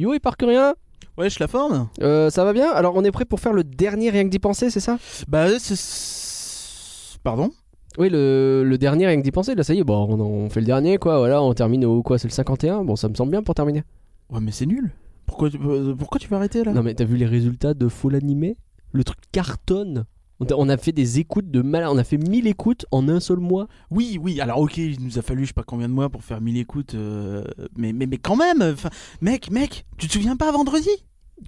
Yo 0.00 0.14
et 0.14 0.18
Parkerien 0.18 0.72
Wesh, 1.18 1.40
la 1.40 1.46
forme 1.46 1.90
euh, 2.00 2.30
Ça 2.30 2.42
va 2.42 2.54
bien? 2.54 2.70
Alors 2.70 2.94
on 2.96 3.04
est 3.04 3.10
prêt 3.10 3.26
pour 3.26 3.38
faire 3.38 3.52
le 3.52 3.64
dernier 3.64 4.08
rien 4.08 4.24
que 4.24 4.30
d'y 4.30 4.38
penser, 4.38 4.70
c'est 4.70 4.80
ça? 4.80 4.98
Bah, 5.28 5.46
c'est. 5.58 7.18
Pardon? 7.22 7.50
Oui, 7.98 8.08
le, 8.08 8.62
le 8.64 8.78
dernier 8.78 9.06
rien 9.08 9.18
que 9.18 9.22
d'y 9.22 9.30
penser, 9.30 9.54
là 9.54 9.62
ça 9.62 9.74
y 9.74 9.80
est, 9.80 9.84
bon, 9.84 10.06
on, 10.08 10.18
on 10.18 10.48
fait 10.48 10.60
le 10.60 10.66
dernier 10.66 10.96
quoi, 10.96 11.18
voilà, 11.18 11.42
on 11.42 11.52
termine 11.52 11.84
au 11.84 12.02
quoi, 12.02 12.18
c'est 12.18 12.28
le 12.28 12.32
51 12.32 12.82
Bon, 12.82 12.96
ça 12.96 13.10
me 13.10 13.14
semble 13.14 13.30
bien 13.30 13.42
pour 13.42 13.54
terminer. 13.54 13.82
Ouais, 14.30 14.40
mais 14.40 14.52
c'est 14.52 14.64
nul. 14.64 14.90
Pourquoi 15.26 15.50
tu, 15.50 15.58
euh, 15.62 15.94
pourquoi 15.94 16.18
tu 16.18 16.28
veux 16.28 16.36
arrêter 16.36 16.64
là? 16.64 16.72
Non 16.72 16.82
mais 16.82 16.94
t'as 16.94 17.04
vu 17.04 17.16
les 17.18 17.26
résultats 17.26 17.74
de 17.74 17.86
Fall 17.88 18.14
Animé? 18.14 18.56
Le 18.92 19.04
truc 19.04 19.18
cartonne 19.32 20.06
on 20.40 20.46
a, 20.46 20.54
on 20.56 20.68
a 20.68 20.76
fait 20.76 20.92
des 20.92 21.18
écoutes 21.18 21.50
de 21.50 21.62
mal, 21.62 21.84
on 21.86 21.98
a 21.98 22.04
fait 22.04 22.16
1000 22.18 22.46
écoutes 22.46 22.86
en 22.90 23.08
un 23.08 23.20
seul 23.20 23.38
mois. 23.38 23.68
Oui, 23.90 24.18
oui, 24.20 24.40
alors 24.40 24.58
ok, 24.58 24.76
il 24.78 25.02
nous 25.04 25.18
a 25.18 25.22
fallu 25.22 25.42
je 25.42 25.48
sais 25.48 25.52
pas 25.52 25.62
combien 25.62 25.88
de 25.88 25.94
mois 25.94 26.08
pour 26.08 26.24
faire 26.24 26.40
1000 26.40 26.56
écoutes, 26.58 26.94
euh, 26.94 27.44
mais, 27.76 27.92
mais, 27.92 28.06
mais 28.06 28.16
quand 28.18 28.36
même, 28.36 28.62
enfin, 28.62 28.90
mec, 29.20 29.50
mec, 29.50 29.84
tu 29.98 30.08
te 30.08 30.12
souviens 30.14 30.36
pas 30.36 30.50
vendredi? 30.50 30.88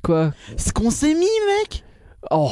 Quoi? 0.03 0.33
Ce 0.57 0.73
qu'on 0.73 0.91
s'est 0.91 1.14
mis, 1.14 1.27
mec! 1.61 1.85
Oh 2.31 2.50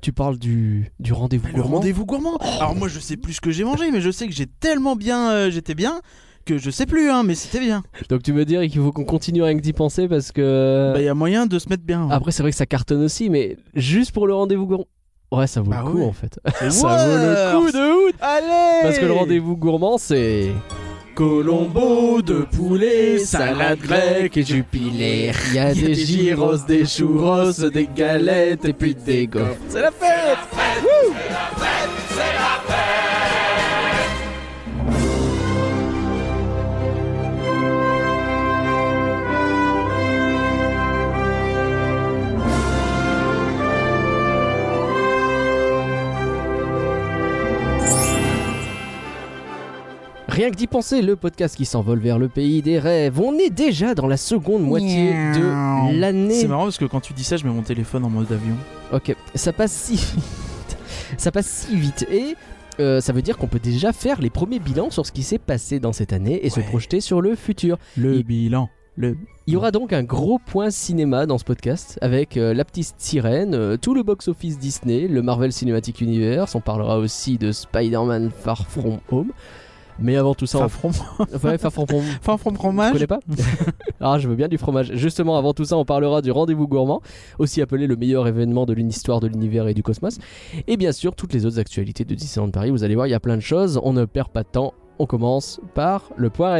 Tu 0.00 0.12
parles 0.12 0.38
du, 0.38 0.90
du 0.98 1.12
rendez-vous 1.12 1.46
Le 1.48 1.52
gourmand. 1.62 1.76
rendez-vous 1.76 2.06
gourmand. 2.06 2.36
Alors 2.38 2.74
moi 2.74 2.88
je 2.88 2.98
sais 2.98 3.16
plus 3.16 3.34
ce 3.34 3.40
que 3.40 3.50
j'ai 3.50 3.64
mangé, 3.64 3.90
mais 3.90 4.00
je 4.00 4.10
sais 4.10 4.26
que 4.26 4.32
j'ai 4.34 4.46
tellement 4.46 4.96
bien, 4.96 5.30
euh, 5.30 5.50
j'étais 5.50 5.74
bien, 5.74 6.00
que 6.44 6.58
je 6.58 6.70
sais 6.70 6.86
plus, 6.86 7.10
hein, 7.10 7.22
mais 7.22 7.34
c'était 7.34 7.60
bien. 7.60 7.82
Donc 8.08 8.22
tu 8.22 8.32
veux 8.32 8.44
dire 8.44 8.60
qu'il 8.62 8.80
faut 8.80 8.92
qu'on 8.92 9.04
continue 9.04 9.42
rien 9.42 9.56
que 9.56 9.62
d'y 9.62 9.72
penser 9.72 10.06
parce 10.08 10.32
que... 10.32 10.92
Bah 10.94 11.02
y 11.02 11.08
a 11.08 11.14
moyen 11.14 11.46
de 11.46 11.58
se 11.58 11.68
mettre 11.68 11.82
bien. 11.84 12.08
Après 12.10 12.30
c'est 12.32 12.42
vrai 12.42 12.50
que 12.52 12.56
ça 12.56 12.66
cartonne 12.66 13.02
aussi, 13.02 13.30
mais 13.30 13.56
juste 13.74 14.12
pour 14.12 14.26
le 14.26 14.34
rendez-vous 14.34 14.66
gourmand... 14.66 14.86
Ouais, 15.32 15.46
ça 15.46 15.60
vaut 15.60 15.70
Bah 15.70 15.82
le 15.84 15.90
coup 15.90 15.98
ouais. 15.98 16.04
en 16.04 16.12
fait. 16.12 16.38
C'est 16.58 16.70
ça 16.70 16.86
vaut 16.88 17.16
le 17.16 17.58
coup 17.58 17.72
de 17.72 18.08
ouf 18.08 18.14
Allez 18.20 18.82
Parce 18.82 18.98
que 18.98 19.04
le 19.04 19.12
rendez-vous 19.12 19.56
gourmand 19.56 19.98
c'est... 19.98 20.52
Colombo 21.14 22.20
de 22.20 22.40
poulet, 22.40 23.18
salade 23.18 23.78
grecque 23.78 24.36
et. 24.36 25.32
Il 25.48 25.54
y 25.54 25.58
a 25.58 25.72
des 25.72 25.94
gyros, 25.94 26.58
des 26.68 26.84
churros, 26.84 27.52
des 27.72 27.88
galettes 27.96 28.66
et 28.66 28.74
puis 28.74 28.94
des 28.94 29.26
gaufres. 29.26 29.56
C'est 29.70 29.80
la 29.80 29.90
fête 29.90 30.38
Rien 50.36 50.50
que 50.50 50.56
d'y 50.56 50.66
penser, 50.66 51.00
le 51.00 51.16
podcast 51.16 51.56
qui 51.56 51.64
s'envole 51.64 51.98
vers 51.98 52.18
le 52.18 52.28
pays 52.28 52.60
des 52.60 52.78
rêves. 52.78 53.18
On 53.18 53.38
est 53.38 53.48
déjà 53.48 53.94
dans 53.94 54.06
la 54.06 54.18
seconde 54.18 54.64
moitié 54.64 55.12
de 55.14 55.98
l'année. 55.98 56.34
C'est 56.34 56.46
marrant 56.46 56.64
parce 56.64 56.76
que 56.76 56.84
quand 56.84 57.00
tu 57.00 57.14
dis 57.14 57.24
ça, 57.24 57.38
je 57.38 57.44
mets 57.46 57.50
mon 57.50 57.62
téléphone 57.62 58.04
en 58.04 58.10
mode 58.10 58.30
avion. 58.30 58.54
Ok, 58.92 59.16
ça 59.34 59.54
passe 59.54 59.72
si 59.72 59.94
vite. 59.94 60.76
ça 61.16 61.32
passe 61.32 61.46
si 61.66 61.74
vite. 61.76 62.06
Et 62.12 62.36
euh, 62.80 63.00
ça 63.00 63.14
veut 63.14 63.22
dire 63.22 63.38
qu'on 63.38 63.46
peut 63.46 63.58
déjà 63.58 63.94
faire 63.94 64.20
les 64.20 64.28
premiers 64.28 64.58
bilans 64.58 64.90
sur 64.90 65.06
ce 65.06 65.12
qui 65.12 65.22
s'est 65.22 65.38
passé 65.38 65.80
dans 65.80 65.94
cette 65.94 66.12
année 66.12 66.44
et 66.44 66.50
se 66.50 66.60
projeter 66.60 67.00
sur 67.00 67.22
le 67.22 67.34
futur. 67.34 67.78
Le 67.96 68.16
Il- 68.16 68.24
bilan. 68.24 68.68
Le... 68.98 69.16
Il 69.46 69.54
y 69.54 69.56
aura 69.56 69.70
donc 69.70 69.94
un 69.94 70.02
gros 70.02 70.38
point 70.38 70.68
cinéma 70.68 71.24
dans 71.24 71.38
ce 71.38 71.44
podcast 71.44 71.98
avec 72.02 72.36
euh, 72.36 72.52
La 72.52 72.66
Petite 72.66 72.94
Sirène, 72.98 73.54
euh, 73.54 73.78
tout 73.78 73.94
le 73.94 74.02
box-office 74.02 74.58
Disney, 74.58 75.08
le 75.08 75.22
Marvel 75.22 75.50
Cinematic 75.52 76.02
Universe. 76.02 76.54
On 76.54 76.60
parlera 76.60 76.98
aussi 76.98 77.38
de 77.38 77.52
Spider-Man 77.52 78.30
Far 78.38 78.66
From 78.66 78.98
Home. 79.10 79.32
Mais 79.98 80.16
avant 80.16 80.34
tout 80.34 80.46
ça, 80.46 80.58
on... 80.58 80.68
from... 80.68 80.92
Ouais, 81.44 81.58
From 81.58 82.38
from 82.38 82.56
fromage 82.56 82.92
connais 82.92 83.06
pas 83.06 83.20
Ah, 84.00 84.18
je 84.18 84.28
veux 84.28 84.34
bien 84.34 84.48
du 84.48 84.58
fromage. 84.58 84.92
Justement, 84.94 85.36
avant 85.38 85.52
tout 85.54 85.64
ça, 85.64 85.76
on 85.76 85.84
parlera 85.84 86.22
du 86.22 86.30
rendez-vous 86.30 86.68
gourmand, 86.68 87.00
aussi 87.38 87.62
appelé 87.62 87.86
le 87.86 87.96
meilleur 87.96 88.26
événement 88.26 88.66
de 88.66 88.72
l'histoire 88.72 89.20
de 89.20 89.26
l'univers 89.26 89.68
et 89.68 89.74
du 89.74 89.82
cosmos. 89.82 90.18
Et 90.66 90.76
bien 90.76 90.92
sûr, 90.92 91.14
toutes 91.14 91.32
les 91.32 91.46
autres 91.46 91.58
actualités 91.58 92.04
de 92.04 92.14
Disneyland 92.14 92.50
Paris. 92.50 92.70
Vous 92.70 92.84
allez 92.84 92.94
voir, 92.94 93.06
il 93.06 93.10
y 93.10 93.14
a 93.14 93.20
plein 93.20 93.36
de 93.36 93.42
choses. 93.42 93.80
On 93.82 93.92
ne 93.92 94.04
perd 94.04 94.28
pas 94.28 94.42
de 94.42 94.48
temps. 94.48 94.74
On 94.98 95.06
commence 95.06 95.60
par 95.74 96.10
le 96.16 96.30
point 96.30 96.50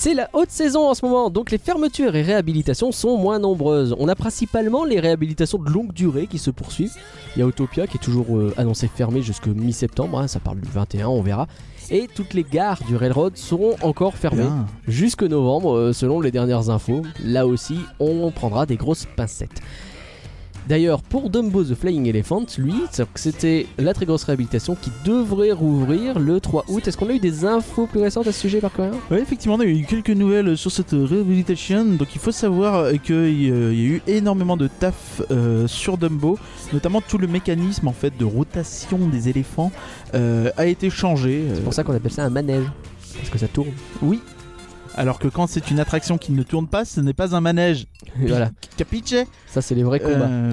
C'est 0.00 0.14
la 0.14 0.30
haute 0.32 0.52
saison 0.52 0.88
en 0.88 0.94
ce 0.94 1.04
moment, 1.04 1.28
donc 1.28 1.50
les 1.50 1.58
fermetures 1.58 2.14
et 2.14 2.22
réhabilitations 2.22 2.92
sont 2.92 3.16
moins 3.16 3.40
nombreuses. 3.40 3.96
On 3.98 4.06
a 4.06 4.14
principalement 4.14 4.84
les 4.84 5.00
réhabilitations 5.00 5.58
de 5.58 5.68
longue 5.68 5.92
durée 5.92 6.28
qui 6.28 6.38
se 6.38 6.52
poursuivent. 6.52 6.94
Il 7.34 7.40
y 7.40 7.42
a 7.42 7.46
Autopia 7.46 7.88
qui 7.88 7.96
est 7.96 8.00
toujours 8.00 8.36
euh, 8.36 8.54
annoncé 8.56 8.86
fermé 8.86 9.22
jusqu'au 9.22 9.54
mi-septembre, 9.54 10.20
hein, 10.20 10.28
ça 10.28 10.38
parle 10.38 10.60
du 10.60 10.68
21, 10.68 11.08
on 11.08 11.20
verra. 11.20 11.48
Et 11.90 12.06
toutes 12.14 12.34
les 12.34 12.44
gares 12.44 12.78
du 12.86 12.94
Railroad 12.94 13.36
seront 13.36 13.74
encore 13.82 14.16
fermées 14.16 14.46
jusque 14.86 15.24
novembre, 15.24 15.76
euh, 15.76 15.92
selon 15.92 16.20
les 16.20 16.30
dernières 16.30 16.70
infos. 16.70 17.02
Là 17.24 17.48
aussi, 17.48 17.80
on 17.98 18.30
prendra 18.30 18.66
des 18.66 18.76
grosses 18.76 19.06
pincettes. 19.16 19.60
D'ailleurs, 20.68 21.00
pour 21.00 21.30
Dumbo 21.30 21.64
the 21.64 21.74
Flying 21.74 22.06
Elephant, 22.06 22.44
lui, 22.58 22.74
c'était 23.14 23.66
la 23.78 23.94
très 23.94 24.04
grosse 24.04 24.24
réhabilitation 24.24 24.76
qui 24.80 24.90
devrait 25.04 25.52
rouvrir 25.52 26.18
le 26.18 26.40
3 26.40 26.66
août. 26.68 26.86
Est-ce 26.86 26.96
qu'on 26.98 27.08
a 27.08 27.14
eu 27.14 27.18
des 27.20 27.46
infos 27.46 27.86
plus 27.86 28.00
récentes 28.00 28.26
à 28.26 28.32
ce 28.32 28.40
sujet 28.40 28.60
par 28.60 28.72
contre 28.72 28.96
Ouais, 29.10 29.22
effectivement, 29.22 29.54
on 29.56 29.60
a 29.60 29.64
eu 29.64 29.82
quelques 29.88 30.10
nouvelles 30.10 30.58
sur 30.58 30.70
cette 30.70 30.90
réhabilitation. 30.92 31.84
Donc, 31.84 32.14
il 32.14 32.20
faut 32.20 32.32
savoir 32.32 32.92
qu'il 33.02 33.42
y 33.42 33.50
a 33.50 33.72
eu 33.72 34.02
énormément 34.06 34.58
de 34.58 34.68
taf 34.68 35.22
euh, 35.30 35.66
sur 35.66 35.96
Dumbo, 35.96 36.38
notamment 36.74 37.00
tout 37.00 37.16
le 37.18 37.26
mécanisme 37.28 37.88
en 37.88 37.92
fait 37.92 38.12
de 38.18 38.24
rotation 38.26 38.98
des 39.10 39.30
éléphants 39.30 39.72
euh, 40.14 40.50
a 40.58 40.66
été 40.66 40.90
changé. 40.90 41.44
C'est 41.54 41.60
Euh, 41.60 41.64
pour 41.64 41.72
ça 41.72 41.82
qu'on 41.82 41.94
appelle 41.94 42.12
ça 42.12 42.24
un 42.24 42.30
manège. 42.30 42.66
Parce 43.16 43.30
que 43.30 43.38
ça 43.38 43.48
tourne. 43.48 43.70
Oui. 44.02 44.20
Alors 44.98 45.18
que 45.18 45.28
quand 45.28 45.46
c'est 45.46 45.70
une 45.70 45.80
attraction 45.80 46.18
qui 46.18 46.32
ne 46.32 46.42
tourne 46.42 46.66
pas, 46.66 46.84
ce 46.84 47.00
n'est 47.00 47.14
pas 47.14 47.34
un 47.36 47.40
manège. 47.40 47.86
Voilà, 48.26 48.50
Capiche 48.76 49.14
ça 49.46 49.62
c'est 49.62 49.74
les 49.74 49.82
vrais 49.84 50.00
combats. 50.00 50.26
Euh, 50.28 50.52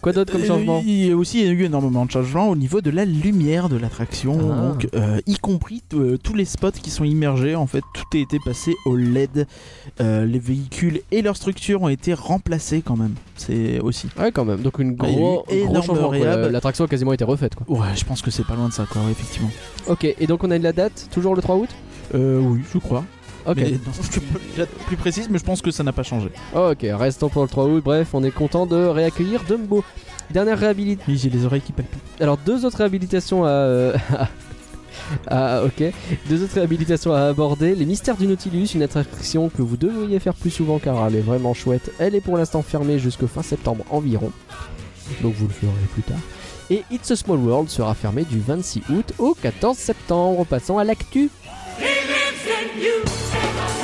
Quoi 0.00 0.12
d'autre 0.12 0.32
comme 0.32 0.42
euh, 0.42 0.46
changement 0.46 0.82
Il 0.86 1.06
y 1.06 1.10
a 1.10 1.16
aussi 1.16 1.42
eu 1.46 1.64
énormément 1.64 2.04
de 2.04 2.10
changements 2.10 2.50
au 2.50 2.56
niveau 2.56 2.82
de 2.82 2.90
la 2.90 3.06
lumière 3.06 3.70
de 3.70 3.76
l'attraction, 3.78 4.38
Ah. 4.52 4.60
donc 4.68 4.86
euh, 4.94 5.18
y 5.26 5.38
compris 5.38 5.82
euh, 5.94 6.18
tous 6.22 6.34
les 6.34 6.44
spots 6.44 6.72
qui 6.72 6.90
sont 6.90 7.04
immergés. 7.04 7.54
En 7.54 7.66
fait, 7.66 7.82
tout 7.94 8.04
a 8.12 8.18
été 8.18 8.38
passé 8.44 8.74
au 8.84 8.96
LED. 8.96 9.46
Euh, 10.02 10.26
les 10.26 10.38
véhicules 10.38 11.00
et 11.10 11.22
leurs 11.22 11.38
structures 11.38 11.80
ont 11.80 11.88
été 11.88 12.12
remplacés 12.12 12.82
quand 12.82 12.98
même. 12.98 13.14
C'est 13.36 13.80
aussi. 13.80 14.08
Ouais, 14.18 14.30
quand 14.30 14.44
même. 14.44 14.60
Donc 14.60 14.78
une 14.78 14.94
gros, 14.94 15.46
un 15.50 15.64
gros 15.64 15.82
changement. 15.82 16.12
L'attraction 16.12 16.84
a 16.84 16.88
quasiment 16.88 17.14
été 17.14 17.24
refaite. 17.24 17.54
Quoi. 17.54 17.78
Ouais, 17.78 17.96
je 17.96 18.04
pense 18.04 18.20
que 18.20 18.30
c'est 18.30 18.46
pas 18.46 18.56
loin 18.56 18.68
de 18.68 18.74
ça, 18.74 18.84
quoi. 18.84 19.00
effectivement. 19.10 19.50
Ok, 19.88 20.04
et 20.04 20.26
donc 20.26 20.44
on 20.44 20.50
a 20.50 20.58
de 20.58 20.62
la 20.64 20.72
date 20.74 21.08
Toujours 21.12 21.34
le 21.34 21.40
3 21.40 21.56
août? 21.56 21.70
Euh, 22.14 22.40
oui, 22.40 22.60
je 22.72 22.78
crois. 22.78 23.04
Ok. 23.46 23.56
Mais 23.56 23.70
non, 23.86 23.92
je 24.00 24.20
peux 24.20 24.38
pas 24.38 24.62
être 24.62 24.72
plus 24.86 24.96
précise, 24.96 25.28
mais 25.30 25.38
je 25.38 25.44
pense 25.44 25.60
que 25.60 25.70
ça 25.70 25.82
n'a 25.82 25.92
pas 25.92 26.02
changé. 26.02 26.30
Ok, 26.54 26.78
restons 26.82 27.28
pour 27.28 27.42
le 27.42 27.48
3 27.48 27.64
août. 27.66 27.82
Bref, 27.84 28.08
on 28.14 28.22
est 28.24 28.30
content 28.30 28.66
de 28.66 28.76
réaccueillir 28.76 29.42
Dumbo. 29.44 29.84
Dernière 30.30 30.58
réhabilitation. 30.58 31.12
Oui, 31.12 31.18
j'ai 31.18 31.28
les 31.30 31.44
oreilles 31.44 31.60
qui 31.60 31.72
palpitent. 31.72 32.00
Alors, 32.20 32.38
deux 32.38 32.64
autres 32.64 32.78
réhabilitations 32.78 33.44
à. 33.44 33.48
euh, 33.48 33.96
à- 35.26 35.62
ok. 35.64 35.92
Deux 36.28 36.42
autres 36.42 36.54
réhabilitations 36.54 37.12
à 37.12 37.22
aborder. 37.22 37.74
Les 37.74 37.84
Mystères 37.84 38.16
du 38.16 38.26
Nautilus, 38.26 38.68
une 38.74 38.82
attraction 38.82 39.50
que 39.50 39.60
vous 39.62 39.76
devriez 39.76 40.18
faire 40.20 40.34
plus 40.34 40.50
souvent 40.50 40.78
car 40.78 41.06
elle 41.06 41.16
est 41.16 41.20
vraiment 41.20 41.52
chouette. 41.54 41.92
Elle 41.98 42.14
est 42.14 42.20
pour 42.22 42.36
l'instant 42.38 42.62
fermée 42.62 42.98
jusqu'au 42.98 43.26
fin 43.26 43.42
septembre 43.42 43.84
environ. 43.90 44.30
Donc 45.22 45.34
vous 45.34 45.46
le 45.46 45.52
ferez 45.52 45.72
plus 45.92 46.02
tard. 46.02 46.16
Et 46.70 46.82
It's 46.90 47.10
a 47.10 47.16
Small 47.16 47.38
World 47.40 47.68
sera 47.68 47.94
fermé 47.94 48.24
du 48.24 48.40
26 48.40 48.82
août 48.88 49.12
au 49.18 49.34
14 49.34 49.76
septembre. 49.76 50.46
Passons 50.46 50.78
à 50.78 50.84
l'actu. 50.84 51.28
you. 52.76 53.83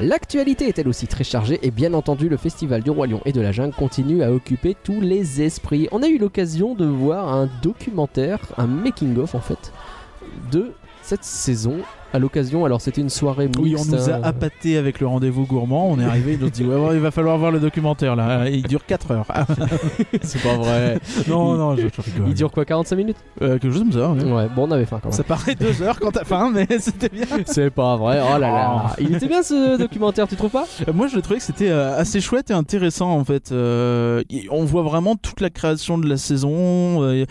L'actualité 0.00 0.68
est 0.68 0.78
elle 0.78 0.88
aussi 0.88 1.06
très 1.06 1.24
chargée 1.24 1.58
et 1.62 1.70
bien 1.70 1.94
entendu 1.94 2.28
le 2.28 2.36
festival 2.36 2.82
du 2.82 2.90
Roi 2.90 3.06
Lion 3.06 3.22
et 3.24 3.32
de 3.32 3.40
la 3.40 3.50
Jungle 3.50 3.74
continue 3.74 4.22
à 4.22 4.30
occuper 4.30 4.76
tous 4.84 5.00
les 5.00 5.40
esprits. 5.40 5.88
On 5.90 6.02
a 6.02 6.08
eu 6.08 6.18
l'occasion 6.18 6.74
de 6.74 6.84
voir 6.84 7.32
un 7.32 7.48
documentaire, 7.62 8.40
un 8.58 8.66
making 8.66 9.16
of 9.16 9.34
en 9.34 9.40
fait, 9.40 9.72
de 10.52 10.72
cette 11.00 11.24
saison 11.24 11.78
à 12.16 12.18
l'occasion. 12.18 12.64
Alors 12.64 12.80
c'était 12.80 13.00
une 13.00 13.10
soirée 13.10 13.46
mixte. 13.46 13.60
Oui, 13.62 13.76
on 13.78 13.84
nous 13.84 14.10
a 14.10 14.14
hein. 14.14 14.20
appâté 14.22 14.76
avec 14.76 15.00
le 15.00 15.06
rendez-vous 15.06 15.44
gourmand. 15.46 15.88
On 15.90 15.98
est 16.00 16.04
arrivé, 16.04 16.34
ils 16.34 16.40
nous 16.40 16.46
ont 16.46 16.50
dit 16.50 16.64
ouais, 16.64 16.76
ouais, 16.76 16.94
il 16.94 17.00
va 17.00 17.10
falloir 17.10 17.38
voir 17.38 17.50
le 17.50 17.60
documentaire 17.60 18.16
là. 18.16 18.48
Il 18.48 18.62
dure 18.64 18.84
4 18.84 19.10
heures. 19.12 19.26
C'est 20.22 20.42
pas 20.42 20.56
vrai. 20.56 20.98
non, 21.28 21.54
non, 21.54 21.76
je, 21.76 21.82
je 21.82 22.02
rigole. 22.02 22.28
Il 22.28 22.34
dure 22.34 22.50
quoi 22.50 22.64
45 22.64 22.96
minutes? 22.96 23.16
Euh, 23.42 23.58
quelque 23.58 23.72
chose 23.72 23.82
comme 23.82 23.92
ça. 23.92 24.10
ouais. 24.10 24.32
Ouais, 24.32 24.48
bon, 24.54 24.66
on 24.68 24.70
avait 24.72 24.86
faim 24.86 24.98
quand 25.02 25.10
même. 25.10 25.16
Ça 25.16 25.24
paraît 25.24 25.54
2 25.54 25.82
heures 25.82 26.00
quand 26.00 26.10
t'as 26.10 26.24
faim, 26.24 26.50
mais 26.52 26.66
c'était 26.78 27.08
bien. 27.08 27.26
C'est 27.46 27.70
pas 27.70 27.96
vrai. 27.96 28.20
Oh 28.22 28.38
là 28.38 28.50
là. 28.50 28.96
Il 28.98 29.14
était 29.14 29.28
bien 29.28 29.42
ce 29.42 29.78
documentaire, 29.78 30.26
tu 30.26 30.36
trouves 30.36 30.50
pas? 30.50 30.66
Euh, 30.88 30.92
Moi, 30.92 31.06
je 31.08 31.18
trouvais 31.20 31.38
que 31.38 31.44
c'était 31.44 31.68
euh, 31.70 31.96
assez 31.98 32.20
chouette 32.20 32.50
et 32.50 32.54
intéressant 32.54 33.10
en 33.10 33.24
fait. 33.24 33.52
Euh, 33.52 34.22
on 34.50 34.64
voit 34.64 34.82
vraiment 34.82 35.16
toute 35.16 35.40
la 35.40 35.50
création 35.50 35.98
de 35.98 36.08
la 36.08 36.16
saison, 36.16 37.02
euh, 37.02 37.24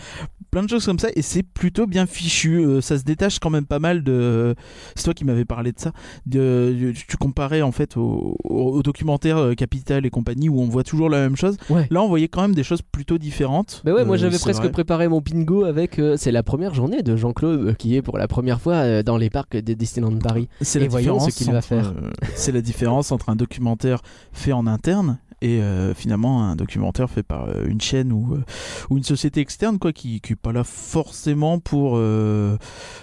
plein 0.50 0.62
de 0.62 0.68
choses 0.68 0.86
comme 0.86 0.98
ça, 0.98 1.08
et 1.14 1.22
c'est 1.22 1.42
plutôt 1.42 1.86
bien 1.86 2.06
fichu. 2.06 2.58
Euh, 2.64 2.80
ça 2.80 2.98
se 2.98 3.04
détache 3.04 3.38
quand 3.38 3.50
même 3.50 3.66
pas 3.66 3.78
mal 3.78 4.02
de. 4.02 4.54
C'est 4.94 5.04
toi 5.04 5.14
qui 5.14 5.24
m'avais 5.24 5.44
parlé 5.44 5.72
de 5.72 5.78
ça. 5.78 5.92
De... 6.26 6.92
Tu 7.08 7.16
comparais 7.16 7.62
en 7.62 7.72
fait 7.72 7.96
au, 7.96 8.36
au- 8.44 8.72
au 8.78 8.82
documentaire 8.82 9.36
euh, 9.38 9.54
Capital 9.54 10.06
et 10.06 10.10
compagnie 10.10 10.48
où 10.48 10.60
on 10.60 10.68
voit 10.68 10.84
toujours 10.84 11.08
la 11.10 11.18
même 11.20 11.36
chose. 11.36 11.56
Ouais. 11.70 11.86
Là, 11.90 12.02
on 12.02 12.08
voyait 12.08 12.28
quand 12.28 12.42
même 12.42 12.54
des 12.54 12.62
choses 12.64 12.82
plutôt 12.82 13.18
différentes. 13.18 13.82
Bah 13.84 13.92
ouais, 13.92 14.04
moi 14.04 14.16
Euh, 14.16 14.18
j'avais 14.18 14.38
presque 14.38 14.60
vrai. 14.62 14.70
préparé 14.72 15.08
mon 15.08 15.20
bingo 15.20 15.64
avec. 15.64 16.00
c'est 16.16 16.32
la 16.32 16.42
première 16.42 16.74
journée 16.74 17.02
de 17.02 17.16
Jean-Claude 17.16 17.76
qui 17.76 17.96
est 17.96 18.02
pour 18.02 18.18
la 18.18 18.28
première 18.28 18.60
fois 18.60 19.02
dans 19.02 19.16
les 19.16 19.30
parcs 19.30 19.56
de 19.56 19.74
Disneyland 19.74 20.16
Paris. 20.18 20.48
C'est 20.60 20.80
la 20.80 20.88
voyons 20.88 21.18
ce 21.20 21.26
différence 21.26 21.34
qu'il 21.34 21.52
va 21.52 21.62
faire. 21.62 21.94
c'est 22.34 22.52
la 22.52 22.60
différence 22.60 23.12
entre 23.12 23.28
un 23.30 23.36
documentaire 23.36 24.00
fait 24.32 24.52
en 24.52 24.66
interne 24.66 25.18
et 25.42 25.60
euh, 25.60 25.92
finalement 25.92 26.44
un 26.44 26.56
documentaire 26.56 27.10
fait 27.10 27.22
par 27.22 27.48
euh, 27.48 27.66
une 27.66 27.80
chaîne 27.80 28.10
ou, 28.10 28.34
euh, 28.34 28.44
ou 28.88 28.96
une 28.96 29.04
société 29.04 29.40
externe 29.40 29.78
quoi 29.78 29.92
qui 29.92 30.20
qui 30.20 30.32
est 30.32 30.36
pas 30.36 30.52
là 30.52 30.64
forcément 30.64 31.58
pour 31.58 32.00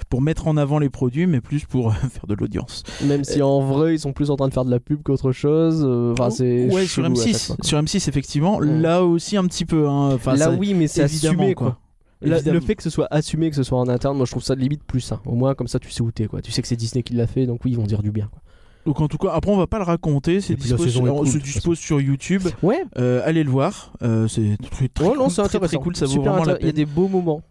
pour 0.10 0.22
mettre 0.22 0.48
en 0.48 0.58
avant 0.58 0.80
les 0.80 0.90
produits 0.90 1.28
mais 1.28 1.42
plus 1.42 1.66
pour 1.66 1.94
faire 1.96 2.28
de 2.28 2.34
l'audience. 2.34 2.84
Même 3.06 3.24
si 3.24 3.42
en 3.42 3.62
vrai 3.62 3.96
ils 3.96 4.00
sont 4.00 4.14
plus 4.14 4.32
en 4.32 4.36
train 4.36 4.48
de 4.48 4.54
faire 4.54 4.66
de 4.66 4.72
la 4.72 4.80
pub 4.80 5.04
qu'autre 5.04 5.32
chose. 5.32 5.84
Enfin, 6.14 6.30
c'est. 6.30 6.68
ouais 6.68 6.86
sur 6.86 7.04
chelou 7.04 7.20
à 7.20 7.24
chaque 7.24 7.34
M6 7.34 7.46
fois, 7.48 7.56
quoi. 7.56 7.66
sur 7.66 7.82
M6 7.82 8.10
effectivement 8.10 8.60
là 8.60 9.04
aussi 9.04 9.38
un 9.38 9.46
petit 9.46 9.66
peu 9.66 9.88
hein. 9.88 10.14
Enfin, 10.14 10.32
Là 10.36 10.46
ça- 10.46 10.52
oui, 10.52 10.74
mais 10.74 10.88
c'est 10.88 11.04
assumé 11.04 11.54
quoi. 11.54 11.78
Le 12.22 12.60
fait 12.62 12.76
que 12.76 12.84
ce 12.84 12.90
soit 12.90 13.08
assumé, 13.12 13.50
que 13.50 13.56
ce 13.56 13.64
soit 13.64 13.78
en 13.78 13.88
interne, 13.90 14.18
moi 14.18 14.26
je 14.26 14.32
trouve 14.32 14.44
ça 14.44 14.56
limite 14.56 14.84
plus 14.84 15.02
sain. 15.02 15.20
Au 15.26 15.36
moins 15.36 15.54
comme 15.56 15.68
ça 15.68 15.80
tu 15.80 15.92
sais 15.92 16.02
où 16.02 16.12
t'es 16.12 16.28
quoi. 16.28 16.42
Tu 16.42 16.52
sais 16.52 16.62
que 16.62 16.68
c'est 16.68 16.76
Disney 16.76 17.04
qui 17.04 17.14
l'a 17.14 17.28
fait, 17.28 17.46
donc 17.46 17.64
oui 17.66 17.72
ils 17.72 17.78
vont 17.78 17.84
dire 17.86 18.02
du 18.02 18.12
bien. 18.12 18.30
Quoi. 18.32 18.42
Donc 18.86 19.00
en 19.00 19.08
tout 19.08 19.18
cas 19.18 19.30
après 19.34 19.52
on 19.52 19.58
va 19.58 19.68
pas 19.68 19.78
le 19.78 19.86
raconter 19.86 20.42
c'est 20.42 20.56
dispo, 20.56 20.88
sur, 20.88 21.28
se 21.28 21.38
dispose 21.38 21.80
sur 21.80 22.02
YouTube 22.02 22.42
Ouais. 22.62 22.84
Euh, 22.98 23.22
allez 23.24 23.44
le 23.44 23.50
voir 23.50 23.94
euh, 24.04 24.28
c'est 24.28 24.58
très, 24.72 24.88
très, 24.90 25.06
Ouais, 25.06 25.16
non, 25.16 25.24
cool, 25.24 25.32
c'est 25.32 25.44
très, 25.44 25.60
très 25.60 25.78
cool 25.78 25.96
ça 25.96 26.06
vaut 26.06 26.22
vraiment 26.22 26.44
la 26.44 26.56
intér- 26.56 26.58
Il 26.62 26.66
y 26.66 26.70
a 26.70 26.74
peine 26.74 26.76
des 26.76 26.86
beaux 26.86 27.08
moments. 27.08 27.42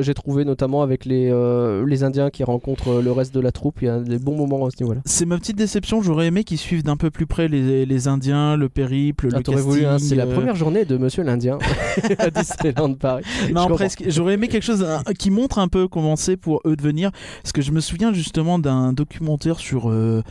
J'ai 0.00 0.14
trouvé 0.14 0.46
notamment 0.46 0.82
avec 0.82 1.04
les, 1.04 1.28
euh, 1.30 1.84
les 1.86 2.04
Indiens 2.04 2.30
qui 2.30 2.42
rencontrent 2.42 2.88
euh, 2.88 3.02
le 3.02 3.12
reste 3.12 3.34
de 3.34 3.40
la 3.40 3.52
troupe, 3.52 3.82
il 3.82 3.84
y 3.84 3.88
a 3.88 3.98
des 4.00 4.18
bons 4.18 4.34
moments 4.34 4.64
à 4.64 4.70
ce 4.70 4.82
niveau-là. 4.82 5.02
C'est 5.04 5.26
ma 5.26 5.36
petite 5.36 5.56
déception. 5.56 6.00
J'aurais 6.00 6.28
aimé 6.28 6.42
qu'ils 6.42 6.56
suivent 6.58 6.82
d'un 6.82 6.96
peu 6.96 7.10
plus 7.10 7.26
près 7.26 7.46
les, 7.46 7.84
les 7.84 8.08
Indiens, 8.08 8.56
le 8.56 8.70
périple, 8.70 9.28
Ah, 9.32 9.36
le 9.36 9.42
t'aurais 9.42 9.56
casting. 9.58 9.72
voulu, 9.72 9.84
hein, 9.86 9.98
c'est 9.98 10.14
la 10.14 10.24
euh, 10.24 10.34
première 10.34 10.56
journée 10.56 10.86
de 10.86 10.96
Monsieur 10.96 11.22
l'Indien 11.22 11.58
à 12.18 12.30
Disneyland 12.30 12.94
Paris. 12.94 13.24
Non, 13.52 13.68
presque. 13.68 14.04
J'aurais 14.08 14.34
aimé 14.34 14.48
quelque 14.48 14.64
chose 14.64 14.82
hein, 14.82 15.02
qui 15.18 15.30
montre 15.30 15.58
un 15.58 15.68
peu 15.68 15.86
comment 15.86 16.16
c'est 16.16 16.38
pour 16.38 16.62
eux 16.64 16.74
de 16.76 16.82
venir. 16.82 17.10
Parce 17.42 17.52
que 17.52 17.60
je 17.60 17.72
me 17.72 17.80
souviens 17.80 18.14
justement 18.14 18.58
d'un 18.58 18.94
documentaire 18.94 19.58
sur 19.58 19.90
euh, 19.90 20.22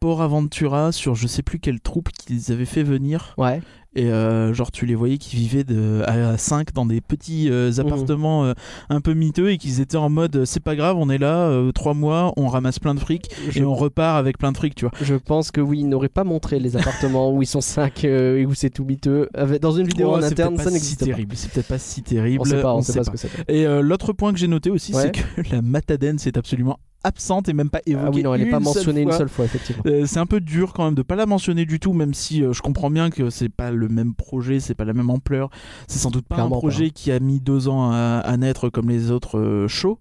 Port 0.00 0.22
Aventura, 0.22 0.92
sur 0.92 1.14
je 1.14 1.26
sais 1.26 1.42
plus 1.42 1.58
quelle 1.58 1.80
troupe 1.80 2.10
qu'ils 2.10 2.52
avaient 2.52 2.64
fait 2.64 2.82
venir. 2.82 3.34
Ouais. 3.38 3.60
Et 3.98 4.10
euh, 4.12 4.52
genre, 4.52 4.70
tu 4.70 4.84
les 4.84 4.94
voyais 4.94 5.16
qui 5.16 5.36
vivaient 5.36 5.64
de, 5.64 6.02
à 6.04 6.36
5 6.36 6.74
dans 6.74 6.84
des 6.84 7.00
petits 7.00 7.48
euh, 7.50 7.70
Mhm. 7.72 7.80
appartements 7.80 8.44
euh, 8.44 8.52
un 8.90 9.00
peu 9.00 9.14
miteux 9.14 9.50
et 9.50 9.56
qu'ils 9.56 9.80
étaient 9.80 9.96
en 9.96 10.10
mode 10.10 10.44
c'est 10.44 10.60
pas 10.62 10.76
grave, 10.76 10.98
on 10.98 11.08
est 11.08 11.16
là, 11.16 11.50
3 11.74 11.94
mois, 11.94 12.34
on 12.36 12.46
ramasse 12.48 12.78
plein 12.78 12.94
de 12.94 13.00
fric 13.00 13.30
Je, 13.48 13.60
et 13.60 13.64
on 13.64 13.74
repart 13.74 14.18
avec 14.18 14.36
plein 14.36 14.52
de 14.52 14.56
fric, 14.58 14.74
tu 14.74 14.84
vois. 14.84 14.92
je 15.00 15.14
pense 15.14 15.50
que 15.50 15.62
oui, 15.62 15.78
ils 15.80 15.88
n'auraient 15.88 16.10
pas 16.10 16.24
montré 16.24 16.58
les 16.60 16.76
appartements 16.76 17.32
où 17.32 17.40
ils 17.40 17.46
sont 17.46 17.62
5 17.62 18.04
et 18.04 18.44
où 18.44 18.52
c'est 18.52 18.68
tout 18.68 18.84
miteux. 18.84 19.30
Dans 19.62 19.72
une 19.72 19.86
vidéo 19.86 20.10
Oh, 20.12 20.16
en 20.18 20.20
c'est 20.20 20.26
interne, 20.32 20.58
ça 20.58 20.64
pas 20.64 20.68
si 20.68 20.74
n'existe 20.74 21.00
pas. 21.00 21.06
terrible. 21.06 21.34
C'est 21.34 21.50
peut-être 21.52 21.68
pas 21.68 21.78
si 21.78 22.02
terrible. 22.02 22.42
On 22.42 22.44
sait 22.44 22.60
pas, 22.60 22.74
on, 22.74 22.78
on 22.78 22.82
sait 22.82 22.92
pas, 22.92 22.98
pas. 22.98 23.04
ce 23.04 23.10
que 23.10 23.16
c'est. 23.16 23.50
Et 23.50 23.64
l'autre 23.80 24.12
point 24.12 24.34
que 24.34 24.38
j'ai 24.38 24.48
noté 24.48 24.68
aussi, 24.70 24.92
Ouais. 24.94 25.10
c'est 25.36 25.42
que 25.42 25.54
la 25.54 25.62
matadance 25.62 26.26
est 26.26 26.36
absolument 26.36 26.78
absente 27.06 27.48
et 27.48 27.52
même 27.52 27.70
pas 27.70 27.80
évoquée. 27.86 28.06
Ah 28.06 28.10
oui, 28.12 28.22
non, 28.22 28.34
elle 28.34 28.44
n'est 28.44 28.50
pas 28.50 28.60
mentionnée 28.60 29.02
une 29.02 29.12
seule 29.12 29.28
fois, 29.28 29.44
effectivement. 29.44 29.82
Euh, 29.86 30.04
c'est 30.06 30.18
un 30.18 30.26
peu 30.26 30.40
dur 30.40 30.72
quand 30.72 30.84
même 30.84 30.94
de 30.94 31.02
pas 31.02 31.16
la 31.16 31.26
mentionner 31.26 31.64
du 31.64 31.80
tout, 31.80 31.92
même 31.92 32.14
si 32.14 32.42
euh, 32.42 32.52
je 32.52 32.62
comprends 32.62 32.90
bien 32.90 33.10
que 33.10 33.30
c'est 33.30 33.48
pas 33.48 33.70
le 33.70 33.88
même 33.88 34.14
projet, 34.14 34.60
c'est 34.60 34.74
pas 34.74 34.84
la 34.84 34.92
même 34.92 35.10
ampleur. 35.10 35.50
C'est 35.88 35.98
sans 35.98 36.10
doute 36.10 36.26
pas 36.26 36.36
Clairement 36.36 36.56
un 36.56 36.58
projet 36.58 36.90
qui 36.90 37.12
a 37.12 37.20
mis 37.20 37.40
deux 37.40 37.68
ans 37.68 37.90
à, 37.92 38.20
à 38.24 38.36
naître 38.36 38.68
comme 38.68 38.90
les 38.90 39.10
autres 39.10 39.38
euh, 39.38 39.68
shows. 39.68 39.98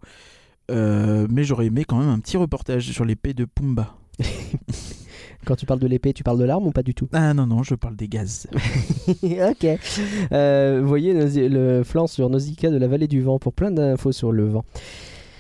Mais 0.70 1.44
j'aurais 1.44 1.68
aimé 1.68 1.86
quand 1.86 1.98
même 1.98 2.10
un 2.10 2.20
petit 2.20 2.38
reportage 2.38 2.92
sur 2.92 3.06
l'épée 3.06 3.34
de 3.34 3.46
Pumba. 3.46 3.96
Quand 5.46 5.56
tu 5.56 5.68
parles 5.68 5.80
de 5.80 5.88
l'épée, 5.88 6.12
tu 6.12 6.24
parles 6.24 6.40
de 6.40 6.44
l'arme 6.44 6.66
ou 6.66 6.72
pas 6.72 6.82
du 6.82 6.96
tout? 6.96 7.08
Ah 7.14 7.34
non, 7.36 7.46
non, 7.46 7.62
je 7.62 7.76
parle 7.76 7.96
des 7.96 8.08
gaz. 8.08 8.48
Ok. 9.08 9.68
Euh, 10.32 10.80
vous 10.82 10.88
voyez 10.88 11.14
le 11.14 11.84
flanc 11.84 12.08
sur 12.08 12.30
Nausicaa 12.30 12.72
de 12.72 12.78
la 12.78 12.88
vallée 12.88 13.08
du 13.08 13.22
vent 13.22 13.38
pour 13.38 13.54
plein 13.54 13.70
d'infos 13.70 14.12
sur 14.12 14.32
le 14.32 14.48
vent. 14.48 14.66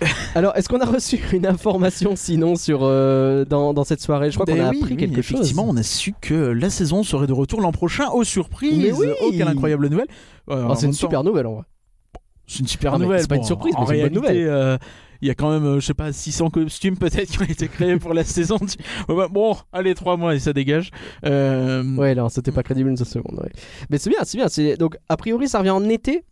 Alors, 0.35 0.55
est-ce 0.57 0.67
qu'on 0.69 0.81
a 0.81 0.85
reçu 0.85 1.19
une 1.33 1.45
information 1.45 2.15
sinon 2.15 2.55
sur 2.55 2.79
euh, 2.83 3.45
dans, 3.45 3.73
dans 3.73 3.83
cette 3.83 4.01
soirée? 4.01 4.29
Je 4.31 4.35
crois 4.35 4.45
qu'on 4.45 4.55
Eh 4.55 4.59
a 4.61 4.69
oui, 4.69 4.79
appris 4.81 4.93
oui, 4.93 4.97
quelque 4.97 5.21
chose. 5.21 5.39
Effectivement, 5.39 5.65
on 5.69 5.77
a 5.77 5.83
su 5.83 6.13
que 6.21 6.33
la 6.33 6.69
saison 6.69 7.03
serait 7.03 7.27
de 7.27 7.33
retour 7.33 7.61
l'an 7.61 7.71
prochain 7.71 8.09
aux 8.09 8.23
surprises. 8.23 8.77
Mais 8.77 8.91
oui 8.91 9.07
Oh, 9.21 9.31
quelle 9.31 9.47
incroyable 9.47 9.87
nouvelle 9.87 10.07
Euh, 10.49 10.67
Oh, 10.69 10.75
c'est 10.75 10.85
une 10.87 10.91
temps, 10.91 10.97
super 10.97 11.23
nouvelle 11.23 11.47
en 11.47 11.53
vrai. 11.55 11.63
C'est 12.47 12.59
une 12.59 12.67
super 12.67 12.93
Ah, 12.93 12.97
nouvelle. 12.99 13.21
c'est 13.21 13.27
pas 13.29 13.37
une 13.37 13.43
surprise, 13.43 13.73
en 13.75 13.81
mais 13.81 13.87
c'est 13.87 13.93
une 14.07 14.09
bonne 14.13 14.23
réalité, 14.23 14.43
nouvelle. 14.43 14.53
euh, 14.53 14.77
Il 15.21 15.27
y 15.29 15.31
a 15.31 15.33
quand 15.33 15.49
même, 15.49 15.79
je 15.79 15.85
sais 15.85 15.93
pas, 15.95 16.11
600 16.11 16.49
costumes 16.51 16.97
peut-être 16.97 17.29
qui 17.31 17.39
ont 17.41 17.45
été 17.45 17.67
créés 17.69 17.97
pour 17.97 18.13
la 18.13 18.23
saison. 18.25 18.57
Bon, 19.07 19.55
allez, 19.71 19.95
3 19.95 20.17
mois 20.17 20.35
et 20.35 20.39
ça 20.39 20.51
dégage. 20.53 20.91
Euh, 21.25 21.83
Ouais, 21.95 22.13
non, 22.13 22.29
c'était 22.29 22.51
pas 22.51 22.61
crédible 22.63 22.89
une 22.89 22.97
seule 22.97 23.07
seconde. 23.07 23.39
ouais. 23.41 23.49
Mais 23.89 23.97
c'est 23.97 24.09
bien, 24.09 24.19
c'est 24.23 24.37
bien. 24.37 24.75
Donc, 24.75 24.97
a 25.09 25.17
priori, 25.17 25.47
ça 25.47 25.59
revient 25.59 25.71
en 25.71 25.87
été? 25.89 26.23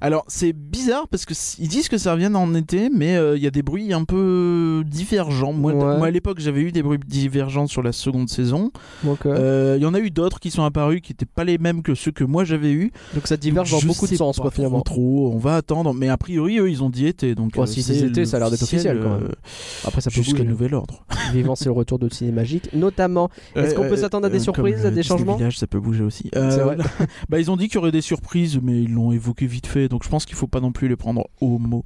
Alors, 0.00 0.24
c'est 0.28 0.52
bizarre 0.52 1.08
parce 1.08 1.24
que 1.24 1.32
s- 1.32 1.56
ils 1.58 1.68
disent 1.68 1.88
que 1.88 1.98
ça 1.98 2.12
revient 2.12 2.30
en 2.34 2.54
été, 2.54 2.90
mais 2.90 3.16
euh, 3.16 3.36
il 3.36 3.42
y 3.42 3.46
a 3.46 3.50
des 3.50 3.62
bruits 3.62 3.92
un 3.92 4.04
peu 4.04 4.82
divergents. 4.86 5.52
Moi, 5.52 5.72
Ouais. 5.72 5.98
moi 5.98 6.06
à 6.06 6.10
l'époque, 6.10 6.38
j'avais 6.40 6.60
eu 6.60 6.72
des 6.72 6.82
bruits 6.82 6.98
divergents 7.06 7.66
sur 7.66 7.82
la 7.82 7.92
seconde 7.92 8.28
saison. 8.28 8.70
Euh, 9.06 9.16
Euh, 9.26 9.76
Il 9.78 9.82
y 9.82 9.86
en 9.86 9.94
a 9.94 9.98
eu 10.00 10.10
d'autres 10.10 10.38
qui 10.40 10.50
sont 10.50 10.62
apparus 10.64 11.00
qui 11.02 11.12
n'étaient 11.12 11.24
pas 11.26 11.44
les 11.44 11.58
mêmes 11.58 11.82
que 11.82 11.94
ceux 11.94 12.10
que 12.12 12.24
moi 12.24 12.44
j'avais 12.44 12.72
eu. 12.72 12.92
donc 13.14 13.26
ça 13.26 13.36
diverge 13.36 13.70
dans 13.70 13.80
beaucoup 13.86 14.06
de 14.06 14.14
sens, 14.14 14.36
pas 14.36 14.42
quoi, 14.42 14.50
finalement. 14.50 14.80
Trop, 14.82 15.30
on 15.32 15.38
va 15.38 15.56
attendre. 15.56 15.92
Mais 15.94 16.08
a 16.08 16.16
priori, 16.16 16.58
eux, 16.58 16.70
ils 16.70 16.82
ont 16.82 16.90
dit 16.90 17.06
été. 17.06 17.34
Donc, 17.34 17.52
Ouais, 17.56 17.62
euh, 17.62 17.66
si 17.66 17.82
c'est 17.82 17.98
été, 17.98 18.24
ça 18.24 18.36
a 18.36 18.40
l'air 18.40 18.50
d'être 18.50 18.62
officiel, 18.62 19.00
quand 19.02 19.10
même. 19.14 19.24
euh, 19.24 19.86
Après, 19.86 20.00
ça 20.00 20.10
peut 20.10 20.16
Jusqu'à 20.22 20.44
nouvel 20.44 20.74
ordre. 20.74 21.04
Vivant, 21.32 21.54
c'est 21.56 21.64
le 21.66 21.72
retour 21.72 21.98
de 21.98 22.08
Ciné 22.12 22.30
Magique. 22.32 22.68
Notamment, 22.74 23.30
Est-ce 23.56 23.74
qu'on 23.74 23.88
peut 23.88 23.96
s'attendre 23.96 24.26
à 24.26 24.30
des 24.30 24.38
surprises, 24.38 24.84
à 24.86 24.90
des 24.90 25.02
changements? 25.02 25.36
Village, 25.36 25.58
ça 25.58 25.66
peut 25.66 25.80
bouger 25.80 26.04
aussi. 26.04 26.30
Bah, 27.28 27.38
ils 27.40 27.50
ont 27.50 27.56
dit 27.56 27.66
qu'il 27.68 27.76
y 27.76 27.78
aurait 27.78 27.92
des 27.92 28.00
surprises, 28.00 28.58
mais 28.62 28.82
ils 28.82 28.92
l'ont 28.92 29.12
évoqué 29.12 29.46
vite 29.46 29.61
fait. 29.66 29.88
Donc 29.88 30.04
je 30.04 30.08
pense 30.08 30.24
qu'il 30.24 30.36
faut 30.36 30.46
pas 30.46 30.60
non 30.60 30.72
plus 30.72 30.88
les 30.88 30.96
prendre 30.96 31.28
au 31.40 31.58
mot. 31.58 31.84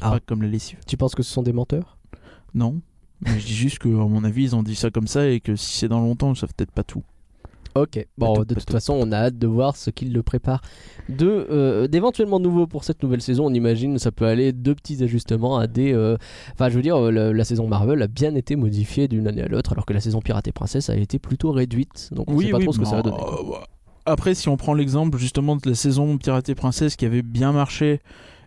Ah. 0.00 0.12
Pas 0.12 0.20
comme 0.20 0.42
la 0.42 0.48
lessive. 0.48 0.78
tu 0.86 0.96
penses 0.96 1.14
que 1.14 1.22
ce 1.22 1.32
sont 1.32 1.42
des 1.42 1.52
menteurs? 1.52 1.98
Non. 2.54 2.80
Mais 3.20 3.38
je 3.38 3.46
dis 3.46 3.54
juste 3.54 3.78
que, 3.78 3.88
à 3.88 4.06
mon 4.06 4.24
avis, 4.24 4.42
ils 4.44 4.56
ont 4.56 4.62
dit 4.62 4.74
ça 4.74 4.90
comme 4.90 5.06
ça 5.06 5.28
et 5.28 5.40
que 5.40 5.56
si 5.56 5.78
c'est 5.78 5.88
dans 5.88 6.00
longtemps, 6.00 6.32
ils 6.32 6.36
savent 6.36 6.52
peut-être 6.54 6.72
pas 6.72 6.82
tout. 6.84 7.02
Ok. 7.76 8.06
Bon, 8.18 8.34
de 8.44 8.54
toute 8.54 8.66
tout. 8.66 8.72
façon, 8.72 8.94
on 8.94 9.10
a 9.10 9.16
hâte 9.16 9.38
de 9.38 9.46
voir 9.48 9.76
ce 9.76 9.90
qu'il 9.90 10.12
le 10.12 10.22
prépare. 10.22 10.60
De 11.08 11.26
euh, 11.50 11.88
d'éventuellement 11.88 12.38
nouveau 12.38 12.66
pour 12.68 12.84
cette 12.84 13.02
nouvelle 13.02 13.20
saison. 13.22 13.46
On 13.46 13.52
imagine 13.54 13.98
ça 13.98 14.12
peut 14.12 14.26
aller 14.26 14.52
de 14.52 14.72
petits 14.72 15.02
ajustements 15.02 15.58
à 15.58 15.66
des. 15.66 15.92
euh, 15.92 16.16
Enfin, 16.52 16.68
je 16.68 16.76
veux 16.76 16.82
dire, 16.82 16.96
euh, 16.96 17.10
la, 17.10 17.32
la 17.32 17.44
saison 17.44 17.66
Marvel 17.66 18.00
a 18.02 18.06
bien 18.06 18.34
été 18.36 18.54
modifiée 18.54 19.08
d'une 19.08 19.26
année 19.26 19.42
à 19.42 19.48
l'autre, 19.48 19.72
alors 19.72 19.86
que 19.86 19.92
la 19.92 20.00
saison 20.00 20.20
Pirate 20.20 20.46
et 20.46 20.52
Princesse 20.52 20.88
a 20.88 20.96
été 20.96 21.18
plutôt 21.18 21.50
réduite. 21.50 22.10
Donc, 22.12 22.30
on 22.30 22.38
sait 22.40 22.50
pas 22.50 22.60
trop 22.60 22.72
ce 22.72 22.78
que 22.78 22.84
ça 22.84 22.96
va 22.96 23.02
donner. 23.02 23.16
quoi. 23.16 23.66
Après, 24.06 24.34
si 24.34 24.48
on 24.48 24.56
prend 24.56 24.74
l'exemple 24.74 25.16
justement 25.18 25.56
de 25.56 25.62
la 25.68 25.74
saison 25.74 26.18
Pirate 26.18 26.48
et 26.48 26.54
Princesse 26.54 26.96
qui 26.96 27.06
avait 27.06 27.22
bien 27.22 27.52
marché, 27.52 28.00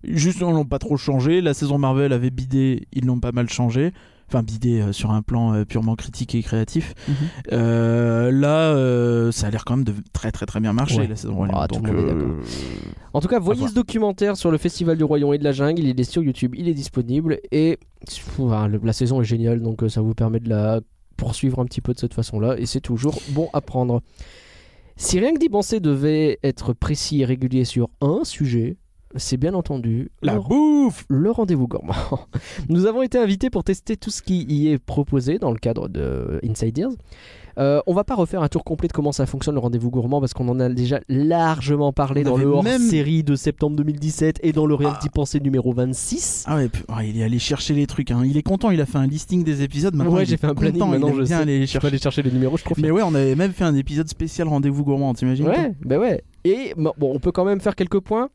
juste 0.04 0.38
ils 0.40 0.44
l'ont 0.44 0.66
pas 0.66 0.80
trop 0.80 0.98
changé. 0.98 1.42
La 1.42 1.54
saison 1.54 1.78
Marvel 1.78 2.14
avait 2.14 2.30
bidé, 2.30 2.88
ils 2.94 3.06
l'ont 3.06 3.20
pas 3.20 3.32
mal 3.32 3.50
changé. 3.50 3.92
Enfin, 4.30 4.44
bidé 4.44 4.82
euh, 4.82 4.92
sur 4.92 5.12
un 5.12 5.22
plan 5.22 5.54
euh, 5.54 5.64
purement 5.64 5.96
critique 5.96 6.36
et 6.36 6.44
créatif. 6.44 6.94
Mhm. 7.08 7.16
Euh, 7.54 8.30
là, 8.32 9.32
ça 9.32 9.48
a 9.48 9.50
l'air 9.50 9.64
quand 9.64 9.78
même 9.78 9.86
de 9.86 9.94
très 10.12 10.34
très 10.34 10.46
très 10.46 10.60
bien 10.60 10.74
marcher 10.74 10.98
Ouais. 11.00 11.08
la 11.08 11.16
saison 11.16 11.34
Royaume. 11.36 11.56
Ah, 11.58 11.68
Donc. 11.68 11.88
En 13.14 13.22
tout 13.22 13.30
cas, 13.30 13.40
voyez 13.40 13.68
ce 13.68 13.74
documentaire 13.74 14.36
sur 14.36 14.52
le 14.52 14.58
Festival 14.58 14.98
du 14.98 15.04
Royaume 15.06 15.34
et 15.34 15.38
de 15.38 15.44
la 15.46 15.54
Jungle. 15.54 15.82
Il 15.82 15.98
est 16.00 16.04
sur 16.04 16.22
YouTube, 16.22 16.56
il 16.58 16.68
est 16.68 16.74
disponible. 16.74 17.40
Et 17.52 17.80
enfin, 18.38 18.68
le- 18.68 18.82
la 18.84 18.92
saison 18.94 19.22
est 19.22 19.26
géniale, 19.26 19.62
donc 19.62 19.82
ça 19.88 20.02
vous 20.02 20.14
permet 20.14 20.40
de 20.42 20.50
la 20.50 20.82
poursuivre 21.16 21.60
un 21.60 21.66
petit 21.66 21.82
peu 21.82 21.94
de 21.94 22.00
cette 22.00 22.14
façon-là. 22.14 22.60
Et 22.60 22.66
c'est 22.66 22.82
toujours 22.82 23.20
bon 23.30 23.50
à 23.54 23.62
prendre. 23.62 24.02
Si 25.00 25.20
rien 25.20 25.32
que 25.32 25.38
d'y 25.38 25.48
penser 25.48 25.80
devait 25.80 26.39
être 26.42 26.74
précis 26.74 27.22
et 27.22 27.25
régulier 27.25 27.66
sur 27.66 27.92
un 28.01 28.24
sujet, 28.24 28.77
c'est 29.16 29.38
bien 29.38 29.54
entendu 29.54 30.10
La 30.24 30.34
le, 30.34 30.39
bouffe 30.42 31.06
le 31.08 31.30
rendez-vous 31.30 31.68
gourmand. 31.68 31.94
Nous 32.70 32.88
avons 32.88 33.04
été 33.04 33.20
invités 33.20 33.51
pour 33.51 33.63
tester 33.63 33.96
tout 33.96 34.10
ce 34.10 34.24
qui 34.24 34.44
y 34.46 34.70
est 34.70 34.80
proposé 34.80 35.38
dans 35.38 35.51
le 35.51 35.60
cadre 35.60 35.88
de 35.88 36.39
Inside 36.44 36.80
Ears. 36.80 36.92
Euh, 37.58 37.82
on 37.88 37.94
va 37.94 38.04
pas 38.04 38.14
refaire 38.14 38.44
un 38.44 38.50
tour 38.50 38.64
complet 38.64 38.88
de 38.88 38.94
comment 38.94 39.12
ça 39.12 39.26
fonctionne 39.26 39.56
le 39.56 39.60
rendez-vous 39.60 39.90
gourmand 39.90 40.20
parce 40.20 40.34
qu'on 40.36 40.48
en 40.50 40.60
a 40.60 40.70
déjà 40.70 41.00
largement 41.10 41.92
parlé 41.92 42.22
On 42.22 42.30
dans 42.32 42.38
le 42.38 42.46
hors-série 42.46 43.24
de 43.24 43.36
septembre 43.36 43.76
2017 43.78 44.40
et 44.44 44.52
dans 44.52 44.66
le 44.68 44.78
Ah. 44.86 45.00
d'y 45.02 45.10
penser 45.10 45.40
numéro 45.40 45.74
26. 45.74 46.44
Ah 46.48 46.58
ouais, 46.58 46.70
il 47.08 47.20
est 47.20 47.24
allé 47.24 47.40
chercher 47.40 47.74
les 47.74 47.88
trucs. 47.88 48.12
hein. 48.12 48.22
Il 48.26 48.38
est 48.38 48.44
content, 48.44 48.70
il 48.70 48.80
a 48.80 48.86
fait 48.86 49.00
un 49.00 49.08
listing 49.08 49.44
des 49.44 49.64
épisodes. 49.64 49.96
Maintenant, 49.96 50.14
ouais, 50.14 50.26
j'ai 50.26 50.38
fait 50.38 50.46
un 50.48 50.54
planning 50.54 50.80
content, 50.80 50.92
maintenant, 50.92 51.10
je 51.14 51.16
bien 51.24 51.26
sais. 51.26 51.34
aller 51.34 51.62
Je 51.62 51.66
chercher. 51.72 51.88
aller 51.88 51.98
chercher 51.98 52.22
les 52.22 52.32
numéros, 52.32 52.58
je 52.58 52.64
trouve. 52.64 52.78
Mais 52.80 52.92
ouais, 52.92 53.02
on 53.04 53.16
avait 53.16 53.36
même 53.36 53.54
fait 53.54 53.64
un 53.64 53.76
épisode 53.76 54.08
spécial 54.08 54.48
rendez-vous 54.48 54.84
gourmand, 54.84 55.14
t'imagines 55.16 55.48
Ouais, 55.48 55.72
bah 55.84 55.98
ouais. 55.98 56.24
Et 56.44 56.74
bon, 56.78 56.94
on 57.00 57.20
peut 57.20 57.32
quand 57.32 57.44
même 57.46 57.60
faire 57.60 57.76
quelques 57.76 58.00
points. 58.00 58.30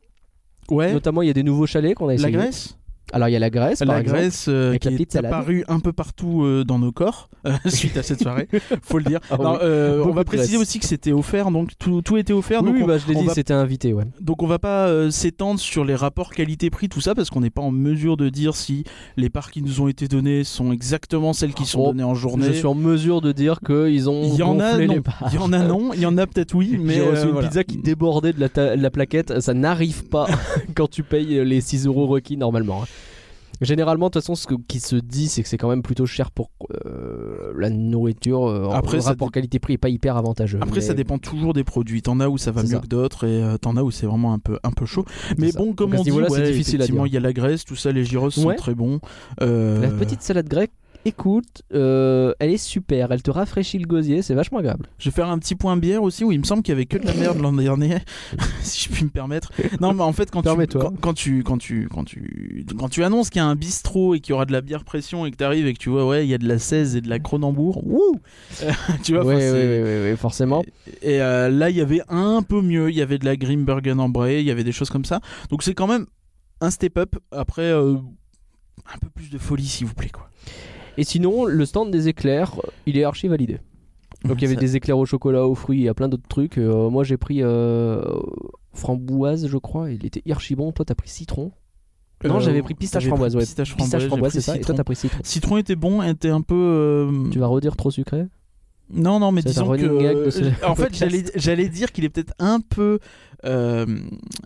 Ouais. 0.69 0.91
Notamment, 0.93 1.21
il 1.21 1.27
y 1.27 1.31
a 1.31 1.33
des 1.33 1.43
nouveaux 1.43 1.65
chalets 1.65 1.95
qu'on 1.95 2.05
a 2.05 2.09
La 2.09 2.13
essayé. 2.15 2.31
Grèce 2.33 2.77
Alors, 3.11 3.27
il 3.27 3.31
y 3.33 3.35
a 3.35 3.39
la 3.39 3.49
Grèce, 3.51 3.79
par 3.79 3.87
La 3.89 3.99
exemple. 4.01 4.19
Grèce 4.19 4.45
euh, 4.49 4.75
qui 4.77 4.87
est 4.87 5.15
apparue 5.17 5.63
un 5.67 5.79
peu 5.79 5.93
partout 5.93 6.43
euh, 6.43 6.63
dans 6.63 6.79
nos 6.79 6.91
corps 6.91 7.29
euh, 7.45 7.51
suite 7.67 7.97
à 7.97 8.01
cette 8.03 8.21
soirée, 8.23 8.47
faut 8.81 8.97
le 8.97 9.03
dire. 9.03 9.19
Ah 9.29 9.37
Non, 9.37 9.53
oui. 9.61 10.03
on 10.07 10.11
va 10.13 10.23
préciser 10.23 10.57
aussi 10.57 10.79
que 10.79 10.85
c'était 10.85 11.11
offert, 11.11 11.51
donc 11.51 11.71
tout, 11.77 12.01
tout 12.01 12.17
était 12.17 12.33
offert. 12.33 12.61
Oui, 12.61 12.67
donc, 12.69 12.75
oui, 12.77 12.83
on, 12.83 12.87
bah, 12.87 12.97
je 12.97 13.07
l'ai 13.07 13.19
dit, 13.19 13.25
va, 13.27 13.33
c'était 13.33 13.53
invité, 13.53 13.93
ouais. 13.93 14.05
donc 14.21 14.41
on 14.41 14.47
va 14.47 14.57
pas 14.57 15.11
s'étendre 15.11 15.59
sur 15.59 15.83
les 15.85 15.93
rapports 15.95 16.31
qualité-prix, 16.33 16.89
tout 16.89 17.01
ça, 17.01 17.13
parce 17.13 17.29
qu'on 17.29 17.41
n'est 17.41 17.49
pas 17.51 17.61
en 17.61 17.71
mesure 17.71 18.17
de 18.17 18.29
dire 18.29 18.55
si 18.55 18.83
les 19.17 19.29
parts 19.29 19.51
qui 19.51 19.61
nous 19.61 19.81
ont 19.81 19.87
été 19.89 20.07
données 20.07 20.43
sont 20.43 20.71
exactement 20.71 21.33
celles 21.33 21.53
qui 21.53 21.65
sont 21.65 21.81
Oh, 21.81 21.87
données 21.87 22.03
en 22.03 22.15
journée. 22.15 22.47
Je 22.47 22.51
suis 22.53 22.65
en 22.65 22.73
mesure 22.75 23.21
de 23.21 23.31
dire 23.33 23.59
qu'ils 23.63 24.09
ont 24.09 24.23
Il 24.23 24.35
y 24.35 24.43
en 24.43 24.59
a 24.59 24.77
non, 24.77 24.93
les 24.93 25.01
parts. 25.01 25.29
il 25.31 25.35
y 25.35 25.37
en 25.37 25.51
a 25.53 25.59
non, 25.59 25.91
il 25.93 25.99
y 25.99 26.05
en 26.05 26.17
a 26.17 26.25
peut-être 26.25 26.55
oui, 26.55 26.77
mais 26.81 26.99
reçu 27.01 27.25
une 27.25 27.31
voilà. 27.33 27.47
pizza 27.49 27.63
qui 27.63 27.77
débordait 27.77 28.33
de 28.33 28.39
la, 28.39 28.49
ta- 28.49 28.75
de 28.77 28.81
la 28.81 28.89
plaquette. 28.89 29.39
Ça 29.41 29.53
n'arrive 29.53 30.05
pas 30.05 30.27
quand 30.75 30.89
tu 30.89 31.03
payes 31.03 31.43
les 31.45 31.61
6 31.61 31.85
euros 31.85 32.07
requis 32.07 32.37
normalement. 32.37 32.83
hein. 32.83 32.87
Généralement, 33.61 34.07
de 34.07 34.11
toute 34.13 34.21
façon, 34.23 34.35
ce 34.35 34.47
qui 34.67 34.79
se 34.79 34.95
dit, 34.95 35.27
c'est 35.29 35.43
que 35.43 35.47
c'est 35.49 35.57
quand 35.57 35.69
même 35.69 35.83
plutôt 35.83 36.05
cher 36.05 36.31
pour 36.31 36.49
euh, 36.85 37.53
la 37.57 37.69
nourriture. 37.69 38.45
euh, 38.47 38.69
Après, 38.71 38.97
le 38.97 39.03
rapport 39.03 39.31
qualité-prix 39.31 39.73
est 39.73 39.77
pas 39.77 39.89
hyper 39.89 40.17
avantageux. 40.17 40.59
Après, 40.61 40.81
ça 40.81 40.93
dépend 40.93 41.17
toujours 41.17 41.53
des 41.53 41.63
produits. 41.63 42.01
T'en 42.01 42.19
as 42.19 42.27
où 42.29 42.37
ça 42.37 42.51
va 42.51 42.61
mieux 42.63 42.67
ça. 42.69 42.79
que 42.79 42.87
d'autres 42.87 43.25
et 43.25 43.43
euh, 43.43 43.57
t'en 43.57 43.77
as 43.77 43.83
où 43.83 43.91
c'est 43.91 44.05
vraiment 44.07 44.33
un 44.33 44.39
peu, 44.39 44.59
un 44.63 44.71
peu 44.71 44.85
chaud. 44.85 45.05
Mais 45.37 45.51
ça. 45.51 45.59
bon, 45.59 45.73
comme 45.73 45.91
Donc, 45.91 45.99
on 45.99 46.03
dit, 46.03 46.09
niveau-là, 46.09 46.27
c'est 46.29 46.35
ouais, 46.41 46.51
difficile 46.51 46.81
à 46.81 46.85
effectivement, 46.85 47.03
dire. 47.03 47.11
il 47.11 47.13
y 47.13 47.17
a 47.17 47.21
la 47.21 47.33
Grèce, 47.33 47.63
tout 47.63 47.75
ça, 47.75 47.91
les 47.91 48.03
gyros 48.03 48.25
Ouais. 48.25 48.31
sont 48.31 48.53
très 48.55 48.73
bons. 48.75 48.99
Euh, 49.41 49.81
La 49.81 49.89
petite 49.89 50.21
salade 50.21 50.47
grecque, 50.47 50.71
écoute, 51.05 51.63
euh, 51.73 52.33
elle 52.39 52.51
est 52.51 52.57
super. 52.57 53.11
Elle 53.11 53.21
te 53.21 53.31
rafraîchit 53.31 53.77
le 53.77 53.87
gosier, 53.87 54.21
c'est 54.21 54.33
vachement 54.33 54.59
agréable. 54.59 54.87
Je 54.97 55.09
vais 55.09 55.13
faire 55.13 55.29
un 55.29 55.37
petit 55.39 55.55
point 55.55 55.77
bière 55.77 56.03
aussi 56.03 56.23
où 56.23 56.31
il 56.31 56.39
me 56.39 56.43
semble 56.43 56.63
qu'il 56.63 56.71
y 56.71 56.75
avait 56.75 56.85
que 56.85 56.97
de 56.97 57.05
la 57.05 57.13
merde 57.13 57.39
l'an 57.39 57.53
dernier, 57.53 57.97
si 58.61 58.85
je 58.85 58.93
puis 58.93 59.03
me 59.03 59.09
permettre. 59.09 59.51
Non, 59.79 59.93
mais 59.93 60.03
en 60.03 60.13
fait, 60.13 60.31
quand 60.31 60.41
tu, 60.41 60.77
quand, 60.77 60.99
quand 60.99 61.13
tu, 61.13 61.43
quand 61.43 61.57
tu, 61.57 61.87
quand 61.91 62.03
tu, 62.03 62.65
quand 62.77 62.89
tu 62.89 63.03
annonces 63.03 63.29
qu'il 63.29 63.39
y 63.39 63.43
a 63.43 63.47
un 63.47 63.55
bistrot 63.55 64.15
et 64.15 64.19
qu'il 64.19 64.31
y 64.31 64.33
aura 64.33 64.45
de 64.45 64.51
la 64.51 64.61
bière 64.61 64.83
pression 64.83 65.25
et 65.25 65.31
que 65.31 65.37
tu 65.37 65.43
arrives 65.43 65.67
et 65.67 65.73
que 65.73 65.79
tu 65.79 65.89
vois, 65.89 66.07
ouais, 66.07 66.25
il 66.25 66.29
y 66.29 66.33
a 66.33 66.37
de 66.37 66.47
la 66.47 66.59
16 66.59 66.95
et 66.95 67.01
de 67.01 67.09
la 67.09 67.19
Cronenbourg, 67.19 67.85
wouh, 67.85 68.19
tu 69.03 69.13
vois, 69.13 69.25
Oui, 69.25 69.35
oui, 69.35 69.81
oui, 69.83 70.11
oui, 70.11 70.17
forcément. 70.17 70.63
Et 71.01 71.21
euh, 71.21 71.49
là, 71.49 71.69
il 71.69 71.75
y 71.75 71.81
avait 71.81 72.01
un 72.09 72.41
peu 72.41 72.61
mieux. 72.61 72.89
Il 72.89 72.95
y 72.95 73.01
avait 73.01 73.17
de 73.17 73.25
la 73.25 73.35
Grimbergen 73.35 73.99
en 73.99 74.09
Bray, 74.09 74.41
il 74.41 74.45
y 74.45 74.51
avait 74.51 74.63
des 74.63 74.71
choses 74.71 74.89
comme 74.89 75.05
ça. 75.05 75.19
Donc 75.49 75.63
c'est 75.63 75.73
quand 75.73 75.87
même 75.87 76.05
un 76.61 76.71
step 76.71 76.97
up. 76.97 77.15
Après, 77.31 77.63
euh, 77.63 77.95
un 78.93 78.97
peu 78.99 79.09
plus 79.09 79.29
de 79.29 79.37
folie, 79.37 79.65
s'il 79.65 79.87
vous 79.87 79.93
plaît, 79.93 80.09
quoi. 80.09 80.29
Et 80.97 81.03
sinon, 81.03 81.45
le 81.45 81.65
stand 81.65 81.91
des 81.91 82.07
éclairs, 82.07 82.53
il 82.85 82.97
est 82.97 83.03
archi 83.03 83.27
validé. 83.27 83.59
Donc 84.25 84.37
il 84.41 84.43
y 84.43 84.45
avait 84.47 84.55
des 84.55 84.75
éclairs 84.77 84.97
au 84.97 85.05
chocolat, 85.05 85.45
aux 85.45 85.55
fruits, 85.55 85.79
il 85.79 85.83
y 85.83 85.89
a 85.89 85.93
plein 85.93 86.07
d'autres 86.07 86.27
trucs. 86.29 86.57
Euh, 86.57 86.89
moi 86.89 87.03
j'ai 87.03 87.17
pris 87.17 87.39
euh, 87.41 88.01
framboise, 88.73 89.47
je 89.47 89.57
crois, 89.57 89.91
il 89.91 90.05
était 90.05 90.23
archi 90.31 90.55
bon. 90.55 90.71
Toi 90.71 90.85
t'as 90.85 90.95
pris 90.95 91.09
citron. 91.09 91.51
Non, 92.23 92.37
Euh, 92.37 92.39
j'avais 92.39 92.61
pris 92.61 92.73
pistache 92.73 93.05
framboise, 93.07 93.35
ouais. 93.35 93.41
Pistache 93.41 93.73
framboise, 94.07 94.31
c'est 94.31 94.39
ça. 94.39 94.53
Et 94.55 94.59
toi 94.59 94.67
citron. 94.67 94.77
t'as 94.77 94.83
pris 94.85 94.95
citron. 94.95 95.19
Citron 95.23 95.57
était 95.57 95.75
bon, 95.75 96.01
était 96.01 96.29
un 96.29 96.41
peu. 96.41 96.55
euh, 96.55 97.29
Tu 97.31 97.39
vas 97.39 97.47
redire 97.47 97.75
trop 97.75 97.91
sucré? 97.91 98.25
Non, 98.93 99.19
non, 99.19 99.31
mais 99.31 99.41
disons 99.41 99.71
que. 99.75 100.29
ce 100.29 100.65
en 100.65 100.75
fait, 100.75 100.95
j'allais, 101.35 101.69
dire 101.69 101.91
qu'il 101.91 102.05
est 102.05 102.09
peut-être 102.09 102.33
un 102.39 102.59
peu, 102.59 102.99
euh, 103.45 103.85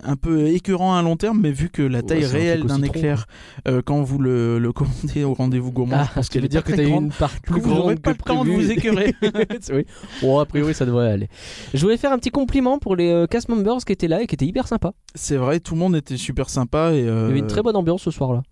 un 0.04 0.16
peu 0.16 0.48
écœurant 0.48 0.96
à 0.96 1.02
long 1.02 1.18
terme, 1.18 1.40
mais 1.42 1.52
vu 1.52 1.70
que 1.70 1.82
la 1.82 2.02
taille 2.02 2.26
réelle 2.26 2.64
d'un 2.64 2.82
éclair, 2.82 3.26
euh, 3.68 3.82
que 3.82 3.94
vous 3.94 4.20
le, 4.20 4.58
le 4.60 4.72
commandez 4.72 5.24
au 5.24 5.34
rendez-vous 5.34 5.72
gourmand, 5.72 6.04
je 6.06 6.14
pense 6.14 6.30
tu 6.30 6.34
qu'elle 6.34 6.46
est 6.46 6.48
dire 6.48 6.64
que 6.64 6.74
eu 6.74 6.90
grande. 6.90 7.04
une 7.06 7.12
part 7.12 7.32
plus 7.42 7.60
vous 7.62 7.70
n'aurez 7.70 7.96
grande 7.96 8.00
pas 8.00 8.14
que 8.14 8.18
le 8.18 8.24
temps 8.24 8.44
de 8.46 8.50
prévu. 8.50 8.64
vous 8.64 8.72
écœurer. 8.72 9.16
oui. 9.74 9.86
Bon, 10.22 10.40
a 10.40 10.46
priori 10.46 10.74
ça 10.74 10.86
devrait 10.86 11.12
aller. 11.12 11.28
Je 11.74 11.82
voulais 11.82 11.98
faire 11.98 12.12
un 12.12 12.18
petit 12.18 12.32
compliment 12.32 12.80
pour 12.80 12.96
les 12.96 13.10
euh, 13.12 13.28
cast 13.28 13.50
members 13.50 13.84
qui 13.86 13.94
étaient 13.94 14.08
là 14.08 14.22
et 14.22 14.28
qui 14.28 14.36
étaient 14.36 14.46
hyper 14.48 14.68
sympas. 14.68 14.94
C'est 15.16 15.38
vrai, 15.38 15.60
tout 15.60 15.74
le 15.74 15.80
monde 15.80 15.96
était 15.96 16.18
super 16.18 16.50
sympa 16.50 16.92
et. 16.94 17.08
euh, 17.08 17.26
Il 17.26 17.30
y 17.30 17.32
avait 17.32 17.40
une 17.40 17.48
très 17.48 17.62
bonne 17.62 17.76
ambiance 17.76 18.02
ce 18.02 18.12
soir-là. 18.12 18.44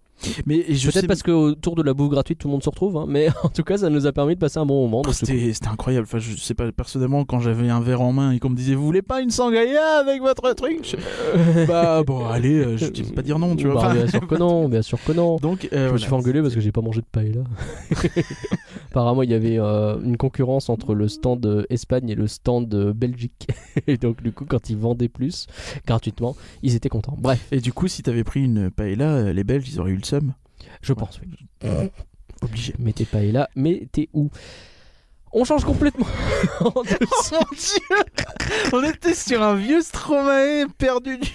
Mais 0.45 0.60
Peut-être 0.60 1.07
parce 1.07 1.24
qu'autour 1.24 1.75
de 1.75 1.84
la 1.84 1.93
bouffe 1.93 2.10
gratuite, 2.10 2.39
tout 2.39 2.48
le 2.48 2.53
monde 2.53 2.63
se 2.63 2.69
retrouve. 2.69 2.98
hein, 2.98 3.05
mais 3.07 3.27
en 3.43 3.50
tout 3.50 3.63
cas, 3.63 3.77
ça 3.77 3.89
nous 3.89 4.05
a 4.07 4.12
permis 4.12 4.36
de 4.36 4.39
passer 4.39 4.60
un 4.60 4.65
bon 4.65 4.84
moment. 4.84 5.00
Oh, 5.05 5.07
cool. 5.07 5.13
C'était 5.13 5.51
incroyable. 5.69 6.05
Enfin, 6.07 6.19
je 6.19 6.36
sais 6.36 6.53
pas, 6.53 6.72
personnellement, 6.72 7.25
quand 7.25 7.39
j'avais 7.39 7.69
un 7.69 7.81
verre 7.81 8.01
en 8.01 8.12
main 8.13 8.31
et 8.31 8.39
qu'on 8.39 8.50
me 8.50 8.55
disait, 8.55 8.75
vous 8.75 8.86
voulez 8.86 9.01
pas 9.01 9.22
une 9.22 9.29
sangria 9.29 10.00
avec 10.00 10.22
votre 10.22 10.53
truc 10.53 10.79
Je- 10.98 11.65
Bah, 11.67 12.03
bon, 12.03 12.25
allez, 12.27 12.55
euh, 12.55 12.77
je 12.77 12.86
vais 12.86 13.12
pas 13.13 13.22
dire 13.22 13.39
non, 13.39 13.55
tu 13.55 13.65
vois. 13.67 13.75
Bah, 13.75 13.81
Enfin, 13.88 13.93
bien 13.95 14.07
sûr 14.07 14.27
que 14.27 14.36
non, 14.36 14.69
bien 14.69 14.81
sûr 14.81 15.00
que 15.03 15.12
non. 15.12 15.36
Donc, 15.38 15.67
euh, 15.74 15.89
Je 15.89 15.93
me 15.93 15.98
suis 15.98 16.07
fait 16.10 16.15
engueuler 16.15 16.41
parce 16.41 16.55
que 16.55 16.62
j'ai 16.62 16.72
pas 16.72 16.81
mangé 16.81 17.01
de 17.01 17.05
paella. 17.12 17.41
Apparemment, 18.91 19.24
il 19.24 19.29
y 19.29 19.34
avait 19.34 19.57
euh, 19.60 19.98
une 20.03 20.17
concurrence 20.17 20.69
entre 20.69 20.93
le 20.95 21.07
stand 21.07 21.45
euh, 21.45 21.63
Espagne 21.69 22.10
et 22.10 22.15
le 22.15 22.27
stand 22.27 22.74
euh, 22.74 22.93
Belgique. 22.93 23.48
et 23.88 23.98
donc, 23.98 24.24
du 24.24 24.31
coup, 24.31 24.45
quand 24.48 24.69
ils 24.69 24.77
vendaient 24.77 25.10
plus 25.10 25.48
gratuitement, 25.86 26.36
ils 26.63 26.75
étaient 26.75 26.89
contents. 26.89 27.15
Bref, 27.19 27.45
Et 27.51 27.60
du 27.60 27.74
coup, 27.74 27.88
si 27.88 28.03
t'avais 28.03 28.24
pris 28.24 28.41
une 28.43 28.69
paella, 28.72 29.10
euh, 29.15 29.34
les 29.34 29.43
Belges, 29.43 29.67
ils 29.69 29.79
auraient 29.79 29.91
eu 29.91 29.98
le 29.98 30.04
seum. 30.05 30.33
je 30.81 30.93
pense, 30.93 31.19
oui. 31.21 31.69
Obligé. 32.41 32.74
Mais 32.79 32.93
t'es 32.93 33.05
paella, 33.05 33.50
mais 33.55 33.88
t'es 33.91 34.09
où? 34.13 34.29
On 35.33 35.43
change 35.43 35.65
complètement. 35.65 36.07
Oh 36.62 36.71
mon 36.75 36.83
dieu 36.83 36.97
On 38.71 38.83
était 38.83 39.13
sur 39.13 39.41
un 39.41 39.55
vieux 39.55 39.81
Stromae 39.81 40.65
perdu 40.77 41.17
du. 41.17 41.29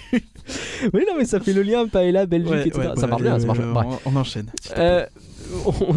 oui, 0.93 1.03
non, 1.07 1.13
mais 1.17 1.25
ça 1.25 1.39
fait 1.39 1.53
le 1.53 1.61
lien 1.61 1.87
paella, 1.87 2.25
Belgique, 2.25 2.51
Ouais, 2.51 2.67
etc. 2.67 2.89
ouais, 2.95 2.99
ça 2.99 3.07
marche 3.07 3.21
bien, 3.21 3.37
ça 3.39 3.43
euh, 3.43 3.47
marche 3.47 3.59
bien. 3.59 3.99
On, 4.05 4.11
on 4.11 4.15
enchaîne. 4.15 4.49
Euh, 4.77 5.05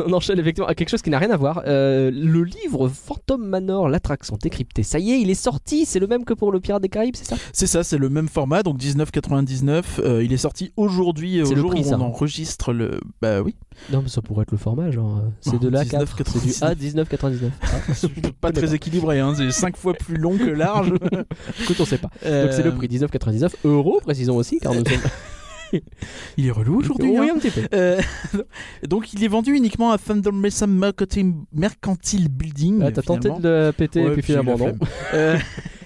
on 0.08 0.12
enchaîne 0.12 0.38
effectivement 0.38 0.66
à 0.68 0.74
quelque 0.74 0.88
chose 0.88 1.02
qui 1.02 1.10
n'a 1.10 1.18
rien 1.18 1.30
à 1.30 1.36
voir. 1.36 1.62
Euh, 1.66 2.10
le 2.12 2.44
livre 2.44 2.88
Phantom 2.88 3.42
Manor, 3.44 3.88
l'attraction 3.88 4.36
décryptée. 4.40 4.82
Ça 4.82 4.98
y 4.98 5.12
est, 5.12 5.20
il 5.20 5.30
est 5.30 5.34
sorti. 5.34 5.84
C'est 5.86 5.98
le 6.00 6.06
même 6.06 6.24
que 6.24 6.34
pour 6.34 6.52
le 6.52 6.60
Pirate 6.60 6.82
des 6.82 6.88
Caraïbes, 6.88 7.16
c'est 7.16 7.26
ça? 7.26 7.36
C'est 7.52 7.66
ça, 7.66 7.82
c'est 7.84 7.98
le 7.98 8.08
même 8.08 8.28
format, 8.28 8.62
donc 8.62 8.78
19,99. 8.78 9.82
euh, 10.00 10.24
il 10.24 10.32
est 10.32 10.36
sorti 10.38 10.72
aujourd'hui, 10.76 11.42
au 11.42 11.50
le 11.50 11.56
jour 11.56 11.70
prix, 11.70 11.80
où 11.80 11.84
ça. 11.84 11.96
on 11.98 12.02
enregistre 12.02 12.72
le. 12.72 13.00
Bah 13.22 13.42
oui. 13.42 13.54
Non, 13.92 14.02
mais 14.02 14.08
ça 14.08 14.22
pourrait 14.22 14.42
être 14.42 14.52
le 14.52 14.58
format, 14.58 14.90
genre. 14.90 15.18
euh, 15.18 15.28
C'est 15.40 15.58
de 15.60 15.68
l'A4. 15.68 16.04
19,99. 16.04 17.50
C'est 17.94 18.12
du 18.12 18.20
A19,99. 18.20 18.32
pas 18.40 18.52
très 18.52 18.74
équilibré, 18.74 19.20
hein, 19.20 19.34
c'est 19.36 19.50
5 19.50 19.76
fois 19.76 19.94
plus 19.94 20.16
long 20.16 20.36
que 20.36 20.44
large. 20.44 20.92
Écoute, 21.62 21.76
on 21.80 21.84
sait 21.84 21.98
pas. 21.98 22.10
Euh, 22.24 22.44
Donc 22.44 22.52
c'est 22.52 22.62
le 22.62 22.74
prix 22.74 22.88
19,99 22.88 23.50
euros, 23.64 24.00
précisons 24.02 24.36
aussi, 24.36 24.58
car 24.60 24.72
nous 24.74 24.84
sommes. 24.84 24.98
Il 26.36 26.46
est 26.46 26.50
relou 26.50 26.80
aujourd'hui. 26.80 27.10
Oui, 27.18 27.28
hein. 27.28 27.34
un 27.36 27.38
petit 27.38 27.50
peu. 27.50 27.62
Euh, 27.74 28.00
donc 28.88 29.12
il 29.12 29.22
est 29.24 29.28
vendu 29.28 29.54
uniquement 29.54 29.90
à 29.90 29.98
Thunder 29.98 30.32
Mesa 30.32 30.66
Mercantile 30.66 32.28
Building. 32.28 32.82
Ah, 32.82 32.92
T'as 32.92 33.02
tenté 33.02 33.28
de 33.28 33.48
le 33.66 33.72
péter 33.72 34.02
Ouais, 34.04 34.10
et 34.10 34.12
puis 34.12 34.22
finalement 34.22 34.56
non. 34.58 34.72
Euh, 35.14 35.36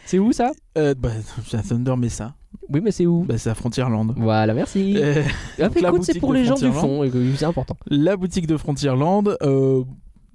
C'est 0.05 0.19
où 0.19 0.33
ça? 0.33 0.53
Euh, 0.77 0.95
bah, 0.95 1.11
c'est 1.47 1.57
à 1.59 1.63
Thunder 1.63 1.97
Mesa. 1.97 2.35
Oui, 2.71 2.81
mais 2.83 2.91
c'est 2.91 3.07
où? 3.07 3.25
Bah, 3.25 3.39
c'est 3.39 3.51
à 3.51 3.55
Frontierland. 3.55 4.15
Voilà, 4.17 4.55
merci. 4.55 4.95
Euh, 4.97 5.23
Ah, 5.61 5.69
c'est 6.03 6.19
pour 6.19 6.33
les 6.33 6.45
gens 6.45 6.55
du 6.55 6.71
fond, 6.73 7.09
c'est 7.37 7.45
important. 7.45 7.77
la 7.89 8.17
boutique 8.17 8.47
de 8.47 8.57
Frontierland. 8.57 9.37
euh, 9.43 9.83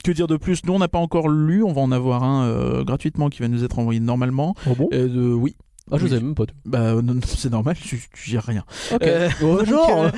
que 0.04 0.12
dire 0.12 0.28
de 0.28 0.36
plus? 0.36 0.66
Nous, 0.66 0.74
on 0.74 0.80
n'a 0.80 0.90
pas 0.90 1.00
encore 1.00 1.30
lu. 1.30 1.64
On 1.64 1.72
va 1.72 1.82
en 1.82 1.92
avoir 1.92 2.24
un 2.24 2.46
euh, 2.46 2.84
gratuitement 2.84 3.30
qui 3.30 3.42
va 3.42 3.48
nous 3.48 3.64
être 3.64 3.80
envoyé 3.80 4.00
normalement. 4.02 4.54
Oh 4.70 4.76
bon? 4.78 4.90
Euh, 4.94 5.08
de, 5.08 5.34
oui. 5.34 5.56
Ah, 5.92 5.98
je 5.98 6.06
oui. 6.06 6.10
sais 6.12 6.16
même 6.20 6.34
pas. 6.34 6.46
Bah, 6.66 6.94
non, 7.02 7.14
non, 7.16 7.20
c'est 7.26 7.52
normal, 7.52 7.76
tu, 7.76 8.02
tu 8.14 8.30
gères 8.30 8.44
rien. 8.46 8.64
Ok. 8.94 9.04
Euh, 9.04 9.30
Oh, 9.44 9.64
genre, 9.66 10.04
euh, 10.06 10.10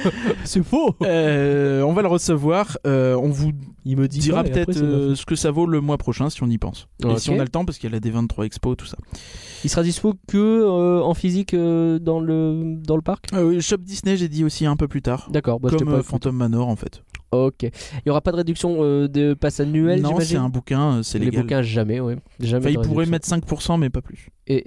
c'est 0.43 0.63
faux. 0.63 0.95
Euh, 1.01 1.81
on 1.81 1.93
va 1.93 2.01
le 2.03 2.07
recevoir. 2.07 2.77
euh, 2.85 3.15
on 3.15 3.29
vous 3.29 3.51
Il 3.83 3.97
me 3.97 4.07
dit 4.07 4.19
dira 4.19 4.43
peut-être 4.43 4.77
euh, 4.77 5.15
ce 5.15 5.25
que 5.25 5.35
ça 5.35 5.49
vaut 5.51 5.65
le 5.65 5.81
mois 5.81 5.97
prochain 5.97 6.29
si 6.29 6.43
on 6.43 6.47
y 6.49 6.57
pense. 6.59 6.87
Et 7.03 7.17
si 7.17 7.31
on 7.31 7.39
a 7.39 7.43
le 7.43 7.49
temps, 7.49 7.65
parce 7.65 7.77
qu'il 7.79 7.89
y 7.91 7.93
a 7.93 7.99
la 7.99 7.99
D23 7.99 8.45
Expo, 8.45 8.75
tout 8.75 8.85
ça. 8.85 8.97
Il 9.63 9.69
sera 9.69 9.81
dispo 9.81 10.13
que 10.27 10.37
euh, 10.37 11.01
en 11.01 11.15
physique 11.15 11.55
euh, 11.55 11.97
dans 11.97 12.19
le 12.19 12.75
dans 12.77 12.95
le 12.95 13.01
parc? 13.01 13.33
Euh, 13.33 13.59
Shop 13.59 13.77
Disney, 13.77 14.17
j'ai 14.17 14.29
dit 14.29 14.43
aussi 14.43 14.67
un 14.67 14.75
peu 14.75 14.87
plus 14.87 15.01
tard. 15.01 15.27
D'accord. 15.31 15.59
Bah, 15.59 15.69
comme 15.75 15.89
euh, 15.89 16.03
Phantom 16.03 16.35
Manor 16.35 16.67
en 16.67 16.75
fait. 16.75 17.03
Ok. 17.31 17.63
Il 17.63 17.71
y 18.05 18.09
aura 18.09 18.21
pas 18.21 18.31
de 18.31 18.37
réduction 18.37 18.77
euh, 18.83 19.07
de 19.07 19.33
passe 19.33 19.59
annuel, 19.59 20.01
non, 20.01 20.19
c'est 20.19 20.35
un 20.37 20.49
bouquin, 20.49 20.97
euh, 20.97 21.03
c'est 21.03 21.19
Les 21.19 21.25
légal. 21.25 21.41
bouquins 21.43 21.61
jamais, 21.61 21.99
ouais. 21.99 22.17
Jamais. 22.39 22.67
Enfin, 22.69 22.69
ils 22.81 22.87
pourraient 22.87 23.05
mettre 23.05 23.27
5%, 23.27 23.77
mais 23.79 23.89
pas 23.89 24.01
plus. 24.01 24.29
Et 24.47 24.63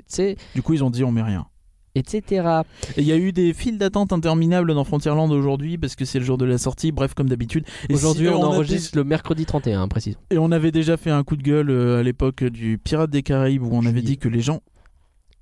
Du 0.54 0.62
coup, 0.62 0.74
ils 0.74 0.84
ont 0.84 0.90
dit 0.90 1.02
on 1.04 1.12
met 1.12 1.22
rien. 1.22 1.46
etc. 1.94 2.62
Et 2.96 3.00
il 3.00 3.06
y 3.06 3.12
a 3.12 3.16
eu 3.16 3.32
des 3.32 3.52
files 3.54 3.78
d'attente 3.78 4.12
interminables 4.12 4.74
dans 4.74 4.84
Frontierland 4.84 5.30
aujourd'hui 5.32 5.78
parce 5.78 5.96
que 5.96 6.04
c'est 6.04 6.18
le 6.18 6.24
jour 6.24 6.36
de 6.38 6.44
la 6.44 6.58
sortie. 6.58 6.92
Bref, 6.92 7.14
comme 7.14 7.28
d'habitude. 7.28 7.64
Aujourd'hui, 7.90 8.26
si- 8.26 8.32
on, 8.34 8.42
enregistre 8.42 8.96
le 8.98 9.04
mercredi 9.04 9.46
31, 9.46 9.82
hein, 9.82 9.88
précisons. 9.88 10.18
dé- 10.30 10.36
Et 10.36 10.38
on 10.38 10.52
avait 10.52 10.70
déjà 10.72 10.96
fait 10.96 11.10
un 11.10 11.24
coup 11.24 11.36
de 11.36 11.42
gueule 11.42 11.70
euh, 11.70 12.00
à 12.00 12.02
l'époque 12.02 12.44
du 12.44 12.78
Pirate 12.78 13.10
des 13.10 13.22
Caraïbes 13.22 13.62
où 13.62 13.70
on 13.72 13.86
avait 13.86 14.02
dit 14.02 14.18
que 14.18 14.28
les 14.28 14.40
gens 14.40 14.60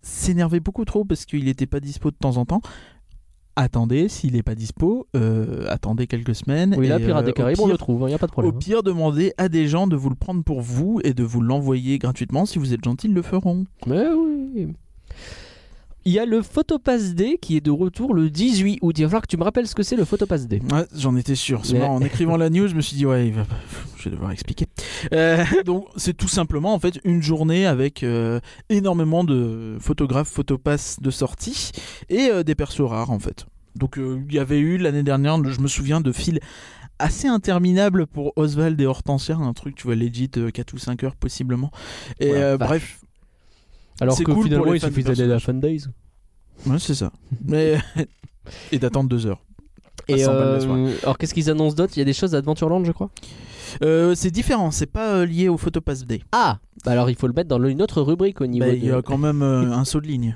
s'énervaient 0.03 0.61
beaucoup 0.61 0.85
trop 0.85 1.05
parce 1.05 1.25
qu'il 1.27 1.45
n'était 1.47 1.67
pas 1.67 1.81
dispo 1.81 2.11
de 2.11 2.17
temps 2.17 2.37
en 2.37 2.45
temps. 2.47 2.61
Attendez, 3.57 4.09
s'il 4.09 4.35
n'est 4.35 4.43
pas 4.43 4.55
dispo, 4.55 5.07
euh, 5.17 5.65
attendez 5.69 6.07
quelques 6.07 6.35
semaines. 6.35 6.75
Oui, 6.79 6.89
là, 6.89 6.99
et, 6.99 7.05
Pirates 7.05 7.23
euh, 7.23 7.27
des 7.27 7.31
au 7.33 7.35
Caraïbes, 7.35 7.61
on 7.61 7.67
le 7.67 7.77
trouve, 7.77 8.03
il 8.03 8.07
n'y 8.09 8.15
a 8.15 8.19
pas 8.19 8.27
de 8.27 8.31
Au 8.31 8.33
problème. 8.33 8.55
hein. 8.55 8.59
pire, 8.59 8.83
demandez 8.83 9.33
à 9.39 9.49
des 9.49 9.67
gens 9.67 9.87
de 9.87 9.97
vous 9.97 10.11
le 10.11 10.15
prendre 10.15 10.45
pour 10.45 10.61
vous 10.61 11.01
et 11.03 11.15
de 11.15 11.25
vous 11.25 11.41
l'envoyer 11.41 11.99
gratuitement. 11.99 12.47
Si 12.47 12.59
vous 12.59 12.73
êtes 12.73 12.85
gentil, 12.85 13.09
ils 13.09 13.15
le 13.15 13.23
feront. 13.23 13.67
Mais 13.87 14.07
oui. 14.09 14.69
Il 16.09 16.13
y 16.13 16.21
a 16.21 16.25
le 16.25 16.41
Photopass 16.41 17.15
D 17.17 17.37
qui 17.43 17.57
est 17.57 17.61
de 17.61 17.73
retour 17.73 18.15
le 18.15 18.31
18 18.31 18.79
août. 18.81 18.97
Il 18.97 19.03
va 19.03 19.09
falloir 19.09 19.23
que 19.23 19.27
tu 19.27 19.37
me 19.37 19.43
rappelles 19.43 19.67
ce 19.67 19.75
que 19.75 19.83
c'est 19.83 19.97
le 19.97 20.05
Photopass 20.05 20.47
D. 20.47 20.63
Ouais, 20.73 20.87
j'en 20.97 21.17
étais 21.17 21.35
sûr. 21.35 21.67
C'est 21.67 21.73
Mais- 21.73 21.81
marrant, 21.81 21.97
En 21.97 22.01
écrivant 22.03 22.37
la 22.37 22.49
news, 22.49 22.69
je 22.69 22.77
me 22.77 22.81
suis 22.81 22.97
dit, 22.97 23.05
ouais, 23.05 23.33
je 23.99 24.05
vais 24.05 24.11
devoir 24.15 24.31
expliquer. 24.31 24.67
Euh, 25.13 25.45
donc, 25.65 25.87
c'est 25.97 26.17
tout 26.17 26.29
simplement 26.29 26.75
en 26.75 26.79
fait 26.79 27.01
une 27.05 27.23
journée 27.23 27.67
avec 27.67 28.05
euh, 28.05 28.39
énormément 28.69 29.25
de 29.25 29.77
photographes, 29.81 30.29
photopass 30.29 31.01
de 31.01 31.11
sortie 31.11 31.73
et 32.09 32.29
euh, 32.31 32.45
des 32.45 32.55
persos 32.55 32.83
rares 32.89 33.11
en 33.11 33.19
fait. 33.19 33.45
Donc, 33.75 33.99
il 33.99 34.33
y 34.33 34.39
avait 34.39 34.61
eu 34.61 34.79
l'année 34.79 35.03
dernière, 35.03 35.43
je 35.51 35.61
me 35.61 35.69
souviens 35.69 36.01
de 36.01 36.13
fils 36.13 36.39
assez 36.99 37.27
interminables 37.29 38.07
pour 38.07 38.33
Oswald 38.37 38.81
et 38.81 38.87
Hortensia, 38.87 39.37
un 39.37 39.53
truc, 39.53 39.75
tu 39.75 39.83
vois, 39.83 39.97
legit, 39.97 40.31
euh, 40.39 40.51
4 40.51 40.73
ou 40.73 40.79
5 40.79 41.03
heures 41.05 41.17
possiblement. 41.17 41.71
Et 42.21 42.31
Ouais, 42.31 42.37
euh, 42.43 42.57
bref, 42.57 43.01
Alors 44.01 44.17
C'est 44.17 44.25
que 44.25 44.31
cool 44.31 44.35
pour 44.35 44.45
finalement, 44.45 44.75
il 44.75 44.81
de 44.81 45.03
d'aller 45.03 45.23
à 45.23 45.27
la 45.27 45.35
personnages. 45.37 45.43
Fun 45.45 45.55
Days. 45.55 45.85
ouais, 46.67 46.79
c'est 46.79 46.95
ça. 46.95 47.13
Mais... 47.45 47.79
et 48.73 48.79
d'attendre 48.79 49.09
2 49.09 49.27
heures. 49.27 49.43
Et 50.09 50.19
100 50.19 50.33
balles 50.33 50.41
la 50.41 50.45
euh, 50.45 50.61
soirée. 50.61 50.95
alors, 51.03 51.19
qu'est-ce 51.19 51.35
qu'ils 51.35 51.51
annoncent 51.51 51.75
d'autre? 51.75 51.93
Il 51.97 51.99
y 52.01 52.03
a 52.03 52.05
des 52.05 52.13
choses 52.13 52.35
à 52.35 52.39
Adventureland, 52.39 52.85
je 52.85 52.93
crois? 52.93 53.11
Euh, 53.83 54.15
c'est 54.15 54.31
différent, 54.31 54.71
c'est 54.71 54.87
pas 54.87 55.17
euh, 55.17 55.27
lié 55.27 55.49
au 55.49 55.57
Photopass 55.57 56.05
Day. 56.07 56.23
Ah 56.33 56.59
bah 56.85 56.93
Alors, 56.93 57.11
il 57.11 57.17
faut 57.17 57.27
le 57.27 57.33
mettre 57.33 57.49
dans 57.49 57.63
une 57.65 57.83
autre 57.83 58.03
rubrique 58.03 58.41
au 58.41 58.47
niveau 58.47 58.67
Bah, 58.67 58.73
de... 58.73 58.77
Il 58.77 58.85
y 58.85 58.91
a 58.91 59.03
quand 59.03 59.19
même 59.19 59.43
euh, 59.43 59.73
un 59.73 59.85
saut 59.85 60.01
de 60.01 60.07
ligne. 60.07 60.35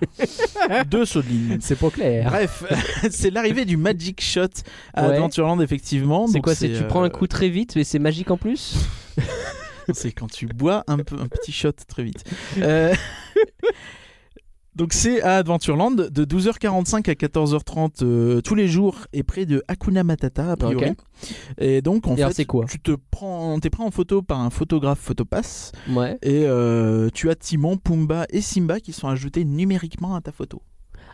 Deux 0.89 1.05
sauts 1.05 1.23
de 1.23 1.29
ligne. 1.29 1.59
C'est 1.61 1.79
pas 1.79 1.91
clair. 1.91 2.29
Bref, 2.31 2.65
c'est 3.11 3.31
l'arrivée 3.31 3.65
du 3.65 3.77
Magic 3.77 4.21
Shot 4.21 4.47
à 4.95 5.07
Ouais. 5.07 5.15
Adventureland, 5.15 5.61
effectivement. 5.61 6.27
C'est 6.27 6.41
quoi 6.41 6.55
C'est 6.55 6.73
tu 6.73 6.85
prends 6.85 7.03
un 7.03 7.11
coup 7.11 7.27
très 7.27 7.49
vite, 7.49 7.77
mais 7.77 7.85
c'est 7.85 7.99
magique 7.99 8.31
en 8.31 8.37
plus? 8.37 8.77
C'est 9.93 10.13
quand 10.13 10.31
tu 10.31 10.47
bois 10.47 10.85
un, 10.87 10.99
peu, 10.99 11.17
un 11.19 11.27
petit 11.27 11.51
shot 11.51 11.73
très 11.89 12.05
vite. 12.05 12.23
Donc 14.77 14.93
c'est 14.93 15.21
à 15.23 15.37
Adventureland 15.39 15.91
de 15.91 16.25
12h45 16.25 17.11
à 17.11 17.15
14h30 17.15 18.03
euh, 18.05 18.41
tous 18.41 18.55
les 18.55 18.69
jours 18.69 18.99
et 19.13 19.25
près 19.25 19.45
de 19.45 19.63
Hakuna 19.67 20.05
Matata 20.05 20.53
a 20.53 20.57
priori. 20.57 20.93
Et 21.59 21.83
donc 21.83 22.07
en 22.07 22.15
Et 22.17 22.33
fait 22.33 22.45
quoi? 22.45 22.65
tu 22.67 22.79
te 22.79 22.93
prends 23.11 23.59
t'es 23.59 23.69
pris 23.69 23.83
en 23.83 23.91
photo 23.91 24.23
par 24.23 24.41
un 24.41 24.49
photographe 24.49 25.01
photopass 25.01 25.73
Ouais. 25.91 26.17
et 26.23 26.45
euh, 26.47 27.09
tu 27.13 27.29
as 27.31 27.35
Timon, 27.35 27.79
Pumba 27.79 28.27
et 28.31 28.41
Simba 28.41 28.79
qui 28.79 28.93
sont 28.93 29.09
ajoutés 29.09 29.45
numériquement 29.45 30.15
à 30.15 30.21
ta 30.21 30.31
photo. 30.31 30.63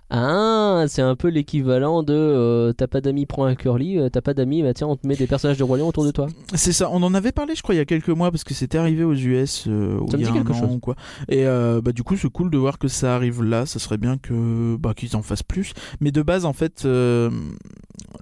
Ah, 0.08 0.84
c'est 0.86 1.02
un 1.02 1.16
peu 1.16 1.28
l'équivalent 1.28 2.04
de 2.04 2.14
euh, 2.14 2.72
t'as 2.72 2.86
pas 2.86 3.00
d'amis, 3.00 3.26
prends 3.26 3.44
un 3.44 3.56
curly, 3.56 3.98
euh, 3.98 4.08
t'as 4.08 4.20
pas 4.20 4.34
d'amis, 4.34 4.62
bah 4.62 4.72
tiens, 4.72 4.86
on 4.86 4.94
te 4.96 5.04
met 5.04 5.16
des 5.16 5.26
personnages 5.26 5.58
de 5.58 5.64
Roi 5.64 5.78
Lion 5.78 5.88
autour 5.88 6.04
de 6.04 6.12
toi. 6.12 6.28
C'est 6.54 6.72
ça, 6.72 6.88
on 6.92 7.02
en 7.02 7.12
avait 7.12 7.32
parlé 7.32 7.54
je 7.56 7.62
crois 7.62 7.74
il 7.74 7.78
y 7.78 7.80
a 7.80 7.84
quelques 7.84 8.10
mois 8.10 8.30
parce 8.30 8.44
que 8.44 8.54
c'était 8.54 8.78
arrivé 8.78 9.02
aux 9.02 9.14
US 9.14 9.64
euh, 9.66 9.98
Ça 10.08 10.16
me 10.16 10.22
il 10.22 10.26
y 10.26 10.28
a 10.28 10.30
dit 10.30 10.38
un 10.38 10.42
quelque 10.42 10.52
an 10.52 10.60
chose. 10.60 10.74
ou 10.76 10.78
quoi. 10.78 10.94
Et 11.28 11.44
euh, 11.46 11.80
bah, 11.80 11.90
du 11.90 12.04
coup 12.04 12.16
c'est 12.16 12.30
cool 12.30 12.50
de 12.50 12.58
voir 12.58 12.78
que 12.78 12.86
ça 12.86 13.16
arrive 13.16 13.42
là, 13.42 13.66
ça 13.66 13.80
serait 13.80 13.98
bien 13.98 14.16
que 14.16 14.76
bah, 14.76 14.94
qu'ils 14.94 15.16
en 15.16 15.22
fassent 15.22 15.42
plus. 15.42 15.72
Mais 16.00 16.12
de 16.12 16.22
base 16.22 16.44
en 16.44 16.52
fait 16.52 16.84
euh, 16.84 17.28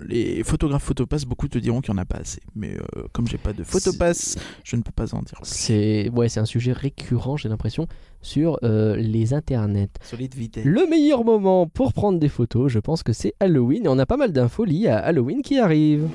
les 0.07 0.43
photographes 0.43 0.85
photopass 0.85 1.25
beaucoup 1.25 1.49
te 1.49 1.59
diront 1.59 1.81
qu'il 1.81 1.93
n'y 1.95 1.99
en 2.01 2.03
a 2.03 2.07
pas 2.07 2.19
assez. 2.19 2.41
Mais 2.55 2.75
euh, 2.97 3.03
comme 3.13 3.27
j'ai 3.27 3.39
pas 3.39 3.53
de 3.53 3.65
photopass, 3.65 4.37
je 4.63 4.77
ne 4.77 4.83
peux 4.83 4.93
pas 4.93 5.15
en 5.15 5.23
dire 5.23 5.39
plus. 5.43 5.51
C'est 5.51 6.09
ouais, 6.11 6.29
c'est 6.29 6.41
un 6.41 6.45
sujet 6.45 6.73
récurrent, 6.73 7.37
j'ai 7.37 7.49
l'impression, 7.49 7.87
sur 8.23 8.59
euh, 8.63 8.97
les 8.97 9.35
internets. 9.35 9.89
Solide 10.03 10.35
vite. 10.35 10.59
Le 10.65 10.87
meilleur 10.89 11.25
moment 11.25 11.67
pour 11.75 11.93
prendre 11.93 12.21
des 12.21 12.29
photos, 12.29 12.71
je 12.71 12.79
pense 12.79 13.03
que 13.03 13.13
c'est 13.13 13.35
Halloween, 13.41 13.87
et 13.87 13.89
on 13.89 13.99
a 13.99 14.07
pas 14.07 14.17
mal 14.17 14.31
d'infos 14.33 14.65
liées 14.65 14.87
à 14.87 14.99
Halloween 14.99 15.43
qui 15.43 15.59
arrivent. 15.59 16.09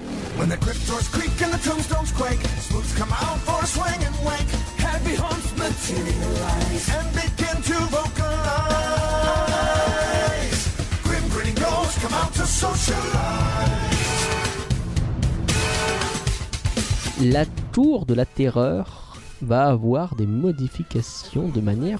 La 17.21 17.45
tour 17.73 18.05
de 18.05 18.13
la 18.13 18.25
terreur 18.25 19.17
va 19.41 19.67
avoir 19.67 20.15
des 20.15 20.25
modifications 20.25 21.49
de 21.49 21.59
manière 21.59 21.99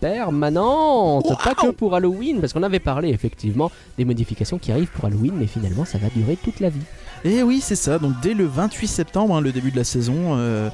permanente, 0.00 1.26
pas 1.42 1.54
que 1.54 1.70
pour 1.70 1.94
Halloween, 1.94 2.40
parce 2.40 2.52
qu'on 2.52 2.62
avait 2.62 2.80
parlé 2.80 3.10
effectivement 3.10 3.70
des 3.96 4.04
modifications 4.04 4.58
qui 4.58 4.72
arrivent 4.72 4.90
pour 4.90 5.04
Halloween, 5.04 5.34
mais 5.36 5.46
finalement 5.46 5.84
ça 5.84 5.98
va 5.98 6.08
durer 6.08 6.36
toute 6.36 6.60
la 6.60 6.70
vie. 6.70 6.80
Et 7.24 7.42
oui 7.42 7.60
c'est 7.60 7.76
ça, 7.76 7.98
donc 7.98 8.12
dès 8.22 8.34
le 8.34 8.44
28 8.46 8.86
septembre, 8.86 9.36
hein, 9.36 9.40
le 9.40 9.52
début 9.52 9.70
de 9.70 9.76
la 9.76 9.84
saison, 9.84 10.36
euh, 10.36 10.68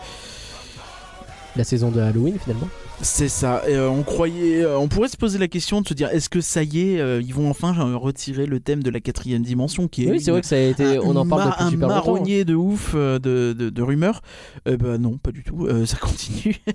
La 1.56 1.62
saison 1.64 1.90
de 1.90 2.00
Halloween 2.00 2.37
finalement. 2.42 2.68
C'est 3.00 3.28
ça. 3.28 3.62
Euh, 3.68 3.88
on 3.88 4.02
croyait, 4.02 4.62
euh, 4.64 4.78
on 4.78 4.88
pourrait 4.88 5.08
se 5.08 5.16
poser 5.16 5.38
la 5.38 5.49
question 5.49 5.80
de 5.80 5.87
se 5.88 5.94
dire, 5.94 6.08
est-ce 6.11 6.28
que 6.28 6.40
ça 6.40 6.62
y 6.62 6.80
est, 6.95 7.00
euh, 7.00 7.21
ils 7.21 7.34
vont 7.34 7.49
enfin 7.50 7.73
retirer 7.95 8.47
le 8.47 8.60
thème 8.60 8.82
de 8.82 8.90
la 8.90 9.00
quatrième 9.00 9.43
dimension 9.43 9.86
qui 9.88 10.06
est 10.06 10.10
Oui, 10.10 10.21
c'est 10.21 10.30
vrai 10.30 10.40
que 10.40 10.47
ça 10.47 10.56
a 10.56 10.60
été. 10.60 10.84
un 10.97 11.00
On 11.02 11.14
en 11.17 11.26
parle 11.26 11.50
depuis 11.50 11.64
un 11.64 11.71
super 11.71 11.88
longtemps. 11.88 12.00
hein. 12.00 12.06
marronnier 12.12 12.45
de 12.45 12.54
ouf 12.54 12.95
de, 12.95 13.19
de, 13.19 13.52
de 13.52 13.82
rumeurs. 13.82 14.21
Bah 14.64 14.99
non, 14.99 15.17
pas 15.19 15.32
du 15.32 15.43
tout. 15.45 15.69
Ça 15.86 15.97
continue. 15.99 16.56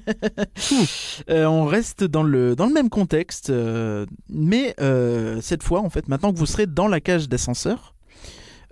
Euh, 1.30 1.46
on 1.46 1.66
reste 1.66 2.04
dans 2.04 2.24
le 2.24 2.56
dans 2.56 2.66
le 2.66 2.74
même 2.74 2.90
contexte, 2.90 3.52
mais 4.30 4.76
cette 5.42 5.64
fois, 5.64 5.82
en 5.82 5.90
fait, 5.90 6.08
maintenant 6.08 6.32
que 6.34 6.38
vous 6.38 6.46
serez 6.46 6.68
dans 6.68 6.88
la 6.88 7.00
cage 7.00 7.28
d'ascenseur. 7.30 7.96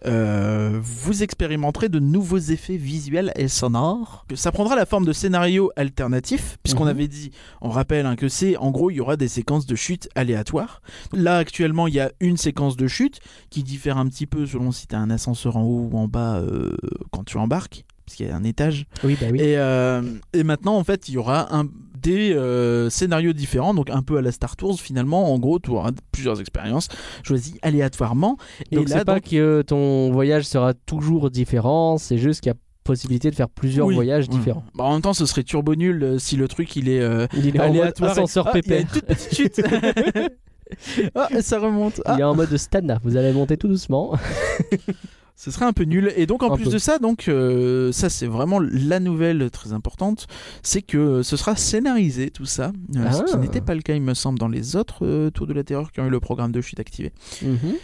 Euh, 0.05 0.79
vous 0.81 1.23
expérimenterez 1.23 1.89
de 1.89 1.99
nouveaux 1.99 2.37
effets 2.37 2.77
visuels 2.77 3.31
et 3.35 3.47
sonores. 3.47 4.25
Ça 4.35 4.51
prendra 4.51 4.75
la 4.75 4.85
forme 4.85 5.05
de 5.05 5.13
scénarios 5.13 5.71
alternatifs, 5.75 6.57
puisqu'on 6.63 6.83
Mhm. 6.83 6.89
avait 6.89 7.07
dit, 7.07 7.31
on 7.61 7.69
rappelle 7.69 8.05
hein, 8.05 8.15
que 8.15 8.29
c'est, 8.29 8.57
en 8.57 8.71
gros, 8.71 8.91
il 8.91 8.95
y 8.97 9.01
aura 9.01 9.17
des 9.17 9.27
séquences 9.27 9.65
de 9.65 9.75
chute 9.75 10.07
aléatoires. 10.15 10.81
Là, 11.13 11.37
actuellement, 11.37 11.87
il 11.87 11.95
y 11.95 11.99
a 11.99 12.11
une 12.19 12.37
séquence 12.37 12.77
de 12.77 12.87
chute 12.87 13.19
qui 13.49 13.63
diffère 13.63 13.97
un 13.97 14.07
petit 14.07 14.27
peu 14.27 14.45
selon 14.45 14.71
si 14.71 14.87
tu 14.87 14.95
as 14.95 14.99
un 14.99 15.09
ascenseur 15.09 15.57
en 15.57 15.63
haut 15.63 15.89
ou 15.91 15.97
en 15.97 16.07
bas 16.07 16.35
euh, 16.37 16.75
quand 17.11 17.23
tu 17.23 17.37
embarques, 17.37 17.83
parce 18.05 18.15
qu'il 18.15 18.27
y 18.27 18.29
a 18.29 18.35
un 18.35 18.43
étage. 18.43 18.85
Oui, 19.03 19.17
bah 19.19 19.27
oui. 19.31 19.39
Et, 19.41 19.57
euh, 19.57 20.01
et 20.33 20.43
maintenant, 20.43 20.77
en 20.77 20.83
fait, 20.83 21.09
il 21.09 21.15
y 21.15 21.17
aura 21.17 21.53
un, 21.55 21.65
des 22.01 22.33
euh, 22.33 22.89
scénarios 22.89 23.33
différents, 23.33 23.73
donc 23.73 23.89
un 23.89 24.01
peu 24.01 24.17
à 24.17 24.21
la 24.21 24.31
Star 24.31 24.55
Tours 24.55 24.79
finalement. 24.79 25.33
En 25.33 25.39
gros, 25.39 25.59
tu 25.59 25.69
auras 25.71 25.91
plusieurs 26.11 26.39
expériences 26.39 26.87
choisies 27.23 27.57
aléatoirement. 27.61 28.37
Et 28.71 28.75
donc 28.77 28.89
là, 28.89 28.99
c'est 28.99 29.05
pas 29.05 29.15
donc- 29.15 29.29
que 29.29 29.61
ton 29.61 30.11
voyage 30.11 30.45
sera 30.45 30.73
toujours 30.73 31.29
différent, 31.29 31.97
c'est 31.97 32.17
juste 32.17 32.41
qu'il 32.41 32.51
y 32.51 32.55
a 32.55 32.57
possibilité 32.83 33.29
de 33.29 33.35
faire 33.35 33.49
plusieurs 33.49 33.85
Oui. 33.87 33.95
voyages 33.95 34.29
différents. 34.29 34.63
Bah, 34.73 34.85
en 34.85 34.93
même 34.93 35.01
temps, 35.01 35.13
ce 35.13 35.25
serait 35.25 35.43
turbo 35.43 35.75
nul 35.75 36.01
euh, 36.03 36.19
si 36.19 36.37
le 36.37 36.47
truc 36.47 36.73
il 36.77 36.87
est 36.87 37.01
euh, 37.01 37.27
Il 37.33 37.45
est 37.47 37.59
en 37.59 37.63
mode 37.67 37.71
aléatoire. 37.77 38.09
et- 38.09 38.13
ascenseur 38.13 38.45
Ah, 38.47 38.53
pépère. 38.53 38.85
chute. 39.33 39.61
ah, 41.15 41.27
et 41.31 41.41
ça 41.41 41.59
remonte. 41.59 42.01
Ah, 42.05 42.15
Il 42.17 42.21
est 42.21 42.23
en 42.23 42.33
mode 42.35 42.55
Stana, 42.55 42.99
vous 43.03 43.17
allez 43.17 43.33
monter 43.33 43.57
tout 43.57 43.67
doucement. 43.67 44.13
Ce 45.39 45.51
serait 45.51 45.65
un 45.65 45.71
peu 45.73 45.83
nul. 45.83 46.11
Et 46.17 46.25
donc 46.25 46.41
en 46.41 46.51
Un 46.51 46.55
plus 46.55 46.65
peu. 46.65 46.71
de 46.71 46.77
ça, 46.79 46.97
donc 46.97 47.27
euh, 47.27 47.91
ça 47.91 48.09
c'est 48.09 48.25
vraiment 48.25 48.59
la 48.59 48.99
nouvelle 48.99 49.51
très 49.51 49.71
importante, 49.71 50.25
c'est 50.63 50.81
que 50.81 51.21
ce 51.21 51.37
sera 51.37 51.55
scénarisé 51.55 52.31
tout 52.31 52.45
ça, 52.47 52.71
euh, 52.95 53.11
ce 53.11 53.21
qui 53.23 53.31
Ah. 53.33 53.37
n'était 53.37 53.61
pas 53.61 53.75
le 53.75 53.81
cas 53.83 53.93
il 53.93 54.01
me 54.01 54.15
semble 54.15 54.39
dans 54.39 54.47
les 54.47 54.75
autres 54.75 55.05
euh, 55.05 55.29
Tours 55.29 55.45
de 55.45 55.53
la 55.53 55.63
Terreur 55.63 55.91
qui 55.91 55.99
ont 55.99 56.07
eu 56.07 56.09
le 56.09 56.19
programme 56.19 56.51
de 56.51 56.59
chute 56.59 56.79
activé. 56.79 57.13
Mhm. 57.43 57.75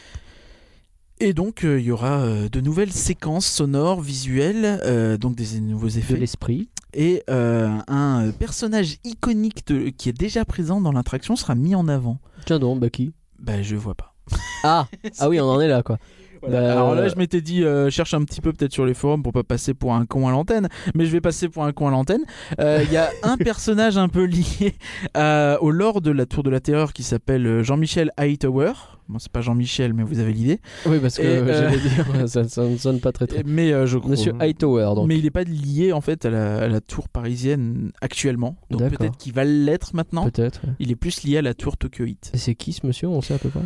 Et 1.19 1.33
donc 1.33 1.63
euh, 1.63 1.79
il 1.79 1.85
y 1.85 1.91
aura 1.91 2.21
euh, 2.21 2.49
de 2.49 2.59
nouvelles 2.59 2.91
séquences 2.91 3.45
sonores, 3.45 4.01
visuelles, 4.01 4.79
euh, 4.83 5.17
donc 5.17 5.35
des 5.35 5.59
nouveaux 5.61 5.87
De 5.89 5.97
effets 5.99 6.17
l'esprit. 6.17 6.69
et 6.93 7.21
euh, 7.29 7.69
un 7.87 8.31
personnage 8.31 8.97
iconique 9.03 9.67
de- 9.67 9.89
qui 9.89 10.09
est 10.09 10.17
déjà 10.19 10.43
présent 10.43 10.81
dans 10.81 10.91
l'attraction 10.91 11.35
sera 11.35 11.53
mis 11.55 11.75
en 11.75 11.87
avant. 11.87 12.17
Tiens 12.47 12.57
donc, 12.59 12.79
bah 12.79 12.89
qui? 12.89 13.13
Bah 13.39 13.61
je 13.61 13.75
vois 13.75 13.93
pas. 13.95 14.15
Ah 14.63 14.87
Ah 15.19 15.29
oui, 15.29 15.39
on 15.39 15.45
en 15.45 15.61
est 15.61 15.67
là 15.67 15.83
quoi. 15.83 15.97
Voilà. 16.43 16.61
Bah, 16.61 16.71
Alors 16.71 16.95
là, 16.95 17.01
euh, 17.03 17.09
je 17.09 17.15
m'étais 17.15 17.41
dit, 17.41 17.63
euh, 17.63 17.89
cherche 17.89 18.13
un 18.13 18.23
petit 18.23 18.41
peu 18.41 18.51
peut-être 18.53 18.73
sur 18.73 18.85
les 18.85 18.93
forums 18.93 19.23
pour 19.23 19.33
pas 19.33 19.43
passer 19.43 19.73
pour 19.73 19.93
un 19.93 20.05
con 20.05 20.27
à 20.27 20.31
l'antenne, 20.31 20.67
mais 20.95 21.05
je 21.05 21.11
vais 21.11 21.21
passer 21.21 21.49
pour 21.49 21.63
un 21.63 21.71
con 21.71 21.87
à 21.87 21.91
l'antenne. 21.91 22.21
Euh, 22.59 22.81
Il 22.85 22.91
y 22.91 22.97
a 22.97 23.09
un 23.23 23.37
personnage 23.37 23.97
un 23.97 24.09
peu 24.09 24.23
lié 24.25 24.75
à- 25.13 25.57
au 25.61 25.71
lore 25.71 26.01
de 26.01 26.11
la 26.11 26.25
Tour 26.25 26.43
de 26.43 26.49
la 26.49 26.59
Terreur 26.59 26.93
qui 26.93 27.03
s'appelle 27.03 27.45
euh, 27.47 27.63
Jean-Michel 27.63 28.11
Hightower. 28.17 28.73
Bon, 29.09 29.19
c'est 29.19 29.31
pas 29.31 29.41
Jean-Michel, 29.41 29.93
mais 29.93 30.03
vous 30.03 30.19
avez 30.19 30.31
l'idée. 30.31 30.59
Oui, 30.85 30.99
parce 30.99 31.17
que 31.17 31.23
euh, 31.25 31.45
j'allais 31.69 31.77
dire, 31.79 32.29
ça, 32.29 32.43
ça 32.47 32.63
ne 32.63 32.77
sonne 32.77 32.99
pas 33.01 33.11
très 33.11 33.27
très. 33.27 33.43
Mais 33.45 33.71
euh, 33.73 33.85
je 33.85 33.97
crois. 33.97 34.11
Monsieur 34.11 34.33
Hightower, 34.39 34.93
donc. 34.95 35.07
Mais 35.07 35.17
il 35.17 35.23
n'est 35.23 35.29
pas 35.31 35.43
lié 35.43 35.91
en 35.91 35.99
fait 36.01 36.25
à 36.25 36.29
la, 36.29 36.59
à 36.59 36.67
la 36.67 36.79
tour 36.81 37.09
parisienne 37.09 37.91
actuellement. 38.01 38.55
Donc 38.69 38.81
peut-être 38.89 39.17
qu'il 39.17 39.33
va 39.33 39.43
l'être 39.43 39.93
maintenant. 39.93 40.29
Peut-être. 40.29 40.61
ouais. 40.65 40.73
Il 40.79 40.89
est 40.91 40.95
plus 40.95 41.23
lié 41.23 41.37
à 41.37 41.41
la 41.41 41.53
tour 41.53 41.75
Tokyoite. 41.77 42.31
Et 42.33 42.37
c'est 42.37 42.55
qui 42.55 42.71
ce 42.73 42.85
monsieur? 42.87 43.07
On 43.09 43.21
sait 43.21 43.33
à 43.33 43.37
peu 43.39 43.49
près? 43.49 43.61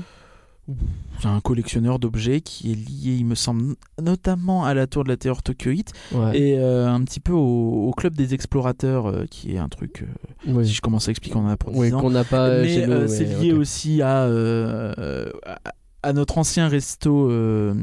C'est 1.20 1.28
un 1.28 1.40
collectionneur 1.40 1.98
d'objets 1.98 2.42
qui 2.42 2.72
est 2.72 2.76
lié, 2.76 3.16
il 3.18 3.26
me 3.26 3.36
semble, 3.36 3.76
notamment 4.02 4.66
à 4.66 4.74
la 4.74 4.86
tour 4.86 5.04
de 5.04 5.10
la 5.10 5.18
Terreur 5.18 5.42
Tokyoite. 5.42 5.94
Ouais. 6.14 6.38
et 6.40 6.60
euh, 6.60 6.88
un 6.88 7.02
petit 7.04 7.20
peu 7.20 7.34
au, 7.34 7.88
au 7.88 7.92
club 7.94 8.14
des 8.16 8.34
explorateurs 8.34 9.08
euh, 9.08 9.26
qui 9.30 9.54
est 9.54 9.58
un 9.58 9.70
truc 9.70 10.04
euh, 10.04 10.52
Oui. 10.54 10.68
si 10.68 10.74
je 10.74 10.82
commence 10.82 11.08
à 11.08 11.12
expliquer 11.12 11.38
on 11.38 11.46
en 11.46 11.50
a 11.50 11.58
pour 11.58 11.72
10 11.72 11.80
Oui, 11.80 11.94
ans 11.94 12.02
qu'on 12.02 12.12
n'a 12.12 12.24
pas 12.24 12.62
mais 12.62 12.88
euh, 12.88 13.08
c'est 13.08 13.26
lié 13.26 13.54
aussi 13.54 14.02
à, 14.02 14.24
à- 14.26 15.74
à 16.04 16.14
notre 16.14 16.38
ancien 16.38 16.68
resto 16.68 17.30
euh, 17.32 17.74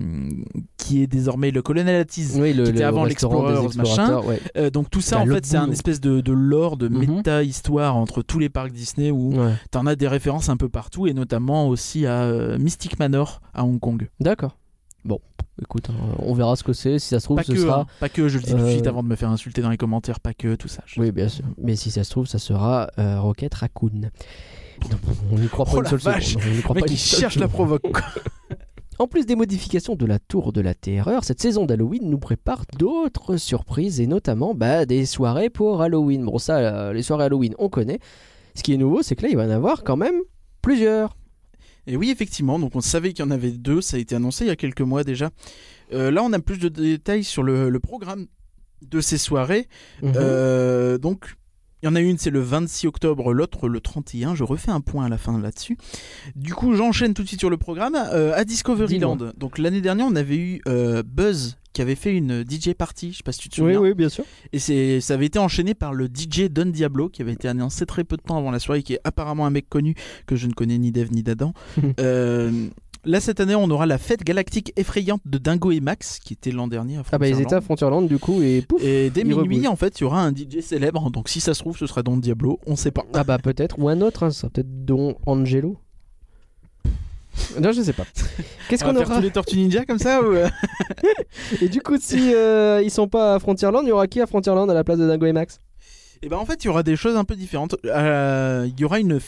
qui 0.77 1.03
est 1.03 1.07
désormais 1.07 1.51
le 1.51 1.63
Colonel 1.63 1.97
Atis. 2.01 2.29
Oui, 2.37 2.53
le, 2.55 2.65
Qui 2.65 2.71
était 2.71 2.79
le 2.81 2.87
avant 2.87 3.05
l'Explorer, 3.05 3.55
machin. 3.77 4.21
ouais. 4.23 4.41
Euh, 4.57 4.71
donc 4.71 4.89
tout 4.91 5.01
ça 5.01 5.19
À 5.19 5.23
en 5.23 5.27
fait 5.27 5.45
c'est 5.45 5.57
un 5.57 5.71
espèce 5.71 6.01
de, 6.01 6.21
de 6.21 6.33
lore, 6.33 6.77
de 6.77 6.89
Mhm. 6.89 7.17
méta-histoire 7.17 7.97
entre 7.97 8.23
tous 8.23 8.39
les 8.39 8.49
parcs 8.49 8.73
Disney 8.73 9.11
où 9.11 9.35
Ouais. 9.35 9.53
t'en 9.71 9.87
as 9.87 9.97
des 9.97 10.09
références 10.09 10.49
un 10.49 10.57
peu 10.57 10.69
partout 10.69 11.07
et 11.07 11.13
notamment 11.15 11.69
aussi 11.69 12.07
à 12.07 12.23
euh, 12.23 12.59
Mystic 12.59 12.99
Manor 12.99 13.41
à 13.53 13.65
Hong 13.65 13.81
Kong. 13.81 14.09
D'accord. 14.21 14.57
Bon, 15.05 15.19
écoute, 15.61 15.91
hein, 15.91 16.15
on 16.21 16.33
verra 16.33 16.57
ce 16.57 16.63
que 16.65 16.73
c'est. 16.73 16.99
Si 16.99 17.09
ça 17.09 17.21
se 17.21 17.25
trouve, 17.27 17.37
Pas 17.37 17.43
ce 17.43 17.53
que, 17.53 17.59
sera. 17.59 17.81
hein, 17.81 17.87
pas 18.01 18.09
que, 18.09 18.27
je 18.29 18.39
le 18.39 18.45
dis 18.45 18.53
tout 18.53 18.57
de 18.57 18.63
euh, 18.63 18.73
suite 18.73 18.87
avant 18.87 19.03
de 19.03 19.09
me 19.09 19.17
faire 19.17 19.29
insulter 19.31 19.61
dans 19.61 19.69
les 19.69 19.77
commentaires, 19.77 20.19
pas 20.21 20.33
que 20.33 20.55
tout 20.55 20.69
ça. 20.69 20.83
je- 20.87 20.99
Oui, 21.01 21.11
bien 21.13 21.29
sûr. 21.29 21.45
Mais 21.59 21.77
si 21.77 21.91
ça 21.91 22.05
se 22.05 22.11
trouve, 22.11 22.27
ça 22.27 22.39
sera 22.39 22.89
euh, 22.99 23.21
Rocket 23.21 23.53
Raccoon. 23.53 24.11
Non, 24.91 24.99
on 25.33 25.39
n'y 25.39 25.49
croit 25.49 25.65
pas 25.65 25.73
Oh 25.77 25.81
une 25.83 25.87
seule 25.87 25.99
vache. 25.99 26.35
seconde. 26.35 26.45
On 26.47 26.55
n'y 26.55 26.63
croit 26.63 26.75
mec 26.75 26.87
pas 26.87 26.93
il 26.93 26.99
cherche 26.99 27.37
la 27.37 27.49
provoque. 27.49 27.83
En 29.01 29.09
plus 29.09 29.27
des 29.27 29.35
modifications 29.35 29.97
de 29.97 30.07
la 30.07 30.21
Tour 30.21 30.53
de 30.53 30.61
la 30.61 30.73
Terreur, 30.73 31.25
cette 31.25 31.41
saison 31.43 31.67
d'Halloween 31.67 32.09
nous 32.09 32.19
prépare 32.19 32.65
d'autres 32.79 33.37
surprises 33.39 34.01
et 34.01 34.07
notamment 34.07 34.55
bah, 34.55 34.87
des 34.87 35.05
soirées 35.05 35.51
pour 35.51 35.83
Halloween. 35.83 36.25
Bon, 36.25 36.39
ça, 36.39 36.59
euh, 36.59 36.93
les 36.93 37.03
soirées 37.03 37.25
Halloween, 37.25 37.57
on 37.59 37.69
connaît. 37.69 37.99
Ce 38.55 38.63
qui 38.63 38.73
est 38.73 38.77
nouveau, 38.77 39.03
c'est 39.03 39.17
que 39.17 39.23
là, 39.23 39.29
il 39.31 39.37
va 39.37 39.45
y 39.45 39.47
en 39.49 39.51
avoir 39.51 39.83
quand 39.83 39.97
même 39.97 40.15
plusieurs. 40.63 41.17
Et 41.89 41.97
oui, 41.97 42.11
effectivement, 42.11 42.59
donc 42.61 42.77
on 42.77 42.81
savait 42.81 43.13
qu'il 43.13 43.25
y 43.25 43.29
en 43.29 43.33
avait 43.33 43.51
deux, 43.51 43.81
ça 43.81 43.97
a 43.97 44.01
été 44.01 44.15
annoncé 44.15 44.45
il 44.45 44.49
y 44.49 44.53
a 44.53 44.57
quelques 44.57 44.81
mois 44.81 45.03
déjà. 45.03 45.31
Euh, 45.93 46.13
là, 46.13 46.23
on 46.23 46.33
a 46.33 46.39
plus 46.39 46.59
de 46.59 46.69
détails 46.69 47.25
sur 47.25 47.43
le, 47.43 47.71
le 47.71 47.81
programme 47.81 48.27
de 48.89 49.01
ces 49.01 49.19
soirées. 49.19 49.67
Mhm. 50.03 50.13
Euh, 50.15 50.99
donc, 50.99 51.35
il 51.85 51.89
y 51.89 51.91
en 51.91 51.97
a 51.97 52.01
une, 52.01 52.17
c'est 52.17 52.31
le 52.31 52.41
26 52.41 52.87
octobre, 52.87 53.35
l'autre 53.35 53.69
le 53.69 53.79
31. 53.79 54.35
Je 54.35 54.43
refais 54.43 54.71
un 54.71 54.81
point 54.81 55.05
à 55.05 55.11
la 55.11 55.19
fin 55.19 55.39
là-dessus. 55.39 55.77
Du 56.35 56.55
coup, 56.55 56.75
j'enchaîne 56.75 57.13
tout 57.13 57.23
de 57.23 57.29
suite 57.29 57.41
sur 57.41 57.51
le 57.51 57.59
programme. 57.59 57.95
Euh, 57.95 58.35
à 58.35 58.47
Discoveryland, 58.47 59.19
donc 59.37 59.59
l'année 59.59 59.83
dernière, 59.83 60.07
on 60.07 60.17
avait 60.17 60.39
eu 60.39 60.63
euh, 60.67 61.03
Buzz 61.03 61.59
qui 61.75 61.83
avait 61.83 61.95
fait 61.97 62.17
une 62.17 62.43
DJ 62.49 62.73
party, 62.73 63.13
je 63.13 63.19
sais 63.19 63.23
pas 63.23 63.33
si 63.33 63.41
tu 63.41 63.49
te 63.51 63.57
souviens. 63.57 63.83
bien 63.93 64.09
sûr. 64.09 64.25
Et 64.55 64.59
c'est, 64.59 65.03
ça 65.03 65.15
avait 65.15 65.27
été 65.27 65.39
enchaîné 65.39 65.75
par 65.75 65.93
le 65.93 66.07
DJ 66.07 66.49
Don 66.49 66.67
Diablo, 66.67 67.11
qui 67.11 67.21
avait 67.21 67.33
été 67.33 67.49
annoncé 67.49 67.85
très 67.85 68.05
peu 68.05 68.17
de 68.17 68.23
temps 68.23 68.39
avant 68.39 68.53
la 68.53 68.61
soirée, 68.61 68.83
qui 68.83 68.95
est 68.95 69.01
apparemment 69.05 69.45
un 69.45 69.51
mec 69.51 69.69
connu 69.69 69.95
que 70.27 70.37
je 70.37 70.47
ne 70.47 70.53
connais 70.53 70.79
ni 70.79 70.91
d'Eve 70.91 71.13
ni 71.13 71.23
d'Adam. 71.23 71.53
Euh, 72.01 72.69
là, 73.05 73.21
cette 73.21 73.41
année, 73.41 73.55
on 73.55 73.71
aura 73.71 73.87
la 73.87 73.99
fête 73.99 74.23
galactique 74.25 74.73
effrayante 74.77 75.21
de 75.25 75.39
Dingo 75.39 75.71
et 75.71 75.81
Max, 75.81 76.19
qui 76.19 76.33
était 76.35 76.51
l'an 76.51 76.69
dernier 76.69 76.97
à 76.97 77.03
Ah 77.13 77.19
bah 77.19 77.29
ils 77.29 77.41
étaient 77.41 77.55
à 77.55 77.61
Frontierland. 77.61 78.07
Du 78.07 78.19
coup 78.19 78.43
et 78.43 78.63
pouf. 78.63 78.83
Et 78.83 79.11
dès 79.11 79.25
minuit, 79.25 79.67
en 79.67 79.77
fait, 79.77 80.01
il 80.01 80.03
y 80.03 80.07
aura 80.07 80.23
un 80.23 80.33
DJ 80.33 80.61
célèbre. 80.61 81.11
Donc, 81.11 81.29
si 81.29 81.41
ça 81.41 81.55
se 81.55 81.61
trouve, 81.61 81.77
ce 81.77 81.87
sera 81.87 82.03
Don 82.03 82.17
Diablo. 82.17 82.59
On 82.67 82.77
sait 82.77 82.91
pas. 82.91 83.05
Ah 83.15 83.25
bah 83.25 83.39
peut-être, 83.39 83.79
ou 83.79 83.89
un 83.89 84.01
autre, 84.01 84.25
hein, 84.25 84.31
ça 84.31 84.41
sera 84.41 84.51
peut-être 84.51 84.85
Don 84.85 85.17
Angelo. 85.27 85.77
Non, 87.61 87.73
je 87.73 87.83
sais 87.83 87.93
pas. 87.93 88.05
Qu'est-ce 88.69 88.85
qu'on 88.85 88.97
aura 88.97 89.17
tous 89.17 89.21
les 89.21 89.31
Tortues 89.31 89.57
Ninja 89.57 89.85
comme 89.85 89.99
ça 89.99 90.23
ou 90.23 90.33
euh 90.33 90.49
Et 91.63 91.69
du 91.69 91.81
coup, 91.81 91.97
si 92.01 92.33
euh, 92.33 92.81
ils 92.83 92.91
sont 92.91 93.09
pas 93.09 93.35
à 93.35 93.39
Frontierland, 93.39 93.83
il 93.85 93.89
y 93.89 93.93
aura 93.93 94.07
qui 94.07 94.21
à 94.21 94.27
Frontierland 94.27 94.71
à 94.71 94.75
la 94.75 94.85
place 94.85 94.99
de 94.99 95.07
Dingo 95.07 95.27
et 95.27 95.33
Max? 95.33 95.59
Et 96.23 96.29
ben 96.29 96.37
en 96.37 96.47
fait, 96.47 96.65
il 96.65 96.69
y 96.69 96.71
aura 96.71 96.83
des 96.83 96.97
choses 96.97 97.17
un 97.17 97.25
peu 97.25 97.37
différentes. 97.37 97.77
Euh, 97.85 98.67
Il 98.67 98.81
y 98.81 98.85
aura 98.85 98.99
une, 98.99 99.21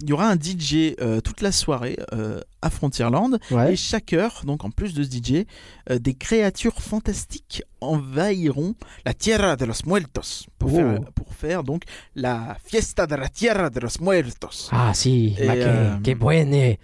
il 0.00 0.08
y 0.08 0.12
aura 0.12 0.28
un 0.28 0.36
DJ 0.36 0.94
euh, 1.00 1.20
toute 1.20 1.40
la 1.42 1.52
soirée 1.52 1.98
euh, 2.12 2.40
à 2.62 2.70
Frontierland. 2.70 3.38
Ouais. 3.50 3.72
Et 3.72 3.76
chaque 3.76 4.12
heure, 4.12 4.42
donc 4.46 4.64
en 4.64 4.70
plus 4.70 4.94
de 4.94 5.02
ce 5.04 5.10
DJ, 5.10 5.44
euh, 5.90 5.98
des 5.98 6.14
créatures 6.14 6.80
fantastiques 6.80 7.62
envahiront 7.80 8.74
la 9.04 9.14
Tierra 9.14 9.56
de 9.56 9.64
los 9.66 9.84
Muertos 9.86 10.46
pour, 10.58 10.72
Oh. 10.72 10.76
faire, 10.76 11.00
pour 11.14 11.34
faire 11.34 11.62
donc 11.64 11.82
la 12.14 12.56
Fiesta 12.64 13.06
de 13.06 13.16
la 13.16 13.28
Tierra 13.28 13.68
de 13.70 13.80
los 13.80 14.00
Muertos. 14.00 14.68
Ah 14.72 14.92
si, 14.94 15.34
que, 15.36 16.02
que 16.02 16.14
buene. 16.14 16.78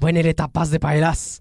Buene 0.00 0.22
les 0.22 0.34
tapas 0.34 0.70
de 0.70 0.78
paellas. 0.78 1.40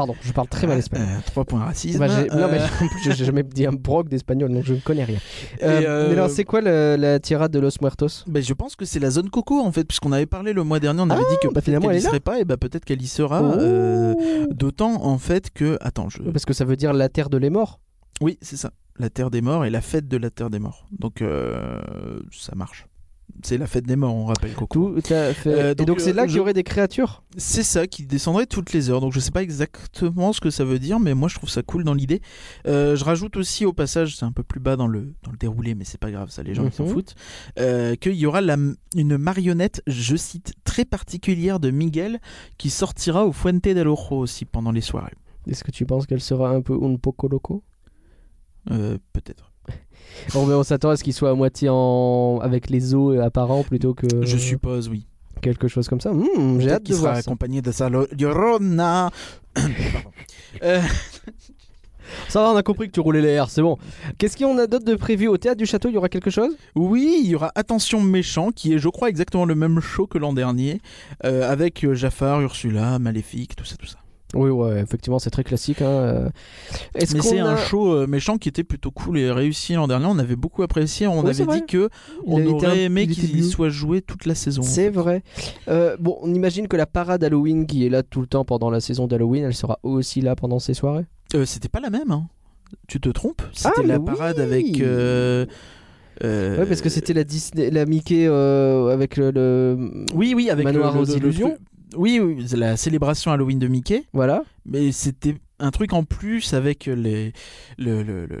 Pardon, 0.00 0.14
je 0.22 0.32
parle 0.32 0.48
très 0.48 0.66
mal 0.66 0.78
espagnol. 0.78 1.08
Euh, 1.10 1.20
trois 1.26 1.44
points 1.44 1.60
racisme. 1.62 1.98
Bah, 1.98 2.08
Non 2.08 2.48
mais 2.50 2.58
Euh, 2.58 2.66
en 2.84 2.88
plus 2.88 3.12
j'ai 3.14 3.24
jamais 3.26 3.42
dit 3.42 3.66
un 3.66 3.72
broc 3.72 4.08
d'espagnol 4.08 4.50
donc 4.50 4.64
je 4.64 4.72
ne 4.72 4.80
connais 4.80 5.04
rien. 5.04 5.18
Euh, 5.62 5.82
euh, 5.86 6.06
Mais 6.08 6.14
alors 6.14 6.30
c'est 6.30 6.44
quoi 6.44 6.62
le- 6.62 6.96
la 6.98 7.18
Tierra 7.20 7.48
de 7.48 7.58
los 7.58 7.68
Muertos? 7.82 8.24
Ben, 8.26 8.42
je 8.42 8.54
pense 8.54 8.76
que 8.76 8.86
c'est 8.86 8.98
la 8.98 9.10
zone 9.10 9.28
coco 9.28 9.60
en 9.60 9.72
fait, 9.72 9.84
puisqu'on 9.84 10.12
avait 10.12 10.24
parlé 10.26 10.54
le 10.54 10.64
mois 10.64 10.80
dernier, 10.80 11.02
on 11.02 11.10
avait 11.10 11.20
dit 11.20 11.36
que 11.42 11.52
bah, 11.52 11.60
finalement, 11.60 11.88
qu'elle 11.88 11.96
elle 11.96 12.02
y 12.02 12.02
est 12.02 12.04
là. 12.04 12.10
serait 12.10 12.20
pas, 12.20 12.40
et 12.40 12.44
ben 12.46 12.56
peut-être 12.56 12.84
qu'elle 12.86 13.02
y 13.02 13.06
sera. 13.06 13.42
Oh. 13.42 13.58
euh, 13.58 14.14
D'autant 14.50 15.04
en 15.04 15.18
fait 15.18 15.50
que, 15.50 15.76
attends, 15.82 16.08
je, 16.08 16.22
Parce 16.22 16.46
que 16.46 16.54
ça 16.54 16.64
veut 16.64 16.76
dire 16.76 16.94
la 16.94 17.08
terre 17.10 17.28
de 17.28 17.36
les 17.36 17.50
morts. 17.50 17.80
Oui, 18.22 18.38
c'est 18.40 18.56
ça. 18.56 18.70
La 18.98 19.08
Terre 19.08 19.30
des 19.30 19.40
Morts 19.40 19.64
et 19.64 19.70
la 19.70 19.80
fête 19.80 20.08
de 20.08 20.16
la 20.18 20.28
Terre 20.28 20.50
des 20.50 20.58
Morts. 20.58 20.86
Donc, 20.98 21.22
euh, 21.22 21.80
ça 22.32 22.54
marche. 22.54 22.86
C'est 23.42 23.58
la 23.58 23.66
fête 23.66 23.86
des 23.86 23.96
morts, 23.96 24.14
on 24.14 24.24
rappelle 24.26 24.54
Coco. 24.54 25.00
Tout 25.00 25.12
à 25.14 25.32
fait. 25.34 25.48
Euh, 25.50 25.70
Et 25.72 25.74
donc, 25.74 25.86
donc 25.86 26.00
c'est 26.00 26.10
euh, 26.10 26.14
là 26.14 26.26
qu'il 26.26 26.36
y 26.36 26.40
aurait 26.40 26.52
des 26.52 26.62
créatures? 26.62 27.22
C'est 27.36 27.62
ça 27.62 27.86
qui 27.86 28.04
descendrait 28.06 28.46
toutes 28.46 28.72
les 28.72 28.90
heures. 28.90 29.00
Donc, 29.00 29.12
je 29.12 29.20
sais 29.20 29.30
pas 29.30 29.42
exactement 29.42 30.32
ce 30.32 30.40
que 30.40 30.50
ça 30.50 30.64
veut 30.64 30.78
dire, 30.78 31.00
mais 31.00 31.14
moi, 31.14 31.28
je 31.28 31.36
trouve 31.36 31.48
ça 31.50 31.62
cool 31.62 31.84
dans 31.84 31.94
l'idée. 31.94 32.20
Euh, 32.66 32.96
je 32.96 33.04
rajoute 33.04 33.36
aussi 33.36 33.64
au 33.64 33.72
passage, 33.72 34.16
c'est 34.16 34.24
un 34.24 34.32
peu 34.32 34.42
plus 34.42 34.60
bas 34.60 34.76
dans 34.76 34.86
le, 34.86 35.14
dans 35.22 35.30
le 35.30 35.36
déroulé, 35.38 35.74
mais 35.74 35.84
c'est 35.84 35.98
pas 36.00 36.10
grave, 36.10 36.30
ça, 36.30 36.42
les 36.42 36.54
gens 36.54 36.64
ils 36.64 36.72
s'en 36.72 36.84
Mhm. 36.84 36.90
foutent, 36.92 37.14
euh, 37.58 37.94
qu'il 37.96 38.14
y 38.14 38.26
aura 38.26 38.40
la, 38.40 38.56
une 38.96 39.16
marionnette, 39.16 39.82
je 39.86 40.16
cite, 40.16 40.52
très 40.64 40.84
particulière 40.84 41.60
de 41.60 41.70
Miguel 41.70 42.20
qui 42.58 42.70
sortira 42.70 43.24
au 43.26 43.32
Fuente 43.32 43.62
del 43.62 43.88
aussi 43.88 44.44
pendant 44.44 44.72
les 44.72 44.80
soirées. 44.80 45.14
Est-ce 45.46 45.64
que 45.64 45.70
tu 45.70 45.86
penses 45.86 46.06
qu'elle 46.06 46.20
sera 46.20 46.50
un 46.50 46.60
peu 46.60 46.74
un 46.82 46.96
poco 46.96 47.28
loco? 47.28 47.62
Peut-être. 48.66 49.49
Bon, 50.34 50.46
mais 50.46 50.54
on 50.54 50.62
s'attend 50.62 50.90
à 50.90 50.96
ce 50.96 51.04
qu'il 51.04 51.12
soit 51.14 51.30
à 51.30 51.34
moitié 51.34 51.68
en... 51.70 52.38
avec 52.42 52.70
les 52.70 52.94
os 52.94 53.18
apparents 53.20 53.62
plutôt 53.64 53.94
que 53.94 54.06
Je 54.24 54.36
suppose, 54.36 54.88
oui. 54.88 55.06
quelque 55.42 55.68
chose 55.68 55.88
comme 55.88 56.00
ça. 56.00 56.12
Hmm, 56.12 56.60
J'ai 56.60 56.70
hâte 56.72 56.82
de 56.82 56.86
qu'il 56.86 56.94
sera 56.94 57.06
voir 57.12 57.14
ça. 57.14 57.20
accompagné 57.20 57.62
de 57.62 57.72
sa 57.72 57.88
lo- 57.88 58.06
Llorona. 58.18 59.10
Euh, 60.62 60.80
Ça 62.28 62.42
va, 62.42 62.50
on 62.50 62.56
a 62.56 62.62
compris 62.64 62.88
que 62.88 62.92
tu 62.92 62.98
roulais 62.98 63.20
les 63.20 63.28
airs, 63.28 63.50
c'est 63.50 63.62
bon. 63.62 63.78
Qu'est-ce 64.18 64.36
qu'on 64.36 64.58
a 64.58 64.66
d'autre 64.66 64.84
de 64.84 64.96
prévu 64.96 65.28
au 65.28 65.36
théâtre 65.36 65.58
du 65.58 65.66
château? 65.66 65.88
Il 65.90 65.94
y 65.94 65.96
aura 65.96 66.08
quelque 66.08 66.30
chose? 66.30 66.56
Oui, 66.74 67.20
il 67.22 67.28
y 67.30 67.36
aura 67.36 67.52
Attention 67.54 68.00
méchant, 68.02 68.50
qui 68.50 68.72
est, 68.72 68.78
je 68.78 68.88
crois, 68.88 69.08
exactement 69.10 69.44
le 69.44 69.54
même 69.54 69.78
show 69.78 70.08
que 70.08 70.18
l'an 70.18 70.32
dernier, 70.32 70.80
euh, 71.24 71.48
avec 71.48 71.84
euh, 71.84 71.94
Jafar, 71.94 72.40
Ursula, 72.40 72.98
Maléfique, 72.98 73.54
tout 73.54 73.64
ça, 73.64 73.76
tout 73.76 73.86
ça. 73.86 73.98
Oui, 74.34 74.48
ouais, 74.50 74.80
effectivement, 74.80 75.18
c'est 75.18 75.30
très 75.30 75.42
classique. 75.42 75.82
hein, 75.82 75.86
euh. 75.88 76.28
Est-ce 76.94 77.14
Mais 77.14 77.20
c'est 77.20 77.40
a... 77.40 77.46
un 77.48 77.56
show 77.56 77.92
euh, 77.92 78.06
méchant 78.06 78.38
qui 78.38 78.48
était 78.48 78.62
plutôt 78.62 78.90
cool 78.92 79.18
et 79.18 79.30
réussi 79.30 79.74
l'an 79.74 79.88
dernier. 79.88 80.06
On 80.06 80.18
avait 80.18 80.36
beaucoup 80.36 80.62
apprécié. 80.62 81.06
On 81.08 81.22
Oui, 81.24 81.30
avait 81.30 81.60
dit 81.60 81.66
que 81.66 81.88
Il 82.26 82.32
on 82.32 82.38
un- 82.38 82.46
aurait 82.46 82.82
aimé 82.84 83.06
qu'il 83.08 83.44
soit 83.44 83.70
joué 83.70 84.02
toute 84.02 84.26
la 84.26 84.36
saison. 84.36 84.62
C'est 84.62 84.88
vrai. 84.88 85.22
Euh, 85.68 85.96
bon, 85.98 86.16
on 86.22 86.32
imagine 86.32 86.68
que 86.68 86.76
la 86.76 86.86
parade 86.86 87.24
Halloween 87.24 87.66
qui 87.66 87.84
est 87.84 87.88
là 87.88 88.02
tout 88.04 88.20
le 88.20 88.26
temps 88.28 88.44
pendant 88.44 88.70
la 88.70 88.80
saison 88.80 89.06
d'Halloween, 89.08 89.44
elle 89.44 89.54
sera 89.54 89.80
aussi 89.82 90.20
là 90.20 90.36
pendant 90.36 90.60
ces 90.60 90.74
soirées? 90.74 91.06
Euh, 91.34 91.44
C'était 91.44 91.68
pas 91.68 91.80
la 91.80 91.90
même. 91.90 92.10
hein. 92.12 92.28
Tu 92.86 93.00
te 93.00 93.08
trompes? 93.08 93.42
C'était 93.52 93.70
Ah, 93.78 93.82
la 93.84 93.98
mais 93.98 94.04
parade 94.04 94.38
avec. 94.38 94.80
euh, 94.80 95.44
euh, 96.22 96.58
Ouais, 96.58 96.66
parce 96.66 96.80
que 96.82 96.88
c'était 96.88 97.14
la 97.14 97.24
Disney, 97.24 97.70
la 97.70 97.84
Mickey 97.84 98.26
euh, 98.28 98.88
avec 98.92 99.16
le, 99.16 99.32
le- 99.32 100.04
Oui, 100.14 100.34
oui, 100.36 100.50
avec 100.50 100.64
Manoir 100.64 100.94
le- 100.94 101.00
aux 101.00 101.04
le- 101.04 101.16
illusions. 101.16 101.56
Oui, 101.96 102.20
oui, 102.20 102.44
la 102.56 102.76
célébration 102.76 103.32
Halloween 103.32 103.58
de 103.58 103.66
Mickey. 103.68 104.04
Voilà. 104.12 104.42
Mais 104.66 104.92
c'était 104.92 105.36
un 105.58 105.70
truc 105.70 105.92
en 105.92 106.04
plus 106.04 106.54
avec 106.54 106.86
les 106.86 107.32
le 107.76 108.02
le 108.02 108.24
le 108.24 108.40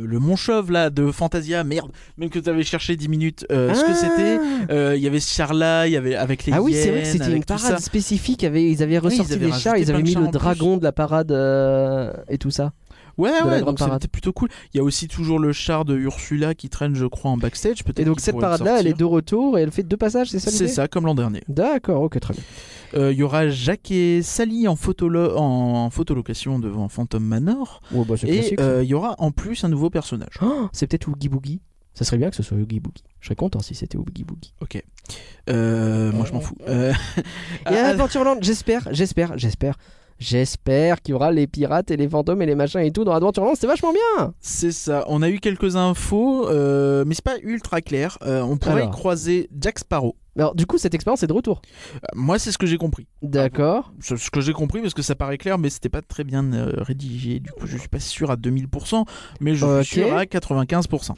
le, 0.00 0.06
le 0.06 0.18
Montchauve 0.18 0.72
là 0.72 0.90
de 0.90 1.12
Fantasia 1.12 1.62
merde 1.62 1.92
même 2.18 2.28
que 2.28 2.40
tu 2.40 2.48
avais 2.50 2.64
cherché 2.64 2.96
10 2.96 3.08
minutes 3.08 3.46
euh, 3.52 3.72
ce 3.72 3.82
que 3.84 3.90
Ah. 3.90 3.94
c'était 3.94 4.72
euh, 4.72 4.96
il 4.96 5.02
y 5.02 5.06
avait 5.06 5.20
Charla 5.20 5.86
il 5.86 5.92
y 5.92 5.96
avait 5.96 6.16
avec 6.16 6.44
les 6.44 6.52
Ah 6.52 6.60
oui, 6.62 6.74
c'est 6.74 6.90
vrai 6.90 7.02
que 7.02 7.06
c'était 7.08 7.36
une 7.36 7.44
parade 7.44 7.78
spécifique. 7.78 8.42
Ils 8.42 8.46
avaient 8.46 8.60
Oui, 8.68 8.72
ils 8.82 8.98
ressorti 8.98 9.32
avaient 9.34 9.46
les 9.46 9.52
chars, 9.52 9.76
ils 9.76 9.90
avaient 9.90 10.02
mis 10.02 10.14
le 10.14 10.22
plus. 10.22 10.30
dragon 10.32 10.76
de 10.76 10.82
la 10.82 10.92
parade 10.92 11.30
euh, 11.30 12.12
et 12.28 12.38
tout 12.38 12.50
ça. 12.50 12.72
Ouais 13.18 13.42
ouais 13.42 13.62
donc 13.62 13.78
c'était 13.78 14.08
plutôt 14.08 14.32
cool. 14.32 14.48
Il 14.72 14.76
y 14.78 14.80
a 14.80 14.84
aussi 14.84 15.08
toujours 15.08 15.38
le 15.38 15.52
char 15.52 15.84
de 15.84 15.96
Ursula 15.96 16.54
qui 16.54 16.68
traîne 16.68 16.94
je 16.94 17.06
crois 17.06 17.30
en 17.30 17.36
backstage 17.36 17.84
peut-être 17.84 18.00
Et 18.00 18.04
donc 18.04 18.20
cette 18.20 18.38
parade-là, 18.38 18.80
elle 18.80 18.86
est 18.86 18.98
de 18.98 19.04
retour 19.04 19.58
et 19.58 19.62
elle 19.62 19.70
fait 19.70 19.82
deux 19.82 19.96
passages, 19.96 20.30
c'est 20.30 20.38
ça 20.38 20.50
c'est 20.50 20.68
ça 20.68 20.88
comme 20.88 21.06
l'an 21.06 21.14
dernier. 21.14 21.42
D'accord, 21.48 22.02
ok, 22.02 22.18
très 22.20 22.34
bien. 22.34 22.42
Euh, 22.94 23.12
il 23.12 23.18
y 23.18 23.22
aura 23.22 23.48
Jacques 23.48 23.90
et 23.90 24.22
Sally 24.22 24.68
en 24.68 24.76
photolo 24.76 25.36
en 25.36 25.90
photolocation 25.90 26.58
devant 26.58 26.88
Phantom 26.88 27.22
Manor. 27.22 27.82
Ouais, 27.92 28.04
bah, 28.06 28.14
et 28.24 28.54
euh, 28.60 28.82
il 28.84 28.88
y 28.88 28.94
aura 28.94 29.16
en 29.18 29.32
plus 29.32 29.64
un 29.64 29.68
nouveau 29.68 29.90
personnage. 29.90 30.38
Oh, 30.40 30.68
c'est 30.72 30.86
peut-être 30.86 31.08
Oogie 31.08 31.28
Boogie. 31.28 31.60
Ça 31.94 32.04
serait 32.04 32.18
bien 32.18 32.30
que 32.30 32.36
ce 32.36 32.42
soit 32.42 32.56
Oogie 32.58 32.78
Boogie. 32.78 33.02
Je 33.20 33.26
serais 33.26 33.36
content 33.36 33.60
si 33.60 33.74
c'était 33.74 33.96
Oogie 33.98 34.24
Boogie. 34.24 34.52
ok. 34.60 34.82
Euh, 35.48 36.12
moi 36.12 36.24
je 36.26 36.32
m'en 36.32 36.40
fous. 36.40 36.56
Euh, 36.68 36.92
Et 37.70 37.74
à 37.76 37.86
Adventureland, 37.88 38.36
j'espère, 38.40 38.88
j'espère, 38.92 39.38
j'espère, 39.38 39.76
j'espère 40.18 41.02
qu'il 41.02 41.12
y 41.12 41.14
aura 41.14 41.30
les 41.32 41.46
pirates 41.46 41.90
et 41.90 41.96
les 41.96 42.08
fantômes 42.08 42.42
et 42.42 42.46
les 42.46 42.54
machins 42.54 42.80
et 42.80 42.90
tout 42.90 43.04
dans 43.04 43.12
Adventureland. 43.12 43.54
C'était 43.54 43.66
vachement 43.66 43.92
bien. 43.92 44.34
C'est 44.40 44.72
ça. 44.72 45.04
On 45.08 45.22
a 45.22 45.28
eu 45.28 45.38
quelques 45.40 45.76
infos, 45.76 46.48
euh, 46.48 47.04
mais 47.06 47.14
c'est 47.14 47.24
pas 47.24 47.38
ultra 47.42 47.80
clair. 47.80 48.18
Euh, 48.22 48.42
on 48.42 48.56
pourrait 48.56 48.82
Alors. 48.82 48.88
y 48.88 48.90
croiser 48.90 49.48
Jack 49.58 49.78
Sparrow. 49.78 50.16
Alors, 50.38 50.54
du 50.54 50.66
coup, 50.66 50.76
cette 50.76 50.94
expérience 50.94 51.22
est 51.22 51.26
de 51.26 51.32
retour. 51.32 51.62
Euh, 51.94 51.98
moi, 52.14 52.38
c'est 52.38 52.52
ce 52.52 52.58
que 52.58 52.66
j'ai 52.66 52.76
compris. 52.76 53.06
D'accord. 53.22 53.92
C'est 54.00 54.18
ce 54.18 54.30
que 54.30 54.42
j'ai 54.42 54.52
compris 54.52 54.82
parce 54.82 54.92
que 54.92 55.00
ça 55.00 55.14
paraît 55.14 55.38
clair, 55.38 55.56
mais 55.56 55.70
c'était 55.70 55.88
pas 55.88 56.02
très 56.02 56.24
bien 56.24 56.52
euh, 56.52 56.72
rédigé. 56.76 57.40
Du 57.40 57.50
coup, 57.52 57.66
je 57.66 57.78
suis 57.78 57.88
pas 57.88 58.00
sûr 58.00 58.30
à 58.30 58.36
2000%, 58.36 59.06
mais 59.40 59.54
je 59.54 59.82
suis 59.82 60.02
sûr 60.02 60.14
à 60.14 60.24
95%. 60.24 61.12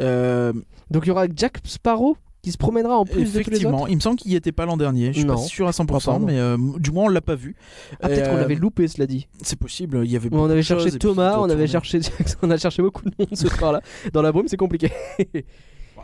Euh, 0.00 0.52
Donc, 0.90 1.04
il 1.06 1.08
y 1.08 1.10
aura 1.10 1.24
Jack 1.34 1.58
Sparrow. 1.64 2.18
Qui 2.42 2.52
se 2.52 2.58
promènera 2.58 2.96
en 2.98 3.04
plus 3.04 3.32
de 3.32 3.42
tous 3.42 3.50
les 3.50 3.66
autres 3.66 3.86
il 3.88 3.96
me 3.96 4.00
semble 4.00 4.16
qu'il 4.16 4.30
y 4.32 4.36
était 4.36 4.52
pas 4.52 4.64
l'an 4.66 4.76
dernier. 4.76 5.08
Je 5.12 5.18
suis 5.18 5.24
Non, 5.26 5.34
pas 5.34 5.42
sûr 5.42 5.68
à 5.68 5.72
crois 5.72 5.86
pas, 5.86 5.98
100%, 5.98 6.20
non. 6.20 6.26
mais 6.26 6.38
euh, 6.38 6.56
du 6.78 6.90
moins 6.90 7.04
on 7.04 7.08
l'a 7.08 7.20
pas 7.20 7.34
vu. 7.34 7.54
Ah, 8.00 8.08
peut-être 8.08 8.30
qu'on 8.30 8.36
euh, 8.36 8.40
l'avait 8.40 8.54
loupé, 8.54 8.88
cela 8.88 9.06
dit. 9.06 9.28
C'est 9.42 9.58
possible. 9.58 10.00
Il 10.04 10.10
y 10.10 10.16
avait. 10.16 10.28
on 10.28 10.36
beaucoup 10.36 10.44
avait 10.46 10.56
de 10.56 10.62
cherché 10.62 10.90
Thomas, 10.92 11.38
on 11.38 11.50
avait 11.50 11.66
cherché, 11.66 12.00
on 12.42 12.50
a 12.50 12.56
cherché 12.56 12.82
beaucoup 12.82 13.02
de 13.04 13.12
monde 13.18 13.28
ce 13.34 13.48
soir-là. 13.48 13.82
Dans 14.12 14.22
la 14.22 14.32
brume, 14.32 14.48
c'est 14.48 14.56
compliqué. 14.56 14.90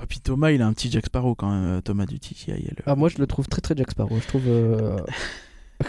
Et 0.02 0.06
puis 0.06 0.20
Thomas, 0.20 0.50
il 0.50 0.60
a 0.60 0.66
un 0.66 0.74
petit 0.74 0.90
Jack 0.90 1.06
Sparrow 1.06 1.34
quand 1.34 1.48
même. 1.50 1.78
euh, 1.78 1.80
Thomas 1.80 2.04
du 2.04 2.20
TTI. 2.20 2.50
elle. 2.50 2.76
Ah, 2.84 2.96
moi, 2.96 3.08
je 3.08 3.16
le 3.16 3.26
trouve 3.26 3.48
très 3.48 3.62
très 3.62 3.74
Jack 3.74 3.90
Sparrow. 3.90 4.18
Je 4.20 4.26
trouve. 4.28 4.42
euh, 4.46 4.96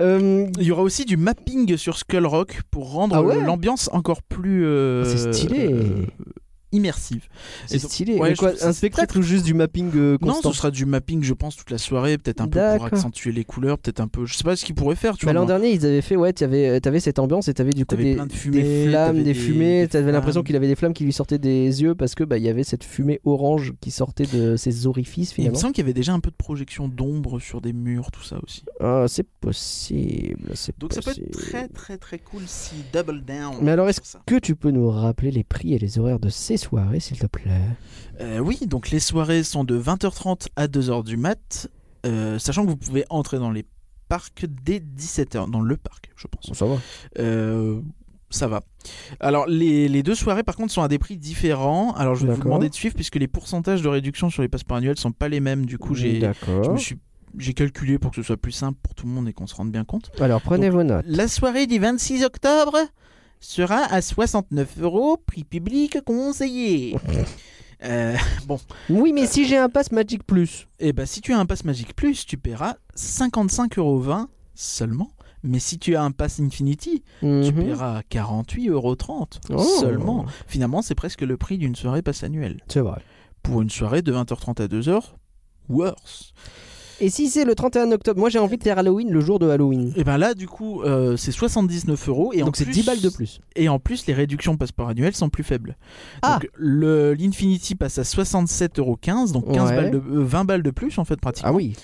Euh, 0.00 0.46
Il 0.58 0.64
y 0.66 0.70
aura 0.72 0.82
aussi 0.82 1.04
du 1.04 1.16
mapping 1.16 1.76
sur 1.76 1.96
Skull 1.96 2.26
Rock 2.26 2.60
pour 2.70 2.92
rendre 2.92 3.14
Ah 3.16 3.22
ouais 3.22 3.40
l'ambiance 3.40 3.88
encore 3.92 4.22
plus 4.22 4.64
euh, 4.66 5.04
C'est 5.04 5.32
stylé. 5.32 5.74
Euh, 6.72 6.76
immersive. 6.76 7.26
c'est 7.66 7.78
stylé. 7.78 8.18
ouais, 8.18 8.30
Mais 8.30 8.36
quoi, 8.36 8.52
un 8.62 8.72
spectacle 8.72 9.08
très, 9.08 9.18
ou 9.20 9.22
juste 9.22 9.44
du 9.44 9.54
mapping 9.54 9.90
euh, 9.96 10.18
Non, 10.20 10.32
constant 10.34 10.52
ce 10.52 10.58
sera 10.58 10.70
du 10.70 10.86
mapping, 10.86 11.22
je 11.22 11.34
pense, 11.34 11.56
toute 11.56 11.70
la 11.70 11.78
soirée, 11.78 12.18
peut-être 12.18 12.40
un 12.40 12.48
peu 12.48 12.60
pour 12.76 12.86
accentuer 12.86 13.32
les 13.32 13.44
couleurs, 13.44 13.78
peut-être 13.78 14.00
un 14.00 14.08
peu. 14.08 14.26
Je 14.26 14.34
sais 14.34 14.44
pas 14.44 14.56
ce 14.56 14.64
qu'ils 14.64 14.74
pourraient 14.74 14.96
faire, 14.96 15.16
tu 15.16 15.26
Bah, 15.26 15.32
vois. 15.32 15.40
L'an 15.40 15.46
dernier, 15.46 15.70
ils 15.72 15.84
avaient 15.86 16.02
fait, 16.02 16.16
ouais, 16.16 16.32
tu 16.32 16.44
avais, 16.44 16.80
avais 16.86 17.00
cette 17.00 17.18
ambiance 17.18 17.48
et 17.48 17.54
tu 17.54 17.62
avais 17.62 17.70
du 17.72 17.84
coup 17.86 17.94
T'avais 17.96 18.04
des, 18.10 18.14
plein 18.14 18.26
de 18.26 18.32
fumées, 18.32 18.62
des 18.62 18.86
flammes, 18.88 19.06
t'avais 19.08 19.18
des, 19.18 19.24
des- 19.24 19.34
fumées. 19.34 19.82
des 19.82 19.88
Tu 19.88 19.96
avais 19.96 20.12
l'impression 20.12 20.42
qu'il 20.42 20.56
avait 20.56 20.68
des 20.68 20.76
flammes 20.76 20.94
qui 20.94 21.04
lui 21.04 21.12
sortaient 21.12 21.38
des 21.38 21.82
yeux 21.82 21.94
parce 21.94 22.14
que 22.14 22.24
bah, 22.24 22.38
il 22.38 22.44
y 22.44 22.48
avait 22.48 22.64
cette 22.64 22.84
fumée 22.84 23.20
orange 23.24 23.72
qui 23.80 23.90
sortait 23.90 24.26
de 24.26 24.56
ses 24.56 24.86
orifices 24.86 25.30
Et 25.32 25.34
il 25.36 25.40
me 25.40 25.44
finalement. 25.44 25.58
semble 25.60 25.72
qu'il 25.74 25.82
y 25.82 25.86
avait 25.86 25.94
déjà 25.94 26.12
un 26.12 26.20
peu 26.20 26.30
de 26.30 26.36
projection 26.36 26.88
d'ombre 26.88 27.40
sur 27.40 27.60
des 27.60 27.72
murs, 27.72 28.10
tout 28.10 28.22
ça 28.22 28.38
aussi. 28.42 28.64
Ah, 28.80 29.06
c'est 29.08 29.26
possible, 29.40 30.50
c'est 30.54 30.78
Donc 30.78 30.92
ça 30.92 31.00
peut 31.00 31.10
possible. 31.10 31.28
être 31.28 31.38
très 31.38 31.68
très 31.68 31.96
très 31.98 32.18
cool 32.18 32.42
si 32.46 32.74
double 32.92 33.22
down. 33.24 33.56
Mais 33.62 33.70
alors, 33.70 33.88
est-ce 33.88 34.00
que 34.26 34.38
tu 34.38 34.54
peux 34.54 34.70
nous 34.70 34.90
rappeler 34.90 35.30
les 35.30 35.44
prix 35.44 35.72
et 35.74 35.78
les 35.78 35.98
horaires 35.98 36.18
de 36.20 36.28
ces 36.28 36.57
soirées, 36.58 37.00
s'il 37.00 37.18
te 37.18 37.26
plaît 37.26 37.60
Euh, 38.20 38.38
oui, 38.38 38.58
donc 38.66 38.90
les 38.90 39.00
soirées 39.00 39.42
sont 39.42 39.64
de 39.64 39.80
20h30 39.80 40.48
à 40.56 40.66
2h 40.66 41.04
du 41.04 41.16
mat, 41.16 41.68
euh, 42.04 42.38
sachant 42.38 42.64
que 42.64 42.70
vous 42.70 42.76
pouvez 42.76 43.04
entrer 43.10 43.38
dans 43.38 43.50
les 43.50 43.64
parcs 44.08 44.44
dès 44.64 44.80
17h, 44.80 45.50
dans 45.50 45.60
le 45.60 45.76
parc, 45.76 46.10
je 46.16 46.26
pense. 46.26 46.52
Ça 46.56 46.66
va. 46.66 46.76
Euh, 47.18 47.80
ça 48.30 48.46
va. 48.46 48.60
Alors, 49.20 49.46
les, 49.46 49.88
les 49.88 50.02
deux 50.02 50.14
soirées, 50.14 50.42
par 50.42 50.56
contre, 50.56 50.72
sont 50.72 50.82
à 50.82 50.88
des 50.88 50.98
prix 50.98 51.16
différents. 51.16 51.92
Alors, 51.94 52.14
je 52.14 52.26
vais 52.26 52.34
vous 52.34 52.42
demander 52.42 52.68
de 52.68 52.74
suivre, 52.74 52.94
puisque 52.94 53.16
les 53.16 53.28
pourcentages 53.28 53.80
de 53.80 53.88
réduction 53.88 54.28
sur 54.28 54.42
les 54.42 54.48
passeports 54.48 54.76
annuels 54.78 54.98
sont 54.98 55.12
pas 55.12 55.28
les 55.28 55.40
mêmes. 55.40 55.64
Du 55.64 55.78
coup, 55.78 55.94
j'ai, 55.94 56.16
je 56.16 56.20
D'accord. 56.20 56.72
me 56.74 56.78
suis, 56.78 56.96
j'ai 57.38 57.54
calculé 57.54 57.98
pour 57.98 58.10
que 58.10 58.16
ce 58.16 58.22
soit 58.22 58.36
plus 58.36 58.52
simple 58.52 58.78
pour 58.82 58.94
tout 58.94 59.06
le 59.06 59.12
monde 59.12 59.28
et 59.28 59.32
qu'on 59.32 59.46
se 59.46 59.54
rende 59.54 59.70
bien 59.72 59.84
compte. 59.84 60.10
Alors, 60.20 60.42
prenez 60.42 60.66
Donc, 60.66 60.76
vos 60.76 60.82
notes. 60.84 61.04
La 61.08 61.26
soirée 61.28 61.66
du 61.66 61.78
26 61.78 62.24
octobre 62.24 62.76
sera 63.40 63.82
à 63.92 64.00
69 64.02 64.78
euros, 64.80 65.16
prix 65.16 65.44
public 65.44 65.98
conseillé. 66.04 66.96
Euh, 67.84 68.16
Oui, 68.90 69.12
mais 69.12 69.26
si 69.26 69.46
j'ai 69.46 69.56
un 69.56 69.68
pass 69.68 69.92
Magic 69.92 70.24
Plus. 70.26 70.66
et 70.80 70.92
bah, 70.92 71.06
si 71.06 71.20
tu 71.20 71.32
as 71.32 71.38
un 71.38 71.46
pass 71.46 71.64
Magic 71.64 71.94
Plus, 71.94 72.26
tu 72.26 72.36
paieras 72.36 72.76
55,20 72.96 73.78
euros 73.78 74.26
seulement. 74.54 75.10
Mais 75.44 75.60
si 75.60 75.78
tu 75.78 75.94
as 75.94 76.02
un 76.02 76.10
pass 76.10 76.40
Infinity, 76.40 77.04
tu 77.20 77.26
Mhm. 77.26 77.52
paieras 77.54 78.02
48,30 78.10 78.68
euros 78.68 78.96
Oh. 79.50 79.80
seulement. 79.80 80.26
Finalement, 80.48 80.82
c'est 80.82 80.96
presque 80.96 81.22
le 81.22 81.36
prix 81.36 81.58
d'une 81.58 81.76
soirée 81.76 82.02
passe 82.02 82.24
annuelle. 82.24 82.58
C'est 82.66 82.80
vrai. 82.80 83.00
Pour 83.44 83.62
une 83.62 83.70
soirée 83.70 84.02
de 84.02 84.10
20h30 84.12 84.60
à 84.60 84.66
2h, 84.66 85.14
worse. 85.68 86.32
Et 87.00 87.10
si 87.10 87.28
c'est 87.28 87.44
le 87.44 87.54
31 87.54 87.92
octobre, 87.92 88.18
moi 88.18 88.28
j'ai 88.28 88.38
envie 88.40 88.58
de 88.58 88.62
faire 88.62 88.76
Halloween 88.78 89.10
le 89.10 89.20
jour 89.20 89.38
de 89.38 89.48
Halloween. 89.48 89.92
Et 89.96 90.02
ben 90.04 90.18
là, 90.18 90.34
du 90.34 90.48
coup, 90.48 90.82
euh, 90.82 91.16
c'est 91.16 91.30
79 91.32 92.08
euros. 92.08 92.32
Et 92.32 92.40
Donc 92.40 92.56
c'est 92.56 92.64
plus- 92.64 92.74
10 92.74 92.82
balles 92.86 93.00
de 93.00 93.08
plus. 93.08 93.40
Et 93.54 93.68
en 93.68 93.78
plus, 93.78 94.06
les 94.06 94.14
réductions 94.14 94.56
passeport 94.56 94.88
annuel 94.88 95.14
sont 95.14 95.28
plus 95.28 95.44
faibles. 95.44 95.76
Ah. 96.22 96.38
Donc 96.40 96.50
l'Infinity 96.58 97.74
passe 97.76 97.98
à 97.98 98.02
67,15 98.04 98.78
euros, 98.80 98.98
donc 99.32 99.52
15 99.54 99.70
Ouais. 99.70 99.76
balles 99.76 99.90
de, 99.92 99.98
euh, 99.98 100.24
20 100.24 100.44
balles 100.44 100.62
de 100.62 100.70
plus 100.70 100.98
en 100.98 101.04
fait 101.04 101.20
pratiquement. 101.20 101.50
Ah 101.50 101.54
oui. 101.54 101.74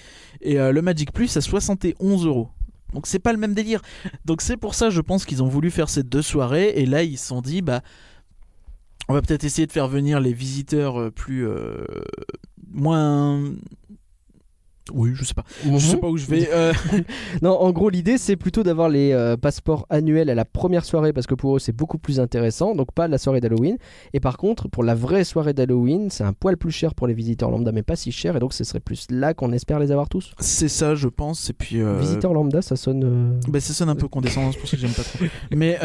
Et 0.41 0.59
euh, 0.59 0.73
le 0.73 0.83
Magic 0.83 1.13
Plus 1.13 1.37
à 1.37 1.41
71 1.41 2.27
euros. 2.27 2.49
Donc 2.93 3.07
c'est 3.07 3.19
pas 3.21 3.33
le 3.33 3.39
même 3.39 3.55
délire. 3.55 3.83
Donc 4.25 4.41
c'est 4.43 4.57
pour 4.57 4.75
ça, 4.75 4.91
je 4.91 5.01
pense 5.01 5.25
qu'ils 5.25 5.43
ont 5.43 5.49
voulu 5.49 5.71
faire 5.71 5.89
ces 5.89 6.03
deux 6.03 6.23
soirées. 6.23 6.73
Et 6.77 6.87
là, 6.87 7.03
ils 7.05 7.19
se 7.19 7.27
sont 7.29 7.41
dit, 7.41 7.63
bah, 7.63 7.83
on 9.09 9.15
va 9.15 9.23
peut-être 9.23 9.45
essayer 9.45 9.67
de 9.67 9.73
faire 9.73 9.87
venir 9.89 10.19
les 10.21 10.33
visiteurs 10.33 11.01
euh, 11.01 11.11
plus 11.11 11.47
euh, 11.47 11.85
moins. 12.73 13.41
Oui, 14.93 15.13
je 15.15 15.25
sais 15.25 15.35
pas. 15.35 15.45
Je 15.65 15.79
sais 15.79 15.97
pas 15.97 16.09
où 16.09 16.17
je 16.19 16.27
vais. 16.27 16.49
euh, 16.53 16.73
Non, 17.43 17.59
en 17.61 17.71
gros, 17.73 17.89
l'idée 17.89 18.19
c'est 18.19 18.37
plutôt 18.37 18.63
d'avoir 18.63 18.89
les 18.89 19.13
euh, 19.13 19.37
passeports 19.37 19.87
annuels 19.89 20.29
à 20.29 20.35
la 20.35 20.45
première 20.45 20.85
soirée 20.85 21.13
parce 21.13 21.27
que 21.27 21.35
pour 21.35 21.57
eux 21.57 21.59
c'est 21.59 21.73
beaucoup 21.73 21.97
plus 21.99 22.21
intéressant, 22.21 22.75
donc 22.75 22.93
pas 22.93 23.09
la 23.09 23.17
soirée 23.19 23.41
d'Halloween. 23.41 23.79
Et 24.13 24.21
par 24.21 24.37
contre, 24.37 24.69
pour 24.69 24.85
la 24.85 24.95
vraie 24.95 25.25
soirée 25.25 25.55
d'Halloween, 25.55 26.11
c'est 26.11 26.25
un 26.25 26.33
poil 26.35 26.57
plus 26.59 26.71
cher 26.71 26.95
pour 26.95 27.07
les 27.07 27.15
visiteurs 27.15 27.51
lambda, 27.51 27.73
mais 27.73 27.83
pas 27.83 27.97
si 27.97 28.13
cher, 28.13 28.37
et 28.37 28.41
donc 28.41 28.53
ce 28.53 28.63
serait 28.65 28.81
plus 28.81 29.07
là 29.11 29.33
qu'on 29.35 29.53
espère 29.53 29.79
les 29.79 29.91
avoir 29.91 30.09
tous. 30.09 30.33
c'est 30.39 30.69
ça, 30.69 30.95
je 30.95 31.09
pense. 31.09 31.49
Et 31.51 31.55
puis. 31.55 31.81
euh, 31.81 31.99
Visiteurs 31.99 32.35
lambda, 32.35 32.61
ça 32.61 32.77
sonne. 32.77 33.41
bah, 33.49 33.61
ça 33.61 33.73
sonne 33.73 33.89
un 33.89 33.95
peu 33.97 34.09
condescendant, 34.09 34.53
c'est 34.53 34.59
pour 34.59 34.69
ça 34.69 34.77
que 34.77 34.83
j'aime 34.83 34.93
pas 34.93 35.03
trop. 35.03 35.25
Mais 35.57 35.79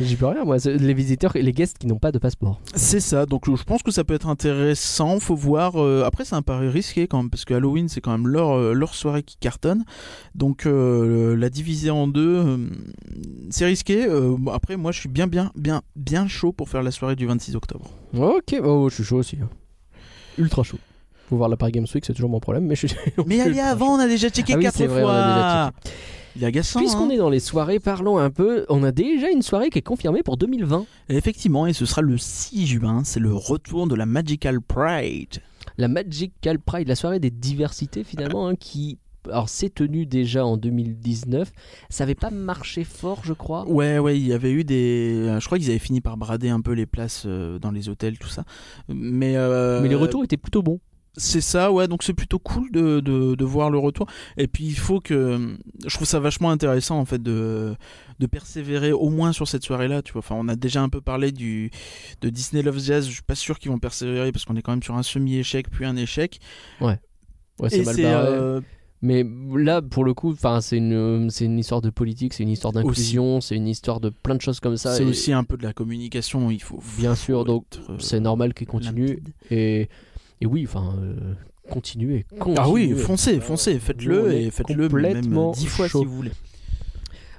J'y 0.00 0.16
peux 0.16 0.26
rien, 0.26 0.44
moi. 0.44 0.56
Les 0.64 0.94
visiteurs 0.94 1.36
et 1.36 1.42
les 1.42 1.52
guests 1.52 1.78
qui 1.78 1.86
n'ont 1.86 1.98
pas 1.98 2.10
de 2.12 2.18
passeport. 2.18 2.60
C'est 2.74 3.00
ça, 3.00 3.26
donc 3.26 3.44
je 3.48 3.62
pense 3.62 3.82
que 3.82 3.90
ça 3.92 4.02
peut 4.04 4.14
être 4.14 4.28
intéressant, 4.28 5.20
faut 5.20 5.36
voir. 5.36 5.76
après, 6.04 6.24
c'est 6.24 6.34
un 6.34 6.42
pari 6.42 6.68
risqué 6.68 7.06
quand 7.06 7.18
même, 7.18 7.30
parce 7.30 7.44
que 7.44 7.54
Halloween, 7.54 7.88
c'est 7.88 8.00
quand 8.00 8.10
même 8.12 8.26
leur, 8.40 8.52
euh, 8.58 8.72
leur 8.72 8.94
soirée 8.94 9.22
qui 9.22 9.36
cartonne. 9.36 9.84
Donc 10.34 10.66
euh, 10.66 11.36
la 11.36 11.50
diviser 11.50 11.90
en 11.90 12.06
deux, 12.08 12.36
euh, 12.46 12.56
c'est 13.50 13.66
risqué. 13.66 14.06
Après, 14.52 14.76
moi, 14.76 14.92
je 14.92 15.00
suis 15.00 15.08
bien, 15.08 15.26
bien, 15.26 15.52
bien, 15.54 15.82
bien 15.96 16.26
chaud 16.28 16.52
pour 16.52 16.68
faire 16.68 16.82
la 16.82 16.90
soirée 16.90 17.16
du 17.16 17.26
26 17.26 17.56
octobre. 17.56 17.90
Ok, 18.16 18.56
oh, 18.62 18.88
je 18.88 18.94
suis 18.96 19.04
chaud 19.04 19.18
aussi. 19.18 19.36
hein. 19.42 19.48
Ultra 20.38 20.62
chaud. 20.62 20.78
Faut 21.28 21.36
voir 21.36 21.48
la 21.48 21.56
Paris 21.56 21.72
Games 21.72 21.86
Week, 21.94 22.04
c'est 22.04 22.12
toujours 22.14 22.30
mon 22.30 22.40
problème, 22.40 22.64
mais 22.66 22.74
je 22.74 22.88
suis. 22.88 22.96
Mais 23.26 23.40
allez, 23.44 23.60
avant, 23.60 23.94
on 23.94 23.98
a 24.00 24.08
déjà 24.08 24.28
checké 24.30 24.54
Ah 24.54 24.56
oui, 24.56 24.64
quatre 24.64 24.76
c'est 24.76 24.86
vrai, 24.86 25.02
on 25.02 25.06
fois. 25.06 25.14
a 25.14 25.72
Il 26.34 26.42
est 26.42 26.46
agaçant. 26.46 26.80
Puisqu'on 26.80 27.06
hein. 27.06 27.10
est 27.10 27.18
dans 27.18 27.30
les 27.30 27.38
soirées, 27.40 27.78
parlons 27.78 28.18
un 28.18 28.30
peu. 28.30 28.64
On 28.68 28.82
a 28.82 28.90
déjà 28.90 29.30
une 29.30 29.42
soirée 29.42 29.70
qui 29.70 29.78
est 29.78 29.82
confirmée 29.82 30.22
pour 30.24 30.36
2020. 30.36 30.86
Effectivement, 31.08 31.66
et 31.68 31.72
ce 31.72 31.86
sera 31.86 32.02
le 32.02 32.18
6 32.18 32.66
juin, 32.66 33.02
c'est 33.04 33.20
le 33.20 33.32
retour 33.32 33.86
de 33.86 33.94
la 33.94 34.06
Magical 34.06 34.60
Pride. 34.60 35.40
La 35.78 35.88
Magical 35.88 36.58
Pride, 36.58 36.88
la 36.88 36.94
soirée 36.96 37.20
des 37.20 37.30
diversités 37.30 38.04
finalement, 38.04 38.48
hein, 38.48 38.54
qui. 38.56 38.98
Alors, 39.26 39.50
c'est 39.50 39.68
tenu 39.68 40.06
déjà 40.06 40.46
en 40.46 40.56
2019. 40.56 41.52
Ça 41.90 42.04
avait 42.04 42.14
pas 42.14 42.30
marché 42.30 42.84
fort, 42.84 43.20
je 43.22 43.34
crois. 43.34 43.68
Ouais, 43.68 43.98
ouais, 43.98 44.18
il 44.18 44.26
y 44.26 44.32
avait 44.32 44.50
eu 44.50 44.64
des. 44.64 45.14
euh, 45.26 45.40
Je 45.40 45.44
crois 45.46 45.58
qu'ils 45.58 45.68
avaient 45.68 45.78
fini 45.78 46.00
par 46.00 46.16
brader 46.16 46.48
un 46.48 46.62
peu 46.62 46.72
les 46.72 46.86
places 46.86 47.24
euh, 47.26 47.58
dans 47.58 47.70
les 47.70 47.90
hôtels, 47.90 48.18
tout 48.18 48.28
ça. 48.30 48.44
Mais, 48.88 49.36
euh, 49.36 49.82
Mais 49.82 49.88
les 49.90 49.94
retours 49.94 50.24
étaient 50.24 50.38
plutôt 50.38 50.62
bons. 50.62 50.80
C'est 51.16 51.40
ça, 51.40 51.72
ouais, 51.72 51.88
donc 51.88 52.02
c'est 52.04 52.14
plutôt 52.14 52.38
cool 52.38 52.70
de, 52.70 53.00
de, 53.00 53.34
de 53.34 53.44
voir 53.44 53.68
le 53.70 53.78
retour. 53.78 54.06
Et 54.36 54.46
puis 54.46 54.64
il 54.64 54.76
faut 54.78 55.00
que. 55.00 55.56
Je 55.86 55.94
trouve 55.94 56.06
ça 56.06 56.20
vachement 56.20 56.50
intéressant 56.50 56.98
en 56.98 57.04
fait 57.04 57.20
de, 57.22 57.74
de 58.20 58.26
persévérer 58.26 58.92
au 58.92 59.08
moins 59.10 59.32
sur 59.32 59.48
cette 59.48 59.64
soirée-là. 59.64 60.02
Tu 60.02 60.12
vois, 60.12 60.20
enfin, 60.20 60.36
on 60.38 60.46
a 60.48 60.54
déjà 60.56 60.82
un 60.82 60.88
peu 60.88 61.00
parlé 61.00 61.32
du, 61.32 61.70
de 62.20 62.30
Disney 62.30 62.62
Love 62.62 62.78
Jazz, 62.78 63.06
je 63.08 63.12
suis 63.12 63.22
pas 63.22 63.34
sûr 63.34 63.58
qu'ils 63.58 63.70
vont 63.72 63.78
persévérer 63.80 64.30
parce 64.32 64.44
qu'on 64.44 64.56
est 64.56 64.62
quand 64.62 64.72
même 64.72 64.82
sur 64.84 64.94
un 64.96 65.02
semi-échec 65.02 65.68
puis 65.70 65.84
un 65.84 65.96
échec. 65.96 66.38
Ouais, 67.58 67.68
c'est 67.68 67.78
Et 67.80 67.82
mal 67.82 67.94
c'est. 67.96 68.02
barré. 68.02 68.28
euh, 68.28 68.60
Mais 69.02 69.24
là, 69.56 69.82
pour 69.82 70.04
le 70.04 70.14
coup, 70.14 70.34
c'est 70.60 70.76
une, 70.78 71.28
c'est 71.30 71.44
une 71.46 71.58
histoire 71.58 71.80
de 71.82 71.90
politique, 71.90 72.34
c'est 72.34 72.44
une 72.44 72.50
histoire 72.50 72.72
d'inclusion, 72.72 73.40
c'est 73.40 73.56
une 73.56 73.68
histoire 73.68 73.98
de 74.00 74.10
plein 74.10 74.36
de 74.36 74.40
choses 74.42 74.60
comme 74.60 74.76
ça. 74.76 74.94
c'est 74.94 75.02
et 75.02 75.06
aussi 75.06 75.32
un 75.32 75.42
peu 75.44 75.56
de 75.56 75.62
la 75.64 75.72
communication, 75.72 76.50
il 76.50 76.62
faut. 76.62 76.80
Bien 76.98 77.14
sûr, 77.14 77.44
donc 77.44 77.64
être, 77.72 77.90
euh, 77.90 77.98
c'est 77.98 78.20
normal 78.20 78.54
qu'il 78.54 78.66
continue. 78.66 79.06
limpide. 79.08 79.28
Et, 79.50 79.88
et 80.40 80.46
oui, 80.46 80.64
enfin, 80.66 80.96
euh, 81.02 81.34
continuez, 81.70 82.24
Ah 82.56 82.68
oui, 82.68 82.88
continuez. 82.88 82.94
foncez, 82.96 83.40
foncez, 83.40 83.78
faites-le 83.78 84.32
et 84.32 84.50
faites-le 84.50 84.88
complètement 84.88 85.52
dix 85.52 85.66
fois 85.66 85.86
chaud. 85.88 86.00
si 86.00 86.06
vous 86.06 86.16
voulez. 86.16 86.32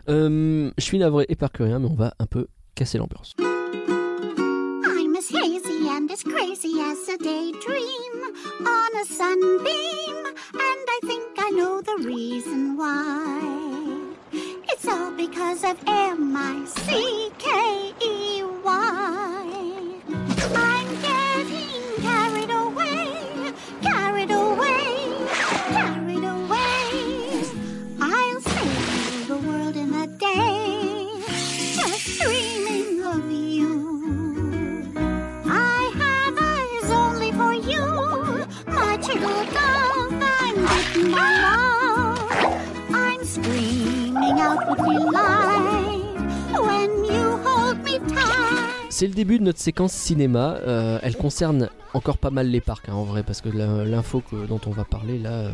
Euh, 0.09 0.71
je 0.77 0.83
suis 0.83 0.97
navré 0.99 1.25
et 1.29 1.37
rien, 1.59 1.79
mais 1.79 1.87
on 1.87 1.93
va 1.95 2.13
un 2.19 2.25
peu 2.25 2.47
casser 2.75 2.97
l'ambiance. 2.97 3.33
I'm 3.39 5.15
as 5.15 5.29
hazy 5.29 5.87
and 5.89 6.09
as 6.11 6.23
crazy 6.23 6.79
as 6.81 7.07
a 7.13 7.17
daydream 7.17 8.33
on 8.61 8.95
a 8.99 9.05
sunbeam, 9.05 10.25
and 10.53 10.89
I 10.89 10.99
think 11.05 11.23
I 11.37 11.51
know 11.51 11.81
the 11.81 11.97
reason 12.07 12.75
why. 12.77 13.39
It's 14.73 14.85
all 14.87 15.11
because 15.15 15.63
of 15.63 15.77
M-I-C-K-E-Y. 15.87 16.61
I'm 18.65 19.70
C'est 49.02 49.08
le 49.08 49.15
début 49.15 49.39
de 49.39 49.43
notre 49.43 49.58
séquence 49.58 49.93
cinéma. 49.93 50.58
Euh, 50.67 51.00
elle 51.02 51.15
concerne 51.15 51.69
encore 51.95 52.19
pas 52.19 52.30
mal 52.30 52.47
les 52.50 52.62
parcs, 52.62 52.88
hein, 52.88 52.93
en 52.93 53.04
vrai, 53.04 53.24
parce 53.24 53.41
que 53.41 53.50
l'info 53.50 54.21
dont 54.47 54.62
on 54.67 54.69
va 54.69 54.84
parler 54.84 55.17
là 55.17 55.32
euh, 55.32 55.52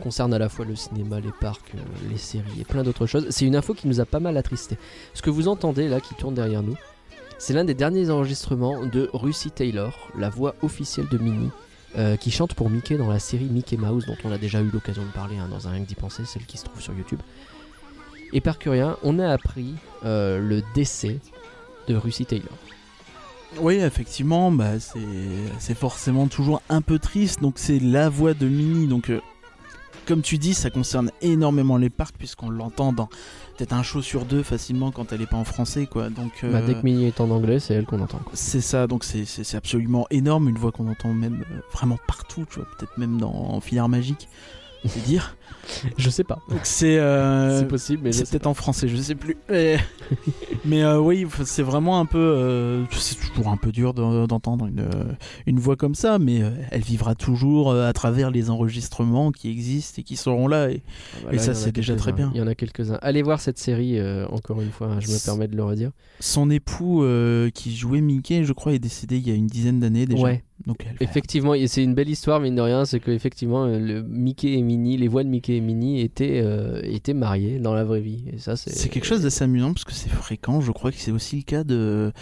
concerne 0.00 0.32
à 0.32 0.38
la 0.38 0.48
fois 0.48 0.64
le 0.64 0.74
cinéma, 0.74 1.20
les 1.20 1.32
parcs, 1.38 1.74
euh, 1.74 1.80
les 2.08 2.16
séries 2.16 2.58
et 2.58 2.64
plein 2.64 2.82
d'autres 2.82 3.04
choses. 3.04 3.26
C'est 3.28 3.44
une 3.44 3.56
info 3.56 3.74
qui 3.74 3.88
nous 3.88 4.00
a 4.00 4.06
pas 4.06 4.20
mal 4.20 4.38
attristé. 4.38 4.78
Ce 5.12 5.20
que 5.20 5.28
vous 5.28 5.48
entendez 5.48 5.86
là, 5.86 6.00
qui 6.00 6.14
tourne 6.14 6.34
derrière 6.34 6.62
nous, 6.62 6.76
c'est 7.36 7.52
l'un 7.52 7.64
des 7.64 7.74
derniers 7.74 8.08
enregistrements 8.08 8.86
de 8.86 9.10
Russie 9.12 9.50
Taylor, 9.50 9.92
la 10.16 10.30
voix 10.30 10.54
officielle 10.62 11.08
de 11.10 11.18
Minnie. 11.18 11.50
qui 12.20 12.30
chante 12.30 12.54
pour 12.54 12.70
Mickey 12.70 12.96
dans 12.96 13.10
la 13.10 13.18
série 13.18 13.50
Mickey 13.50 13.76
Mouse 13.76 14.06
dont 14.06 14.16
on 14.24 14.32
a 14.32 14.38
déjà 14.38 14.62
eu 14.62 14.70
l'occasion 14.72 15.02
de 15.02 15.10
parler 15.12 15.36
hein, 15.36 15.48
dans 15.50 15.68
un 15.68 15.72
rien 15.72 15.82
d'y 15.82 15.94
penser, 15.94 16.24
celle 16.24 16.46
qui 16.46 16.56
se 16.56 16.64
trouve 16.64 16.80
sur 16.80 16.94
YouTube. 16.94 17.20
Et 18.32 18.40
par 18.40 18.58
Curien, 18.58 18.96
on 19.02 19.18
a 19.18 19.28
appris 19.28 19.74
euh, 20.04 20.38
le 20.40 20.62
décès 20.74 21.18
de 21.88 21.94
Russie 21.96 22.26
Taylor. 22.26 22.52
Oui, 23.58 23.74
effectivement, 23.74 24.52
bah, 24.52 24.78
c'est 25.58 25.74
forcément 25.76 26.28
toujours 26.28 26.62
un 26.68 26.82
peu 26.82 26.98
triste. 27.00 27.40
Donc 27.42 27.54
c'est 27.56 27.80
la 27.80 28.08
voix 28.08 28.32
de 28.34 28.46
Minnie. 28.46 28.86
Donc 28.86 29.10
euh, 29.10 29.20
comme 30.06 30.22
tu 30.22 30.38
dis, 30.38 30.54
ça 30.54 30.70
concerne 30.70 31.10
énormément 31.20 31.76
les 31.76 31.90
parcs 31.90 32.16
puisqu'on 32.16 32.50
l'entend 32.50 32.92
dans 32.92 33.06
peut-être 33.58 33.72
un 33.72 33.82
show 33.82 34.02
sur 34.02 34.24
deux 34.24 34.42
facilement 34.44 34.92
quand 34.92 35.12
elle 35.12 35.22
est 35.22 35.26
pas 35.26 35.36
en 35.36 35.44
français, 35.44 35.86
quoi. 35.86 36.10
Donc 36.10 36.32
euh, 36.44 36.52
Bah, 36.52 36.62
dès 36.62 36.74
que 36.74 36.82
Minnie 36.84 37.06
est 37.06 37.20
en 37.20 37.30
anglais, 37.30 37.58
c'est 37.58 37.74
elle 37.74 37.86
qu'on 37.86 38.00
entend. 38.00 38.20
c'est 38.34 38.60
ça. 38.60 38.86
Donc 38.86 39.02
c'est- 39.02 39.54
absolument 39.56 40.06
énorme, 40.10 40.48
une 40.48 40.56
voix 40.58 40.70
qu'on 40.70 40.88
entend 40.88 41.12
même 41.12 41.44
euh, 41.52 41.60
vraiment 41.72 41.98
partout, 42.06 42.46
tu 42.48 42.60
vois, 42.60 42.68
peut-être 42.78 42.96
même 42.98 43.18
dans 43.18 43.60
Filard 43.60 43.88
Magique. 43.88 44.28
C'est 44.88 45.02
dire. 45.04 45.36
Je 45.98 46.08
sais 46.10 46.24
pas. 46.24 46.40
C'est 46.64 46.98
euh, 46.98 47.60
c'est 47.60 47.68
possible, 47.68 48.00
mais 48.04 48.12
c'est 48.12 48.28
peut-être 48.28 48.46
en 48.46 48.54
français, 48.54 48.88
je 48.88 48.96
sais 48.96 49.14
plus. 49.14 49.36
Mais, 49.48 49.78
mais, 50.64 50.82
euh, 50.82 50.98
oui, 50.98 51.26
c'est 51.44 51.62
vraiment 51.62 52.00
un 52.00 52.06
peu. 52.06 52.18
euh, 52.18 52.84
c'est 52.92 53.16
toujours 53.20 53.48
un 53.48 53.56
peu 53.58 53.70
dur 53.70 53.92
d'en- 53.94 54.26
d'entendre 54.26 54.66
une, 54.66 54.88
une 55.46 55.60
voix 55.60 55.76
comme 55.76 55.94
ça, 55.94 56.18
mais 56.18 56.40
elle 56.70 56.80
vivra 56.80 57.14
toujours 57.14 57.72
à 57.74 57.92
travers 57.92 58.30
les 58.30 58.48
enregistrements 58.50 59.32
qui 59.32 59.50
existent 59.50 60.00
et 60.00 60.02
qui 60.02 60.16
seront 60.16 60.48
là. 60.48 60.70
Et. 60.70 60.82
Ah, 60.82 61.18
bah 61.26 61.34
Et 61.34 61.38
ça, 61.38 61.54
c'est 61.54 61.72
déjà 61.72 61.94
très 61.94 62.12
bien. 62.12 62.30
Il 62.34 62.38
y 62.38 62.42
en 62.42 62.46
a 62.48 62.54
quelques-uns. 62.54 62.98
Allez 63.02 63.22
voir 63.22 63.38
cette 63.40 63.58
série, 63.58 63.98
encore 64.30 64.60
une 64.62 64.70
fois, 64.70 64.88
hein, 64.88 65.00
je 65.00 65.08
me 65.08 65.24
permets 65.24 65.46
de 65.48 65.56
le 65.56 65.62
redire. 65.64 65.90
son 66.20 66.50
époux 66.50 67.04
qui 67.54 67.76
jouait 67.76 68.00
Mickey, 68.00 68.44
je 68.44 68.52
crois, 68.54 68.72
est 68.72 68.78
décédé 68.78 69.18
il 69.18 69.28
y 69.28 69.30
a 69.30 69.34
une 69.34 69.46
dizaine 69.46 69.78
d'années 69.78 70.06
déjà. 70.06 70.22
Ouais, 70.22 70.42
Donc 70.66 70.86
effectivement, 71.00 71.54
c'est 71.66 71.82
une 71.82 71.94
belle 71.94 72.10
histoire, 72.10 72.38
mine 72.38 72.54
de 72.54 72.60
rien, 72.60 72.84
c'est 72.84 73.00
que 73.00 73.10
effectivement, 73.10 73.64
euh, 73.64 73.78
le 73.78 74.02
Mickey 74.02 74.52
et 74.52 74.62
Minnie, 74.62 74.96
les 74.98 75.08
voix 75.08 75.24
de 75.24 75.28
Mickey 75.28 75.56
et 75.56 75.60
Minnie 75.60 76.00
étaient, 76.02 76.42
euh, 76.44 76.80
étaient 76.84 77.14
mariées 77.14 77.58
dans 77.58 77.72
la 77.72 77.84
vraie 77.84 78.00
vie. 78.02 78.24
Et 78.32 78.38
ça, 78.38 78.56
c'est. 78.56 78.88
quelque 78.90 79.06
chose 79.06 79.22
d'assez 79.22 79.44
amusant 79.44 79.72
parce 79.72 79.84
que 79.84 79.92
c'est 79.92 80.10
fréquent. 80.10 80.60
Je 80.60 80.70
crois 80.72 80.90
que 80.92 80.98
c'est 80.98 81.12
aussi 81.12 81.36
le 81.36 81.42
cas 81.42 81.64
de 81.64 82.12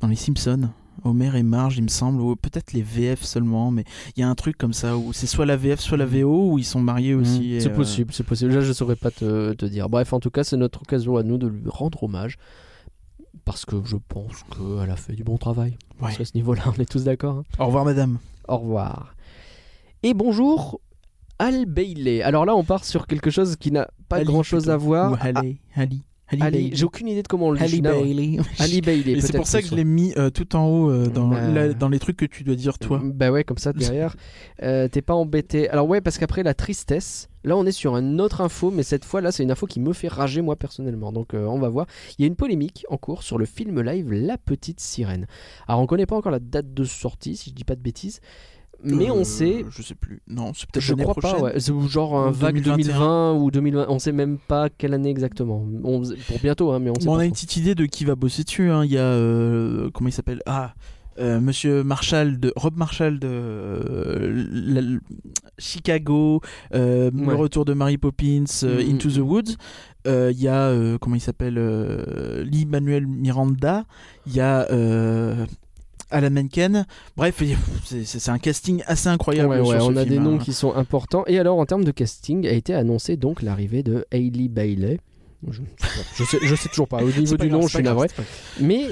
dans 0.00 0.08
les 0.08 0.16
Simpsons. 0.16 0.68
Homer 1.02 1.30
et 1.34 1.42
Marge, 1.42 1.78
il 1.78 1.82
me 1.84 1.88
semble, 1.88 2.20
ou 2.20 2.36
peut-être 2.36 2.74
les 2.74 2.82
VF 2.82 3.22
seulement, 3.22 3.70
mais 3.70 3.84
il 4.16 4.20
y 4.20 4.22
a 4.22 4.28
un 4.28 4.34
truc 4.34 4.58
comme 4.58 4.74
ça 4.74 4.98
où 4.98 5.12
c'est 5.14 5.26
soit 5.26 5.46
la 5.46 5.56
VF, 5.56 5.80
soit 5.80 5.96
la 5.96 6.04
VO, 6.04 6.52
où 6.52 6.58
ils 6.58 6.64
sont 6.64 6.80
mariés 6.80 7.14
Mhm. 7.14 7.20
aussi. 7.22 7.56
C'est 7.58 7.70
euh, 7.70 7.74
possible, 7.74 8.12
c'est 8.12 8.22
possible. 8.26 8.52
Là, 8.52 8.60
je 8.60 8.72
saurais 8.72 8.96
pas 8.96 9.10
te, 9.10 9.54
te 9.54 9.64
dire. 9.64 9.88
Bref, 9.88 10.12
en 10.12 10.20
tout 10.20 10.30
cas, 10.30 10.44
c'est 10.44 10.58
notre 10.58 10.82
occasion 10.82 11.16
à 11.16 11.22
nous 11.22 11.38
de 11.38 11.46
lui 11.48 11.62
rendre 11.66 12.02
hommage. 12.02 12.36
Parce 13.44 13.64
que 13.64 13.76
je 13.84 13.96
pense 14.08 14.44
qu'elle 14.54 14.90
a 14.90 14.96
fait 14.96 15.12
du 15.14 15.24
bon 15.24 15.36
travail. 15.38 15.76
Ouais. 16.00 16.10
À 16.18 16.24
ce 16.24 16.32
niveau-là, 16.34 16.62
on 16.66 16.80
est 16.80 16.88
tous 16.90 17.04
d'accord. 17.04 17.38
hein. 17.38 17.44
Au 17.58 17.66
revoir, 17.66 17.84
madame. 17.84 18.18
Au 18.48 18.58
revoir. 18.58 19.14
Et 20.02 20.14
bonjour, 20.14 20.80
Al 21.38 21.66
Bailey. 21.66 22.22
Alors 22.22 22.44
là, 22.44 22.54
on 22.56 22.64
part 22.64 22.84
sur 22.84 23.06
quelque 23.06 23.30
chose 23.30 23.56
qui 23.56 23.70
n'a 23.70 23.88
pas 24.08 24.16
Ali, 24.16 24.24
grand-chose 24.26 24.64
plutôt. 24.64 24.72
à 24.72 24.76
voir. 24.76 25.12
Ou 25.12 25.16
Ali, 25.20 25.60
Ali, 25.74 26.02
Ali, 26.28 26.40
Ah, 26.42 26.44
Ali, 26.46 26.70
j'ai 26.74 26.84
aucune 26.84 27.08
idée 27.08 27.22
de 27.22 27.28
comment 27.28 27.46
on 27.46 27.50
le 27.52 27.58
dit. 27.58 27.64
Ali. 27.64 27.80
Bailey. 27.80 28.38
Ali 28.58 28.80
Bailey. 28.80 29.12
Et 29.18 29.20
c'est 29.20 29.36
pour 29.36 29.46
ça 29.46 29.62
que 29.62 29.68
je 29.68 29.74
l'ai 29.74 29.84
mis 29.84 30.12
euh, 30.16 30.30
tout 30.30 30.54
en 30.54 30.66
haut 30.66 30.90
euh, 30.90 31.08
dans, 31.08 31.28
Bah. 31.28 31.48
la- 31.48 31.72
dans 31.72 31.88
les 31.88 31.98
trucs 31.98 32.16
que 32.18 32.26
tu 32.26 32.44
dois 32.44 32.56
dire 32.56 32.78
toi. 32.78 33.00
Bah 33.02 33.30
ouais, 33.30 33.42
comme 33.44 33.58
ça 33.58 33.72
derrière. 33.72 34.16
Euh, 34.62 34.86
T'es 34.88 35.02
pas 35.02 35.14
embêté. 35.14 35.68
Alors 35.70 35.88
ouais, 35.88 36.00
parce 36.00 36.18
qu'après 36.18 36.42
la 36.42 36.54
tristesse, 36.54 37.28
là 37.44 37.56
on 37.56 37.64
est 37.66 37.72
sur 37.72 37.96
une 37.96 38.20
autre 38.20 38.40
info, 38.40 38.70
mais 38.70 38.82
cette 38.82 39.04
fois 39.04 39.20
là 39.20 39.32
c'est 39.32 39.42
une 39.42 39.50
info 39.50 39.66
qui 39.66 39.80
me 39.80 39.92
fait 39.92 40.08
rager 40.08 40.42
moi 40.42 40.56
personnellement. 40.56 41.12
Donc 41.12 41.34
euh, 41.34 41.44
on 41.46 41.58
va 41.58 41.68
voir. 41.68 41.86
Il 42.18 42.22
y 42.22 42.24
a 42.24 42.26
une 42.28 42.36
polémique 42.36 42.84
en 42.90 42.96
cours 42.96 43.22
sur 43.22 43.38
le 43.38 43.44
film 43.46 43.80
live 43.80 44.12
La 44.12 44.38
Petite 44.38 44.80
Sirène. 44.80 45.26
Alors 45.68 45.80
on 45.80 45.86
connaît 45.86 46.06
pas 46.06 46.16
encore 46.16 46.32
la 46.32 46.40
date 46.40 46.72
de 46.74 46.84
sortie, 46.84 47.36
si 47.36 47.50
je 47.50 47.54
dis 47.54 47.64
pas 47.64 47.76
de 47.76 47.82
bêtises. 47.82 48.20
Mais 48.82 49.10
Euh, 49.10 49.12
on 49.12 49.24
sait, 49.24 49.66
Je 49.68 49.82
sais 49.82 49.94
plus. 49.94 50.22
Non, 50.26 50.52
c'est 50.54 50.66
peut-être 50.70 50.82
je 50.82 50.94
crois 50.94 51.12
prochaine. 51.14 51.32
pas, 51.38 51.42
ouais. 51.42 51.60
C'est 51.60 51.72
genre 51.88 52.16
un 52.18 52.30
vague 52.30 52.62
2021. 52.62 52.86
2020 52.94 53.32
ou 53.34 53.50
2020. 53.50 53.86
On 53.90 53.98
sait 53.98 54.10
même 54.12 54.38
pas 54.38 54.70
quelle 54.70 54.94
année 54.94 55.10
exactement. 55.10 55.66
On- 55.84 56.00
pour 56.00 56.38
bientôt, 56.42 56.72
hein, 56.72 56.78
mais 56.78 56.88
on 56.88 56.94
sait 56.98 57.04
Bon, 57.04 57.12
on 57.12 57.16
pas 57.16 57.22
a 57.22 57.24
une 57.26 57.32
petite 57.32 57.58
idée 57.58 57.74
de 57.74 57.84
qui 57.84 58.06
va 58.06 58.14
bosser 58.14 58.42
dessus. 58.42 58.70
hein. 58.70 58.86
Il 58.86 58.90
y 58.90 58.96
a 58.96 59.02
euh, 59.02 59.90
comment 59.92 60.08
il 60.08 60.12
s'appelle? 60.12 60.40
Ah, 60.46 60.72
euh, 61.18 61.40
Monsieur 61.40 61.82
Marshall 61.82 62.38
de 62.38 62.52
Rob 62.56 62.76
Marshall 62.76 63.18
de 63.18 63.28
euh, 63.30 64.46
la- 64.52 64.98
Chicago, 65.58 66.40
euh, 66.74 67.10
Ouais. 67.12 67.26
le 67.26 67.34
retour 67.34 67.64
de 67.64 67.74
Mary 67.74 67.98
Poppins, 67.98 68.44
euh, 68.62 68.82
Mm, 68.84 68.94
Into 68.94 69.08
mm, 69.08 69.12
the 69.12 69.18
Woods. 69.18 69.56
Euh, 70.06 70.30
Il 70.34 70.40
y 70.40 70.48
a 70.48 70.72
comment 70.98 71.16
il 71.16 71.20
s'appelle 71.20 71.58
Lee 72.44 72.64
Manuel 72.66 73.06
Miranda. 73.06 73.84
Il 74.26 74.34
y 74.34 74.40
a 74.40 74.66
Alan 76.12 76.30
Menken. 76.30 76.86
Bref, 77.16 77.42
c'est- 77.84 78.28
un 78.28 78.38
casting 78.38 78.82
assez 78.86 79.08
incroyable. 79.08 79.50
Ouais, 79.50 79.56
sur 79.58 79.68
ouais, 79.68 79.78
ce 79.78 79.84
on 79.84 79.96
a 79.96 80.02
film, 80.04 80.08
des 80.08 80.18
hein. 80.18 80.22
noms 80.22 80.38
qui 80.38 80.52
sont 80.52 80.74
importants. 80.74 81.24
Et 81.26 81.38
alors, 81.38 81.58
en 81.58 81.66
termes 81.66 81.84
de 81.84 81.90
casting, 81.92 82.46
a 82.46 82.52
été 82.52 82.74
annoncé 82.74 83.16
donc 83.16 83.42
l'arrivée 83.42 83.82
de 83.82 84.04
Hailey 84.10 84.48
Bailey. 84.48 85.00
Je, 85.48 85.60
je 86.16 86.24
sais, 86.24 86.38
je 86.42 86.54
sais 86.54 86.68
toujours 86.68 86.88
pas. 86.88 86.98
Au 87.02 87.06
niveau 87.06 87.36
du 87.36 87.48
grave, 87.48 87.60
nom, 87.60 87.66
je 87.66 87.74
suis 87.76 87.82
navré. 87.82 88.08
Mais 88.60 88.86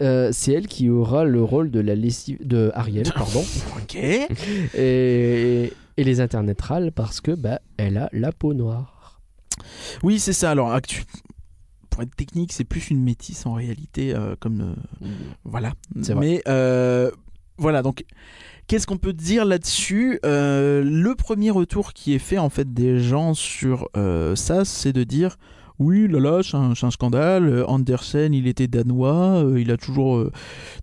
euh, 0.00 0.30
c'est 0.32 0.52
elle 0.52 0.66
qui 0.66 0.88
aura 0.90 1.24
le 1.24 1.42
rôle 1.42 1.70
de 1.70 1.80
la 1.80 1.94
lessive 1.94 2.38
de 2.46 2.70
Ariel, 2.74 3.10
pardon, 3.14 3.44
Ok. 3.76 3.96
et, 3.96 5.72
et 5.96 6.04
les 6.04 6.20
internetrales 6.20 6.92
parce 6.92 7.20
que 7.20 7.32
bah 7.32 7.60
elle 7.76 7.96
a 7.98 8.08
la 8.12 8.32
peau 8.32 8.54
noire. 8.54 9.20
Oui, 10.02 10.18
c'est 10.18 10.32
ça. 10.32 10.50
Alors, 10.50 10.72
actu- 10.74 11.04
pour 11.90 12.02
être 12.02 12.14
technique, 12.14 12.52
c'est 12.52 12.64
plus 12.64 12.90
une 12.90 13.02
métisse 13.02 13.44
en 13.46 13.52
réalité, 13.54 14.14
euh, 14.14 14.34
comme 14.38 14.74
euh, 15.02 15.06
voilà. 15.44 15.72
C'est 16.02 16.14
vrai. 16.14 16.42
Mais 16.46 17.10
voilà, 17.58 17.82
donc. 17.82 18.04
Qu'est-ce 18.66 18.86
qu'on 18.86 18.98
peut 18.98 19.12
dire 19.12 19.44
là-dessus? 19.44 20.20
Le 20.22 21.12
premier 21.14 21.50
retour 21.50 21.92
qui 21.92 22.14
est 22.14 22.20
fait 22.20 22.38
en 22.38 22.50
fait 22.50 22.72
des 22.72 23.00
gens 23.00 23.34
sur 23.34 23.88
ça, 24.36 24.64
c'est 24.64 24.92
de 24.92 25.02
dire 25.02 25.38
oui, 25.80 26.06
là 26.08 26.20
là, 26.20 26.40
c'est 26.44 26.56
un, 26.56 26.90
scandale. 26.92 27.48
Euh, 27.48 27.66
Andersen, 27.66 28.32
il 28.34 28.46
était 28.46 28.68
danois, 28.68 29.42
euh, 29.44 29.60
il 29.60 29.70
a 29.72 29.76
toujours 29.76 30.16
euh, 30.18 30.30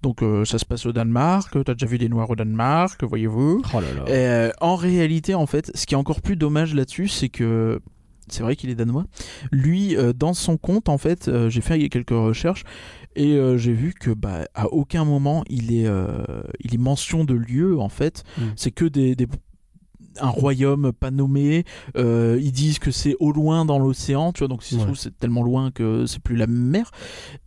donc 0.03 0.21
euh, 0.23 0.43
ça 0.43 0.57
se 0.57 0.65
passe 0.65 0.85
au 0.85 0.91
Danemark. 0.91 1.55
T'as 1.63 1.73
déjà 1.73 1.85
vu 1.85 1.97
des 1.97 2.09
Noirs 2.09 2.29
au 2.29 2.35
Danemark, 2.35 3.01
voyez-vous 3.03 3.61
Oh 3.73 3.79
là 3.79 3.87
là. 3.95 4.03
euh, 4.11 4.51
en 4.59 4.75
réalité, 4.75 5.35
en 5.35 5.45
fait, 5.45 5.71
ce 5.75 5.85
qui 5.85 5.93
est 5.93 5.97
encore 5.97 6.21
plus 6.21 6.35
dommage 6.35 6.73
là-dessus, 6.73 7.07
c'est 7.07 7.29
que 7.29 7.79
c'est 8.27 8.43
vrai 8.43 8.57
qu'il 8.57 8.69
est 8.69 8.75
danois. 8.75 9.05
Lui, 9.53 9.95
euh, 9.95 10.11
dans 10.11 10.33
son 10.33 10.57
compte, 10.57 10.89
en 10.89 10.97
fait, 10.97 11.27
euh, 11.29 11.49
j'ai 11.49 11.61
fait 11.61 11.87
quelques 11.87 12.09
recherches 12.09 12.63
et 13.15 13.35
euh, 13.35 13.57
j'ai 13.57 13.71
vu 13.73 13.93
que 13.93 14.11
bah, 14.11 14.47
à 14.53 14.67
aucun 14.67 15.05
moment 15.05 15.43
il 15.49 15.73
est, 15.73 15.87
euh, 15.87 16.23
il 16.59 16.73
est 16.75 16.77
mention 16.79 17.23
de 17.23 17.33
lieu. 17.35 17.79
En 17.79 17.87
fait, 17.89 18.23
Mm. 18.37 18.41
c'est 18.57 18.71
que 18.71 18.83
des, 18.85 19.15
des- 19.15 19.27
un 20.21 20.29
royaume 20.29 20.91
pas 20.91 21.11
nommé. 21.11 21.63
Euh, 21.97 22.39
ils 22.41 22.51
disent 22.51 22.79
que 22.79 22.91
c'est 22.91 23.15
au 23.19 23.31
loin 23.31 23.65
dans 23.65 23.79
l'océan, 23.79 24.31
tu 24.33 24.39
vois. 24.39 24.47
Donc 24.47 24.63
si 24.63 24.75
Ouais. 24.77 24.83
c'est 24.95 25.17
tellement 25.17 25.43
loin 25.43 25.71
que 25.71 26.05
c'est 26.05 26.21
plus 26.21 26.35
la 26.35 26.47
mer. 26.47 26.91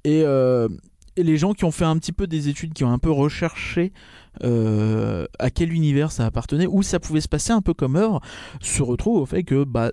Et 0.05 0.23
euh, 0.25 0.69
et 1.17 1.23
les 1.23 1.37
gens 1.37 1.53
qui 1.53 1.65
ont 1.65 1.71
fait 1.73 1.85
un 1.85 1.99
petit 1.99 2.13
peu 2.13 2.27
des 2.27 2.49
études, 2.49 2.73
qui 2.73 2.85
ont 2.85 2.93
un 2.93 2.99
peu 2.99 3.11
recherché 3.11 3.93
euh, 4.45 5.27
à 5.39 5.51
quel 5.51 5.73
univers 5.73 6.13
ça 6.13 6.25
appartenait, 6.25 6.67
où 6.67 6.83
ça 6.83 7.01
pouvait 7.01 7.21
se 7.21 7.29
passer 7.29 7.53
un 7.53 7.61
peu 7.63 7.75
comme 7.75 7.97
œuvre, 7.97 8.21
se 8.61 8.83
retrouvent 8.83 9.21
au 9.23 9.27
fait 9.27 9.43
que 9.43 9.65
bah, 9.65 9.91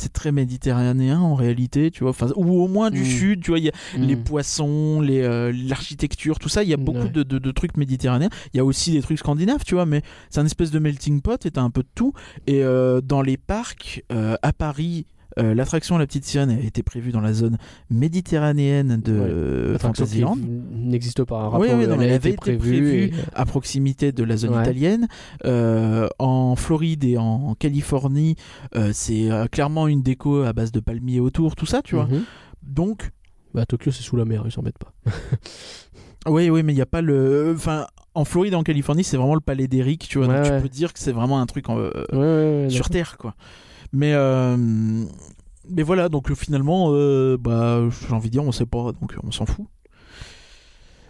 c'est 0.00 0.12
très 0.12 0.32
méditerranéen 0.32 1.20
en 1.20 1.34
réalité, 1.34 1.90
tu 1.90 2.00
vois, 2.02 2.10
enfin, 2.10 2.28
ou 2.36 2.60
au 2.62 2.68
moins 2.68 2.90
du 2.90 3.02
Mm. 3.02 3.04
sud, 3.04 3.42
tu 3.42 3.50
vois, 3.50 3.58
il 3.58 3.66
y 3.66 3.68
a 3.68 3.72
les 3.96 4.16
Mm. 4.16 4.24
poissons, 4.24 5.00
les, 5.00 5.20
euh, 5.20 5.52
l'architecture, 5.54 6.38
tout 6.38 6.48
ça, 6.48 6.62
il 6.62 6.68
y 6.68 6.74
a 6.74 6.76
beaucoup 6.76 7.00
Ouais. 7.04 7.08
de, 7.10 7.22
de- 7.22 7.38
de 7.38 7.50
trucs 7.50 7.76
méditerranéens. 7.76 8.30
Il 8.52 8.56
y 8.56 8.60
a 8.60 8.64
aussi 8.64 8.92
des 8.92 9.02
trucs 9.02 9.18
scandinaves, 9.18 9.64
tu 9.64 9.74
vois, 9.74 9.86
mais 9.86 10.02
c'est 10.30 10.40
un 10.40 10.46
espèce 10.46 10.70
de 10.70 10.78
melting 10.78 11.20
pot 11.20 11.44
et 11.46 11.50
t'as 11.50 11.62
un 11.62 11.70
peu 11.70 11.82
de 11.82 11.88
tout. 11.94 12.12
Et 12.46 12.62
euh, 12.64 13.00
dans 13.00 13.22
les 13.22 13.36
parcs, 13.36 14.02
euh, 14.12 14.36
à 14.42 14.52
Paris, 14.52 15.06
euh, 15.40 15.54
l'attraction 15.54 15.98
La 15.98 16.06
Petite 16.06 16.24
Sirène 16.24 16.50
a 16.50 16.60
été 16.60 16.82
prévue 16.82 17.12
dans 17.12 17.20
la 17.20 17.32
zone 17.32 17.56
méditerranéenne 17.90 19.00
de 19.00 19.12
Ouais. 19.12 19.18
euh, 19.20 19.78
Fantasyland. 19.78 20.36
n'existe 20.72 21.24
pas. 21.24 21.40
Un 21.40 21.44
Oui, 21.58 21.68
rapport, 21.68 21.78
oui, 21.80 21.86
non, 21.86 21.94
elle 21.94 22.02
elle 22.02 22.12
avait 22.14 22.16
été 22.16 22.28
été 22.30 22.36
prévue. 22.58 23.04
et- 23.04 23.12
à 23.34 23.44
proximité 23.46 24.12
de 24.12 24.24
la 24.24 24.36
zone 24.36 24.54
Ouais. 24.54 24.62
italienne. 24.62 25.08
Euh, 25.44 26.08
en 26.18 26.56
Floride 26.56 27.04
et 27.04 27.16
en 27.18 27.54
Californie, 27.54 28.36
euh, 28.76 28.90
c'est 28.92 29.28
clairement 29.50 29.88
une 29.88 30.02
déco 30.02 30.42
à 30.42 30.52
base 30.52 30.72
de 30.72 30.80
palmiers 30.80 31.20
autour, 31.20 31.56
tout 31.56 31.66
ça, 31.66 31.82
tu 31.82 31.94
vois. 31.94 32.06
Mhm. 32.06 32.22
Donc, 32.62 33.10
Bah, 33.52 33.66
Tokyo, 33.66 33.90
c'est 33.90 34.02
sous 34.04 34.14
la 34.16 34.24
mer, 34.24 34.42
ils 34.44 34.52
s'en 34.52 34.62
mettent 34.62 34.78
pas. 34.78 34.92
oui, 36.28 36.50
oui, 36.50 36.62
mais 36.62 36.72
il 36.72 36.76
n'y 36.76 36.82
a 36.82 36.86
pas 36.86 37.00
le. 37.02 37.52
Enfin, 37.56 37.86
en 38.14 38.24
Floride 38.24 38.52
et 38.52 38.56
en 38.56 38.62
Californie, 38.62 39.02
c'est 39.02 39.16
vraiment 39.16 39.34
le 39.34 39.40
palais 39.40 39.66
d'Eric, 39.66 40.06
tu 40.08 40.18
vois. 40.18 40.28
Ouais, 40.28 40.34
donc 40.36 40.44
ouais. 40.44 40.56
tu 40.58 40.62
peux 40.62 40.68
dire 40.68 40.92
que 40.92 40.98
c'est 41.00 41.10
vraiment 41.12 41.40
un 41.40 41.46
truc 41.46 41.68
en- 41.68 41.76
Ouais, 41.76 42.66
sur. 42.68 42.88
Terre, 42.88 43.16
quoi. 43.18 43.34
Mais. 43.92 44.12
euh, 44.14 44.56
Mais 45.68 45.82
voilà, 45.82 46.08
donc 46.08 46.30
euh, 46.30 46.34
finalement, 46.34 46.88
euh, 46.92 47.36
bah, 47.38 47.82
j'ai 48.08 48.12
envie 48.14 48.28
de 48.28 48.32
dire, 48.32 48.44
on 48.44 48.52
sait 48.52 48.66
pas, 48.66 48.92
donc 49.00 49.14
on 49.22 49.30
s'en 49.30 49.46
fout. 49.46 49.66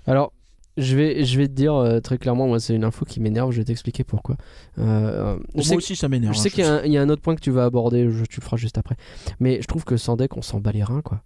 Alors, 0.07 0.33
je 0.76 0.97
vais, 0.97 1.24
je 1.24 1.39
vais 1.39 1.47
te 1.49 1.53
dire 1.53 1.74
euh, 1.74 2.01
très 2.01 2.16
clairement, 2.18 2.47
moi, 2.47 2.59
c'est 2.61 2.74
une 2.74 2.85
info 2.85 3.05
qui 3.05 3.20
m'énerve. 3.20 3.51
Je 3.53 3.59
vais 3.59 3.64
t'expliquer 3.64 4.05
pourquoi. 4.05 4.37
Euh, 4.78 5.37
je 5.51 5.57
Moi 5.57 5.64
sais, 5.64 5.76
aussi, 5.76 5.97
ça 5.97 6.09
m'énerve. 6.09 6.35
je 6.35 6.39
hein, 6.39 6.43
sais 6.43 6.51
qu'il 6.51 6.64
y, 6.64 6.66
a 6.66 6.74
un- 6.76 6.83
il 6.85 6.93
y 6.93 6.99
a 6.99 7.03
un 7.03 7.09
autre 7.11 7.22
point 7.22 7.35
que 7.35 7.41
tu 7.41 7.51
vas 7.51 7.64
aborder. 7.64 8.11
Je, 8.11 8.24
tu 8.24 8.41
le 8.41 8.45
feras 8.45 8.57
juste 8.57 8.78
après. 8.78 8.97
Mais 9.41 9.61
je 9.61 9.66
trouve 9.66 9.85
que 9.85 9.97
sans 9.97 10.16
deck, 10.16 10.37
on 10.37 10.43
s'en 10.43 10.61
bat 10.61 10.72
les 10.72 10.83
reins, 10.85 11.03
quoi. 11.03 11.22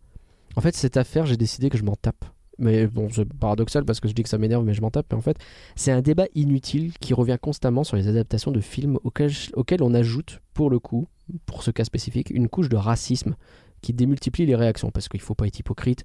En 0.57 0.61
fait, 0.61 0.75
cette 0.75 0.97
affaire, 0.97 1.27
j'ai 1.27 1.37
décidé 1.37 1.69
que 1.71 1.79
je 1.79 1.85
m'en 1.85 1.97
tape. 1.97 2.25
Mais 2.59 2.87
bon, 2.87 3.09
c'est 3.11 3.25
paradoxal 3.33 3.85
parce 3.85 3.99
que 3.99 4.07
je 4.09 4.13
dis 4.15 4.23
que 4.23 4.29
ça 4.29 4.39
m'énerve, 4.39 4.65
mais 4.65 4.75
je 4.75 4.81
m'en 4.81 4.91
tape. 4.91 5.07
Mais 5.11 5.19
en 5.19 5.21
fait, 5.21 5.37
c'est 5.75 5.91
un 5.91 6.03
débat 6.03 6.27
inutile 6.35 6.93
qui 7.01 7.13
revient 7.15 7.39
constamment 7.41 7.83
sur 7.85 7.97
les 7.97 8.07
adaptations 8.09 8.53
de 8.53 8.61
films 8.61 8.99
auxquels, 9.03 9.33
auxquels 9.55 9.83
on 9.83 9.93
ajoute, 9.95 10.41
pour 10.53 10.71
le 10.71 10.79
coup, 10.79 11.09
pour 11.47 11.63
ce 11.63 11.71
cas 11.71 11.85
spécifique, 11.85 12.31
une 12.31 12.49
couche 12.49 12.69
de 12.69 12.77
racisme 12.77 13.35
qui 13.83 13.93
démultiplie 13.93 14.47
les 14.47 14.57
réactions. 14.57 14.91
Parce 14.91 15.09
qu'il 15.09 15.21
faut 15.21 15.35
pas 15.35 15.47
être 15.47 15.59
hypocrite. 15.59 16.05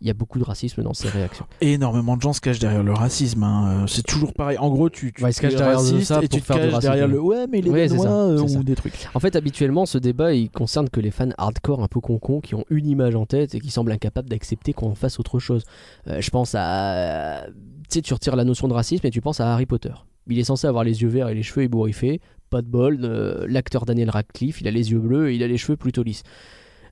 Il 0.00 0.08
y 0.08 0.10
a 0.10 0.14
beaucoup 0.14 0.40
de 0.40 0.44
racisme 0.44 0.82
dans 0.82 0.94
ces 0.94 1.08
réactions. 1.08 1.46
Énormément 1.60 2.16
de 2.16 2.22
gens 2.22 2.32
se 2.32 2.40
cachent 2.40 2.58
derrière 2.58 2.82
le 2.82 2.92
racisme. 2.92 3.44
hein. 3.44 3.82
Euh, 3.84 3.86
C'est 3.86 4.02
toujours 4.02 4.34
pareil. 4.34 4.58
En 4.58 4.68
gros, 4.68 4.90
tu, 4.90 5.12
tu 5.12 5.22
Ouais, 5.22 5.30
ils 5.30 5.32
se 5.32 5.38
es 5.38 5.42
cachent 5.42 5.54
derrière 5.54 5.78
raciste 5.78 6.02
ça 6.08 6.18
et 6.20 6.26
tu 6.26 6.42
te 6.42 6.52
caches 6.52 6.78
derrière 6.80 7.06
le 7.06 7.20
ouais, 7.20 7.46
mais 7.48 7.60
les 7.60 7.70
Ouais, 7.70 7.86
c'est 7.88 8.00
euh, 8.04 8.48
ça. 8.48 8.58
ou 8.58 8.64
des 8.64 8.74
trucs. 8.74 9.06
En 9.14 9.20
fait, 9.20 9.36
habituellement, 9.36 9.86
ce 9.86 9.98
débat, 9.98 10.34
il 10.34 10.50
concerne 10.50 10.88
que 10.90 10.98
les 10.98 11.12
fans 11.12 11.28
hardcore 11.38 11.84
un 11.84 11.86
peu 11.86 12.00
concons 12.00 12.40
qui 12.40 12.56
ont 12.56 12.64
une 12.68 12.88
image 12.88 13.14
en 13.14 13.26
tête 13.26 13.54
et 13.54 13.60
qui 13.60 13.70
semblent 13.70 13.92
incapables 13.92 14.28
d'accepter 14.28 14.72
qu'on 14.72 14.96
fasse 14.96 15.20
autre 15.20 15.38
chose. 15.38 15.62
Euh, 16.08 16.20
je 16.20 16.30
pense 16.30 16.56
à... 16.58 17.44
Tu 17.88 17.98
sais, 17.98 18.02
tu 18.02 18.12
retires 18.12 18.34
la 18.34 18.42
notion 18.42 18.66
de 18.66 18.72
racisme 18.72 19.06
et 19.06 19.10
tu 19.12 19.20
penses 19.20 19.38
à 19.38 19.52
Harry 19.52 19.66
Potter. 19.66 19.92
Il 20.26 20.36
est 20.36 20.42
censé 20.44 20.66
avoir 20.66 20.82
les 20.82 21.02
yeux 21.02 21.08
verts 21.08 21.28
et 21.28 21.34
les 21.34 21.44
cheveux 21.44 21.62
ébouriffés. 21.62 22.20
Pas 22.52 22.60
de 22.60 22.66
bol, 22.66 23.00
euh, 23.02 23.46
l'acteur 23.48 23.86
Daniel 23.86 24.10
Radcliffe, 24.10 24.60
il 24.60 24.68
a 24.68 24.70
les 24.70 24.90
yeux 24.90 24.98
bleus 24.98 25.30
et 25.30 25.36
il 25.36 25.42
a 25.42 25.48
les 25.48 25.56
cheveux 25.56 25.78
plutôt 25.78 26.02
lisses. 26.02 26.22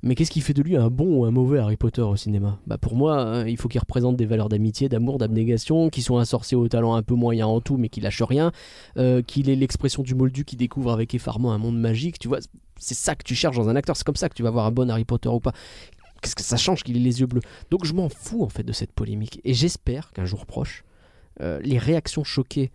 Mais 0.03 0.15
qu'est-ce 0.15 0.31
qui 0.31 0.41
fait 0.41 0.55
de 0.55 0.63
lui 0.63 0.75
un 0.75 0.89
bon 0.89 1.19
ou 1.19 1.25
un 1.27 1.31
mauvais 1.31 1.59
Harry 1.59 1.77
Potter 1.77 2.01
au 2.01 2.17
cinéma? 2.17 2.59
Bah 2.67 2.79
pour 2.79 2.97
moi, 2.97 3.21
hein, 3.21 3.47
il 3.47 3.59
faut 3.59 3.69
qu'il 3.69 3.79
représente 3.79 4.17
des 4.17 4.25
valeurs 4.25 4.49
d'amitié, 4.49 4.89
d'amour, 4.89 5.19
d'abnégation, 5.19 5.91
qui 5.91 6.01
soit 6.01 6.19
un 6.19 6.25
sorcier 6.25 6.57
au 6.57 6.67
talent 6.67 6.95
un 6.95 7.03
peu 7.03 7.15
moyen 7.15 7.47
en 7.47 7.61
tout 7.61 7.77
mais 7.77 7.91
qui 7.91 8.01
lâche 8.01 8.23
rien, 8.23 8.53
euh, 8.97 9.21
qu'il 9.21 9.51
ait 9.51 9.55
l'expression 9.55 10.03
du 10.03 10.15
moldu 10.15 10.47
qui 10.47 10.57
découvre 10.57 10.93
avec 10.93 11.15
effarement 11.15 11.53
un 11.53 11.59
monde 11.59 11.79
magique, 11.79 12.19
tu 12.19 12.29
vois, 12.29 12.39
c'est 12.79 12.95
ça 12.95 13.15
que 13.15 13.23
tu 13.23 13.35
cherches 13.35 13.57
dans 13.57 13.69
un 13.69 13.77
acteur, 13.77 13.99
c'est 13.99 14.05
comme 14.05 14.17
ça 14.17 14.31
que 14.31 14.35
tu 14.35 14.43
vas 14.43 14.51
voir 14.51 14.65
un 14.65 14.71
bon 14.71 14.89
Harry 14.89 15.05
Potter 15.05 15.29
ou 15.29 15.41
pas. 15.41 15.53
Qu'est-ce 16.23 16.37
que 16.37 16.43
ça 16.43 16.57
change 16.57 16.85
qu'il 16.85 16.97
ait 16.97 17.01
les 17.01 17.21
yeux 17.21 17.27
bleus? 17.27 17.43
Donc 17.71 17.85
je 17.85 17.93
m'en 17.93 18.09
fous 18.09 18.43
en 18.43 18.49
fait 18.49 18.63
de 18.63 18.73
cette 18.73 18.93
polémique 18.93 19.43
et 19.45 19.53
j'espère 19.53 20.11
qu'un 20.13 20.25
jour 20.25 20.47
proche, 20.47 20.85
euh, 21.43 21.61
les 21.63 21.77
réactions 21.77 22.25
choquées 22.25 22.71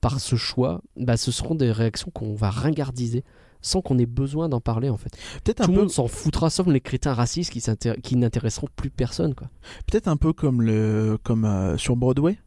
par 0.00 0.20
ce 0.20 0.36
choix, 0.36 0.82
bah, 0.96 1.16
ce 1.16 1.30
seront 1.30 1.54
des 1.54 1.72
réactions 1.72 2.10
qu'on 2.12 2.34
va 2.34 2.50
ringardiser 2.50 3.24
sans 3.62 3.80
qu'on 3.80 3.98
ait 3.98 4.06
besoin 4.06 4.48
d'en 4.48 4.60
parler 4.60 4.88
en 4.88 4.96
fait. 4.96 5.16
Peut-être 5.42 5.64
Tout 5.64 5.70
le 5.70 5.74
peu, 5.74 5.80
monde 5.80 5.90
s'en 5.90 6.06
foutra 6.06 6.50
sauf 6.50 6.66
les 6.68 6.80
crétins 6.80 7.14
racistes 7.14 7.52
qui 7.52 8.16
n'intéresseront 8.16 8.68
plus 8.76 8.90
personne 8.90 9.34
quoi. 9.34 9.48
peut-être 9.86 10.08
un 10.08 10.16
peu 10.16 10.32
comme 10.32 10.62
le, 10.62 11.18
comme 11.22 11.44
euh, 11.44 11.76
sur 11.76 11.96
Broadway? 11.96 12.38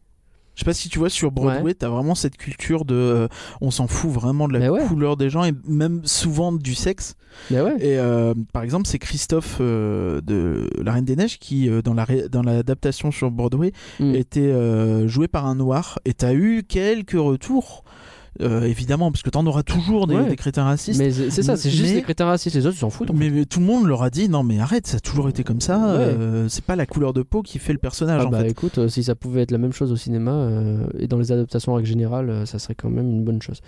Je 0.60 0.66
sais 0.66 0.70
pas 0.72 0.74
si 0.74 0.90
tu 0.90 1.00
vois 1.00 1.10
sur 1.10 1.32
Broadway, 1.32 1.74
t'as 1.74 1.88
vraiment 1.88 2.16
cette 2.16 2.36
culture 2.36 2.84
de, 2.84 2.94
euh, 2.94 3.28
on 3.62 3.72
s'en 3.72 3.88
fout 3.88 4.12
vraiment 4.12 4.46
de 4.50 4.58
la 4.58 4.70
ouais. 4.70 4.84
couleur 4.88 5.16
des 5.16 5.30
gens 5.30 5.46
et 5.46 5.54
même 5.66 6.02
souvent 6.04 6.52
du 6.52 6.76
sexe. 6.76 7.16
Ouais. 7.50 7.76
Et 7.80 7.98
euh, 7.98 8.34
par 8.52 8.64
exemple, 8.64 8.86
c'est 8.86 9.00
Christophe 9.00 9.60
euh, 9.62 10.20
de 10.20 10.70
La 10.84 10.92
Reine 10.92 11.06
des 11.06 11.16
Neiges 11.16 11.40
qui, 11.40 11.70
dans 11.86 11.94
la 11.94 12.04
ré- 12.04 12.28
dans 12.30 12.42
l'adaptation 12.44 13.10
sur 13.10 13.32
Broadway, 13.32 13.72
Mm. 14.02 14.16
était 14.16 15.08
joué 15.08 15.30
par 15.30 15.46
un 15.46 15.56
noir. 15.56 15.98
Et 16.04 16.14
t'as 16.14 16.34
eu 16.34 16.64
quelques 16.68 17.12
retours, 17.18 17.86
euh, 18.42 18.64
évidemment, 18.64 19.12
parce 19.12 19.22
que 19.24 19.30
t'en 19.30 19.46
auras 19.46 19.64
toujours 19.64 20.08
des, 20.08 20.16
Ouais. 20.16 20.30
des 20.30 20.36
crétins 20.36 20.64
racistes. 20.64 21.00
Mais 21.00 21.12
c'est 21.12 21.44
ça, 21.44 21.58
c'est 21.58 21.70
juste 21.70 21.94
les 21.94 22.02
crétins 22.02 22.26
racistes, 22.26 22.56
les 22.56 22.66
autres 22.66 22.76
ils 22.78 22.80
s'en 22.80 22.90
foutent. 22.90 23.10
en 23.10 23.14
fait. 23.14 23.20
Mais, 23.20 23.30
mais 23.30 23.46
tout 23.46 23.60
le 23.60 23.66
monde 23.66 23.86
leur 23.88 24.04
a 24.04 24.10
dit 24.10 24.30
non 24.30 24.44
mais 24.44 24.60
arrête 24.60 24.88
ça 24.88 24.98
a 24.98 25.00
toujours 25.00 25.30
été 25.30 25.44
comme 25.44 25.62
ça 25.62 25.78
Ouais. 25.78 25.84
euh, 26.00 26.48
c'est 26.50 26.64
pas 26.64 26.76
la 26.76 26.86
couleur 26.86 27.14
de 27.14 27.22
peau 27.22 27.42
qui 27.42 27.60
fait 27.60 27.74
le 27.74 27.80
personnage 27.80 28.22
Ah 28.24 28.28
en 28.28 28.30
bah 28.30 28.40
fait 28.42 28.50
écoute, 28.50 28.78
euh, 28.78 28.88
si 28.88 29.04
ça 29.04 29.16
pouvait 29.16 29.42
être 29.42 29.52
la 29.52 29.58
même 29.58 29.74
chose 29.74 29.92
au 29.92 29.96
cinéma 29.96 30.32
euh, 30.32 30.86
et 30.98 31.08
dans 31.08 31.18
les 31.18 31.32
adaptations 31.32 31.72
en 31.74 31.76
règle 31.76 31.88
générale, 31.90 32.44
ça 32.46 32.60
serait 32.60 32.76
quand 32.76 32.90
même 32.90 33.10
une 33.10 33.24
bonne 33.24 33.42
chose. 33.42 33.62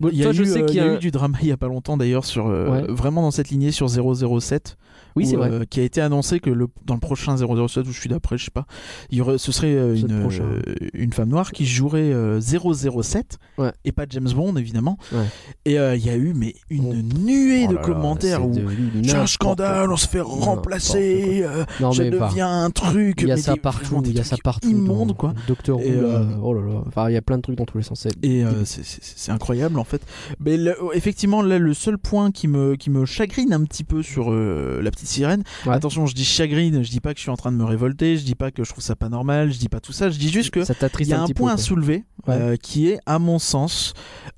Bon, 0.00 0.08
il 0.12 0.18
y 0.18 0.22
a, 0.22 0.24
toi, 0.24 0.32
je 0.32 0.42
eu, 0.42 0.46
sais 0.46 0.64
qu'il 0.64 0.76
il 0.76 0.84
y 0.84 0.88
a 0.88 0.94
eu 0.94 0.98
du 0.98 1.10
drama 1.10 1.38
il 1.42 1.48
y 1.48 1.52
a 1.52 1.56
pas 1.56 1.68
longtemps 1.68 1.96
d'ailleurs 1.96 2.24
sur 2.24 2.46
Ouais. 2.46 2.82
vraiment 2.88 3.22
dans 3.22 3.30
cette 3.30 3.50
lignée 3.50 3.70
sur 3.70 3.88
007 3.88 4.76
Oui, 5.16 5.24
où, 5.24 5.30
c'est 5.30 5.36
vrai. 5.36 5.50
euh, 5.50 5.64
qui 5.68 5.80
a 5.80 5.82
été 5.82 6.00
annoncé 6.00 6.38
que 6.40 6.50
le, 6.50 6.68
dans 6.84 6.94
le 6.94 7.00
prochain 7.00 7.36
007 7.36 7.86
ou 7.86 7.92
je 7.92 7.98
suis 7.98 8.08
d'après 8.08 8.36
je 8.38 8.44
sais 8.44 8.50
pas 8.50 8.66
il 9.10 9.18
y 9.18 9.20
aurait, 9.20 9.38
ce 9.38 9.50
serait 9.52 9.74
euh, 9.74 9.94
une, 9.96 10.12
euh, 10.12 10.60
une 10.94 11.12
femme 11.12 11.28
noire 11.30 11.50
qui 11.52 11.66
jouerait 11.66 12.12
euh, 12.12 12.40
007 12.40 13.38
Ouais. 13.58 13.72
et 13.84 13.92
pas 13.92 14.04
James 14.10 14.28
Bond 14.34 14.56
évidemment 14.56 14.98
Ouais. 15.12 15.24
et 15.64 15.72
il 15.74 16.04
y 16.04 16.10
a 16.10 16.16
eu 16.16 16.32
mais 16.34 16.54
une 16.70 16.86
Oh. 16.86 17.18
nuée 17.18 17.64
Oh 17.66 17.70
de 17.70 17.74
là 17.76 17.80
là, 17.80 17.86
commentaires 17.86 18.40
c'est 18.52 18.62
où 18.62 19.02
c'est 19.04 19.14
un 19.14 19.26
scandale 19.26 19.90
on 19.90 19.96
se 19.96 20.06
fait 20.08 20.20
remplacer 20.20 21.44
Non 21.80 21.92
je 21.92 22.02
deviens 22.04 22.64
un 22.64 22.70
truc 22.70 23.22
il 23.22 23.28
y 23.28 23.32
a 23.32 23.36
ça 23.36 23.56
partout, 23.56 24.02
il 24.04 24.12
y 24.16 24.20
a 24.20 24.24
ça 24.24 24.36
partout. 24.42 24.68
immondes 24.68 25.08
dans- 25.08 25.14
quoi 25.14 25.34
Docteur 25.48 25.80
Et, 25.80 25.94
Who, 25.96 26.02
là, 26.02 26.26
oh 26.42 26.54
là 26.54 26.60
là, 26.62 26.82
enfin 26.86 27.08
il 27.08 27.14
y 27.14 27.16
a 27.16 27.22
plein 27.22 27.36
de 27.38 27.42
trucs 27.42 27.56
dans 27.56 27.64
tous 27.64 27.78
les 27.78 27.84
sens. 27.84 28.06
Et 28.22 28.44
c'est- 28.64 29.30
incroyable 29.32 29.78
en 29.78 29.84
fait. 29.84 30.02
Mais 30.40 30.56
le- 30.56 30.76
effectivement, 30.94 31.42
là, 31.42 31.58
le 31.58 31.74
seul 31.74 31.98
point 31.98 32.30
qui 32.30 32.48
me, 32.48 32.76
qui 32.76 32.90
me 32.90 33.04
chagrine 33.06 33.52
un 33.52 33.64
petit 33.64 33.84
peu 33.84 34.02
sur 34.02 34.30
la 34.30 34.90
petite 34.90 35.05
sirène, 35.06 35.42
Ouais. 35.66 35.74
attention, 35.74 36.06
je 36.06 36.14
dis 36.14 36.24
chagrine, 36.24 36.82
je 36.82 36.90
dis 36.90 37.00
pas 37.00 37.12
que 37.14 37.18
je 37.18 37.22
suis 37.22 37.30
en 37.30 37.36
train 37.36 37.52
de 37.52 37.56
me 37.56 37.64
révolter, 37.64 38.16
je 38.16 38.24
dis 38.24 38.34
pas 38.34 38.50
que 38.50 38.64
je 38.64 38.70
trouve 38.70 38.82
ça 38.84 38.96
pas 38.96 39.08
normal, 39.08 39.52
je 39.52 39.58
dis 39.58 39.68
pas 39.68 39.80
tout 39.80 39.92
ça, 39.92 40.10
je 40.10 40.18
dis 40.18 40.30
juste 40.30 40.50
que 40.50 40.60
il 41.00 41.06
y 41.08 41.12
a 41.12 41.22
un 41.22 41.26
point 41.28 41.54
peu, 41.54 41.54
à 41.54 41.62
soulever 41.62 42.04
euh, 42.28 42.56
qui 42.56 42.88
est, 42.88 42.98
à 43.06 43.18
mon 43.18 43.38
sens, 43.38 43.94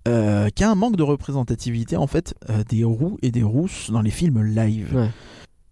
euh, 0.06 0.48
qu'il 0.50 0.64
y 0.64 0.68
a 0.68 0.70
un 0.70 0.74
manque 0.74 0.96
de 0.96 1.02
représentativité 1.02 1.96
en 1.96 2.06
fait 2.06 2.34
euh, 2.50 2.62
des 2.68 2.84
roux 2.84 3.18
et 3.22 3.30
des 3.30 3.42
rousses 3.42 3.90
dans 3.90 4.02
les 4.02 4.10
films 4.10 4.42
live. 4.42 4.94
Ouais. 4.94 5.10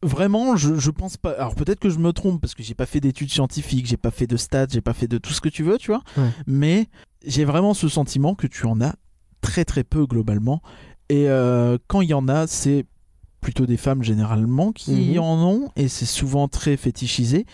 Vraiment, 0.03 0.57
je, 0.57 0.77
je 0.77 0.91
pense 0.91 1.17
pas. 1.17 1.31
Alors 1.33 1.55
peut-être 1.55 1.81
que 1.81 1.91
je 1.91 1.99
me 1.99 2.13
trompe 2.13 2.41
parce 2.41 2.55
que 2.55 2.63
j'ai 2.63 2.75
pas 2.75 2.87
fait 2.87 3.01
d'études 3.01 3.31
scientifiques, 3.31 3.87
j'ai 3.87 3.97
pas 3.97 4.11
fait 4.11 4.27
de 4.27 4.37
stats, 4.37 4.67
j'ai 4.71 4.81
pas 4.83 4.93
fait 4.93 5.09
de 5.09 5.19
tout 5.19 5.33
ce 5.33 5.41
que 5.41 5.49
tu 5.49 5.63
veux, 5.63 5.79
tu 5.79 5.91
vois. 5.91 6.03
Ouais. 6.17 6.29
Mais 6.47 6.87
j'ai 7.27 7.45
vraiment 7.45 7.75
ce 7.75 7.89
sentiment 7.89 8.35
que 8.35 8.47
tu 8.47 8.67
en 8.67 8.81
as 8.81 8.95
très 9.41 9.65
très 9.65 9.85
peu 9.85 10.07
globalement. 10.07 10.61
Et 11.09 11.29
euh, 11.29 11.79
quand 11.89 12.03
il 12.03 12.11
y 12.11 12.15
en 12.15 12.29
a, 12.29 12.47
c'est 12.47 12.85
plutôt 13.47 13.65
des 13.67 13.77
femmes 13.77 14.03
généralement 14.03 14.73
qui 14.73 15.13
Mhm. 15.13 15.19
en 15.21 15.49
ont 15.49 15.69
et 15.77 15.87
c'est 15.87 16.05
souvent 16.05 16.49
très 16.49 16.77
fétichisé. 16.77 17.47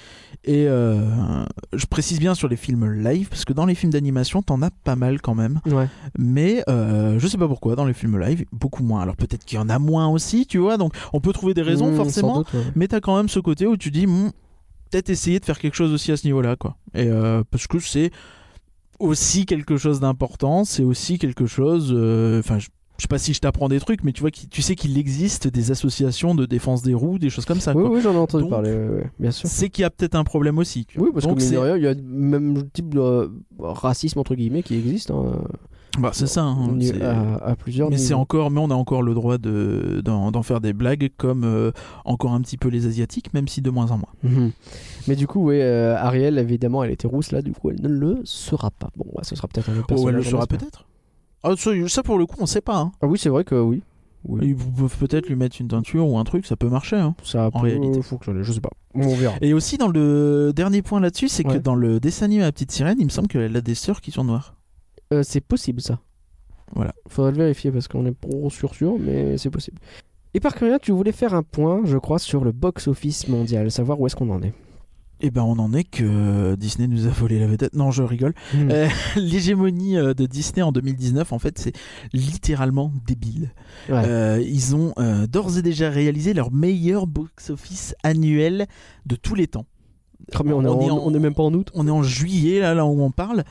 Et 0.45 0.65
euh, 0.67 1.45
je 1.75 1.85
précise 1.85 2.19
bien 2.19 2.35
sur 2.35 2.49
les 2.49 2.57
films 2.57 2.91
live 2.91 3.29
parce 3.29 3.45
que 3.45 3.53
dans 3.53 3.67
les 3.67 3.75
films 3.75 3.93
d'animation, 3.93 4.41
t'en 4.43 4.63
as 4.63 4.71
pas 4.71 4.97
mal 4.97 5.21
quand 5.21 5.35
même. 5.35 5.61
Ouais. 5.67 5.89
Mais 6.19 6.65
euh, 6.67 7.19
je 7.19 7.27
sais 7.29 7.37
pas 7.37 7.47
pourquoi 7.47 7.77
dans 7.77 7.85
les 7.85 7.93
films 7.93 8.19
live, 8.19 8.47
beaucoup 8.53 8.83
moins. 8.83 9.03
Alors 9.03 9.17
peut-être 9.17 9.45
qu'il 9.45 9.57
y 9.59 9.61
en 9.61 9.69
a 9.69 9.79
moins 9.79 10.09
aussi, 10.09 10.47
tu 10.47 10.57
vois. 10.57 10.79
Donc 10.79 10.95
on 11.13 11.21
peut 11.21 11.35
trouver 11.35 11.53
des 11.53 11.61
raisons 11.63 11.91
Mmh, 11.91 11.97
sans 11.97 12.05
forcément. 12.05 12.37
doute, 12.39 12.55
ouais. 12.55 12.65
Mais 12.75 12.89
t'as 12.89 13.01
quand 13.01 13.15
même 13.17 13.29
ce 13.29 13.39
côté 13.39 13.67
où 13.67 13.77
tu 13.77 13.91
dis, 13.91 14.07
Hmm, 14.07 14.31
peut-être 14.91 15.11
essayer 15.11 15.41
de 15.41 15.45
faire 15.45 15.59
quelque 15.59 15.75
chose 15.77 15.93
aussi 15.93 16.11
à 16.11 16.17
ce 16.17 16.27
niveau-là, 16.27 16.57
quoi. 16.57 16.77
Et 16.95 17.09
euh, 17.09 17.43
parce 17.51 17.67
que 17.67 17.79
c'est 17.81 18.11
aussi 18.99 19.45
quelque 19.47 19.77
chose 19.77 20.01
d'important, 20.01 20.65
c'est 20.65 20.85
aussi 20.85 21.19
quelque 21.19 21.45
chose. 21.47 21.93
euh, 21.95 22.39
Enfin, 22.41 22.57
je 22.99 23.03
sais 23.03 23.09
pas 23.09 23.19
si 23.19 23.33
je 23.35 23.41
t'apprends 23.41 23.69
des 23.69 23.81
trucs, 23.81 24.05
mais 24.05 24.13
tu 24.13 24.21
vois, 24.21 24.31
tu 24.31 24.63
sais 24.63 24.77
qu'il 24.77 24.97
existe 24.99 25.49
des 25.49 25.71
associations 25.71 26.35
de 26.35 26.47
défense 26.47 26.83
des 26.83 26.95
roues, 26.95 27.19
des 27.19 27.31
choses 27.31 27.45
comme 27.47 27.61
ça. 27.61 27.75
Oui, 27.75 27.83
quoi. 27.83 27.93
oui, 27.93 28.01
j'en 28.01 28.13
ai 28.13 28.19
entendu 28.19 28.45
Donc, 28.45 28.51
parler, 28.51 28.71
ouais, 28.71 28.89
ouais, 28.97 29.11
bien 29.19 29.31
sûr. 29.31 29.49
C'est 29.49 29.71
qu'il 29.71 29.83
y 29.83 29.85
a 29.85 29.91
peut-être 29.91 30.15
un 30.15 30.25
problème 30.25 30.59
aussi. 30.59 30.85
tu 30.87 30.99
vois. 30.99 31.09
Oui, 31.09 31.13
parce 31.13 31.27
Donc 31.27 31.39
que 31.39 31.43
il 31.77 31.83
y 31.83 31.87
a 31.87 31.95
même 32.05 32.63
type 32.73 32.95
de 32.95 33.01
euh, 33.01 33.29
racisme 33.59 34.19
entre 34.19 34.35
guillemets 34.35 34.63
qui 34.63 34.75
existe 34.77 35.11
hein, 35.11 35.33
bah, 35.99 36.11
c'est 36.15 36.27
ça. 36.27 36.43
hein, 36.43 36.79
à, 37.03 37.51
à 37.51 37.55
plusieurs 37.57 37.91
Mais 37.91 37.99
c'est 37.99 38.15
encore, 38.15 38.51
mais 38.51 38.61
on 38.61 38.71
a 38.71 38.75
encore 38.75 39.03
le 39.03 39.13
droit 39.13 39.37
de 39.37 40.01
d'en 40.03 40.43
faire 40.43 40.61
des 40.63 40.73
blagues 40.73 41.11
comme 41.19 41.45
euh, 41.45 41.71
encore 42.07 42.33
un 42.33 42.41
petit 42.41 42.57
peu 42.57 42.69
les 42.69 42.87
asiatiques, 42.87 43.35
même 43.35 43.47
si 43.47 43.61
de 43.61 43.69
moins 43.69 43.91
en 43.91 43.99
moins. 43.99 44.09
Mhm. 44.23 44.53
Mais 45.07 45.17
du 45.17 45.27
coup, 45.27 45.49
oui, 45.49 45.57
euh, 45.61 45.95
Ariel, 45.97 46.39
évidemment, 46.39 46.83
elle 46.83 46.93
était 46.93 47.09
rousse 47.09 47.31
là, 47.31 47.43
du 47.43 47.53
coup, 47.53 47.69
elle 47.71 47.83
ne 47.83 47.89
le 47.89 48.21
sera 48.25 48.71
pas. 48.71 48.89
Bon, 48.97 49.05
ouais, 49.13 49.25
ce 49.25 49.35
sera 49.37 49.49
peut-être 49.49 49.69
un 49.69 49.73
autre 49.77 49.87
Oh, 49.91 49.93
elle 50.09 50.15
personnage. 50.15 50.25
le 50.25 50.31
sera 50.31 50.47
peut-être. 50.47 50.87
Ah, 51.43 51.55
ça, 51.57 51.71
ça, 51.89 52.03
pour 52.03 52.19
le 52.19 52.27
coup, 52.27 52.37
on 52.41 52.47
sait 52.47 52.61
pas. 52.61 52.77
hein. 52.79 52.93
Ah 53.01 53.07
oui, 53.07 53.19
c'est 53.19 53.29
vrai 53.29 53.45
que 53.45 53.55
oui. 53.55 53.83
oui. 54.27 54.41
Ils 54.49 54.57
peuvent 54.57 54.97
peut-être 54.99 55.29
lui 55.29 55.35
mettre 55.37 55.57
une 55.61 55.69
teinture 55.69 56.07
ou 56.09 56.19
un 56.19 56.25
truc, 56.25 56.47
ça 56.47 56.57
peut 56.57 56.69
marcher. 56.69 56.97
hein. 56.97 57.15
Ça 57.25 57.51
peut 57.51 57.59
réalité. 57.59 58.01
fonctionner, 58.03 58.43
je 58.45 58.53
sais 58.53 58.61
pas. 58.61 58.71
On 58.95 59.15
verra. 59.15 59.35
Et 59.41 59.53
aussi, 59.55 59.79
dans 59.79 59.89
le 59.89 60.53
dernier 60.55 60.83
point 60.83 61.01
là-dessus, 61.01 61.29
c'est 61.29 61.45
que 61.45 61.57
dans 61.59 61.75
le 61.75 61.99
dessin 62.01 62.27
animé 62.27 62.43
La 62.43 62.53
Petite 62.53 62.71
Sirène, 62.71 62.99
il 63.01 63.05
me 63.07 63.11
semble 63.11 63.29
qu'elle 63.29 63.57
a 63.57 63.61
des 63.61 63.75
sœurs 63.75 64.01
qui 64.01 64.11
sont 64.13 64.25
noires. 64.25 64.55
Euh, 65.13 65.23
c'est 65.25 65.41
possible 65.41 65.81
ça. 65.81 65.99
Voilà. 66.75 66.95
Faudrait 67.09 67.33
le 67.33 67.37
vérifier 67.39 67.71
parce 67.71 67.89
qu'on 67.89 68.07
est 68.07 68.13
pro 68.13 68.49
sûr 68.49 68.75
sûr, 68.75 68.97
mais 68.99 69.37
c'est 69.37 69.51
possible. 69.51 69.79
Et 70.35 70.41
par 70.41 70.55
curieux, 70.55 70.79
tu 70.81 70.93
voulais 70.93 71.13
faire 71.13 71.35
un 71.35 71.43
point, 71.43 71.83
je 71.85 71.99
crois, 71.99 72.19
sur 72.19 72.45
le 72.45 72.53
box-office 72.53 73.29
mondial, 73.29 73.71
savoir 73.71 74.01
où 74.01 74.07
est-ce 74.07 74.17
qu'on 74.17 74.31
en 74.31 74.41
est. 74.43 74.55
Et 75.25 75.31
ben, 75.31 75.43
on 75.43 75.59
en 75.61 75.73
est 75.73 75.85
que 75.85 76.57
Disney 76.57 76.89
nous 76.89 77.07
a 77.07 77.11
volé 77.11 77.39
la 77.39 77.47
vedette. 77.47 77.75
Non, 77.75 77.93
je 77.93 78.03
rigole. 78.03 78.35
Hmm. 78.55 78.69
Euh, 78.71 78.89
L'hégémonie 79.17 79.97
euh, 79.97 80.15
de 80.15 80.27
Disney 80.27 80.63
en 80.63 80.73
2019, 80.73 81.33
en 81.33 81.39
fait, 81.39 81.59
c'est 81.61 81.73
littéralement 82.13 82.93
débile. 83.07 83.53
Ouais. 83.89 84.03
Euh, 84.05 84.45
ils 84.45 84.75
ont 84.75 84.93
euh, 84.99 85.27
d'ores 85.29 85.59
et 85.59 85.63
déjà 85.63 85.91
réalisé 85.91 86.35
leur 86.35 86.51
meilleur 86.53 87.07
box-office 87.07 87.95
annuel 88.03 88.67
de 89.07 89.15
tous 89.17 89.37
les 89.37 89.47
temps. 89.47 89.67
Oh, 90.35 90.43
mais 90.45 90.53
on, 90.53 90.63
est 90.63 90.69
en- 90.69 90.97
en- 90.99 91.03
on 91.07 91.15
est 91.15 91.19
même 91.21 91.35
pas 91.35 91.43
en 91.45 91.55
août. 91.55 91.71
on 91.75 91.87
est 91.87 91.91
en 91.91 92.03
juillet, 92.03 92.59
là, 92.61 92.75
là 92.75 92.85
où 92.85 93.01
on 93.03 93.11
parle, 93.13 93.45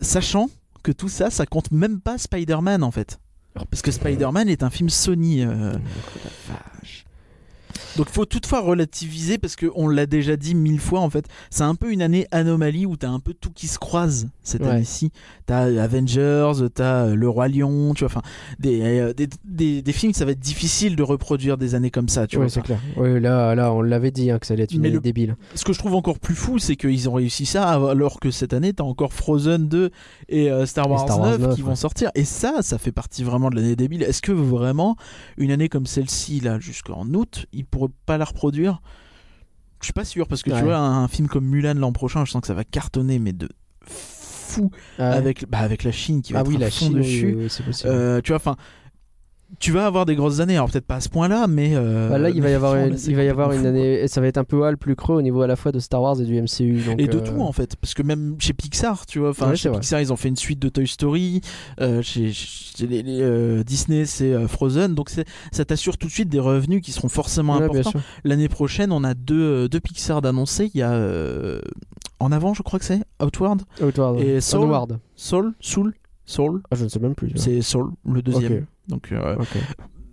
sachant 0.00 0.48
que 0.84 0.92
tout 0.92 1.08
ça, 1.08 1.28
ça 1.30 1.44
compte 1.44 1.72
même 1.72 2.00
pas 2.00 2.18
Spider-Man 2.18 2.82
en 2.84 2.90
fait. 2.92 3.18
Parce 3.70 3.82
que 3.82 3.90
Spider-Man 3.90 4.48
est 4.48 4.62
un 4.62 4.70
film 4.70 4.88
Sony. 4.88 5.42
euh, 5.42 5.72
Donc 7.96 8.08
faut 8.10 8.24
toutefois 8.24 8.60
relativiser 8.60 9.38
parce 9.38 9.56
qu'on 9.56 9.88
l'a 9.88 10.06
déjà 10.06 10.36
dit 10.36 10.54
mille 10.54 10.80
fois 10.80 11.00
en 11.00 11.10
fait. 11.10 11.26
C'est 11.50 11.62
un 11.64 11.74
peu 11.74 11.90
une 11.92 12.02
année 12.02 12.26
anomalie 12.30 12.86
où 12.86 12.96
t'as 12.96 13.08
un 13.10 13.20
peu 13.20 13.34
tout 13.34 13.50
qui 13.50 13.66
se 13.66 13.78
croise 13.78 14.28
cette 14.42 14.62
Ouais. 14.62 14.68
année-ci. 14.70 15.10
T'as 15.46 15.66
Avengers, 15.82 16.52
t'as 16.74 17.06
euh, 17.06 17.14
Le 17.14 17.28
Roi 17.28 17.48
Lion, 17.48 17.94
tu 17.94 18.04
vois, 18.04 18.10
enfin 18.10 18.22
des, 18.58 18.80
euh, 18.82 19.12
des, 19.12 19.28
des, 19.44 19.82
des 19.82 19.92
films, 19.92 20.12
ça 20.12 20.24
va 20.24 20.32
être 20.32 20.38
difficile 20.40 20.96
de 20.96 21.02
reproduire 21.02 21.56
des 21.58 21.74
années 21.74 21.90
comme 21.90 22.08
ça, 22.08 22.26
tu 22.26 22.36
Ouais, 22.36 22.42
vois. 22.44 22.50
c'est 22.50 22.62
clair. 22.62 22.78
Ouais, 22.96 23.20
là, 23.20 23.54
là, 23.54 23.72
on 23.72 23.80
l'avait 23.82 24.10
dit 24.10 24.30
hein, 24.30 24.38
que 24.38 24.46
ça 24.46 24.54
allait 24.54 24.64
être 24.64 24.72
une 24.72 24.80
Mais 24.80 24.88
année 24.88 24.96
le- 24.96 25.00
débile. 25.02 25.36
Ce 25.54 25.64
que 25.64 25.72
je 25.72 25.78
trouve 25.78 25.94
encore 25.94 26.18
plus 26.18 26.34
fou, 26.34 26.58
c'est 26.58 26.76
qu'ils 26.76 27.08
ont 27.08 27.14
réussi 27.14 27.46
ça 27.46 27.68
alors 27.68 28.20
que 28.20 28.30
cette 28.30 28.52
année, 28.52 28.72
t'as 28.72 28.84
encore 28.84 29.12
Frozen 29.12 29.68
2 29.68 29.90
et 30.28 30.50
euh, 30.50 30.66
Star, 30.66 30.86
Et 30.86 30.90
Wars 30.90 31.00
Star 31.00 31.20
Wars 31.20 31.30
9, 31.30 31.40
9, 31.40 31.54
qui 31.54 31.62
vont 31.62 31.74
sortir. 31.76 32.10
Et 32.14 32.24
ça, 32.24 32.56
ça 32.62 32.78
fait 32.78 32.92
partie 32.92 33.22
vraiment 33.24 33.50
de 33.50 33.56
l'année 33.56 33.76
débile. 33.76 34.02
Est-ce 34.02 34.22
que 34.22 34.32
vraiment, 34.32 34.96
une 35.36 35.50
année 35.50 35.68
comme 35.68 35.86
celle-ci, 35.86 36.40
là, 36.40 36.58
jusqu'en 36.60 37.06
août, 37.14 37.46
ils 37.52 37.64
pourraient 37.70 37.92
pas 38.06 38.18
la 38.18 38.24
reproduire 38.24 38.80
Je 39.80 39.86
suis 39.86 39.92
pas 39.92 40.04
sûr, 40.04 40.26
parce 40.26 40.42
que 40.42 40.50
Ouais. 40.50 40.58
tu 40.58 40.64
vois, 40.64 40.76
un, 40.76 41.04
un 41.04 41.08
film 41.08 41.28
comme 41.28 41.46
Mulan 41.46 41.74
l'an 41.74 41.92
prochain, 41.92 42.24
je 42.24 42.30
sens 42.32 42.40
que 42.40 42.46
ça 42.48 42.54
va 42.54 42.64
cartonner, 42.64 43.18
mais 43.18 43.32
de 43.32 43.48
fou 43.86 44.70
avec, 44.98 45.48
bah, 45.48 45.58
avec 45.58 45.84
la 45.84 45.92
Chine 45.92 46.22
qui 46.22 46.32
va 46.32 46.40
ah 46.40 46.42
être 46.42 46.48
oui, 46.48 46.56
à 46.56 46.60
la 46.60 46.70
fond 46.70 46.86
Chine, 46.86 46.94
dessus. 46.94 47.26
oui, 47.26 47.34
oui, 47.44 47.50
c'est 47.50 47.62
possible. 47.64 47.90
Euh, 47.92 48.20
tu 48.22 48.28
vois, 48.32 48.36
enfin. 48.36 48.56
Tu 49.58 49.72
vas 49.72 49.86
avoir 49.86 50.04
des 50.04 50.14
grosses 50.14 50.40
années, 50.40 50.56
alors 50.56 50.70
peut-être 50.70 50.84
pas 50.86 50.96
à 50.96 51.00
ce 51.00 51.08
point-là, 51.08 51.46
mais. 51.46 51.70
euh, 51.74 52.10
Bah 52.10 52.18
là, 52.18 52.28
il 52.28 52.42
va 52.42 52.50
y 52.50 52.54
avoir, 52.54 52.74
une, 52.76 52.96
il 53.06 53.16
va 53.16 53.24
y 53.24 53.28
avoir 53.28 53.50
une 53.52 53.60
fou, 53.62 53.66
année, 53.66 53.94
et 54.02 54.06
ça 54.06 54.20
va 54.20 54.26
être 54.26 54.36
un 54.36 54.44
peu 54.44 54.56
haut, 54.56 54.70
le 54.70 54.76
plus 54.76 54.94
creux 54.94 55.16
au 55.16 55.22
niveau 55.22 55.40
à 55.40 55.46
la 55.46 55.56
fois 55.56 55.72
de 55.72 55.78
Star 55.78 56.02
Wars 56.02 56.20
et 56.20 56.24
du 56.26 56.40
MCU. 56.40 56.82
Donc, 56.84 57.00
Et 57.00 57.06
de 57.08 57.16
euh, 57.16 57.20
tout 57.22 57.40
en 57.40 57.50
fait, 57.52 57.74
parce 57.76 57.94
que 57.94 58.02
même 58.02 58.36
chez 58.38 58.52
Pixar, 58.52 59.06
tu 59.06 59.20
vois, 59.20 59.30
enfin 59.30 59.48
Ouais, 59.48 59.56
chez 59.56 59.70
vrai. 59.70 59.80
Pixar 59.80 60.00
ils 60.02 60.12
ont 60.12 60.16
fait 60.16 60.28
une 60.28 60.36
suite 60.36 60.58
de 60.58 60.68
Toy 60.68 60.86
Story, 60.86 61.40
euh, 61.80 62.02
chez, 62.02 62.30
chez 62.30 62.86
les, 62.86 63.02
les, 63.02 63.64
Disney 63.64 64.04
c'est 64.04 64.46
Frozen, 64.46 64.94
donc 64.94 65.08
ça 65.08 65.64
t'assure 65.64 65.96
tout 65.96 66.08
de 66.08 66.12
suite 66.12 66.28
des 66.28 66.40
revenus 66.40 66.82
qui 66.82 66.92
seront 66.92 67.08
forcément 67.08 67.56
ouais, 67.58 67.64
importants. 67.64 67.98
L'année 68.24 68.48
prochaine 68.48 68.92
on 68.92 69.02
a 69.02 69.14
deux, 69.14 69.66
deux 69.68 69.80
Pixar 69.80 70.20
d'annoncer, 70.20 70.70
il 70.74 70.78
y 70.78 70.82
a 70.82 70.92
en 72.20 72.32
avant 72.32 72.52
je 72.52 72.62
crois 72.62 72.78
que 72.78 72.84
c'est 72.84 73.00
Outward, 73.22 73.62
Outward. 73.82 74.20
Et 74.20 74.40
Soul. 74.42 74.68
Soul, 75.16 75.54
Soul, 75.58 75.94
Soul, 76.26 76.60
Ah, 76.70 76.76
je 76.76 76.84
ne 76.84 76.88
sais 76.88 76.98
même 77.00 77.14
plus. 77.14 77.32
c'est 77.36 77.62
Soul 77.62 77.90
le 78.06 78.20
deuxième. 78.22 78.66
Donc 78.88 79.12
euh, 79.12 79.36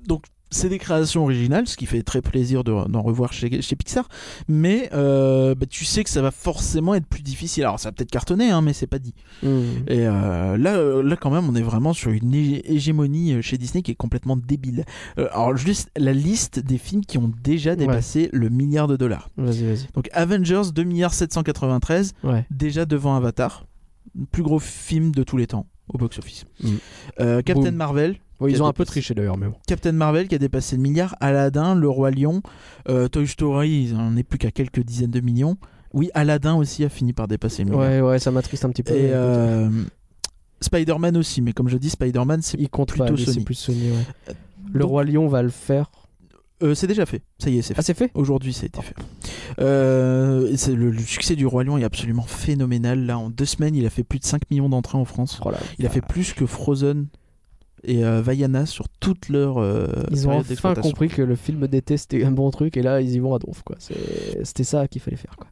donc 0.08 0.26
c'est 0.52 0.70
des 0.70 0.78
créations 0.78 1.24
originales, 1.24 1.68
ce 1.68 1.76
qui 1.76 1.86
fait 1.86 2.02
très 2.04 2.22
plaisir 2.22 2.64
de- 2.64 2.88
d'en 2.88 3.02
revoir 3.02 3.34
chez, 3.34 3.62
chez 3.62 3.76
Pixar. 3.76 4.08
Mais 4.48 4.90
euh, 4.94 5.54
bah, 5.56 5.66
tu 5.66 5.84
sais 5.84 6.04
que 6.04 6.10
ça 6.10 6.22
va 6.22 6.32
forcément 6.32 6.94
être 6.96 7.08
plus 7.08 7.24
difficile. 7.24 7.64
Alors 7.64 7.80
ça 7.80 7.90
va 7.90 7.94
peut-être 7.94 8.12
cartonner, 8.12 8.52
hein, 8.52 8.62
mais 8.62 8.72
c'est 8.72 8.88
pas 8.88 9.00
dit. 9.00 9.14
Hmm. 9.44 9.64
Et 9.88 10.06
euh, 10.08 10.56
là, 10.58 11.02
là 11.04 11.16
quand 11.18 11.32
même, 11.32 11.50
on 11.50 11.56
est 11.56 11.62
vraiment 11.64 11.92
sur 11.94 12.12
une 12.12 12.34
hé- 12.34 12.62
hégémonie 12.72 13.42
chez 13.42 13.58
Disney 13.58 13.82
qui 13.82 13.92
est 13.92 13.96
complètement 13.96 14.38
débile. 14.38 14.86
Euh, 15.18 15.28
alors 15.34 15.58
juste 15.58 15.90
la 15.98 16.14
liste 16.14 16.60
des 16.60 16.78
films 16.78 17.04
qui 17.04 17.18
ont 17.18 17.32
déjà 17.44 17.76
dépassé 17.76 18.30
le 18.32 18.50
milliard 18.50 18.88
de 18.88 18.96
dollars. 18.96 19.30
Vas-y, 19.38 19.64
vas-y. 19.66 19.88
Donc 19.94 20.10
Avengers 20.14 20.72
2 20.74 20.84
milliards 20.84 21.14
793, 21.14 22.14
Ouais. 22.24 22.46
déjà 22.52 22.86
devant 22.86 23.16
Avatar, 23.16 23.66
le 24.18 24.26
plus 24.26 24.44
gros 24.44 24.60
film 24.60 25.12
de 25.12 25.24
tous 25.24 25.38
les 25.38 25.48
temps 25.48 25.66
au 25.90 25.98
box-office. 25.98 26.46
Mm. 26.64 26.70
Euh, 27.20 27.42
Captain 27.42 27.64
Boom. 27.64 27.76
Marvel, 27.76 28.16
Ils 28.48 28.62
ont 28.62 28.68
un 28.68 28.74
peu 28.74 28.86
triché 28.86 29.14
d'ailleurs, 29.14 29.38
mais 29.38 29.48
bon. 29.48 29.56
Captain 29.68 29.92
Marvel 29.94 30.28
qui 30.28 30.36
a 30.36 30.38
dépassé 30.38 30.76
le 30.76 30.82
milliard, 30.82 31.16
Aladdin, 31.22 31.76
Le 31.76 31.88
Roi 31.90 32.12
Lion, 32.12 32.42
euh, 32.90 33.08
Toy 33.08 33.28
Story, 33.28 33.88
il 33.92 33.96
en 33.96 34.16
est 34.18 34.24
plus 34.24 34.38
qu'à 34.38 34.52
quelques 34.52 34.82
dizaines 34.82 35.12
de 35.12 35.22
millions. 35.22 35.58
Oui, 35.94 36.10
Aladdin 36.14 36.56
aussi 36.56 36.84
a 36.84 36.90
fini 36.90 37.14
par 37.14 37.28
dépasser 37.30 37.64
le 37.64 37.70
milliard. 37.72 37.90
Ouais, 37.90 38.02
ouais, 38.02 38.20
ça 38.20 38.32
m'attriste 38.32 38.66
un 38.66 38.70
petit 38.70 38.84
peu. 38.84 38.94
Et 38.94 39.12
euh, 39.14 39.70
Spider-Man 40.62 41.16
aussi, 41.18 41.42
mais 41.42 41.54
comme 41.54 41.70
je 41.70 41.78
dis, 41.78 41.90
Spider-Man 41.90 42.42
c'est 42.42 42.60
il 42.60 42.70
compte 42.70 42.96
pas, 42.98 43.06
plutôt 43.06 43.18
c'est 43.24 43.32
Sony. 43.34 43.46
plus 43.46 43.56
Sony. 43.56 43.92
ouais. 43.92 44.34
Le 44.74 44.80
donc- 44.82 44.90
Roi 44.90 45.04
Lion 45.06 45.28
va 45.28 45.42
le 45.42 45.50
faire. 45.50 45.90
Euh, 46.64 46.74
c'est 46.74 46.88
déjà 46.88 47.06
fait. 47.06 47.22
Ça 47.38 47.50
y 47.50 47.58
est, 47.58 47.62
c'est 47.62 47.74
fait. 47.74 47.80
Ah, 47.80 47.84
c'est 47.84 47.94
fait? 47.94 48.12
Aujourd'hui, 48.14 48.54
ça 48.54 48.64
a 48.64 48.66
été 48.68 48.82
fait. 48.82 48.96
Euh, 49.60 50.56
le, 50.70 50.90
le 50.90 51.00
succès 51.00 51.36
du 51.36 51.46
Roi 51.46 51.64
Lion 51.66 51.78
est 51.78 51.84
absolument 51.84 52.24
phénoménal. 52.24 53.06
Là, 53.06 53.18
en 53.18 53.30
deux 53.30 53.46
semaines, 53.46 53.76
il 53.76 53.86
a 53.86 53.90
fait 53.90 54.04
plus 54.06 54.20
de 54.20 54.24
5 54.26 54.50
millions 54.50 54.70
d'entrées 54.70 54.98
en 54.98 55.04
France. 55.06 55.40
Oh 55.46 55.52
là, 55.52 55.58
Il 55.80 55.86
a 55.86 55.90
fait 55.90 56.02
plus 56.02 56.34
que 56.34 56.46
Frozen 56.46 57.08
et 57.84 58.04
euh, 58.06 58.22
Vaiana 58.22 58.66
sur 58.66 58.88
toute 59.00 59.30
leur. 59.30 59.58
euh, 59.58 59.88
Ils 60.12 60.28
ont 60.28 60.40
enfin 60.40 60.74
compris 60.76 61.08
que 61.10 61.22
le 61.22 61.36
film 61.36 61.68
d'été 61.68 61.98
c'était 61.98 62.24
un 62.24 62.32
bon 62.32 62.50
truc 62.52 62.78
et 62.78 62.82
là 62.82 63.02
ils 63.02 63.12
y 63.12 63.20
vont 63.20 63.34
à 63.36 63.40
donf 63.40 63.62
quoi. 63.64 63.76
C'était 63.80 64.64
ça 64.64 64.88
qu'il 64.88 65.02
fallait 65.02 65.18
faire 65.18 65.36
quoi. 65.38 65.48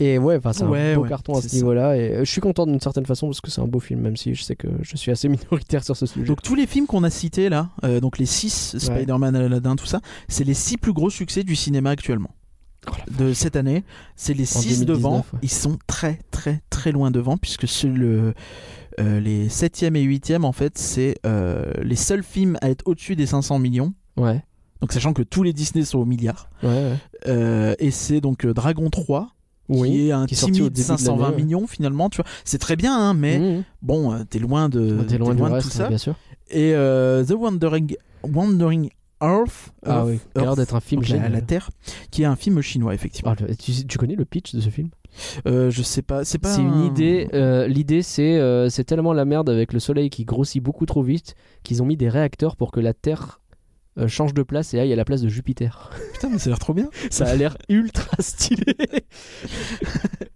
Et 0.00 0.18
ouais, 0.18 0.36
enfin 0.38 0.52
c'est 0.52 0.64
Ouais, 0.64 0.92
un 0.92 0.96
beau 0.96 1.02
ouais, 1.02 1.08
carton 1.08 1.34
à 1.38 1.40
ce 1.42 1.54
niveau-là 1.54 1.96
et 1.96 2.10
euh, 2.14 2.24
je 2.24 2.30
suis 2.30 2.40
content 2.40 2.66
d'une 2.66 2.80
certaine 2.80 3.06
façon 3.06 3.28
parce 3.28 3.40
que 3.40 3.48
c'est 3.50 3.60
un 3.60 3.66
beau 3.68 3.78
film 3.78 4.00
même 4.00 4.16
si 4.16 4.34
je 4.34 4.42
sais 4.42 4.56
que 4.56 4.66
je 4.82 4.96
suis 4.96 5.12
assez 5.12 5.28
minoritaire 5.50 5.84
sur 5.84 5.96
ce 5.96 6.06
sujet. 6.06 6.26
Donc 6.26 6.42
tous 6.42 6.56
les 6.56 6.66
films 6.66 6.86
qu'on 6.86 7.04
a 7.04 7.10
cités 7.10 7.48
là, 7.48 7.70
euh, 7.84 8.00
donc 8.00 8.18
les 8.18 8.26
6, 8.26 8.76
Spider-Man, 8.78 9.36
Aladdin, 9.36 9.76
tout 9.76 9.86
ça, 9.86 10.00
c'est 10.26 10.42
les 10.44 10.54
6 10.54 10.78
plus 10.78 10.92
gros 10.92 11.10
succès 11.10 11.44
du 11.44 11.54
cinéma 11.54 11.90
actuellement. 11.90 12.30
Oh 12.88 12.90
de 13.18 13.32
cette 13.32 13.56
année, 13.56 13.82
c'est 14.16 14.34
les 14.34 14.42
En 14.42 14.60
6 14.60 14.80
2019, 14.84 14.86
devant. 14.98 15.16
ouais. 15.18 15.38
Ils 15.42 15.48
sont 15.50 15.78
très 15.86 16.18
très 16.32 16.60
très 16.70 16.90
loin 16.92 17.10
devant 17.12 17.36
puisque 17.38 17.66
c'est 17.68 17.86
le, 17.88 18.34
euh, 19.00 19.20
les 19.20 19.48
7e 19.48 19.96
et 19.96 20.04
8e 20.04 20.44
en 20.44 20.52
fait, 20.52 20.78
c'est 20.78 21.16
euh, 21.26 21.64
les 21.82 21.96
seuls 21.96 22.22
films 22.22 22.56
à 22.60 22.70
être 22.70 22.82
au-dessus 22.86 23.16
des 23.16 23.26
500 23.26 23.58
millions. 23.58 23.92
ouais, 24.16 24.42
Donc 24.80 24.92
sachant 24.92 25.12
que 25.12 25.22
tous 25.22 25.42
les 25.42 25.52
Disney 25.52 25.84
sont 25.84 25.98
au 25.98 26.04
milliard. 26.04 26.48
ouais, 26.62 26.68
ouais. 26.68 26.96
Euh, 27.26 27.74
et 27.78 27.90
c'est 27.90 28.20
donc 28.20 28.46
Dragon 28.46 28.90
3 28.90 29.28
Oui. 29.68 29.90
qui 29.90 30.08
est 30.08 30.12
un 30.12 30.26
qui 30.26 30.34
est 30.34 30.36
sorti 30.36 30.60
au 30.62 30.68
timide 30.68 30.72
début 30.74 30.80
de 30.82 30.86
520 30.86 31.22
l'année, 31.22 31.36
ouais. 31.36 31.42
millions 31.42 31.66
finalement, 31.66 32.08
tu 32.10 32.16
vois. 32.22 32.26
C'est 32.44 32.58
très 32.58 32.76
bien 32.76 32.96
hein, 32.96 33.14
mais 33.14 33.38
Mmh. 33.38 33.64
bon, 33.82 34.12
euh, 34.12 34.24
t'es 34.28 34.38
loin 34.38 34.68
de 34.68 34.80
loin, 35.18 35.34
de 35.34 35.42
reste, 35.42 35.66
tout 35.70 35.72
ça. 35.76 35.86
hein, 35.86 35.88
bien 35.88 35.98
sûr. 35.98 36.14
Et 36.50 36.72
The 36.72 37.32
Wandering, 37.32 37.96
Wandering 38.22 38.90
Earth, 39.22 39.72
Ah 39.86 40.04
oui, 40.04 40.18
qui 40.34 40.40
a 40.40 40.42
l'air 40.42 40.56
d'être 40.56 40.74
un 40.74 40.80
film 40.80 41.02
la, 41.08 41.28
la 41.28 41.40
Terre, 41.40 41.70
qui 42.10 42.22
est 42.22 42.26
un 42.26 42.36
film 42.36 42.60
chinois 42.60 42.94
effectivement. 42.94 43.34
Ah, 43.38 43.54
tu, 43.58 43.72
tu 43.86 43.98
connais 43.98 44.16
le 44.16 44.24
pitch 44.24 44.54
de 44.54 44.60
ce 44.60 44.68
film? 44.70 44.90
Euh, 45.46 45.70
je 45.70 45.82
sais 45.82 46.02
pas, 46.02 46.24
c'est 46.24 46.38
pas. 46.38 46.54
C'est 46.54 46.60
une 46.62 46.74
un- 46.74 46.86
idée. 46.86 47.28
euh, 47.34 47.66
L'idée, 47.68 48.02
c'est 48.02 48.36
euh, 48.38 48.68
c'est 48.68 48.84
tellement 48.84 49.12
la 49.12 49.24
merde 49.24 49.48
avec 49.48 49.72
le 49.72 49.78
soleil 49.80 50.10
qui 50.10 50.24
grossit 50.24 50.62
beaucoup 50.62 50.86
trop 50.86 51.02
vite 51.02 51.34
qu'ils 51.62 51.82
ont 51.82 51.86
mis 51.86 51.96
des 51.96 52.08
réacteurs 52.08 52.56
pour 52.56 52.72
que 52.72 52.80
la 52.80 52.92
Terre 52.94 53.40
euh, 53.96 54.08
change 54.08 54.34
de 54.34 54.42
place 54.42 54.74
et 54.74 54.80
aille 54.80 54.92
à 54.92 54.96
la 54.96 55.04
place 55.04 55.22
de 55.22 55.28
Jupiter. 55.28 55.90
Putain, 56.14 56.30
mais 56.30 56.38
ça 56.38 56.46
a 56.46 56.50
l'air 56.50 56.58
trop 56.58 56.74
bien. 56.74 56.88
Ça 57.10 57.26
a 57.26 57.34
l'air 57.36 57.56
ultra 57.68 58.16
stylé. 58.18 58.74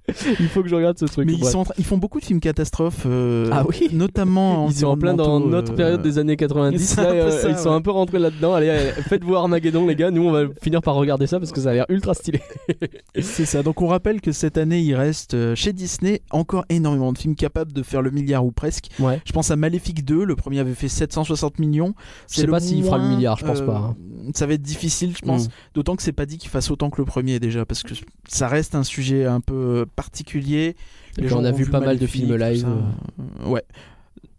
Il 0.41 0.49
faut 0.49 0.63
que 0.63 0.69
je 0.69 0.75
regarde 0.75 0.99
ce 0.99 1.05
truc. 1.05 1.27
Mais 1.27 1.35
ils, 1.35 1.45
sont 1.45 1.65
font 1.65 1.99
beaucoup 1.99 2.21
de 2.21 2.25
films 2.25 2.41
catastrophes, 2.41 3.05
euh, 3.07 3.49
Ah 3.53 3.65
oui 3.69 3.89
notamment 3.93 4.67
Ils 4.71 4.75
sont 4.75 4.87
en 4.87 4.97
plein 4.97 5.15
dans 5.15 5.41
notre 5.41 5.73
euh, 5.73 5.77
période 5.77 6.03
des 6.03 6.19
années 6.19 6.37
90. 6.37 6.79
c'est 6.79 7.03
Là, 7.03 7.09
un 7.09 7.13
peu 7.13 7.19
euh, 7.19 7.43
ça, 7.43 7.51
ils 7.51 7.59
sont 7.59 7.73
un 7.73 7.81
peu 7.81 7.91
rentrés 7.91 8.19
là-dedans. 8.19 8.55
Allez, 8.55 8.71
allez, 8.71 8.91
faites-vous 9.09 9.35
Armageddon, 9.35 9.87
les 9.87 9.97
gars. 9.97 10.11
Nous, 10.11 10.23
on 10.23 10.33
va 10.33 10.45
finir 10.63 10.81
par 10.81 10.95
regarder 10.95 11.27
ça 11.27 11.39
parce 11.39 11.53
que 11.53 11.61
ça 11.61 11.71
a 11.71 11.75
l'air 11.75 11.87
ultra 11.89 12.15
stylé. 12.15 12.41
C'est 13.21 13.45
ça. 13.45 13.63
Donc 13.63 13.83
on 13.83 13.87
rappelle 13.87 14.21
que 14.21 14.33
cette 14.33 14.59
année, 14.59 14.81
il 14.81 14.95
reste 14.95 15.55
chez 15.55 15.73
Disney 15.73 16.23
encore 16.31 16.65
énormément 16.69 17.13
de 17.13 17.19
films 17.19 17.37
capables 17.37 17.73
de 17.73 17.83
faire 17.83 18.03
le 18.03 18.11
milliard 18.11 18.45
ou 18.45 18.51
presque. 18.51 18.89
Ouais. 18.99 19.21
Je 19.25 19.33
pense 19.33 19.51
à 19.51 19.57
Maléfique 19.57 20.05
2, 20.05 20.25
le 20.25 20.37
premier 20.37 20.61
avait 20.61 20.75
fait 20.75 20.89
760 20.89 21.59
millions. 21.59 21.95
Je 22.31 22.41
sais 22.41 22.47
pas 22.47 22.61
s'il 22.61 22.83
fera 22.85 22.99
le 22.99 23.09
milliard, 23.09 23.37
je 23.39 23.45
pense 23.45 23.61
pas. 23.61 23.77
hein. 23.77 23.97
Ça 24.35 24.47
va 24.47 24.55
être 24.55 24.63
difficile, 24.63 25.15
je 25.17 25.25
pense. 25.25 25.47
Mm. 25.47 25.51
D'autant 25.75 25.97
que 25.97 26.03
c'est 26.03 26.13
pas 26.13 26.27
dit 26.27 26.39
qu'il 26.39 26.51
fasse 26.51 26.71
autant 26.71 26.91
que 26.91 27.01
le 27.01 27.05
premier 27.05 27.41
déjà, 27.41 27.65
parce 27.65 27.83
que 27.83 27.95
ça 28.29 28.49
reste 28.49 28.75
un 28.75 28.85
sujet 28.85 29.25
un 29.25 29.41
peu 29.41 29.87
particulier. 30.03 30.77
Et 31.17 31.23
Les 31.23 31.29
gens 31.29 31.41
on 31.41 31.45
a 31.45 31.51
vu 31.51 31.67
pas 31.67 31.81
mal 31.81 31.99
de 31.99 32.07
films 32.07 32.35
live. 32.37 32.67
Euh, 32.67 33.49
Ouais. 33.51 33.65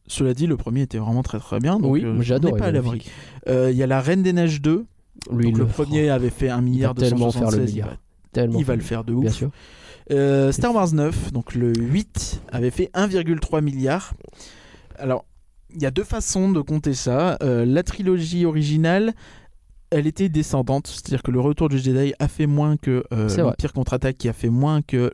Cela 0.07 0.33
dit, 0.33 0.47
le 0.47 0.57
premier 0.57 0.81
était 0.83 0.97
vraiment 0.97 1.21
très 1.21 1.37
très 1.39 1.59
bien. 1.59 1.77
Donc 1.77 1.91
Oui, 1.91 2.03
euh, 2.03 2.39
n'est 2.39 2.51
pas 2.53 2.65
à 2.67 2.71
l'abri. 2.71 3.05
Euh, 3.47 3.69
Il 3.71 3.77
y 3.77 3.83
a 3.83 3.87
La 3.87 4.01
Reine 4.01 4.23
des 4.23 4.33
Neiges 4.33 4.61
2. 4.61 4.85
Lui, 5.31 5.45
donc 5.45 5.57
le 5.57 5.65
premier 5.65 6.09
avait 6.09 6.29
fait 6.29 6.49
un 6.49 6.61
milliard 6.61 6.95
de 6.95 7.01
tellement 7.01 7.29
faire 7.31 7.51
le 7.51 7.57
176, 7.57 7.69
il 7.69 7.73
milliard. 7.73 7.89
va, 8.35 8.59
il 8.59 8.65
va 8.65 8.75
le 8.75 8.81
faire 8.81 9.03
de 9.03 9.13
Bien 9.13 9.29
ouf. 9.29 9.35
sûr. 9.35 9.51
Euh, 10.11 10.51
Star 10.51 10.73
Wars 10.73 10.91
9, 10.93 11.31
donc 11.33 11.53
le 11.53 11.73
8, 11.77 12.41
avait 12.51 12.71
fait 12.71 12.89
1,3 12.95 13.61
milliard. 13.61 14.13
Alors, 14.97 15.25
il 15.75 15.83
y 15.83 15.85
a 15.85 15.91
deux 15.91 16.03
façons 16.05 16.51
de 16.51 16.61
compter 16.61 16.93
ça. 16.95 17.37
Euh, 17.43 17.65
la 17.65 17.83
trilogie 17.83 18.45
originale, 18.45 19.13
elle 19.91 20.07
était 20.07 20.29
descendante, 20.29 20.87
c'est-à-dire 20.87 21.21
que 21.21 21.29
le 21.31 21.39
Retour 21.39 21.69
du 21.69 21.77
Jedi 21.77 22.13
a 22.17 22.27
fait 22.27 22.47
moins 22.47 22.77
que 22.77 23.03
euh, 23.13 23.37
l'Empire 23.37 23.73
contre-attaque, 23.73 24.17
qui 24.17 24.29
a 24.29 24.33
fait 24.33 24.49
moins 24.49 24.81
que 24.81 25.11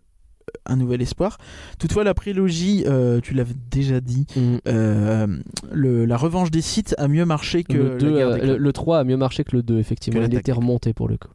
Un 0.66 0.78
Nouvel 0.78 1.02
Espoir. 1.02 1.38
Toutefois, 1.80 2.04
la 2.04 2.14
prélogie, 2.14 2.84
euh, 2.88 3.20
tu 3.22 3.34
l'avais 3.34 3.54
déjà 3.72 4.02
dit, 4.02 4.26
Mm. 4.36 4.56
euh, 4.68 5.28
le- 5.72 6.06
la 6.06 6.18
Revanche 6.18 6.52
des 6.52 6.62
Sith 6.62 6.96
a 6.98 7.08
mieux 7.08 7.26
marché 7.26 7.64
que 7.64 7.74
Le, 7.74 7.90
la 7.92 7.98
2, 7.98 8.14
guerre 8.16 8.28
euh, 8.28 8.34
des 8.36 8.40
le, 8.42 8.46
clones. 8.48 8.58
le 8.64 8.74
3 8.74 9.00
a 9.00 9.04
mieux 9.04 9.18
marché 9.18 9.44
que 9.44 9.56
le 9.56 9.64
2, 9.64 9.78
effectivement. 9.80 10.22
Il 10.24 10.34
était 10.34 10.52
remonté 10.52 10.94
pour 10.94 11.08
le 11.08 11.18
coup. 11.18 11.30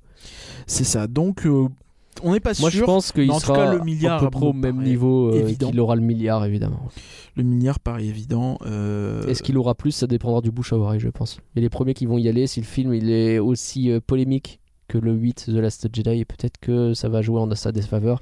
C'est 0.67 0.85
ça. 0.85 1.07
Donc, 1.07 1.47
on 2.23 2.33
n'est 2.33 2.41
pas 2.41 2.53
Moi, 2.61 2.71
je 2.71 2.79
sûr. 2.79 2.87
pense 2.87 3.13
qu'il 3.13 3.33
sera 3.35 3.55
cas, 3.55 3.75
le 3.75 3.81
milliard 3.85 4.19
à 4.23 4.25
peu 4.27 4.31
près 4.31 4.47
au 4.47 4.53
me 4.53 4.61
même 4.61 4.83
niveau 4.83 5.33
qu'il 5.59 5.81
aura 5.81 5.95
le 5.97 6.03
milliard, 6.03 6.45
évidemment. 6.45 6.89
Le 7.37 7.43
milliard 7.45 7.79
paraît 7.81 8.05
évident. 8.07 8.59
Est-ce 9.29 9.43
qu'il 9.43 9.57
aura 9.59 9.75
plus 9.75 9.93
Ça 9.93 10.07
dépendra 10.07 10.41
du 10.41 10.51
bouche 10.51 10.73
à 10.73 10.77
oreille, 10.77 11.01
je 11.01 11.09
pense. 11.09 11.39
Et 11.57 11.61
les 11.61 11.69
premiers 11.71 11.95
qui 11.95 12.07
vont 12.07 12.19
y 12.19 12.29
aller, 12.29 12.47
si 12.47 12.61
le 12.61 12.67
film 12.67 12.93
il 12.95 13.11
est 13.11 13.39
aussi 13.39 13.91
polémique 14.07 14.61
que 14.89 14.99
le 14.99 15.13
8 15.13 15.45
The 15.47 15.51
Last 15.51 15.89
Jedi, 15.95 16.25
peut-être 16.25 16.59
que 16.61 16.95
ça 16.95 17.09
va 17.09 17.23
jouer 17.23 17.39
en 17.39 17.55
sa 17.55 17.71
défaveur. 17.73 18.21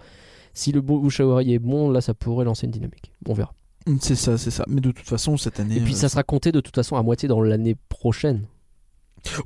Si 0.59 0.73
le 0.73 0.81
bouche 0.81 1.21
à 1.21 1.25
oreille 1.25 1.55
est 1.55 1.61
bon, 1.61 1.89
là, 1.89 2.01
ça 2.01 2.15
pourrait 2.15 2.45
lancer 2.45 2.67
une 2.67 2.73
dynamique. 2.73 3.13
On 3.29 3.33
verra. 3.33 3.55
C'est 4.01 4.17
ça, 4.17 4.37
c'est 4.37 4.51
ça. 4.51 4.65
Mais 4.67 4.81
de 4.81 4.91
toute 4.91 5.07
façon, 5.07 5.37
cette 5.37 5.61
année. 5.61 5.77
Et 5.77 5.81
puis, 5.81 5.93
euh, 5.93 5.97
ça 5.97 6.09
sera 6.09 6.25
compté 6.25 6.51
de 6.51 6.59
toute 6.61 6.75
façon 6.75 6.97
à 6.97 7.03
moitié 7.05 7.29
dans 7.29 7.41
l'année 7.41 7.77
prochaine. 7.89 8.43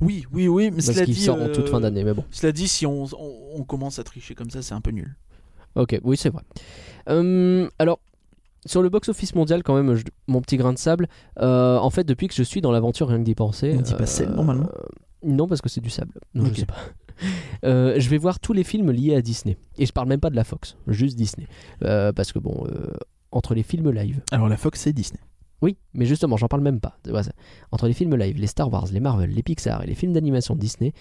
Oui, 0.01 0.25
oui, 0.33 0.47
oui, 0.47 0.71
mais 0.71 0.77
Parce 0.83 0.97
qu'il 1.01 1.13
dit, 1.13 1.21
sort 1.21 1.37
en 1.37 1.41
euh, 1.41 1.53
toute 1.53 1.69
fin 1.69 1.79
d'année, 1.81 2.03
mais 2.03 2.15
bon. 2.15 2.23
Cela 2.31 2.51
dit, 2.51 2.67
si 2.67 2.87
on, 2.87 3.03
on- 3.03 3.49
on 3.59 3.63
commence 3.63 3.99
à 3.99 4.03
tricher 4.03 4.33
comme 4.33 4.49
ça, 4.49 4.63
c'est 4.63 4.73
un 4.73 4.81
peu 4.81 4.89
nul. 4.89 5.15
Ok, 5.75 5.99
oui, 6.03 6.17
c'est 6.17 6.29
vrai. 6.29 6.41
Hum, 7.07 7.69
alors, 7.77 7.99
sur 8.65 8.81
le 8.81 8.89
box-office 8.89 9.35
mondial, 9.35 9.61
quand 9.61 9.75
même, 9.75 9.93
je- 9.95 10.03
mon 10.27 10.41
petit 10.41 10.57
grain 10.57 10.73
de 10.73 10.79
sable, 10.79 11.07
euh, 11.39 11.77
en 11.77 11.89
fait, 11.91 12.05
depuis 12.05 12.27
que 12.27 12.33
je 12.33 12.43
suis 12.43 12.59
dans 12.61 12.71
l'aventure, 12.71 13.07
rien 13.09 13.19
que 13.19 13.23
d'y 13.23 13.35
penser. 13.35 13.75
On 13.77 13.81
dit 13.81 13.93
pas 13.93 14.07
sel, 14.07 14.29
normalement 14.29 14.67
Non, 15.23 15.47
parce 15.47 15.61
que 15.61 15.69
c'est 15.69 15.81
du 15.81 15.89
sable. 15.91 16.13
Donc, 16.33 16.47
Ok. 16.47 16.53
je 16.55 16.59
sais 16.61 16.65
pas. 16.65 16.75
Euh, 17.63 17.95
je 17.97 18.09
vais 18.09 18.17
voir 18.17 18.39
tous 18.39 18.53
les 18.53 18.63
films 18.63 18.91
liés 18.91 19.15
à 19.15 19.21
Disney. 19.21 19.57
Et 19.77 19.85
je 19.85 19.93
parle 19.93 20.09
même 20.09 20.19
pas 20.19 20.29
de 20.29 20.35
la 20.35 20.43
Fox, 20.43 20.75
juste 20.87 21.15
Disney. 21.15 21.47
Euh, 21.83 22.11
parce 22.11 22.33
que 22.33 22.39
bon, 22.39 22.65
euh, 22.67 22.91
entre 23.31 23.53
les 23.53 23.63
films 23.63 23.89
live. 23.91 24.21
Alors 24.31 24.49
la 24.49 24.57
Fox, 24.57 24.81
c'est 24.81 24.93
Disney. 24.93 25.19
Oui, 25.63 25.77
mais 25.93 26.05
justement, 26.05 26.35
j'en 26.35 26.47
parle 26.47 26.61
même 26.61 26.81
pas. 26.81 26.97
Entre 27.71 27.87
les 27.87 27.93
films 27.93 28.17
live, 28.17 28.37
les 28.37 28.47
Star 28.47 28.69
Wars, 28.69 28.87
les 28.91 28.99
Marvel, 28.99 29.29
les 29.29 29.43
Pixar 29.43 29.81
et 29.81 29.87
les 29.87 29.95
films 29.95 30.11
d'animation 30.11 30.57
Disney, 30.57 30.91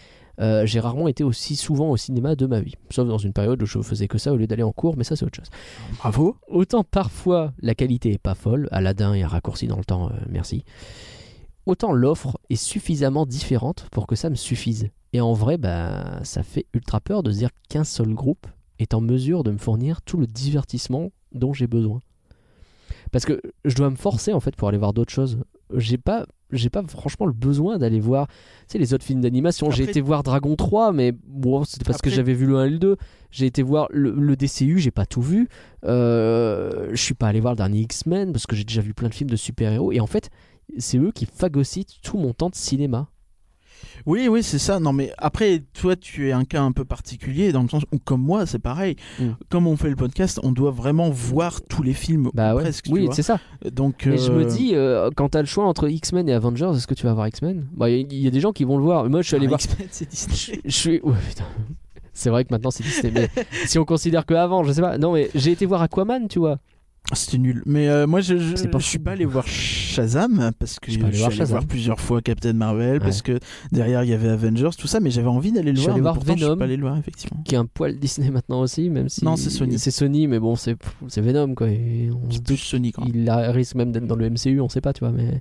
euh, 0.40 0.64
j'ai 0.66 0.78
rarement 0.78 1.08
été 1.08 1.24
aussi 1.24 1.56
souvent 1.56 1.90
au 1.90 1.96
cinéma 1.96 2.36
de 2.36 2.46
ma 2.46 2.60
vie. 2.60 2.74
Sauf 2.90 3.08
dans 3.08 3.18
une 3.18 3.32
période 3.32 3.60
où 3.60 3.66
je 3.66 3.80
faisais 3.82 4.06
que 4.06 4.18
ça 4.18 4.32
au 4.32 4.36
lieu 4.36 4.46
d'aller 4.46 4.62
en 4.62 4.70
cours, 4.70 4.96
mais 4.96 5.02
ça 5.02 5.16
c'est 5.16 5.24
autre 5.24 5.34
chose. 5.36 5.50
Bravo. 5.98 6.36
Autant 6.46 6.84
parfois 6.84 7.52
la 7.60 7.74
qualité 7.74 8.12
est 8.12 8.18
pas 8.18 8.36
folle, 8.36 8.68
Aladdin 8.70 9.14
est 9.14 9.22
un 9.22 9.28
raccourci 9.28 9.66
dans 9.66 9.78
le 9.78 9.84
temps, 9.84 10.10
euh, 10.10 10.14
merci. 10.28 10.64
Autant 11.66 11.92
l'offre 11.92 12.38
est 12.48 12.54
suffisamment 12.54 13.26
différente 13.26 13.88
pour 13.90 14.06
que 14.06 14.14
ça 14.14 14.30
me 14.30 14.36
suffise. 14.36 14.90
Et 15.12 15.20
en 15.20 15.32
vrai, 15.32 15.58
bah, 15.58 16.20
ça 16.24 16.42
fait 16.42 16.66
ultra 16.72 17.00
peur 17.00 17.22
de 17.22 17.30
se 17.30 17.38
dire 17.38 17.50
qu'un 17.68 17.84
seul 17.84 18.14
groupe 18.14 18.46
est 18.78 18.94
en 18.94 19.00
mesure 19.00 19.44
de 19.44 19.50
me 19.50 19.58
fournir 19.58 20.02
tout 20.02 20.16
le 20.16 20.26
divertissement 20.26 21.12
dont 21.32 21.52
j'ai 21.52 21.66
besoin. 21.66 22.00
Parce 23.10 23.26
que 23.26 23.40
je 23.64 23.74
dois 23.74 23.90
me 23.90 23.96
forcer 23.96 24.32
en 24.32 24.40
fait 24.40 24.56
pour 24.56 24.68
aller 24.68 24.78
voir 24.78 24.94
d'autres 24.94 25.12
choses. 25.12 25.38
J'ai 25.74 25.98
pas, 25.98 26.26
j'ai 26.50 26.70
pas 26.70 26.82
franchement 26.86 27.26
le 27.26 27.32
besoin 27.32 27.78
d'aller 27.78 28.00
voir, 28.00 28.26
tu 28.26 28.34
sais, 28.68 28.78
les 28.78 28.94
autres 28.94 29.04
films 29.04 29.20
d'animation. 29.20 29.70
J'ai 29.70 29.84
été 29.84 30.00
voir 30.00 30.22
Dragon 30.22 30.56
3, 30.56 30.92
mais 30.92 31.12
bon, 31.12 31.64
c'était 31.64 31.84
parce 31.84 32.00
que 32.00 32.10
j'avais 32.10 32.34
vu 32.34 32.46
le 32.46 32.56
1 32.56 32.64
et 32.64 32.70
le 32.70 32.78
2. 32.78 32.96
J'ai 33.30 33.46
été 33.46 33.62
voir 33.62 33.86
le, 33.90 34.12
le 34.12 34.36
DCU, 34.36 34.78
j'ai 34.78 34.90
pas 34.90 35.06
tout 35.06 35.22
vu. 35.22 35.48
Euh, 35.84 36.90
je 36.92 37.02
suis 37.02 37.14
pas 37.14 37.28
allé 37.28 37.40
voir 37.40 37.52
le 37.52 37.58
dernier 37.58 37.80
X-Men 37.80 38.32
parce 38.32 38.46
que 38.46 38.56
j'ai 38.56 38.64
déjà 38.64 38.80
vu 38.80 38.94
plein 38.94 39.08
de 39.08 39.14
films 39.14 39.30
de 39.30 39.36
super-héros. 39.36 39.92
Et 39.92 40.00
en 40.00 40.06
fait, 40.06 40.30
c'est 40.78 40.98
eux 40.98 41.12
qui 41.12 41.26
phagocytent 41.26 42.00
tout 42.02 42.16
mon 42.18 42.32
temps 42.32 42.50
de 42.50 42.54
cinéma. 42.54 43.08
Oui, 44.07 44.28
oui, 44.28 44.43
c'est 44.43 44.59
ça. 44.59 44.80
Non, 44.80 44.93
mais 44.93 45.12
après, 45.18 45.62
toi, 45.74 45.97
tu 45.97 46.28
es 46.28 46.33
un 46.33 46.45
cas 46.45 46.62
un 46.62 46.72
peu 46.72 46.85
particulier 46.85 47.53
dans 47.53 47.62
le 47.62 47.68
sens 47.68 47.83
où, 47.93 47.99
comme 47.99 48.22
moi, 48.22 48.47
c'est 48.47 48.59
pareil. 48.59 48.97
Mm. 49.18 49.24
Comme 49.49 49.66
on 49.66 49.76
fait 49.76 49.91
le 49.91 49.97
podcast, 49.97 50.41
on 50.43 50.53
doit 50.53 50.70
vraiment 50.70 51.11
voir 51.11 51.61
tous 51.62 51.83
les 51.83 51.93
films, 51.95 52.30
Bah 52.35 52.53
ou 52.53 52.57
ouais. 52.57 52.62
presque. 52.62 52.87
oui, 52.91 53.09
c'est 53.12 53.22
ça. 53.22 53.39
Donc, 53.70 54.05
Mais 54.07 54.18
je 54.18 54.30
euh, 54.30 54.39
me 54.39 54.45
dis, 54.45 54.72
euh, 54.74 55.11
quand 55.14 55.30
t'as 55.30 55.41
le 55.41 55.47
choix 55.47 55.64
entre 55.64 55.89
X-Men 55.89 56.28
et 56.28 56.33
Avengers, 56.33 56.72
est-ce 56.74 56.87
que 56.87 56.95
tu 56.95 57.05
vas 57.05 57.14
voir 57.14 57.28
X-Men? 57.28 57.66
Bah, 57.76 57.91
il 57.91 58.12
y, 58.12 58.22
y 58.22 58.26
a 58.26 58.30
des 58.30 58.41
gens 58.41 58.53
qui 58.53 58.64
vont 58.64 58.76
le 58.76 58.85
voir. 58.85 59.09
Moi, 59.09 59.22
je 59.22 59.28
suis 59.28 59.37
allé 59.37 59.47
ah, 59.47 59.51
voir. 59.51 59.61
X-Men, 59.61 59.89
c'est 59.91 60.09
Disney. 60.09 60.61
Je 60.64 60.70
suis. 60.70 61.01
ouais, 61.01 61.14
putain. 61.28 61.45
C'est 62.14 62.28
vrai 62.30 62.45
que 62.45 62.53
maintenant 62.53 62.70
c'est 62.70 62.83
Disney, 62.83 63.11
mais 63.11 63.45
si 63.66 63.78
on 63.78 63.85
considère 63.85 64.26
que 64.26 64.35
avant, 64.35 64.64
je 64.64 64.72
sais 64.72 64.83
pas. 64.83 64.99
Non, 64.99 65.12
mais 65.14 65.30
j'ai 65.35 65.53
été 65.53 65.64
voir 65.64 65.80
Aquaman, 65.83 66.28
tu 66.28 66.39
vois. 66.39 66.59
C'était 67.14 67.36
nul. 67.36 67.62
Mais 67.66 67.88
euh, 67.88 68.07
moi, 68.07 68.20
je, 68.22 68.38
je, 68.38 68.57
je 68.57 68.78
suis 68.78 68.98
pas 68.98 69.11
allé 69.12 69.26
voir 69.26 69.46
Shazam 69.46 70.50
parce 70.59 70.78
que 70.80 70.86
Je 70.86 70.92
suis 70.92 71.00
je 71.00 71.05
allé 71.07 71.12
suis 71.12 71.18
voir 71.20 71.28
allé 71.30 71.36
Shazam. 71.38 71.59
voir 71.59 71.66
plusieurs 71.66 72.00
fois 72.00 72.22
Captain 72.22 72.55
Marvel 72.55 72.92
Ouais. 72.94 72.98
parce 73.00 73.20
que 73.20 73.38
derrière 73.70 74.03
il 74.05 74.09
y 74.11 74.14
avait 74.14 74.28
Avengers, 74.28 74.70
tout 74.78 74.86
ça, 74.86 74.98
mais 75.00 75.11
j'avais 75.11 75.28
envie 75.28 75.53
d'aller 75.53 75.72
le 75.72 75.80
voir. 75.80 75.92
allé 75.92 76.00
voir 76.00 76.14
pourtant, 76.14 76.36
je 76.36 76.46
suis 76.46 76.57
pas 76.57 76.64
allé 76.64 76.76
le 76.76 76.82
voir 76.82 76.96
effectivement. 76.96 77.42
Qui 77.44 77.55
est 77.55 77.59
un 77.59 77.66
poil 77.66 77.98
Disney 77.98 78.30
maintenant 78.30 78.61
aussi, 78.61 78.88
même 78.88 79.09
si. 79.11 79.24
Non, 79.24 79.36
c'est 79.36 79.50
Sony. 79.50 79.78
C'est 79.78 79.90
Sony, 79.90 80.26
mais 80.26 80.38
bon, 80.38 80.57
c'est 80.57 80.76
Venom, 81.18 81.55
quoi. 81.55 81.68
C'est 82.30 82.42
plus 82.44 82.57
Sony 82.57 82.92
quand 82.92 83.05
même. 83.05 83.12
Il 83.14 83.28
a- 83.28 83.50
risque 83.53 83.74
même 83.74 83.92
d'être 83.92 84.07
dans 84.07 84.16
le 84.16 84.30
MCU, 84.30 84.61
on 84.61 84.68
sait 84.70 84.80
pas, 84.80 84.92
tu 84.94 85.00
vois, 85.00 85.11
mais. 85.12 85.40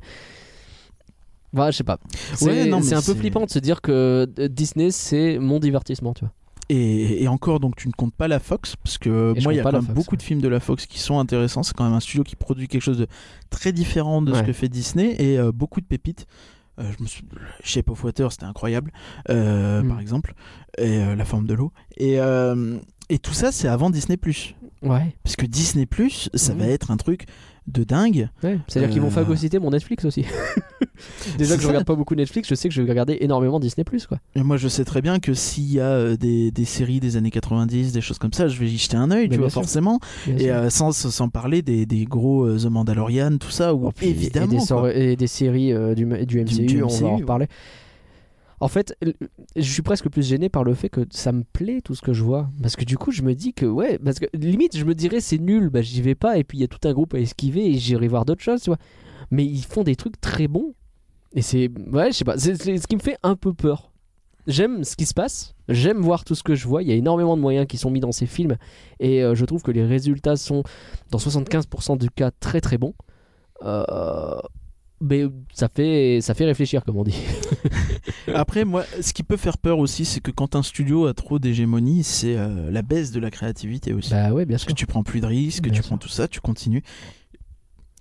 Voilà, 1.53 1.71
je 1.71 1.77
sais 1.77 1.83
pas. 1.83 1.99
C'est 2.35 2.45
Ouais, 2.45 2.71
un 2.71 3.01
peu 3.01 3.13
flippant 3.13 3.45
de 3.45 3.49
se 3.49 3.59
dire 3.59 3.81
que 3.81 4.25
euh, 4.39 4.47
Disney, 4.47 4.89
c'est 4.91 5.37
mon 5.37 5.59
divertissement, 5.59 6.13
tu 6.13 6.21
vois. 6.25 6.33
Et, 6.73 7.23
et 7.23 7.27
encore, 7.27 7.59
donc 7.59 7.75
tu 7.75 7.87
ne 7.89 7.93
comptes 7.93 8.13
pas 8.13 8.27
la 8.29 8.39
Fox, 8.39 8.75
parce 8.77 8.97
que 8.97 9.33
Et 9.35 9.41
moi, 9.41 9.53
il 9.53 9.57
y 9.57 9.59
a 9.59 9.63
quand 9.63 9.71
même 9.73 9.81
Fox, 9.81 9.93
beaucoup 9.93 10.11
ouais. 10.15 10.17
de 10.17 10.23
films 10.23 10.41
de 10.41 10.47
la 10.47 10.59
Fox 10.59 10.85
qui 10.85 10.99
sont 10.99 11.19
intéressants. 11.19 11.63
C'est 11.63 11.75
quand 11.75 11.83
même 11.83 11.93
un 11.93 11.99
studio 11.99 12.23
qui 12.23 12.35
produit 12.35 12.67
quelque 12.67 12.81
chose 12.83 12.97
de 12.99 13.07
très 13.49 13.71
différent 13.73 14.21
de 14.21 14.33
ce 14.33 14.41
que 14.41 14.53
fait 14.53 14.69
Disney 14.69 15.15
et 15.19 15.37
euh, 15.37 15.51
beaucoup 15.51 15.81
de 15.81 15.85
pépites. 15.85 16.27
Euh, 16.79 16.83
je 16.97 17.03
me 17.03 17.07
suis... 17.07 17.23
Shape 17.63 17.89
of 17.89 18.01
Water, 18.03 18.31
c'était 18.31 18.45
incroyable, 18.45 18.91
euh, 19.29 19.83
Mm. 19.83 19.87
par 19.89 19.99
exemple, 19.99 20.33
et 20.77 21.03
euh, 21.03 21.15
La 21.15 21.25
forme 21.25 21.45
de 21.45 21.53
l'eau. 21.53 21.73
Et, 21.97 22.19
et 23.09 23.19
tout 23.19 23.33
ça, 23.33 23.51
c'est 23.51 23.67
avant 23.67 23.89
Disney 23.89 24.17
Ouais. 24.81 25.15
Parce 25.23 25.35
que 25.35 25.45
Disney 25.45 25.85
ça 26.33 26.53
Mhm. 26.53 26.59
va 26.59 26.67
être 26.67 26.89
un 26.91 26.97
truc 26.97 27.25
de 27.71 27.83
dingue. 27.83 28.29
ouais. 28.43 28.59
C'est-à-dire 28.67 28.89
qu'ils 28.91 29.01
vont 29.01 29.07
Euh, 29.07 29.11
phagocyter 29.11 29.59
mon 29.59 29.71
Netflix 29.71 30.05
aussi. 30.05 30.25
Déjà 31.37 31.55
que 31.55 31.61
je 31.61 31.67
regarde 31.67 31.85
pas 31.85 31.95
beaucoup 31.95 32.15
Netflix, 32.15 32.47
je 32.49 32.55
sais 32.55 32.69
que 32.69 32.75
je 32.75 32.81
vais 32.81 32.89
regarder 32.89 33.17
énormément 33.21 33.59
Disney, 33.59 33.83
quoi. 34.07 34.19
Et 34.35 34.43
moi, 34.43 34.57
je 34.57 34.67
sais 34.67 34.85
très 34.85 35.01
bien 35.01 35.19
que 35.19 35.33
s'il 35.33 35.71
y 35.71 35.79
a 35.79 35.85
euh, 35.87 36.15
des, 36.17 36.51
des 36.51 36.65
séries 36.65 36.99
des 36.99 37.17
années 37.17 37.31
90, 37.31 37.91
des 37.91 38.01
choses 38.01 38.19
comme 38.19 38.33
ça, 38.33 38.47
je 38.47 38.59
vais 38.59 38.67
y 38.67 38.77
jeter 38.77 38.97
un 38.97 39.09
œil, 39.11 39.29
tu 39.29 39.37
vois, 39.37 39.49
sûr. 39.49 39.61
forcément. 39.61 39.99
Bien 40.27 40.37
Et 40.37 40.51
euh, 40.51 40.69
sans, 40.69 40.91
sans 40.91 41.29
parler 41.29 41.61
des, 41.61 41.85
des 41.85 42.05
gros 42.05 42.45
euh, 42.45 42.57
The 42.57 42.65
Mandalorian, 42.65 43.37
tout 43.37 43.51
ça, 43.51 43.73
où 43.73 43.87
Oh, 43.87 43.91
évidemment. 44.01 44.89
Et 44.93 45.15
des, 45.15 45.23
et 45.23 45.27
séries 45.27 45.73
du, 45.95 46.05
du 46.25 46.41
MCU, 46.43 46.65
du 46.65 46.83
on 46.83 46.87
va 46.87 47.07
en 47.07 47.17
reparler. 47.17 47.47
En 48.61 48.67
fait, 48.67 48.95
je 49.55 49.71
suis 49.71 49.81
presque 49.81 50.07
plus 50.07 50.27
gêné 50.27 50.47
par 50.47 50.63
le 50.63 50.75
fait 50.75 50.87
que 50.87 51.01
ça 51.09 51.31
me 51.31 51.43
plaît 51.43 51.81
tout 51.81 51.95
ce 51.95 52.01
que 52.03 52.13
je 52.13 52.23
vois. 52.23 52.47
Parce 52.61 52.75
que 52.75 52.85
du 52.85 52.95
coup, 52.95 53.11
je 53.11 53.23
me 53.23 53.33
dis 53.33 53.53
que, 53.53 53.65
ouais, 53.65 53.97
parce 53.97 54.19
que 54.19 54.27
limite, 54.33 54.77
je 54.77 54.85
me 54.85 54.93
dirais 54.93 55.19
c'est 55.19 55.39
nul, 55.39 55.69
bah 55.69 55.81
j'y 55.81 55.99
vais 56.03 56.13
pas, 56.13 56.37
et 56.37 56.43
puis 56.43 56.59
il 56.59 56.61
y 56.61 56.63
a 56.63 56.67
tout 56.67 56.87
un 56.87 56.93
groupe 56.93 57.15
à 57.15 57.19
esquiver, 57.19 57.65
et 57.65 57.73
j'irai 57.79 58.07
voir 58.07 58.23
d'autres 58.23 58.43
choses, 58.43 58.61
tu 58.61 58.69
vois. 58.69 58.77
Mais 59.31 59.43
ils 59.45 59.65
font 59.65 59.83
des 59.83 59.95
trucs 59.95 60.21
très 60.21 60.47
bons. 60.47 60.75
Et 61.33 61.41
c'est, 61.41 61.71
ouais, 61.91 62.11
je 62.11 62.17
sais 62.17 62.23
pas, 62.23 62.37
c'est 62.37 62.55
c'est 62.55 62.77
ce 62.77 62.85
qui 62.85 62.95
me 62.95 63.01
fait 63.01 63.17
un 63.23 63.35
peu 63.35 63.51
peur. 63.51 63.91
J'aime 64.45 64.83
ce 64.83 64.95
qui 64.95 65.07
se 65.07 65.15
passe, 65.15 65.55
j'aime 65.67 65.97
voir 65.97 66.23
tout 66.23 66.35
ce 66.35 66.43
que 66.43 66.53
je 66.53 66.67
vois. 66.67 66.83
Il 66.83 66.89
y 66.89 66.91
a 66.91 66.95
énormément 66.95 67.35
de 67.35 67.41
moyens 67.41 67.65
qui 67.67 67.77
sont 67.77 67.89
mis 67.89 67.99
dans 67.99 68.11
ces 68.11 68.27
films, 68.27 68.57
et 68.99 69.23
euh, 69.23 69.33
je 69.33 69.45
trouve 69.45 69.63
que 69.63 69.71
les 69.71 69.85
résultats 69.85 70.35
sont, 70.35 70.61
dans 71.09 71.17
75% 71.17 71.97
du 71.97 72.11
cas, 72.11 72.29
très 72.29 72.61
très 72.61 72.77
bons. 72.77 72.93
Euh, 73.63 74.37
mais 75.01 75.25
ça 75.53 75.67
fait, 75.67 76.19
ça 76.21 76.33
fait 76.33 76.45
réfléchir, 76.45 76.83
comme 76.83 76.97
on 76.97 77.03
dit. 77.03 77.15
Après, 78.33 78.65
moi, 78.65 78.83
ce 79.01 79.13
qui 79.13 79.23
peut 79.23 79.37
faire 79.37 79.57
peur 79.57 79.79
aussi, 79.79 80.05
c'est 80.05 80.19
que 80.21 80.31
quand 80.31 80.55
un 80.55 80.63
studio 80.63 81.05
a 81.07 81.13
trop 81.13 81.39
d'hégémonie, 81.39 82.03
c'est 82.03 82.37
euh, 82.37 82.69
la 82.71 82.81
baisse 82.81 83.11
de 83.11 83.19
la 83.19 83.31
créativité 83.31 83.93
aussi. 83.93 84.11
bah 84.11 84.31
ouais, 84.31 84.45
bien 84.45 84.55
Parce 84.55 84.63
sûr. 84.63 84.69
que 84.73 84.77
tu 84.77 84.85
prends 84.85 85.03
plus 85.03 85.19
de 85.21 85.25
risques, 85.25 85.63
Bien 85.63 85.71
tu 85.73 85.77
sûr. 85.81 85.87
prends 85.87 85.97
tout 85.97 86.09
ça, 86.09 86.27
tu 86.27 86.39
continues. 86.41 86.83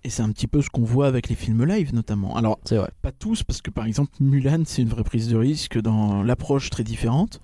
Et 0.02 0.08
c'est 0.08 0.22
un 0.22 0.30
petit 0.30 0.46
peu 0.46 0.62
ce 0.62 0.70
qu'on 0.70 0.82
voit 0.84 1.06
avec 1.06 1.28
les 1.28 1.34
films 1.34 1.64
live, 1.64 1.94
notamment. 1.94 2.34
Alors, 2.36 2.58
C'est 2.64 2.76
vrai. 2.76 2.88
pas 3.02 3.12
tous, 3.12 3.42
parce 3.42 3.60
que 3.60 3.70
par 3.70 3.84
exemple, 3.84 4.12
Mulan, 4.20 4.62
c'est 4.64 4.80
une 4.82 4.88
vraie 4.88 5.04
prise 5.04 5.28
de 5.28 5.36
risque 5.36 5.78
dans 5.80 6.22
l'approche 6.22 6.70
très 6.70 6.84
différente. 6.84 7.40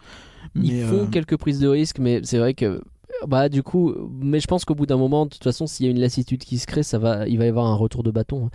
Ils 0.54 0.72
Mais, 0.72 0.80
font 0.82 1.04
euh, 1.04 1.06
quelques 1.06 1.36
prises 1.36 1.58
de 1.60 1.68
risque, 1.68 1.98
mais 1.98 2.20
c'est 2.24 2.38
vrai 2.38 2.54
que. 2.54 2.82
Bah, 3.26 3.48
du 3.48 3.62
coup, 3.62 3.94
mais 4.22 4.40
je 4.40 4.46
pense 4.46 4.64
qu'au 4.64 4.74
bout 4.74 4.86
d'un 4.86 4.96
moment, 4.98 5.24
de 5.26 5.30
toute 5.30 5.44
façon, 5.44 5.66
s'il 5.66 5.86
y 5.86 5.88
a 5.88 5.92
une 5.92 6.00
lassitude 6.00 6.40
qui 6.44 6.58
se 6.58 6.66
crée, 6.66 6.82
ça 6.82 6.98
va, 6.98 7.26
il 7.28 7.38
va 7.38 7.44
y 7.46 7.48
avoir 7.48 7.66
un 7.66 7.74
retour 7.74 8.02
de 8.02 8.10
bâton. 8.10 8.50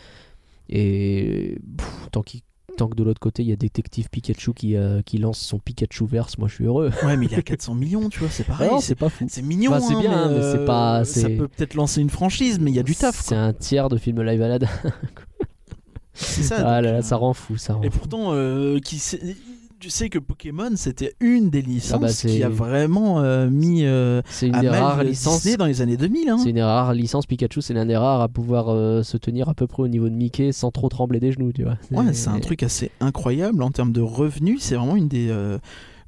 Et 0.72 1.57
pff, 1.78 2.09
tant, 2.11 2.22
qu'il- 2.22 2.41
tant 2.78 2.88
que 2.88 2.95
de 2.95 3.03
l'autre 3.03 3.19
côté, 3.19 3.43
il 3.43 3.49
y 3.49 3.51
a 3.51 3.55
Détective 3.57 4.09
Pikachu 4.09 4.53
qui, 4.53 4.76
euh, 4.78 5.01
qui 5.01 5.17
lance 5.17 5.38
son 5.39 5.59
Pikachu 5.59 6.05
verse, 6.07 6.38
moi 6.38 6.47
je 6.47 6.55
suis 6.55 6.65
heureux. 6.65 6.91
Ouais, 7.03 7.17
mais 7.17 7.26
il 7.26 7.32
y 7.32 7.36
a 7.36 7.41
400 7.41 7.76
millions, 7.76 8.09
tu 8.09 8.19
vois, 8.19 8.30
c'est 8.30 8.45
pareil. 8.45 8.69
Ah 8.72 8.78
c'est 8.80 8.95
pas 8.95 9.09
fou. 9.09 9.26
c'est 9.30 9.41
mignon, 9.41 9.72
Bah, 9.72 9.80
c'est 9.82 9.93
hein, 9.93 9.99
bien, 9.99 10.30
mais 10.30 10.36
euh, 10.36 10.51
c'est 10.59 10.65
pas- 10.65 11.03
Ça 11.05 11.28
peut 11.30 11.47
peut-être 11.49 11.74
lancer 11.74 12.01
une 12.01 12.09
franchise, 12.09 12.59
mais 12.59 12.72
il 12.72 12.76
y 12.76 12.80
a 12.80 12.84
du 12.84 12.95
taf. 12.95 13.19
C'est 13.22 13.36
un 13.36 13.53
tiers 13.53 13.89
de 13.89 13.97
film 13.97 14.22
live 14.22 14.41
Aladdin. 14.41 14.67
C'est 16.13 16.43
ça. 16.43 16.55
Ah 16.57 16.59
donc, 16.59 16.67
là 16.67 16.82
là, 16.82 16.97
euh, 16.97 17.01
ça 17.01 17.15
rend 17.15 17.34
fou, 17.34 17.57
ça 17.57 17.74
rend 17.76 17.82
Et 17.84 17.89
pourtant, 17.89 18.34
euh, 18.34 18.80
qui 18.80 18.99
sait- 18.99 19.36
tu 19.82 19.90
sais 19.90 20.10
que 20.10 20.20
Pokémon, 20.20 20.70
c'était 20.76 21.14
une 21.20 21.50
des 21.50 21.62
licences 21.62 21.92
Ah 21.94 21.98
bah, 22.00 22.14
qui 22.14 22.44
a 22.44 22.50
vraiment 22.50 23.20
euh, 23.20 23.50
mis 23.50 23.84
euh, 23.84 24.22
C'est 24.30 24.48
une 24.48 24.56
à 24.56 24.62
des 24.62 24.70
mal 24.70 24.82
rares 24.84 25.04
licences. 25.04 25.42
Disney 25.42 25.58
dans 25.58 25.66
les 25.66 25.82
années 25.82 25.98
2000. 25.98 26.30
Hein. 26.30 26.38
C'est 26.38 26.50
une 26.50 26.56
des 26.56 26.64
rares 26.64 26.94
licences 26.94 27.26
Pikachu, 27.26 27.62
c'est 27.62 27.74
l'un 27.74 27.86
des 27.86 27.98
rares 27.98 28.22
à 28.22 28.28
pouvoir 28.30 28.70
euh, 28.70 29.04
se 29.04 29.18
tenir 29.18 29.50
à 29.50 29.54
peu 29.54 29.68
près 29.68 29.84
au 29.84 29.88
niveau 29.90 30.08
de 30.08 30.14
Mickey 30.16 30.52
sans 30.54 30.72
trop 30.72 30.88
trembler 30.88 31.20
des 31.20 31.32
genoux, 31.34 31.52
tu 31.52 31.64
vois. 31.64 31.78
Ouais, 31.92 32.14
c'est 32.14 32.30
un 32.30 32.40
truc 32.40 32.64
assez 32.64 32.92
incroyable 33.02 33.62
en 33.64 33.72
termes 33.72 33.92
de 33.92 34.02
revenus. 34.02 34.62
C'est 34.62 34.76
vraiment 34.76 34.96
une 34.96 35.08
des, 35.08 35.36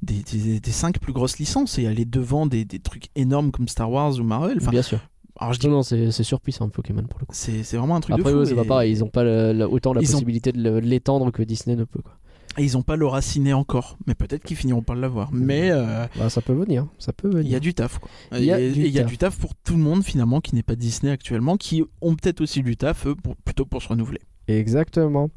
des, 0.02 0.22
des- 0.22 0.60
des 0.60 0.70
cinq 0.70 0.98
plus 1.00 1.12
grosses 1.12 1.38
licences 1.38 1.78
et 1.78 1.82
elle 1.82 1.98
est 2.00 2.04
devant 2.10 2.46
des, 2.46 2.64
des 2.64 2.78
trucs 2.78 3.08
énormes 3.16 3.50
comme 3.50 3.68
Star 3.68 3.90
Wars 3.90 4.18
ou 4.18 4.22
Marvel. 4.22 4.58
Enfin, 4.60 4.70
Bien 4.70 4.82
sûr. 4.82 5.00
alors 5.40 5.52
je 5.52 5.58
dis, 5.58 5.66
Non, 5.66 5.74
non, 5.76 5.82
c'est 5.82 6.10
c'est 6.12 6.22
surpuissant 6.24 6.68
Pokémon 6.68 7.02
pour 7.02 7.18
le 7.20 7.26
coup. 7.26 7.32
c'est 7.34 7.62
c'est 7.64 7.76
vraiment 7.76 7.96
un 7.96 8.00
truc 8.00 8.14
Après, 8.18 8.30
de 8.30 8.36
fou. 8.36 8.42
eux, 8.42 8.44
c'est 8.44 8.52
et- 8.52 8.56
pas 8.56 8.64
pareil, 8.64 8.92
ils 8.92 9.02
ont 9.02 9.08
pas 9.08 9.24
le- 9.24 9.52
le- 9.52 9.66
autant 9.68 9.92
la 9.94 10.00
Ils 10.02 10.06
possibilité 10.08 10.52
de 10.52 10.78
l'étendre 10.78 11.30
que 11.32 11.42
Disney 11.42 11.74
ne 11.76 11.84
peut. 11.84 12.00
Quoi. 12.02 12.12
Et 12.58 12.62
ils 12.64 12.76
ont 12.76 12.82
pas 12.82 12.96
le 12.96 13.06
raciné 13.06 13.52
encore, 13.52 13.96
mais 14.06 14.14
peut-être 14.14 14.44
qu'ils 14.44 14.56
finiront 14.56 14.82
par 14.82 14.94
l'avoir. 14.96 15.30
Mais 15.32 15.70
euh, 15.70 16.06
Bah, 16.16 16.30
ça 16.30 16.40
peut 16.40 16.52
venir, 16.52 16.86
ça 16.98 17.12
peut 17.12 17.28
venir. 17.28 17.44
il 17.44 17.50
y 17.50 17.56
a 17.56 17.60
du 17.60 17.74
taf. 17.74 17.98
Il 18.32 18.44
y 18.44 18.52
a 18.52 18.58
du 18.58 18.86
y 18.88 18.98
a 18.98 19.02
taf. 19.02 19.10
du 19.10 19.18
taf 19.18 19.38
pour 19.38 19.54
tout 19.56 19.74
le 19.74 19.82
monde 19.82 20.02
finalement 20.04 20.40
qui 20.40 20.54
n'est 20.54 20.62
pas 20.62 20.76
Disney 20.76 21.10
actuellement, 21.10 21.56
qui 21.56 21.82
ont 22.00 22.14
peut-être 22.14 22.40
aussi 22.40 22.62
du 22.62 22.76
taf 22.76 23.06
eux, 23.06 23.14
pour- 23.14 23.36
plutôt 23.36 23.64
pour 23.64 23.82
se 23.82 23.88
renouveler. 23.88 24.20
Exactement. 24.46 25.30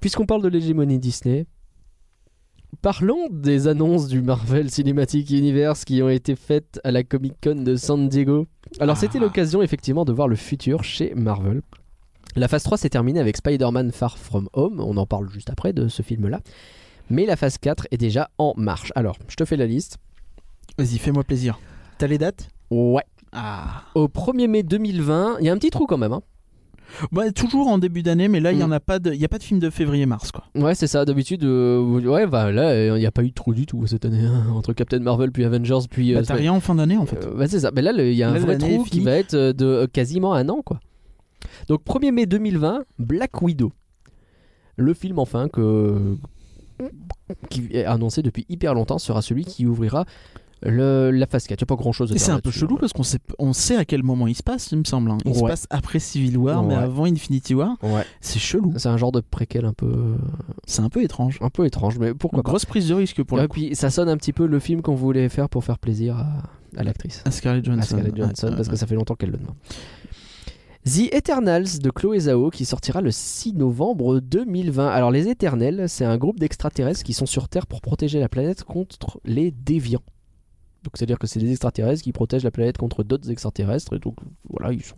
Puisqu'on 0.00 0.26
parle 0.26 0.42
de 0.42 0.48
l'hégémonie 0.48 0.98
Disney, 0.98 1.46
parlons 2.80 3.28
des 3.30 3.68
annonces 3.68 4.08
du 4.08 4.20
Marvel 4.22 4.70
Cinematic 4.70 5.30
Universe 5.30 5.84
qui 5.84 6.02
ont 6.02 6.08
été 6.08 6.36
faites 6.36 6.80
à 6.84 6.90
la 6.90 7.02
Comic 7.04 7.34
Con 7.42 7.56
de 7.62 7.76
San 7.76 8.08
Diego. 8.08 8.46
Alors, 8.80 8.96
Ah. 8.96 9.00
c'était 9.00 9.18
l'occasion 9.18 9.62
effectivement 9.62 10.04
de 10.04 10.12
voir 10.12 10.28
le 10.28 10.36
futur 10.36 10.82
chez 10.84 11.14
Marvel. 11.14 11.62
La 12.36 12.48
phase 12.48 12.62
3 12.62 12.78
s'est 12.78 12.88
terminée 12.88 13.20
avec 13.20 13.36
Spider-Man 13.36 13.92
Far 13.92 14.16
From 14.18 14.48
Home, 14.54 14.80
on 14.80 14.96
en 14.96 15.06
parle 15.06 15.28
juste 15.30 15.50
après 15.50 15.72
de 15.72 15.88
ce 15.88 16.02
film-là. 16.02 16.40
Mais 17.10 17.26
la 17.26 17.36
phase 17.36 17.58
4 17.58 17.88
est 17.90 17.98
déjà 17.98 18.30
en 18.38 18.54
marche. 18.56 18.90
Alors, 18.94 19.16
je 19.28 19.36
te 19.36 19.44
fais 19.44 19.56
la 19.56 19.66
liste. 19.66 19.98
Vas-y, 20.78 20.98
fais-moi 20.98 21.24
plaisir. 21.24 21.58
T'as 21.98 22.06
les 22.06 22.16
dates? 22.18 22.48
Ouais. 22.70 23.02
Ah. 23.32 23.82
Au 23.94 24.06
1er 24.08 24.46
mai 24.48 24.62
2020, 24.62 25.36
il 25.40 25.46
y 25.46 25.48
a 25.50 25.52
un 25.52 25.58
petit 25.58 25.70
trou 25.70 25.86
quand 25.86 25.98
même. 25.98 26.12
Hein. 26.12 26.22
Bah, 27.10 27.30
toujours 27.32 27.68
en 27.68 27.78
début 27.78 28.02
d'année, 28.02 28.28
mais 28.28 28.40
là, 28.40 28.52
il 28.52 28.58
y 28.58 28.62
Mm. 28.62 28.66
en 28.66 28.70
a 28.72 28.80
pas 28.80 28.98
de, 28.98 29.12
il 29.12 29.20
y 29.20 29.24
a 29.24 29.28
pas 29.28 29.38
de 29.38 29.42
film 29.42 29.60
de 29.60 29.70
février-mars, 29.70 30.30
quoi. 30.30 30.44
Ouais, 30.54 30.74
c'est 30.74 30.86
ça. 30.86 31.04
D'habitude, 31.04 31.42
euh, 31.44 31.80
ouais, 32.00 32.26
bah 32.26 32.50
là, 32.52 32.94
il 32.96 32.98
n'y 33.00 33.06
a 33.06 33.10
pas 33.10 33.22
eu 33.22 33.28
de 33.28 33.34
trou 33.34 33.54
du 33.54 33.64
tout 33.66 33.86
cette 33.86 34.04
année. 34.04 34.24
hein. 34.24 34.46
Entre 34.54 34.72
Captain 34.74 34.98
Marvel, 35.00 35.32
puis 35.32 35.44
Avengers, 35.44 35.86
puis. 35.90 36.12
Bah, 36.12 36.20
euh, 36.20 36.24
t'as 36.26 36.34
rien 36.34 36.52
en 36.52 36.60
fin 36.60 36.74
d'année, 36.74 36.96
en 36.98 37.06
fait. 37.06 37.24
Euh, 37.26 37.34
bah, 37.34 37.46
c'est 37.48 37.60
ça. 37.60 37.70
Mais 37.74 37.80
là, 37.82 37.92
il 37.92 38.12
y 38.14 38.22
a 38.22 38.28
un 38.30 38.34
Là, 38.34 38.40
vrai 38.40 38.58
trou 38.58 38.84
qui 38.84 39.00
va 39.00 39.12
être 39.12 39.34
euh, 39.34 39.52
de 39.54 39.64
euh, 39.64 39.86
quasiment 39.86 40.34
un 40.34 40.48
an, 40.50 40.60
quoi. 40.64 40.80
Donc 41.68 41.82
1er 41.84 42.10
mai 42.12 42.26
2020, 42.26 42.84
Black 42.98 43.40
Widow. 43.42 43.72
Le 44.76 44.94
film, 44.94 45.18
enfin, 45.18 45.48
que 45.48 46.16
qui 47.50 47.68
est 47.72 47.84
annoncé 47.84 48.22
depuis 48.22 48.44
hyper 48.48 48.74
longtemps 48.74 48.98
sera 48.98 49.22
celui 49.22 49.44
qui 49.44 49.66
ouvrira 49.66 50.04
le, 50.64 51.10
la 51.10 51.26
phase 51.26 51.46
4. 51.46 51.60
Il 51.60 51.62
n'y 51.62 51.66
a 51.66 51.70
pas 51.76 51.80
grand 51.80 51.92
chose 51.92 52.12
à 52.12 52.14
Et 52.14 52.18
c'est 52.18 52.30
un 52.30 52.38
peu 52.38 52.50
chelou 52.50 52.74
hein. 52.74 52.78
parce 52.80 52.92
qu'on 52.92 53.02
sait, 53.02 53.18
on 53.38 53.52
sait 53.52 53.76
à 53.76 53.84
quel 53.84 54.02
moment 54.04 54.26
il 54.28 54.34
se 54.34 54.42
passe, 54.44 54.70
il 54.72 54.78
me 54.78 54.84
semble. 54.84 55.10
hein. 55.10 55.18
Il 55.24 55.34
se 55.34 55.40
passe 55.40 55.66
après 55.70 55.98
Civil 55.98 56.36
War, 56.38 56.62
mais 56.62 56.74
avant 56.74 57.04
Infinity 57.04 57.54
War. 57.54 57.76
Ouais. 57.82 58.04
C'est 58.20 58.38
chelou. 58.38 58.72
C'est 58.76 58.88
un 58.88 58.96
genre 58.96 59.12
de 59.12 59.20
préquel 59.20 59.64
un 59.64 59.72
peu, 59.72 60.14
C'est 60.66 60.82
un 60.82 60.88
peu 60.88 61.02
étrange. 61.02 61.38
un 61.40 61.50
peu 61.50 61.66
étrange, 61.66 61.98
mais 61.98 62.14
pourquoi 62.14 62.42
pas. 62.42 62.48
Grosse 62.50 62.64
prise 62.64 62.88
de 62.88 62.94
risque 62.94 63.22
pour 63.24 63.38
Et 63.38 63.42
le 63.42 63.48
coup. 63.48 63.54
puis 63.54 63.74
ça 63.74 63.90
sonne 63.90 64.08
un 64.08 64.16
petit 64.16 64.32
peu 64.32 64.46
le 64.46 64.58
film 64.60 64.82
qu'on 64.82 64.94
voulait 64.94 65.28
faire 65.28 65.48
pour 65.48 65.64
faire 65.64 65.78
plaisir 65.78 66.16
à, 66.16 66.42
à 66.76 66.82
l'actrice. 66.84 67.22
À 67.24 67.30
Scarlett 67.32 67.64
Johansson. 67.64 67.80
à 67.80 67.84
Scarlett 67.84 68.16
Johansson 68.16 68.48
Ouais, 68.48 68.56
parce 68.56 68.68
que 68.68 68.76
ça 68.76 68.86
fait 68.86 68.94
longtemps 68.94 69.14
qu'elle 69.16 69.30
le 69.30 69.38
demande. 69.38 69.56
The 70.84 71.14
Eternals 71.14 71.78
de 71.80 71.90
Chloé 71.90 72.18
Zhao 72.18 72.50
qui 72.50 72.64
sortira 72.64 73.00
le 73.00 73.12
6 73.12 73.52
novembre 73.52 74.18
2020. 74.18 74.88
Alors 74.88 75.12
les 75.12 75.28
Éternels, 75.28 75.88
c'est 75.88 76.04
un 76.04 76.18
groupe 76.18 76.40
d'extraterrestres 76.40 77.04
qui 77.04 77.12
sont 77.12 77.26
sur 77.26 77.48
Terre 77.48 77.68
pour 77.68 77.80
protéger 77.80 78.18
la 78.18 78.28
planète 78.28 78.64
contre 78.64 79.20
les 79.24 79.52
déviants. 79.52 80.02
Donc 80.82 80.96
c'est-à-dire 80.96 81.20
que 81.20 81.28
c'est 81.28 81.38
des 81.38 81.52
extraterrestres 81.52 82.02
qui 82.02 82.12
protègent 82.12 82.42
la 82.42 82.50
planète 82.50 82.78
contre 82.78 83.04
d'autres 83.04 83.30
extraterrestres 83.30 83.94
et 83.94 84.00
donc 84.00 84.16
voilà, 84.50 84.72
ils 84.72 84.82
sont 84.82 84.96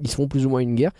ils 0.00 0.10
font 0.10 0.28
plus 0.28 0.44
ou 0.44 0.50
moins 0.50 0.60
une 0.60 0.74
guerre. 0.74 0.92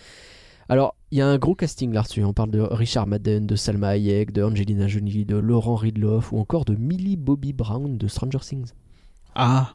Alors, 0.70 0.96
il 1.10 1.18
y 1.18 1.20
a 1.20 1.28
un 1.28 1.36
gros 1.36 1.54
casting 1.54 1.92
là-dessus. 1.92 2.24
On 2.24 2.32
parle 2.32 2.50
de 2.50 2.60
Richard 2.60 3.06
Madden, 3.06 3.46
de 3.46 3.54
Salma 3.54 3.88
Hayek, 3.88 4.32
de 4.32 4.42
Angelina 4.42 4.88
Jolie, 4.88 5.26
de 5.26 5.36
Laurent 5.36 5.76
Ridloff 5.76 6.32
ou 6.32 6.38
encore 6.38 6.64
de 6.64 6.74
Millie 6.74 7.16
Bobby 7.16 7.52
Brown 7.52 7.98
de 7.98 8.08
Stranger 8.08 8.40
Things. 8.40 8.72
Ah, 9.34 9.74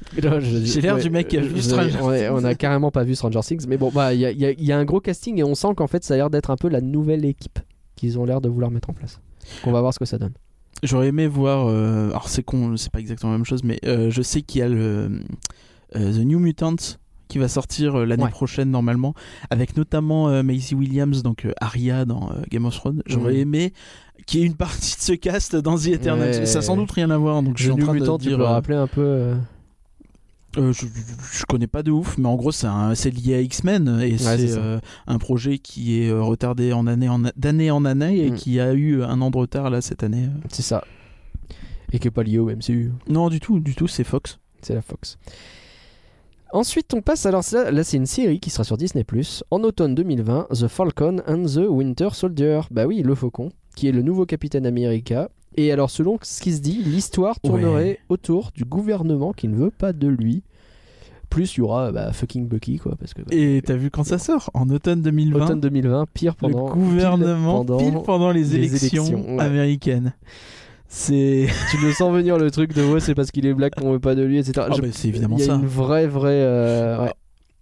J'ai 0.40 0.80
l'air 0.80 0.98
du 0.98 1.10
mec 1.10 1.28
qui 1.28 1.38
a 1.38 1.40
vu 1.40 1.56
je- 1.56 1.60
Stranger 1.60 2.00
ouais, 2.00 2.26
Things. 2.26 2.30
On 2.34 2.44
a 2.44 2.54
carrément 2.54 2.90
pas 2.90 3.04
vu 3.04 3.14
Stranger 3.14 3.40
Things, 3.40 3.66
mais 3.68 3.76
bon, 3.76 3.90
bah 3.94 4.14
il 4.14 4.20
y 4.20 4.26
a, 4.26 4.30
y 4.32 4.54
y 4.58 4.72
un 4.72 4.84
gros 4.84 5.00
casting 5.00 5.38
et 5.38 5.44
on 5.44 5.54
sent 5.54 5.68
qu'en 5.76 5.86
fait 5.86 6.02
ça 6.04 6.14
a 6.14 6.16
l'air 6.16 6.30
d'être 6.30 6.50
un 6.50 6.56
peu 6.56 6.68
la 6.68 6.80
nouvelle 6.80 7.24
équipe 7.24 7.58
qu'ils 7.96 8.18
ont 8.18 8.24
l'air 8.24 8.40
de 8.40 8.48
vouloir 8.48 8.70
mettre 8.70 8.90
en 8.90 8.94
place. 8.94 9.20
On 9.64 9.72
va 9.72 9.80
voir 9.80 9.92
ce 9.94 9.98
que 9.98 10.04
ça 10.04 10.18
donne. 10.18 10.32
j'aurais 10.82 11.08
aimé 11.08 11.26
voir. 11.26 11.66
euh, 11.68 12.08
alors 12.10 12.28
c'est 12.28 12.42
con, 12.42 12.76
c'est 12.76 12.90
pas 12.92 13.00
exactement 13.00 13.32
la 13.32 13.38
même 13.38 13.44
chose, 13.44 13.62
mais 13.64 13.78
euh, 13.84 14.10
je 14.10 14.22
sais 14.22 14.42
qu'il 14.42 14.60
y 14.60 14.62
a 14.62 14.68
le 14.68 15.20
euh, 15.96 16.12
The 16.12 16.24
New 16.24 16.38
Mutants 16.38 16.96
qui 17.28 17.38
va 17.38 17.46
sortir 17.48 17.94
euh, 18.00 18.04
l'année 18.06 18.24
Ouais. 18.24 18.30
prochaine 18.30 18.70
normalement, 18.70 19.14
avec 19.50 19.76
notamment 19.76 20.28
euh, 20.28 20.42
Maisie 20.42 20.74
Williams, 20.74 21.22
donc 21.22 21.44
euh, 21.44 21.52
Arya 21.60 22.04
dans 22.04 22.30
euh, 22.30 22.42
Game 22.50 22.64
of 22.64 22.74
Thrones. 22.74 23.02
J'aurais 23.06 23.34
Mhm. 23.34 23.40
aimé 23.40 23.72
qu'il 24.26 24.40
y 24.40 24.42
ait 24.42 24.46
une 24.46 24.54
partie 24.56 24.96
de 24.96 25.00
ce 25.02 25.12
cast 25.12 25.54
dans 25.56 25.76
The 25.78 25.88
Eternals. 25.88 26.30
Ouais. 26.40 26.46
Ça 26.46 26.58
a 26.58 26.62
sans 26.62 26.76
doute 26.76 26.90
rien 26.90 27.10
à 27.10 27.18
voir, 27.18 27.42
donc 27.42 27.56
je 27.58 27.62
suis 27.64 27.72
en 27.72 27.76
New 27.76 27.84
train 27.84 27.92
Mutant, 27.94 28.16
de 28.18 28.22
tu 28.22 28.28
dire. 28.30 28.38
peux 28.38 28.44
euh, 28.44 28.48
rappeler 28.48 28.74
un 28.76 28.86
peu. 28.88 29.34
Euh, 30.56 30.72
je, 30.72 30.86
je 31.32 31.44
connais 31.46 31.66
pas 31.66 31.82
de 31.82 31.90
ouf, 31.90 32.18
mais 32.18 32.26
en 32.26 32.36
gros 32.36 32.52
c'est 32.52 33.10
lié 33.10 33.34
à 33.34 33.40
X-Men 33.40 34.00
et 34.02 34.18
c'est 34.18 34.56
euh, 34.58 34.78
un 35.06 35.18
projet 35.18 35.58
qui 35.58 36.00
est 36.02 36.10
euh, 36.10 36.22
retardé 36.22 36.72
en 36.72 36.86
année 36.86 37.08
en 37.08 37.20
d'année 37.36 37.70
en 37.70 37.84
année 37.84 38.18
et 38.26 38.30
Mm. 38.30 38.34
qui 38.34 38.60
a 38.60 38.72
eu 38.72 39.02
un 39.02 39.20
an 39.20 39.30
de 39.30 39.36
retard 39.36 39.70
là 39.70 39.80
cette 39.80 40.02
année. 40.02 40.28
C'est 40.50 40.62
ça. 40.62 40.84
Et 41.92 41.98
qui 41.98 42.08
est 42.08 42.12
pas 42.12 42.22
lié 42.22 42.38
au 42.38 42.46
MCU. 42.50 42.92
Non 43.08 43.28
du 43.28 43.40
tout, 43.40 43.60
du 43.60 43.74
tout, 43.74 43.88
c'est 43.88 44.04
Fox. 44.04 44.38
C'est 44.62 44.74
la 44.74 44.82
Fox. 44.82 45.18
Ensuite, 46.52 46.92
on 46.94 47.00
passe. 47.00 47.26
Alors, 47.26 47.44
ça, 47.44 47.70
là, 47.70 47.84
c'est 47.84 47.96
une 47.96 48.06
série 48.06 48.40
qui 48.40 48.50
sera 48.50 48.64
sur 48.64 48.76
Disney 48.76 49.04
en 49.50 49.62
automne 49.62 49.94
2020 49.94 50.48
The 50.50 50.66
Falcon 50.68 51.18
and 51.26 51.44
the 51.44 51.66
Winter 51.68 52.08
Soldier. 52.12 52.62
Bah 52.70 52.86
oui, 52.86 53.02
le 53.02 53.14
Faucon, 53.14 53.50
qui 53.76 53.86
est 53.88 53.92
le 53.92 54.02
nouveau 54.02 54.26
capitaine 54.26 54.66
America. 54.66 55.30
Et 55.56 55.72
alors, 55.72 55.90
selon 55.90 56.18
ce 56.22 56.40
qui 56.40 56.52
se 56.52 56.60
dit, 56.60 56.82
l'histoire 56.84 57.38
tournerait 57.40 57.72
Ouais. 57.74 57.98
autour 58.08 58.50
du 58.54 58.64
gouvernement 58.64 59.32
qui 59.32 59.48
ne 59.48 59.56
veut 59.56 59.70
pas 59.70 59.92
de 59.92 60.06
lui. 60.08 60.42
Plus, 61.28 61.54
il 61.56 61.58
y 61.58 61.60
aura 61.62 61.92
bah, 61.92 62.12
fucking 62.12 62.48
Bucky, 62.48 62.78
quoi. 62.78 62.96
Parce 62.98 63.14
que, 63.14 63.22
Et 63.30 63.62
t'as 63.64 63.74
vu 63.76 63.90
quand 63.90 64.02
ça 64.04 64.18
sort 64.18 64.50
En 64.54 64.68
automne 64.70 65.00
2020. 65.02 65.44
automne 65.44 65.60
2020, 65.60 66.06
pire 66.12 66.34
pendant. 66.34 66.68
le 66.68 66.74
gouvernement 66.74 67.64
pile 67.64 67.76
pile 67.92 67.98
pendant- 68.04 68.32
les, 68.32 68.40
les 68.42 68.54
élections, 68.56 69.04
élections, 69.06 69.36
ouais. 69.36 69.40
américaines. 69.42 70.12
C'est 70.88 71.46
tu 71.70 71.76
le 71.86 71.92
sens 71.92 72.12
venir 72.12 72.36
le 72.36 72.50
truc 72.50 72.74
de 72.74 72.82
ouais, 72.82 72.98
c'est 72.98 73.14
parce 73.14 73.30
qu'il 73.30 73.46
est 73.46 73.54
black 73.54 73.76
qu'on 73.76 73.92
veut 73.92 74.00
pas 74.00 74.16
de 74.16 74.22
lui, 74.22 74.38
etc. 74.38 74.66
Ah 74.70 74.74
Je- 74.76 74.82
bah, 74.82 74.88
c'est 74.90 75.06
évidemment 75.06 75.36
Il 75.36 75.40
y 75.40 75.44
a 75.44 75.46
ça. 75.46 75.54
une 75.54 75.66
vraie, 75.66 76.08
vraie. 76.08 76.30
euh, 76.42 77.04
ouais, 77.04 77.12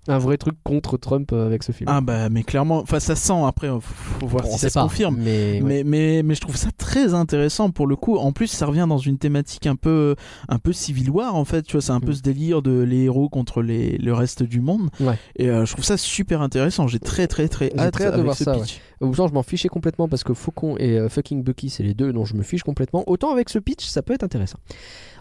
un 0.09 0.19
vrai 0.19 0.37
truc 0.37 0.57
contre 0.65 0.97
Trump 0.97 1.31
euh, 1.33 1.47
avec 1.47 1.63
ce 1.63 1.73
film. 1.73 1.89
Ah 1.93 2.01
bah 2.01 2.29
mais 2.29 2.43
clairement, 2.43 2.79
enfin 2.79 2.99
ça 3.01 3.15
sent 3.15 3.41
après, 3.47 3.69
faut, 3.69 3.81
faut 3.81 4.27
voir 4.27 4.45
si 4.47 4.59
ça 4.59 4.71
se 4.71 4.79
confirme. 4.79 5.17
Mais, 5.19 5.55
ouais. 5.55 5.61
Mais, 5.63 5.85
mais, 5.85 6.23
mais 6.23 6.35
je 6.35 6.41
trouve 6.41 6.57
ça 6.57 6.71
très 6.77 7.15
intéressant 7.15 7.71
pour 7.71 7.87
le 7.87 7.97
coup. 7.97 8.17
En 8.17 8.33
plus, 8.33 8.47
ça 8.49 8.67
revient 8.67 8.87
dans 8.89 8.99
une 8.99 9.19
thématique 9.19 9.67
un 9.67 9.77
peu, 9.77 10.17
un 10.49 10.59
peu 10.59 10.73
Civil 10.73 11.11
War 11.11 11.35
en 11.37 11.45
fait. 11.45 11.63
Tu 11.63 11.73
vois, 11.73 11.83
c'est 11.83 11.93
un 11.93 12.01
peu 12.01 12.09
Mm. 12.13 12.15
ce 12.15 12.23
délire 12.23 12.63
de 12.63 12.81
les 12.81 13.05
héros 13.05 13.29
contre 13.29 13.61
les, 13.63 13.99
le 13.99 14.13
reste 14.15 14.43
du 14.43 14.61
monde. 14.61 14.89
Ouais. 15.01 15.19
Et 15.37 15.49
euh, 15.51 15.65
je 15.67 15.73
trouve 15.73 15.85
ça 15.85 15.97
super 15.97 16.41
intéressant. 16.43 16.87
J'ai 16.87 16.99
très 17.01 17.27
très 17.27 17.49
très 17.49 17.71
hâte 17.79 17.93
très 17.93 18.07
hâte 18.07 18.17
de 18.17 18.23
voir 18.23 18.35
ce 18.35 18.45
ça, 18.45 18.53
pitch. 18.55 18.81
Autant 19.01 19.29
je 19.29 19.35
m'en 19.35 19.43
fichais 19.43 19.69
complètement 19.69 20.09
parce 20.09 20.25
que 20.25 20.35
Faucon 20.35 20.77
et 20.79 20.99
euh, 20.99 21.09
fucking 21.09 21.43
Bucky, 21.45 21.71
c'est 21.71 21.83
les 21.85 21.95
deux 21.95 22.13
dont 22.13 22.25
je 22.25 22.35
me 22.35 22.43
fiche 22.43 22.63
complètement. 22.63 23.05
Autant 23.07 23.31
avec 23.33 23.49
ce 23.51 23.59
pitch, 23.59 23.87
ça 23.87 24.03
peut 24.03 24.15
être 24.15 24.25
intéressant. 24.25 24.59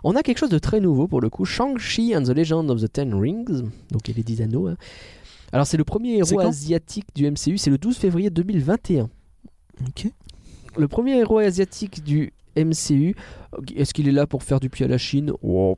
On 0.03 0.15
a 0.15 0.21
quelque 0.23 0.37
chose 0.37 0.49
de 0.49 0.59
très 0.59 0.79
nouveau 0.79 1.07
pour 1.07 1.21
le 1.21 1.29
coup 1.29 1.45
Shang-Chi 1.45 2.15
and 2.15 2.23
the 2.23 2.29
Legend 2.29 2.69
of 2.69 2.81
the 2.81 2.91
Ten 2.91 3.13
Rings. 3.13 3.63
Donc 3.91 4.07
il 4.07 4.11
y 4.11 4.13
a 4.13 4.17
les 4.17 4.23
10 4.23 4.41
anneaux. 4.41 4.67
hein. 4.67 4.77
Alors 5.51 5.65
c'est 5.65 5.77
le 5.77 5.83
premier 5.83 6.17
héros 6.17 6.39
asiatique 6.41 7.07
du 7.15 7.29
MCU, 7.29 7.57
c'est 7.57 7.69
le 7.69 7.77
12 7.77 7.97
février 7.97 8.29
2021. 8.29 9.09
Ok. 9.87 10.07
Le 10.75 10.87
premier 10.87 11.17
héros 11.17 11.39
asiatique 11.39 12.03
du 12.03 12.33
MCU, 12.55 13.15
est-ce 13.75 13.93
qu'il 13.93 14.07
est 14.07 14.11
là 14.11 14.27
pour 14.27 14.43
faire 14.43 14.59
du 14.59 14.69
pied 14.69 14.85
à 14.85 14.87
la 14.89 14.97
Chine? 14.97 15.31
Oh. 15.41 15.77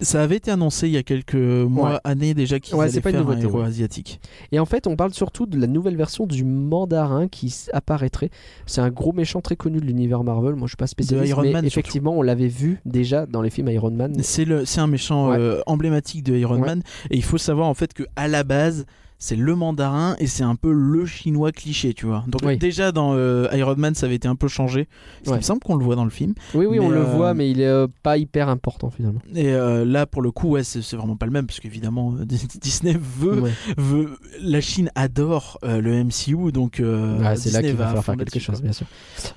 Ça 0.00 0.22
avait 0.22 0.36
été 0.36 0.50
annoncé 0.50 0.86
il 0.88 0.92
y 0.94 0.96
a 0.96 1.02
quelques 1.02 1.34
mois, 1.34 1.92
Ouais. 1.92 1.98
années 2.04 2.34
déjà 2.34 2.58
qu'ils 2.58 2.74
Ouais, 2.74 2.86
allaient 2.88 3.00
pas 3.00 3.10
une 3.10 3.16
faire 3.18 3.28
un 3.28 3.38
héros 3.38 3.58
ouais. 3.60 3.66
asiatique. 3.66 4.20
Et 4.52 4.58
en 4.58 4.64
fait, 4.64 4.86
on 4.86 4.96
parle 4.96 5.12
surtout 5.12 5.46
de 5.46 5.58
la 5.58 5.66
nouvelle 5.66 5.96
version 5.96 6.26
du 6.26 6.44
mandarin 6.44 7.28
qui 7.28 7.54
apparaîtrait. 7.72 8.30
C'est 8.66 8.80
un 8.80 8.90
gros 8.90 9.12
méchant 9.12 9.40
très 9.40 9.56
connu 9.56 9.78
de 9.78 9.84
l'univers 9.84 10.24
Marvel. 10.24 10.54
Moi, 10.54 10.66
je 10.66 10.70
suis 10.70 10.76
pas 10.76 10.86
spécialiste, 10.86 11.28
Iron 11.30 11.42
mais 11.42 11.52
Man, 11.52 11.64
effectivement, 11.64 12.16
on 12.16 12.22
l'avait 12.22 12.48
vu 12.48 12.80
déjà 12.86 13.26
dans 13.26 13.42
les 13.42 13.50
films 13.50 13.68
Iron 13.68 13.90
Man. 13.90 14.14
C'est 14.22 14.44
le, 14.44 14.64
c'est 14.64 14.80
un 14.80 14.86
méchant 14.86 15.32
euh, 15.32 15.60
emblématique 15.66 16.22
de 16.24 16.34
Iron. 16.36 16.58
Man. 16.58 16.82
Et 17.10 17.16
il 17.16 17.24
faut 17.24 17.38
savoir 17.38 17.68
en 17.68 17.74
fait 17.74 17.92
que 17.92 18.04
à 18.16 18.26
la 18.28 18.42
base, 18.42 18.86
c'est 19.22 19.36
le 19.36 19.54
mandarin 19.54 20.16
et 20.18 20.26
c'est 20.26 20.42
un 20.42 20.56
peu 20.56 20.72
le 20.72 21.04
chinois 21.04 21.52
cliché, 21.52 21.92
tu 21.94 22.06
vois. 22.06 22.24
Donc 22.26 22.40
Oui. 22.42 22.56
déjà 22.56 22.90
dans 22.90 23.12
euh, 23.14 23.46
Iron 23.52 23.76
Man, 23.76 23.94
ça 23.94 24.06
avait 24.06 24.14
été 24.16 24.26
un 24.26 24.34
peu 24.34 24.48
changé. 24.48 24.88
Il 25.24 25.30
Ouais. 25.30 25.36
me 25.36 25.42
semble 25.42 25.60
qu'on 25.60 25.76
le 25.76 25.84
voit 25.84 25.94
dans 25.94 26.04
le 26.04 26.10
film. 26.10 26.34
Oui, 26.54 26.64
oui, 26.66 26.80
on 26.80 26.88
le 26.88 27.00
euh, 27.02 27.04
voit, 27.16 27.34
mais 27.34 27.50
il 27.50 27.60
est 27.60 27.66
euh, 27.66 27.86
pas 28.02 28.16
hyper 28.16 28.48
important 28.48 28.90
finalement. 28.90 29.20
Et 29.34 29.52
là, 29.52 30.06
pour 30.06 30.22
le 30.22 30.30
coup, 30.32 30.48
ouais, 30.48 30.64
c'est 30.64 30.80
vraiment 30.96 31.16
pas 31.16 31.26
le 31.26 31.32
même 31.32 31.46
parce 31.46 31.60
qu'évidemment, 31.60 32.12
Disney 32.60 32.96
veut, 32.98 33.40
Ouais. 33.42 33.52
veut, 33.76 34.16
la 34.40 34.60
Chine 34.62 34.90
adore 34.94 35.58
le 35.62 36.02
MCU, 36.02 36.50
donc 36.50 36.80
Ouais, 36.82 37.36
c'est 37.36 37.50
là 37.52 37.62
qu'il 37.62 37.74
va 37.76 38.00
faire 38.02 38.16
quelque 38.16 38.40
chose, 38.40 38.56
quoi. 38.56 38.64
bien 38.64 38.72
sûr. 38.72 38.86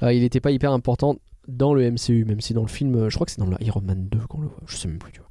Il 0.03 0.21
n'était 0.21 0.39
pas 0.39 0.51
hyper 0.51 0.71
important 0.71 1.17
dans 1.49 1.73
le 1.73 1.91
MCU, 1.91 2.23
même 2.23 2.39
si 2.39 2.53
dans 2.53 2.61
le 2.61 2.69
film, 2.69 3.09
je 3.09 3.15
crois 3.15 3.25
que 3.25 3.31
c'est 3.33 3.41
dans 3.41 3.49
Iron 3.59 3.81
Man 3.81 4.07
2 4.09 4.17
qu'on 4.29 4.39
le 4.39 4.47
voit. 4.47 4.61
Je 4.65 4.77
sais 4.77 4.87
même 4.87 4.97
plus, 4.97 5.11
tu 5.11 5.19
vois. 5.19 5.27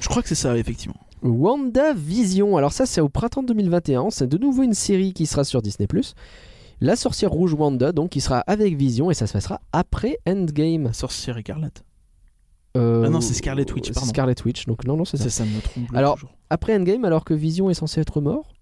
Je 0.00 0.08
crois 0.08 0.22
que 0.22 0.28
c'est 0.28 0.34
ça, 0.34 0.56
effectivement. 0.56 0.96
WandaVision, 1.22 2.56
alors 2.56 2.72
ça 2.72 2.86
c'est 2.86 3.00
au 3.00 3.08
printemps 3.08 3.42
2021, 3.42 4.10
c'est 4.10 4.26
de 4.28 4.38
nouveau 4.38 4.62
une 4.62 4.74
série 4.74 5.12
qui 5.12 5.26
sera 5.26 5.44
sur 5.44 5.62
Disney+. 5.62 5.88
La 6.80 6.94
sorcière 6.94 7.30
rouge 7.30 7.54
Wanda, 7.54 7.92
donc 7.92 8.10
qui 8.10 8.20
sera 8.20 8.40
avec 8.40 8.76
Vision 8.76 9.10
et 9.10 9.14
ça 9.14 9.26
se 9.26 9.32
passera 9.32 9.60
après 9.72 10.18
Endgame. 10.28 10.92
Sorcière 10.92 11.38
écarlate. 11.38 11.84
Euh, 12.76 13.04
Ah 13.06 13.08
non, 13.10 13.22
c'est 13.22 13.32
Scarlet 13.32 13.64
Witch, 13.72 13.90
pardon. 13.92 14.08
Scarlet 14.08 14.34
Witch, 14.44 14.66
donc 14.66 14.84
non, 14.84 14.96
non, 14.98 15.06
c'est 15.06 15.16
ça. 15.16 15.30
Ça 15.30 15.44
me 15.46 15.60
trompe. 15.60 15.86
Alors- 15.94 16.14
toujours. 16.16 16.36
Après 16.50 16.76
Endgame, 16.76 17.04
alors 17.06 17.24
que 17.24 17.32
Vision 17.32 17.70
est 17.70 17.74
censé 17.74 18.00
être 18.02 18.20
mort. 18.20 18.52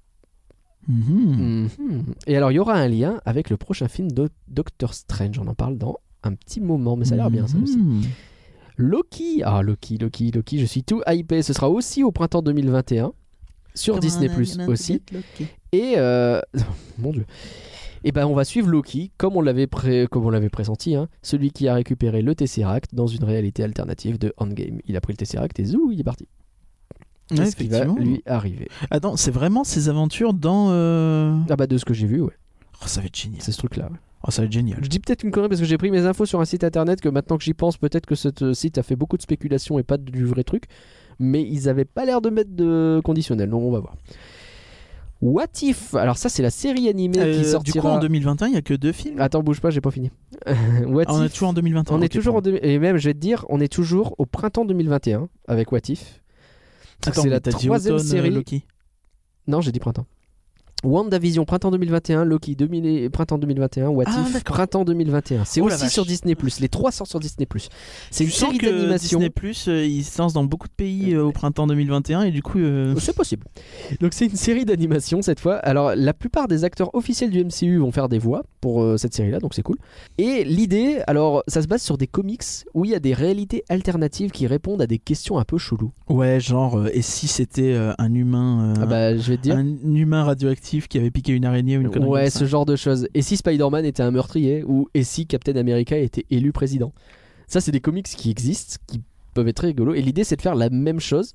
Mhm. 0.87 1.69
Mhm. 1.79 2.05
Et 2.29 2.37
alors 2.37 2.53
il 2.53 2.55
y 2.55 2.59
aura 2.59 2.75
un 2.75 2.87
lien 2.89 3.21
avec 3.25 3.51
le 3.51 3.57
prochain 3.57 3.89
film 3.89 4.13
de 4.13 4.29
Doctor 4.49 4.95
Strange, 4.95 5.39
on 5.39 5.47
en 5.49 5.55
parle 5.55 5.77
dans 5.77 5.97
un 6.23 6.35
petit 6.35 6.61
moment, 6.61 6.95
mais 6.97 7.05
ça 7.07 7.15
a 7.15 7.17
l'air 7.17 7.31
bien 7.31 7.47
ça 7.49 7.57
aussi. 7.63 7.79
Loki, 8.77 9.43
ah 9.45 9.63
Loki, 9.63 9.99
Loki, 9.99 10.31
Loki, 10.33 10.59
je 10.59 10.65
suis 10.67 10.83
tout 10.83 11.03
hypé. 11.09 11.43
Ce 11.43 11.53
sera 11.53 11.71
aussi 11.71 12.03
au 12.03 12.11
printemps 12.13 12.43
2021 12.43 13.13
sur 13.75 13.99
Disney 14.01 14.29
Plus 14.29 14.59
aussi. 14.69 15.03
Et 15.73 15.95
euh, 15.97 16.41
mon 16.99 17.13
dieu. 17.13 17.25
Et 18.07 18.13
ben 18.13 18.27
on 18.27 18.35
va 18.35 18.45
suivre 18.45 18.69
Loki 18.69 19.11
comme 19.17 19.35
on 19.37 19.41
l'avait 19.41 19.67
pré- 19.67 20.07
comme 20.11 20.27
on 20.27 20.31
l'avait 20.31 20.51
pressenti, 20.51 20.95
hein, 20.95 21.09
celui 21.23 21.51
qui 21.53 21.69
a 21.69 21.75
récupéré 21.75 22.21
le 22.21 22.35
Tesseract 22.35 22.95
dans 22.95 23.07
une 23.07 23.25
réalité 23.25 23.63
alternative 23.65 24.19
de 24.19 24.35
Endgame. 24.37 24.79
Il 24.87 24.97
a 24.97 25.01
pris 25.01 25.15
le 25.15 25.17
Tesseract 25.17 25.59
et 25.61 25.65
zou, 25.65 25.91
il 25.91 26.01
est 26.01 26.05
parti. 26.05 26.29
Qu'est-ce 27.31 27.57
Ouais, 27.57 27.65
qui 27.65 27.69
va 27.69 27.85
lui 27.87 28.23
arriver 28.27 28.69
Attends, 28.91 29.17
c'est 29.17 29.31
vraiment 29.31 29.65
ses 29.65 29.89
aventures 29.89 30.35
dans. 30.35 30.67
euh, 30.71 31.35
Ah 31.49 31.57
bah 31.57 31.67
de 31.67 31.79
ce 31.79 31.87
que 31.87 31.95
j'ai 31.95 32.07
vu, 32.07 32.21
ouais, 32.21 32.35
Oh, 32.83 32.87
ça 32.87 33.01
va 33.01 33.07
être 33.07 33.17
génial. 33.17 33.41
c'est 33.41 33.53
ce 33.53 33.57
truc-là. 33.57 33.85
ouais. 33.91 33.99
Oh, 34.27 34.31
ça 34.31 34.43
va 34.43 34.47
être 34.47 34.53
génial. 34.53 34.79
Je 34.83 34.89
dis 34.89 35.01
peut-être 35.01 35.23
une 35.23 35.31
connerie 35.31 35.51
parce 35.51 35.61
que 35.61 35.67
j'ai 35.67 35.77
pris 35.77 35.91
mes 35.91 36.07
infos 36.07 36.25
sur 36.25 36.41
un 36.41 36.47
site 36.47 36.65
internet 36.65 37.01
que 37.01 37.11
maintenant 37.11 37.37
que 37.37 37.45
j'y 37.45 37.53
pense, 37.53 37.77
peut-être 37.77 38.07
que 38.07 38.15
ce 38.15 38.29
euh, 38.43 38.55
site 38.55 38.79
a 38.79 38.83
fait 38.83 38.97
beaucoup 38.97 39.19
de 39.19 39.23
spéculation 39.23 39.79
et 39.79 39.83
pas 39.83 39.99
du 39.99 40.25
vrai 40.25 40.45
truc. 40.45 40.65
Mais 41.19 41.43
ils 41.43 41.69
avaient 41.69 41.85
pas 41.85 42.05
l'air 42.07 42.21
de 42.23 42.31
mettre 42.31 42.51
de 42.53 43.01
conditionnel, 43.05 43.51
donc 43.51 43.63
on 43.63 43.71
va 43.71 43.81
voir. 43.81 43.97
What 45.21 45.47
If? 45.63 45.95
Alors 45.95 46.17
ça 46.17 46.29
c'est 46.29 46.43
la 46.43 46.51
série 46.51 46.89
animée 46.89 47.19
Euh, 47.19 47.33
qui 47.33 47.39
du 47.41 47.45
sortira... 47.45 47.81
coup, 47.91 47.97
en 47.97 47.99
2021, 48.01 48.49
il 48.49 48.55
y 48.55 48.57
a 48.57 48.63
que 48.63 48.75
deux 48.75 48.93
films? 48.93 49.21
Attends, 49.21 49.43
bouge 49.43 49.61
pas, 49.61 49.71
j'ai 49.71 49.81
pas 49.81 49.91
fini. 49.91 50.11
What 50.87 51.05
Ah, 51.07 51.15
on 51.15 51.23
est 51.25 51.29
toujours 51.29 51.49
en 51.51 51.53
2021. 51.53 51.97
On 51.97 52.03
est 52.03 52.09
toujours 52.09 52.37
en 52.37 52.43
et 52.43 52.79
même 52.79 52.97
je 52.97 53.09
vais 53.09 53.15
te 53.15 53.19
dire, 53.19 53.45
on 53.49 53.61
est 53.61 53.73
toujours 53.73 54.15
au 54.19 54.27
printemps 54.27 54.65
2021 54.65 55.29
avec 55.49 55.71
What 55.71 55.81
If. 55.89 56.21
Attends, 57.07 57.23
c'est 57.23 57.29
la 57.29 57.41
troisième 57.41 57.95
automne, 57.97 58.07
euh, 58.07 58.11
série. 58.11 58.31
Loki. 58.31 58.65
Non, 59.47 59.61
j'ai 59.61 59.73
dit 59.73 59.81
printemps. 59.81 60.07
WandaVision 60.85 61.45
printemps 61.45 61.71
2021, 61.71 62.25
Loki 62.25 62.55
2000 62.57 62.87
et- 62.87 63.11
printemps 63.11 63.39
2021, 63.39 63.89
What 63.89 64.05
Ah, 64.07 64.25
If 64.29 64.45
printemps 64.45 64.85
2021. 64.85 65.45
C'est 65.45 65.61
Oh 65.61 65.67
aussi 65.67 65.89
sur 65.89 66.05
Disney 66.05 66.37
Les 66.61 66.69
trois 66.69 66.93
sortent 66.93 67.11
sur 67.11 67.21
Disney 67.21 67.47
C'est 68.11 68.25
une 68.25 68.31
sens 68.31 68.53
série 68.53 68.59
d'animation. 68.59 69.19
Disney 69.19 69.31
Plus, 69.31 69.69
euh, 69.69 69.85
il 69.85 70.05
se 70.05 70.21
lance 70.21 70.33
dans 70.35 70.45
beaucoup 70.45 70.69
de 70.69 70.73
pays 70.73 71.15
euh, 71.15 71.25
au 71.25 71.33
printemps 71.33 71.67
2021 71.67 72.23
et 72.23 72.31
du 72.31 72.43
coup. 72.43 72.59
euh, 72.59 72.95
C'est 72.99 73.15
possible. 73.17 73.47
Donc 74.01 74.13
c'est 74.13 74.27
une 74.27 74.37
série 74.37 74.65
d'animation 74.65 75.23
cette 75.23 75.41
fois. 75.41 75.57
Alors 75.57 75.95
la 75.97 76.13
plupart 76.13 76.49
des 76.49 76.65
acteurs 76.65 76.95
officiels 76.95 77.31
du 77.31 77.43
MCU 77.45 77.79
vont 77.79 77.93
faire 77.93 78.09
des 78.09 78.19
voix 78.19 78.43
pour 78.61 78.83
euh, 78.83 78.97
cette 78.97 79.15
série-là, 79.15 79.39
donc 79.41 79.55
c'est 79.55 79.63
cool. 79.63 79.77
Et 80.19 80.45
l'idée, 80.45 81.01
alors 81.07 81.43
ça 81.49 81.63
se 81.63 81.67
base 81.67 81.83
sur 81.83 81.97
des 81.99 82.07
comics 82.07 82.43
où 82.75 82.85
il 82.85 82.91
y 82.91 82.95
a 82.95 83.01
des 83.01 83.15
réalités 83.15 83.65
alternatives 83.69 84.31
qui 84.31 84.47
répondent 84.47 84.83
à 84.83 84.87
des 84.87 84.99
questions 84.99 85.39
un 85.39 85.45
peu 85.45 85.59
cheloues. 85.59 85.93
Ouais, 86.09 86.41
genre, 86.41 86.79
euh, 86.79 86.91
et 86.93 87.03
si 87.03 87.29
c'était 87.29 87.73
euh, 87.75 87.93
un 87.99 88.13
humain. 88.15 88.75
euh, 88.77 88.81
Ah 88.83 88.87
bah 88.87 89.17
je 89.17 89.31
vais 89.31 89.37
te 89.37 89.43
dire. 89.43 89.57
Un 89.57 89.95
humain 89.95 90.25
radioactif 90.25 90.74
qui 90.83 90.99
avait 90.99 91.11
piqué 91.11 91.33
une 91.33 91.45
araignée 91.45 91.79
ou 91.79 91.81
une 91.83 91.91
connerie 91.91 92.09
Ouais, 92.11 92.31
ce 92.31 92.45
genre 92.45 92.67
de 92.67 92.77
choses. 92.77 93.09
Et 93.15 93.23
si 93.23 93.37
Spider-Man 93.37 93.85
était 93.85 94.03
un 94.03 94.11
meurtrier 94.11 94.63
ou 94.65 94.89
et 94.95 95.03
si 95.05 95.27
Captain 95.27 95.57
America 95.57 95.97
était 95.97 96.27
élu 96.31 96.53
président? 96.53 96.93
Ça, 97.47 97.61
c'est 97.61 97.73
des 97.73 97.81
comics 97.81 98.07
qui 98.07 98.31
existent, 98.31 98.77
qui 98.87 99.01
peuvent 99.35 99.49
être 99.49 99.57
très 99.57 99.69
rigolos. 99.69 99.95
Et 99.95 100.03
l'idée, 100.03 100.25
c'est 100.25 100.37
de 100.37 100.43
faire 100.43 100.55
la 100.55 100.71
même 100.71 101.01
chose. 101.01 101.35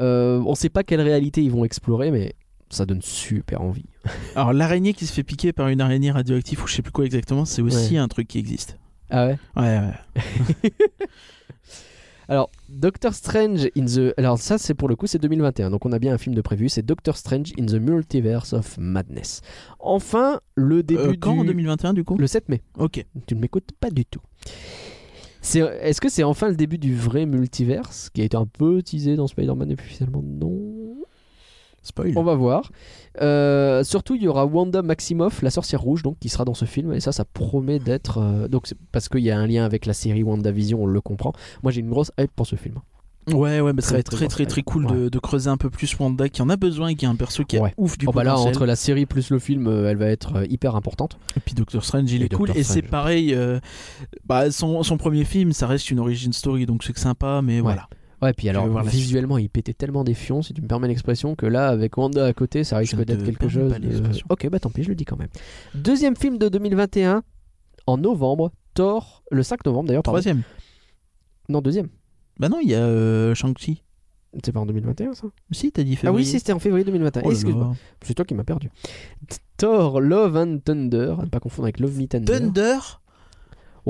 Euh, 0.00 0.40
on 0.46 0.54
sait 0.54 0.68
pas 0.68 0.84
quelle 0.84 1.00
réalité 1.00 1.42
ils 1.42 1.50
vont 1.50 1.64
explorer, 1.64 2.10
mais 2.10 2.34
ça 2.70 2.86
donne 2.86 3.02
super 3.02 3.62
envie. 3.62 3.86
Alors, 4.36 4.52
l'araignée 4.52 4.92
qui 4.94 5.06
se 5.06 5.12
fait 5.12 5.24
piquer 5.24 5.52
par 5.52 5.68
une 5.68 5.80
araignée 5.80 6.10
radioactive 6.10 6.62
ou 6.62 6.66
je 6.66 6.74
sais 6.74 6.82
plus 6.82 6.92
quoi 6.92 7.04
exactement, 7.04 7.44
c'est 7.44 7.62
aussi 7.62 7.94
Ouais. 7.94 7.98
un 7.98 8.08
truc 8.08 8.28
qui 8.28 8.38
existe. 8.38 8.78
Ah 9.10 9.26
ouais? 9.26 9.38
Ouais, 9.56 9.80
ouais. 9.80 10.70
Alors, 12.30 12.50
Doctor 12.68 13.14
Strange 13.14 13.68
in 13.76 13.86
the. 13.86 14.12
Alors, 14.18 14.38
ça, 14.38 14.58
c'est 14.58 14.74
pour 14.74 14.88
le 14.88 14.96
coup, 14.96 15.06
c'est 15.06 15.18
2021. 15.18 15.70
Donc, 15.70 15.86
on 15.86 15.92
a 15.92 15.98
bien 15.98 16.12
un 16.12 16.18
film 16.18 16.34
de 16.34 16.42
prévu. 16.42 16.68
C'est 16.68 16.82
Doctor 16.82 17.16
Strange 17.16 17.52
in 17.58 17.64
the 17.64 17.74
Multiverse 17.80 18.52
of 18.52 18.76
Madness. 18.78 19.40
Enfin, 19.78 20.40
le 20.54 20.82
début 20.82 21.00
Euh, 21.00 21.14
quand 21.18 21.32
du. 21.32 21.40
en 21.40 21.44
2021 21.44 21.94
du 21.94 22.04
coup 22.04 22.18
Le 22.18 22.26
7 22.26 22.48
mai. 22.50 22.60
Ok. 22.76 23.04
Tu 23.26 23.34
ne 23.34 23.40
m'écoutes 23.40 23.70
pas 23.80 23.90
du 23.90 24.04
tout. 24.04 24.20
Est-ce 25.54 26.00
que 26.00 26.10
c'est 26.10 26.24
enfin 26.24 26.48
le 26.48 26.56
début 26.56 26.76
du 26.78 26.94
vrai 26.94 27.24
multiverse 27.24 28.10
qui 28.12 28.20
a 28.20 28.24
été 28.24 28.36
un 28.36 28.44
peu 28.44 28.82
teasé 28.82 29.16
dans 29.16 29.26
Spider-Man 29.26 29.70
et 29.70 29.76
puis 29.76 29.88
finalement 29.94 30.22
non 30.22 30.96
Spoil. 31.82 32.12
On 32.16 32.22
va 32.24 32.34
voir. 32.34 32.70
Euh, 33.20 33.82
surtout, 33.84 34.14
il 34.14 34.22
y 34.22 34.28
aura 34.28 34.46
Wanda 34.46 34.82
Maximoff, 34.82 35.42
la 35.42 35.50
sorcière 35.50 35.80
rouge, 35.80 36.02
donc 36.02 36.18
qui 36.20 36.28
sera 36.28 36.44
dans 36.44 36.54
ce 36.54 36.64
film 36.64 36.92
et 36.92 37.00
ça, 37.00 37.12
ça 37.12 37.24
promet 37.24 37.78
d'être. 37.78 38.18
euh, 38.18 38.48
Donc, 38.48 38.68
parce 38.92 39.08
qu'il 39.08 39.20
y 39.20 39.30
a 39.30 39.38
un 39.38 39.46
lien 39.46 39.64
avec 39.64 39.86
la 39.86 39.92
série 39.94 40.22
WandaVision, 40.22 40.82
on 40.82 40.86
le 40.86 41.00
comprend. 41.00 41.32
Moi, 41.62 41.72
j'ai 41.72 41.80
une 41.80 41.90
grosse 41.90 42.12
hype 42.18 42.30
pour 42.34 42.46
ce 42.46 42.56
film. 42.56 42.76
Ouais, 43.30 43.60
ouais, 43.60 43.74
mais 43.74 43.82
ça 43.82 43.92
va 43.92 43.98
être 43.98 44.10
très 44.10 44.26
très 44.26 44.46
très 44.46 44.62
cool 44.62 44.86
de, 44.86 45.10
de 45.10 45.18
creuser 45.18 45.50
un 45.50 45.58
peu 45.58 45.68
plus 45.68 45.94
Wanda 45.98 46.30
qui 46.30 46.40
en 46.40 46.48
a 46.48 46.56
besoin 46.56 46.88
et 46.88 46.94
qui 46.94 47.04
est 47.04 47.08
un 47.08 47.14
perso 47.14 47.44
qui 47.44 47.56
est 47.56 47.60
Ouais. 47.60 47.74
ouf 47.76 47.98
du 47.98 48.06
Oh, 48.08 48.12
bah 48.12 48.24
là, 48.24 48.38
entre 48.38 48.64
la 48.64 48.74
série 48.74 49.04
plus 49.04 49.28
le 49.28 49.38
film, 49.38 49.66
euh, 49.66 49.90
elle 49.90 49.98
va 49.98 50.06
être 50.06 50.50
hyper 50.50 50.76
importante. 50.76 51.18
Et 51.36 51.40
puis 51.40 51.54
Doctor 51.54 51.84
Strange, 51.84 52.10
il 52.10 52.22
Et 52.22 52.24
est 52.24 52.28
cool. 52.34 52.50
Et 52.54 52.62
c'est 52.62 52.80
pareil, 52.80 53.34
euh, 53.34 53.60
bah, 54.24 54.50
son, 54.50 54.82
son 54.82 54.96
premier 54.96 55.24
film, 55.24 55.52
ça 55.52 55.66
reste 55.66 55.90
une 55.90 55.98
origin 55.98 56.32
story, 56.32 56.64
donc 56.64 56.82
c'est 56.82 56.96
sympa, 56.96 57.42
mais 57.44 57.60
voilà. 57.60 57.88
Ouais, 58.20 58.32
puis 58.32 58.48
alors 58.48 58.82
visuellement, 58.82 59.38
il 59.38 59.48
pétait 59.48 59.74
tellement 59.74 60.02
des 60.04 60.14
fions, 60.14 60.42
si 60.42 60.52
tu 60.52 60.60
me 60.60 60.66
permets 60.66 60.88
l'expression, 60.88 61.36
que 61.36 61.46
là, 61.46 61.68
avec 61.68 61.96
Wanda 61.96 62.26
à 62.26 62.32
côté, 62.32 62.64
ça 62.64 62.78
risque 62.78 62.96
d'être 62.96 63.24
quelque 63.24 63.48
chose. 63.48 63.72
de-. 63.72 64.02
Ok, 64.28 64.48
bah 64.48 64.58
tant 64.58 64.70
pis, 64.70 64.82
je 64.82 64.88
le 64.88 64.94
dis 64.94 65.04
quand 65.04 65.16
même. 65.18 65.28
Deuxième 65.74 66.16
film 66.16 66.38
de 66.38 66.48
2021, 66.48 67.22
en 67.86 67.96
novembre, 67.96 68.52
Thor, 68.74 69.22
le 69.30 69.42
5 69.42 69.64
novembre 69.66 69.88
d'ailleurs, 69.88 70.02
pardon. 70.02 70.16
Troisième. 70.16 70.42
Non, 71.48 71.60
deuxième. 71.60 71.88
Bah 72.38 72.48
non, 72.48 72.58
il 72.62 72.68
y 72.68 72.74
a 72.74 72.80
euh, 72.80 73.34
Shang-Chi. 73.34 73.82
C'est 74.44 74.52
pas 74.52 74.60
en 74.60 74.66
2021 74.66 75.14
ça? 75.14 75.26
Si, 75.50 75.72
t'as 75.72 75.82
dit 75.82 75.94
Ah 75.94 76.00
février. 76.00 76.16
oui, 76.18 76.26
si, 76.26 76.38
c'était 76.38 76.52
en 76.52 76.58
février 76.58 76.84
2021. 76.84 77.22
Oh 77.24 77.28
là 77.28 77.34
Excuse-moi, 77.34 77.76
c'est 78.02 78.14
toi 78.14 78.24
qui 78.26 78.34
m'as 78.34 78.44
perdu. 78.44 78.68
Thor, 79.56 80.00
Love 80.00 80.36
and 80.36 80.58
Thunder, 80.64 81.14
à 81.18 81.22
ne 81.24 81.30
pas 81.30 81.40
confondre 81.40 81.64
avec 81.64 81.80
Love 81.80 81.98
Me 81.98 82.06
Thunder. 82.06 82.30
Thunder? 82.30 82.78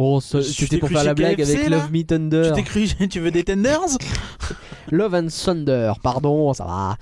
Oh, 0.01 0.20
c'était 0.20 0.68
t'es 0.68 0.78
pour 0.78 0.90
faire 0.90 1.03
la 1.03 1.12
blague 1.12 1.38
KFC, 1.38 1.57
avec 1.57 1.70
Love 1.70 1.90
Me 1.90 2.03
Thunder. 2.05 2.53
Tu 2.55 2.55
t'es 2.55 2.62
cru, 2.62 2.86
tu 3.11 3.18
veux 3.18 3.32
des 3.32 3.42
tenders 3.42 3.99
Love 4.92 5.12
and 5.12 5.26
Thunder, 5.26 5.92
pardon, 6.05 6.55
ça 6.55 6.66
va. 6.66 6.96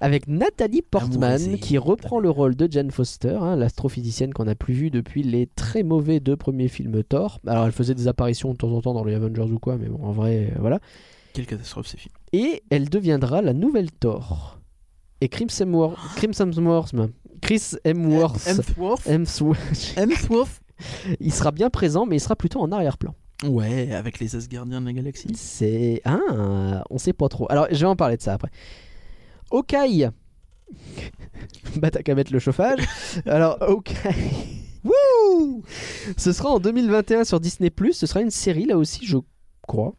Avec 0.00 0.28
Nathalie 0.28 0.82
Portman 0.82 1.42
Amour 1.42 1.58
qui 1.58 1.76
reprend 1.76 2.20
le 2.20 2.30
rôle 2.30 2.54
de 2.54 2.70
Jane 2.70 2.92
Foster, 2.92 3.36
hein, 3.40 3.56
l'astrophysicienne 3.56 4.32
qu'on 4.32 4.44
n'a 4.44 4.54
plus 4.54 4.74
vue 4.74 4.90
depuis 4.90 5.24
les 5.24 5.48
très 5.48 5.82
mauvais 5.82 6.20
deux 6.20 6.36
premiers 6.36 6.68
films 6.68 7.02
Thor. 7.02 7.40
Alors 7.48 7.66
elle 7.66 7.72
faisait 7.72 7.96
des 7.96 8.06
apparitions 8.06 8.52
de 8.52 8.56
temps 8.56 8.70
en 8.70 8.80
temps 8.80 8.94
dans 8.94 9.02
les 9.02 9.16
Avengers 9.16 9.50
ou 9.52 9.58
quoi, 9.58 9.76
mais 9.76 9.88
bon, 9.88 10.04
en 10.04 10.12
vrai, 10.12 10.52
euh, 10.52 10.58
voilà. 10.60 10.78
Quelle 11.32 11.46
catastrophe 11.46 11.88
ces 11.88 11.96
films. 11.96 12.14
Et 12.32 12.62
elle 12.70 12.88
deviendra 12.88 13.42
la 13.42 13.54
nouvelle 13.54 13.90
Thor. 13.90 14.60
Et 15.20 15.28
Crimson 15.28 15.96
Chris 17.42 17.72
Hemsworth, 17.84 18.46
Hemsworth 18.46 19.06
Hemsworth, 19.08 19.96
Hemsworth 19.96 20.60
il 21.20 21.32
sera 21.32 21.52
bien 21.52 21.70
présent, 21.70 22.06
mais 22.06 22.16
il 22.16 22.20
sera 22.20 22.36
plutôt 22.36 22.60
en 22.60 22.72
arrière-plan. 22.72 23.14
Ouais, 23.44 23.92
avec 23.92 24.18
les 24.18 24.34
Asgardiens 24.34 24.80
de 24.80 24.86
la 24.86 24.92
galaxie. 24.92 25.28
C'est. 25.34 26.00
Ah, 26.04 26.82
on 26.90 26.98
sait 26.98 27.12
pas 27.12 27.28
trop. 27.28 27.46
Alors, 27.50 27.66
je 27.70 27.78
vais 27.78 27.86
en 27.86 27.96
parler 27.96 28.16
de 28.16 28.22
ça 28.22 28.34
après. 28.34 28.50
Hawkeye. 29.50 30.08
bah, 31.76 31.90
t'as 31.90 32.02
qu'à 32.02 32.14
mettre 32.14 32.32
le 32.32 32.38
chauffage. 32.38 32.80
Alors, 33.26 33.62
Hawkeye. 33.62 34.64
Wouh 34.84 35.62
Ce 36.16 36.32
sera 36.32 36.50
en 36.50 36.60
2021 36.60 37.24
sur 37.24 37.40
Disney. 37.40 37.70
Ce 37.92 38.06
sera 38.06 38.20
une 38.20 38.30
série, 38.30 38.64
là 38.64 38.78
aussi, 38.78 39.04
je 39.06 39.18
crois. 39.66 39.94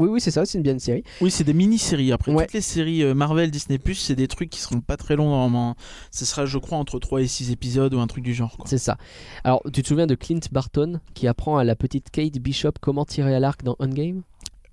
Oui, 0.00 0.08
oui, 0.08 0.20
c'est 0.20 0.30
ça, 0.30 0.46
c'est 0.46 0.58
une 0.58 0.62
bien 0.62 0.78
série. 0.78 1.02
Oui, 1.20 1.30
c'est 1.30 1.42
des 1.44 1.54
mini-séries. 1.54 2.12
Après, 2.12 2.32
Ouais. 2.32 2.44
toutes 2.44 2.52
les 2.54 2.60
séries 2.60 3.02
euh, 3.02 3.14
Marvel, 3.14 3.50
Disney+, 3.50 3.80
c'est 3.94 4.14
des 4.14 4.28
trucs 4.28 4.48
qui 4.50 4.60
seront 4.60 4.80
pas 4.80 4.96
très 4.96 5.16
longs 5.16 5.28
normalement. 5.28 5.74
Ce 6.12 6.24
sera, 6.24 6.46
je 6.46 6.56
crois, 6.58 6.78
entre 6.78 6.98
3 7.00 7.22
et 7.22 7.26
6 7.26 7.50
épisodes 7.50 7.92
ou 7.94 7.98
un 7.98 8.06
truc 8.06 8.22
du 8.22 8.32
genre. 8.34 8.56
C'est 8.64 8.78
ça. 8.78 8.96
Alors, 9.42 9.60
tu 9.72 9.82
te 9.82 9.88
souviens 9.88 10.06
de 10.06 10.14
Clint 10.14 10.38
Barton 10.52 11.00
qui 11.14 11.26
apprend 11.26 11.58
à 11.58 11.64
la 11.64 11.74
petite 11.74 12.10
Kate 12.10 12.38
Bishop 12.38 12.72
comment 12.80 13.04
tirer 13.04 13.34
à 13.34 13.40
l'arc 13.40 13.64
dans 13.64 13.74
Endgame? 13.80 14.22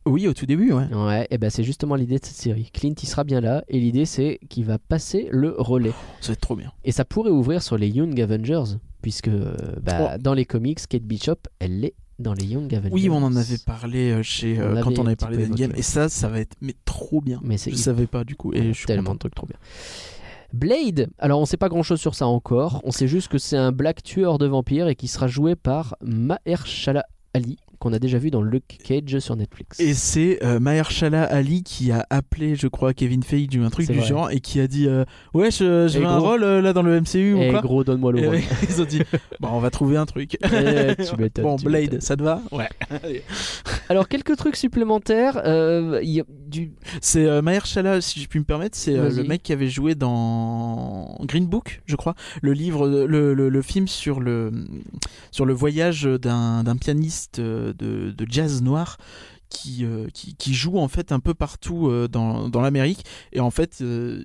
Oui, 0.07 0.27
au 0.27 0.35
tout 0.35 0.45
début, 0.45 0.71
ouais. 0.71 0.85
Ouais, 0.93 1.25
et 1.31 1.39
ben 1.39 1.49
c'est 1.49 1.63
justement 1.63 1.95
l'idée 1.95 2.19
de 2.19 2.25
cette 2.25 2.35
série. 2.35 2.69
Clint, 2.71 2.93
il 3.01 3.07
sera 3.07 3.23
bien 3.23 3.41
là, 3.41 3.63
et 3.67 3.79
l'idée 3.79 4.05
c'est 4.05 4.37
qu'il 4.49 4.63
va 4.65 4.77
passer 4.77 5.27
le 5.31 5.55
relais. 5.57 5.93
Ça 6.21 6.27
va 6.27 6.33
être 6.33 6.41
trop 6.41 6.55
bien. 6.55 6.71
Et 6.83 6.91
ça 6.91 7.05
pourrait 7.05 7.31
ouvrir 7.31 7.63
sur 7.63 7.75
les 7.79 7.87
Young 7.89 8.21
Avengers, 8.21 8.75
puisque 9.01 9.29
euh, 9.29 9.55
bah, 9.81 10.19
dans 10.19 10.35
les 10.35 10.45
comics, 10.45 10.77
Kate 10.87 11.01
Bishop, 11.01 11.37
elle 11.57 11.79
l'est 11.79 11.95
dans 12.19 12.33
les 12.33 12.45
Young 12.45 12.73
Avengers. 12.73 12.93
Oui, 12.93 13.09
on 13.09 13.17
en 13.17 13.35
avait 13.35 13.57
parlé 13.57 14.11
euh, 14.11 14.23
chez, 14.23 14.59
euh, 14.59 14.81
quand 14.81 14.99
on 14.99 15.05
avait 15.05 15.15
parlé 15.15 15.45
d'Endgame. 15.45 15.73
Et 15.75 15.81
ça, 15.81 16.09
ça 16.09 16.27
va 16.27 16.39
être 16.39 16.55
mais 16.61 16.75
trop 16.85 17.21
bien. 17.21 17.39
Mais 17.43 17.57
Je 17.57 17.75
savais 17.75 18.07
pas 18.07 18.23
du 18.23 18.35
coup. 18.35 18.53
Et 18.53 18.67
je 18.67 18.71
suis 18.73 18.85
tellement 18.85 19.13
de 19.13 19.19
trucs 19.19 19.35
trop 19.35 19.47
bien. 19.47 19.57
Blade, 20.53 21.09
alors 21.19 21.41
on 21.41 21.45
sait 21.45 21.57
pas 21.57 21.67
grand 21.67 21.83
chose 21.83 21.99
sur 21.99 22.15
ça 22.15 22.27
encore, 22.27 22.79
on 22.85 22.91
sait 22.91 23.09
juste 23.09 23.27
que 23.27 23.37
c'est 23.37 23.57
un 23.57 23.73
black 23.73 24.03
tueur 24.03 24.37
de 24.37 24.45
vampires 24.45 24.87
et 24.87 24.95
qui 24.95 25.09
sera 25.09 25.27
joué 25.27 25.55
par 25.55 25.97
Mahershala 26.01 27.05
Ali, 27.33 27.57
qu'on 27.79 27.93
a 27.93 27.99
déjà 27.99 28.17
vu 28.17 28.31
dans 28.31 28.41
Luke 28.41 28.77
Cage 28.83 29.19
sur 29.19 29.35
Netflix. 29.35 29.79
Et 29.79 29.93
c'est 29.93 30.43
euh, 30.43 30.59
Mahershala 30.59 31.23
Ali 31.23 31.63
qui 31.63 31.91
a 31.91 32.05
appelé, 32.09 32.55
je 32.55 32.67
crois, 32.67 32.93
Kevin 32.93 33.23
Feige 33.23 33.55
ou 33.57 33.63
un 33.63 33.69
truc 33.69 33.87
du 33.89 33.97
vrai. 33.97 34.07
genre 34.07 34.31
et 34.31 34.39
qui 34.39 34.59
a 34.59 34.67
dit 34.67 34.87
euh, 34.87 35.05
Ouais, 35.33 35.51
je, 35.51 35.87
je 35.87 35.97
Et 35.97 36.01
veux 36.01 36.07
un 36.07 36.17
rôle 36.17 36.43
euh, 36.43 36.61
là 36.61 36.73
dans 36.73 36.81
le 36.83 36.99
MCU 37.01 37.33
ou 37.33 37.41
Eh, 37.41 37.51
quoi 37.51 37.61
gros, 37.61 37.83
donne-moi 37.83 38.11
le 38.11 38.19
Et 38.19 38.27
rôle. 38.27 38.39
Ils 38.69 38.81
ont 38.81 38.85
dit 38.85 39.01
Bon, 39.39 39.49
on 39.51 39.59
va 39.59 39.69
trouver 39.69 39.97
un 39.97 40.05
truc. 40.05 40.37
Eh, 40.43 40.95
tu 40.95 41.15
bon, 41.41 41.55
tu 41.57 41.65
Blade, 41.65 42.01
ça 42.01 42.15
te 42.15 42.23
va 42.23 42.41
Ouais. 42.51 42.69
Alors 43.89 44.07
quelques 44.07 44.35
trucs 44.37 44.55
supplémentaires, 44.55 45.41
euh, 45.45 45.99
y 46.03 46.19
a 46.19 46.23
du... 46.47 46.71
C'est 47.01 47.25
euh, 47.25 47.41
Mahershala, 47.41 48.01
si 48.01 48.19
je 48.21 48.27
puis 48.27 48.39
me 48.39 48.45
permettre, 48.45 48.77
c'est 48.77 48.95
le 48.95 49.23
mec 49.23 49.43
qui 49.43 49.53
avait 49.53 49.67
joué 49.69 49.95
dans 49.95 51.17
Green 51.21 51.45
Book, 51.47 51.81
je 51.85 51.95
crois, 51.95 52.15
le 52.41 52.53
livre, 52.53 52.87
le, 52.87 53.33
le, 53.33 53.49
le 53.49 53.61
film 53.61 53.87
sur 53.87 54.19
le, 54.19 54.51
sur 55.31 55.45
le 55.45 55.53
voyage 55.53 56.03
d'un 56.03 56.63
pianiste 56.79 57.41
de, 57.73 58.11
de 58.11 58.25
jazz 58.29 58.61
noir. 58.61 58.97
Qui, 59.47 59.85
euh, 59.85 60.07
qui, 60.11 60.35
qui 60.35 60.53
joue 60.55 60.79
en 60.79 60.87
fait 60.87 61.11
un 61.11 61.19
peu 61.19 61.35
partout 61.35 61.87
euh, 61.87 62.07
dans, 62.07 62.49
dans 62.49 62.61
l'Amérique 62.61 63.05
et 63.31 63.39
en 63.39 63.51
fait 63.51 63.77
euh, 63.81 64.23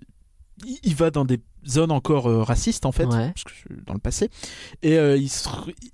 il- 0.83 0.95
va 0.95 1.11
dans 1.11 1.27
des 1.27 1.41
zones 1.69 1.93
encore 1.93 2.25
racistes 2.47 2.87
en 2.87 2.91
fait, 2.91 3.05
Ouais. 3.05 3.31
parce 3.31 3.45
que 3.45 3.51
dans 3.87 3.93
le 3.93 4.01
passé. 4.01 4.31
Et 4.83 4.95
il 4.97 5.29
se- 5.29 5.47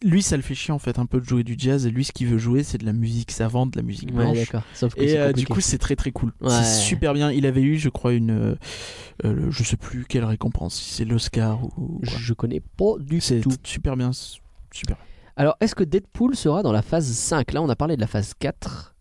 lui, 0.04 0.22
ça 0.22 0.36
le 0.36 0.42
fait 0.44 0.54
chier 0.54 0.72
en 0.72 0.78
fait 0.78 1.00
un 1.00 1.06
peu 1.06 1.20
de 1.20 1.24
jouer 1.26 1.42
du 1.42 1.56
jazz. 1.58 1.86
Et 1.86 1.90
lui, 1.90 2.04
ce 2.04 2.12
qu'il 2.12 2.28
veut 2.28 2.38
jouer, 2.38 2.62
c'est 2.62 2.78
de 2.78 2.86
la 2.86 2.92
musique 2.92 3.32
savante, 3.32 3.72
de 3.72 3.78
la 3.78 3.82
musique 3.82 4.12
blanche. 4.12 4.36
d'accord. 4.38 4.62
Sauf 4.74 4.94
que 4.94 5.00
Et 5.02 5.08
c'est 5.08 5.32
du 5.32 5.46
coup, 5.46 5.60
c'est 5.60 5.78
très 5.78 5.96
très 5.96 6.12
cool. 6.12 6.32
Ouais. 6.40 6.48
C'est 6.50 6.80
super 6.80 7.12
bien. 7.12 7.32
Il 7.32 7.46
avait 7.46 7.62
eu, 7.62 7.78
je 7.78 7.88
crois, 7.88 8.12
une, 8.12 8.56
je 9.24 9.62
sais 9.64 9.76
plus 9.76 10.04
quelle 10.08 10.24
récompense, 10.24 10.76
si 10.76 10.94
c'est 10.94 11.04
l'Oscar 11.04 11.64
ou. 11.78 12.00
je 12.04 12.32
connais 12.32 12.60
pas 12.60 12.94
du 13.00 13.20
C'est 13.20 13.40
tout. 13.40 13.50
super 13.64 13.96
bien, 13.96 14.12
super. 14.72 14.96
Alors, 15.36 15.56
est-ce 15.60 15.74
que 15.74 15.84
Deadpool 15.84 16.34
sera 16.34 16.62
dans 16.62 16.72
la 16.72 16.82
phase 16.82 17.06
5 17.06 17.52
Là, 17.52 17.62
on 17.62 17.68
a 17.68 17.76
parlé 17.76 17.96
de 17.96 18.00
la 18.00 18.06
phase 18.06 18.32
4, 18.38 18.94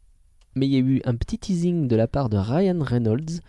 mais 0.56 0.68
il 0.68 0.74
y 0.74 0.76
a 0.76 0.80
eu 0.80 1.02
un 1.06 1.16
petit 1.16 1.38
teasing 1.40 1.88
de 1.88 1.96
la 1.96 2.08
part 2.08 2.30
de 2.30 2.38
Ryan 2.38 2.78
Reynolds. 2.82 3.40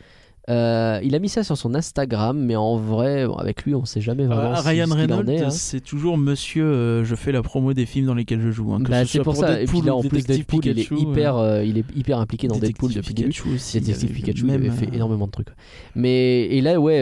Euh, 0.49 1.01
il 1.03 1.17
a 1.17 1.19
mis 1.19 1.29
ça 1.29 1.43
sur 1.43 1.59
son 1.59 1.75
Instagram, 1.75 2.39
mais 2.39 2.55
en 2.55 2.77
vrai, 2.77 3.27
bon, 3.27 3.35
avec 3.35 3.65
lui, 3.65 3.75
on 3.75 3.85
sait 3.85 4.01
jamais 4.01 4.27
vraiment 4.27 4.57
Euh, 4.57 4.61
Ryan 4.61 4.87
ce 4.87 4.95
Reynolds, 4.95 5.29
hein. 5.47 5.51
c'est 5.51 5.81
toujours 5.81 6.17
Monsieur. 6.17 6.63
euh, 6.65 7.05
je 7.05 7.17
fais 7.17 7.33
la 7.33 7.43
promo 7.43 7.75
des 7.75 7.85
films 7.85 8.07
dans 8.07 8.15
lesquels 8.15 8.41
je 8.41 8.53
joue. 8.53 8.73
hein, 8.73 8.79
Bah, 8.79 9.05
ce 9.05 9.11
c'est 9.15 9.23
pour 9.25 9.35
ça. 9.35 9.61
Et 9.61 9.65
puis 9.65 9.81
là, 9.81 9.97
en 9.97 10.03
plus, 10.03 10.25
Deadpool, 10.25 10.65
il 10.67 10.79
est 10.79 10.89
hyper, 10.93 11.37
euh, 11.37 11.65
il 11.65 11.79
est 11.79 11.85
hyper 11.97 12.21
impliqué 12.21 12.47
dans 12.47 12.59
Deadpool 12.61 12.91
Détective 12.91 13.03
depuis 13.03 13.09
le 13.09 13.29
début. 13.29 13.29
Pikachu 13.33 13.55
aussi. 13.57 13.81
Détective 13.81 14.13
Pikachu, 14.13 14.45
même, 14.45 14.71
fait 14.71 14.95
énormément 14.95 15.27
de 15.27 15.33
trucs. 15.33 15.49
Mais 15.97 16.43
et 16.45 16.61
là, 16.61 16.79
ouais, 16.81 17.01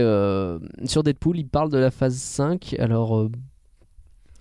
sur 0.87 1.03
Deadpool, 1.03 1.37
il 1.39 1.47
parle 1.47 1.69
de 1.71 1.77
la 1.77 1.91
phase 1.91 2.17
5. 2.17 2.77
Alors, 2.79 3.29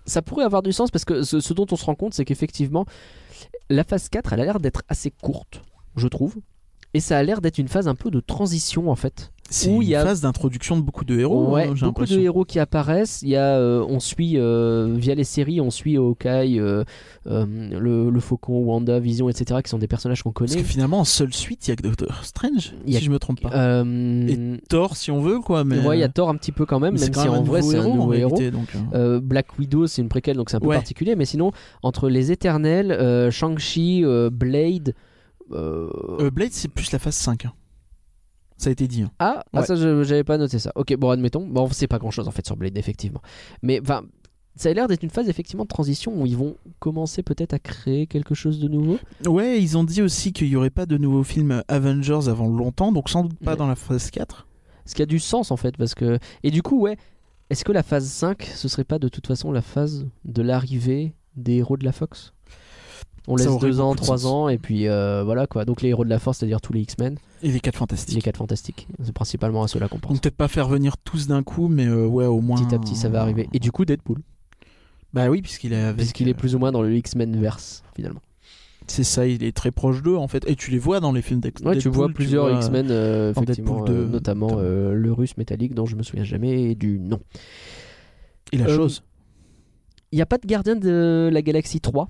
ça 0.06 0.22
pourrait 0.22 0.46
avoir 0.46 0.62
du 0.62 0.72
sens 0.72 0.92
parce 0.92 1.06
que 1.06 1.24
ce, 1.24 1.54
dont 1.54 1.66
on 1.72 1.76
se 1.76 1.86
rend 1.86 1.96
compte, 1.96 2.14
c'est 2.14 2.26
qu'effectivement, 2.26 2.86
la 3.70 3.84
phase 3.84 4.10
4, 4.10 4.34
elle 4.34 4.42
a 4.42 4.46
l'air 4.46 4.60
d'être 4.60 4.84
assez 4.88 5.12
courte, 5.12 5.62
je 5.96 6.08
trouve. 6.08 6.36
Et 6.94 7.00
ça 7.00 7.18
a 7.18 7.24
l'air 7.24 7.42
d'être 7.42 7.58
une 7.58 7.68
phase 7.68 7.88
un 7.88 7.96
peu 7.96 8.12
de 8.12 8.20
transition 8.20 8.90
en 8.90 8.96
fait. 8.96 9.33
C'est 9.50 9.70
où 9.70 9.76
une 9.76 9.82
il 9.84 9.90
y 9.90 9.96
a- 9.96 10.04
phase 10.04 10.22
d'introduction 10.22 10.78
de 10.78 10.82
beaucoup 10.82 11.06
de 11.06 11.20
héros. 11.20 11.52
ouais, 11.54 11.68
hein, 11.68 11.74
beaucoup 11.82 12.06
de 12.06 12.18
héros 12.20 12.44
qui 12.46 12.58
apparaissent. 12.60 13.22
Il 13.22 13.30
y 13.30 13.36
a, 13.36 13.58
euh, 13.60 13.86
on 13.88 14.00
suit 14.00 14.38
euh, 14.38 14.96
via 14.98 15.14
les 15.14 15.26
séries, 15.26 15.62
on 15.62 15.70
suit 15.70 15.98
Hawkeye, 15.98 16.60
euh, 16.60 16.84
le, 17.26 18.10
le 18.10 18.20
Faucon, 18.20 18.60
Wanda, 18.64 19.00
Vision, 19.00 19.30
etc. 19.30 19.60
qui 19.64 19.70
sont 19.70 19.78
des 19.78 19.88
personnages 19.88 20.24
qu'on 20.24 20.32
Parce 20.32 20.52
connaît. 20.52 20.64
que 20.64 20.68
finalement, 20.68 21.00
en 21.02 21.04
seule 21.04 21.34
suite, 21.34 21.68
il 21.68 21.72
y 21.72 21.74
a 21.74 21.76
que 21.76 21.84
Doctor 21.84 22.24
Strange, 22.26 22.74
Il 22.88 22.94
y 22.94 22.96
a- 22.96 23.00
si 23.00 23.06
je 23.06 23.12
me 23.12 23.20
trompe 23.20 23.42
pas. 23.42 23.52
Euh, 23.54 24.58
Thor, 24.70 24.96
si 24.98 25.12
on 25.12 25.22
veut, 25.22 25.40
quoi. 25.40 25.64
Mais 25.64 25.86
ouais, 25.86 25.98
il 25.98 26.02
y 26.02 26.04
a 26.04 26.10
Thor 26.10 26.30
un 26.30 26.36
petit 26.36 26.52
peu 26.54 26.66
quand 26.66 26.80
même, 26.80 26.96
mais 26.96 27.02
même 27.02 27.14
si 27.14 27.28
en 27.28 27.34
un 27.34 27.42
vrai 27.44 27.62
c'est 27.62 27.78
un 27.78 27.84
nouveau 27.90 28.14
héros. 28.14 28.34
réalité, 28.36 28.50
donc, 28.50 28.74
Euh, 28.96 29.20
Black 29.20 29.60
Widow, 29.60 29.86
c'est 29.88 30.02
une 30.02 30.10
préquelle, 30.10 30.38
donc 30.38 30.50
c'est 30.50 30.58
un 30.58 30.62
peu 30.62 30.68
Ouais. 30.68 30.76
particulier. 30.76 31.16
Mais 31.16 31.26
sinon, 31.26 31.52
entre 31.84 32.10
les 32.10 32.32
Éternels, 32.32 33.30
Shang-Chi, 33.32 34.04
Blade. 34.32 34.96
Blade, 35.52 36.50
c'est 36.52 36.70
plus 36.70 36.92
la 36.92 36.98
phase 37.00 37.16
5. 37.16 37.46
hein. 37.46 37.52
Ça 38.64 38.70
a 38.70 38.72
été 38.74 38.88
dit. 38.88 39.02
hein. 39.04 39.12
Ah, 39.20 39.44
ah, 39.52 39.64
ça, 39.66 39.76
j'avais 39.76 40.24
pas 40.24 40.38
noté 40.38 40.58
ça. 40.58 40.72
Ok, 40.76 40.96
bon, 40.96 41.10
admettons. 41.10 41.46
Bon, 41.46 41.68
c'est 41.72 41.88
pas 41.88 42.00
grand 42.00 42.12
chose 42.12 42.28
en 42.28 42.32
fait 42.32 42.46
sur 42.46 42.56
Blade, 42.56 42.78
effectivement. 42.78 43.22
Mais 43.62 43.82
enfin, 43.82 44.04
ça 44.56 44.70
a 44.70 44.74
l'air 44.74 44.88
d'être 44.88 45.04
une 45.04 45.10
phase 45.10 45.28
effectivement 45.28 45.64
de 45.64 45.68
transition 45.68 46.14
où 46.22 46.26
ils 46.26 46.38
vont 46.38 46.56
commencer 46.80 47.24
peut-être 47.24 47.54
à 47.54 47.60
créer 47.60 48.08
quelque 48.08 48.36
chose 48.36 48.60
de 48.60 48.68
nouveau. 48.70 49.00
Ouais, 49.28 49.62
ils 49.62 49.78
ont 49.78 49.84
dit 49.84 50.02
aussi 50.02 50.32
qu'il 50.32 50.48
y 50.48 50.56
aurait 50.56 50.70
pas 50.70 50.86
de 50.86 50.98
nouveaux 50.98 51.24
films 51.24 51.62
Avengers 51.68 52.30
avant 52.30 52.48
longtemps, 52.48 52.92
donc 52.94 53.10
sans 53.10 53.24
doute 53.24 53.40
pas 53.40 53.52
Ouais. 53.52 53.58
dans 53.58 53.68
la 53.68 53.76
phase 53.76 54.10
4. 54.12 54.48
Ce 54.86 54.96
qui 54.96 55.02
a 55.02 55.06
du 55.06 55.20
sens 55.20 55.52
en 55.52 55.58
fait, 55.58 55.76
parce 55.78 55.94
que. 55.96 56.18
Et 56.44 56.52
du 56.52 56.62
coup, 56.62 56.80
ouais, 56.80 56.98
est-ce 57.50 57.66
que 57.66 57.72
la 57.74 57.84
phase 57.84 58.06
5, 58.08 58.44
ce 58.44 58.68
serait 58.70 58.84
pas 58.86 59.00
de 59.00 59.10
toute 59.10 59.28
façon 59.28 59.52
la 59.52 59.62
phase 59.62 60.06
de 60.24 60.42
l'arrivée 60.42 61.14
des 61.36 61.56
héros 61.56 61.76
de 61.78 61.84
la 61.84 61.92
Fox? 61.92 62.34
On 63.28 63.36
laisse 63.38 63.58
deux 63.60 63.80
ans, 63.80 63.96
trois 63.96 64.28
ans, 64.28 64.50
et 64.50 64.58
puis 64.58 64.88
euh, 64.88 65.24
voilà 65.24 65.48
quoi. 65.48 65.64
Donc 65.66 65.82
les 65.82 65.90
héros 65.90 66.04
de 66.04 66.10
la 66.10 66.20
Force, 66.20 66.40
c'est-à-dire 66.40 66.60
tous 66.60 66.74
les 66.74 66.82
X-Men, 66.82 67.18
Et 67.42 67.52
les 67.52 67.60
4 67.62 67.74
les 67.76 67.78
fantastiques. 67.80 68.24
4 68.24 68.38
fantastiques. 68.38 68.88
C'est 69.02 69.14
principalement 69.14 69.64
à 69.64 69.68
ceux-là 69.70 69.88
qu'on 69.88 70.00
pense. 70.00 70.12
Donc 70.12 70.22
peut-être 70.22 70.36
pas 70.36 70.50
faire 70.50 70.68
venir 70.68 70.98
tous 70.98 71.28
d'un 71.28 71.42
coup, 71.42 71.70
mais 71.70 71.86
euh, 71.88 72.06
ouais, 72.06 72.26
au 72.26 72.42
moins. 72.42 72.62
Petit 72.62 72.76
à 72.76 72.80
petit, 72.80 72.96
ça 72.96 73.08
va 73.10 73.22
arriver. 73.22 73.48
Et 73.54 73.60
du 73.60 73.72
coup, 73.72 73.86
Deadpool. 73.86 74.20
Bah 75.14 75.30
oui, 75.30 75.42
puisqu'il 75.42 75.72
est 75.74 75.78
avec. 75.82 75.98
Puisqu'il 75.98 76.28
est 76.28 76.32
euh, 76.32 76.36
plus 76.36 76.54
ou 76.56 76.60
moins 76.60 76.72
dans 76.74 76.82
le 76.82 76.94
X-Men 76.96 77.40
verse, 77.40 77.84
finalement. 77.96 78.22
C'est 78.88 79.06
ça, 79.06 79.26
il 79.26 79.42
est 79.46 79.56
très 79.56 79.72
proche 79.72 80.02
d'eux 80.04 80.18
en 80.18 80.28
fait. 80.28 80.44
Et 80.50 80.58
tu 80.58 80.70
les 80.72 80.80
vois 80.80 81.00
dans 81.00 81.14
les 81.14 81.22
films 81.22 81.40
d'Ex- 81.40 81.62
Ouais, 81.64 81.78
tu 81.78 81.88
vois 81.88 82.10
plusieurs 82.10 82.50
vois- 82.50 82.58
X-Men, 82.58 82.88
euh, 82.92 83.32
effectivement, 83.32 83.78
Deadpool 83.86 83.96
2, 84.08 84.08
notamment 84.08 84.56
le 84.60 85.14
russe 85.14 85.38
métallique 85.38 85.74
dont 85.74 85.86
je 85.86 85.96
me 85.96 86.04
souviens 86.04 86.26
jamais 86.26 86.76
du 86.76 87.00
nom. 87.00 87.20
Et 88.52 88.58
la 88.58 88.68
chose. 88.68 89.02
Il 90.12 90.18
n'y 90.18 90.22
a 90.22 90.26
pas 90.26 90.38
de 90.38 90.46
gardien 90.46 90.76
de 90.76 91.30
la 91.32 91.42
galaxie 91.42 91.80
3. 91.80 92.10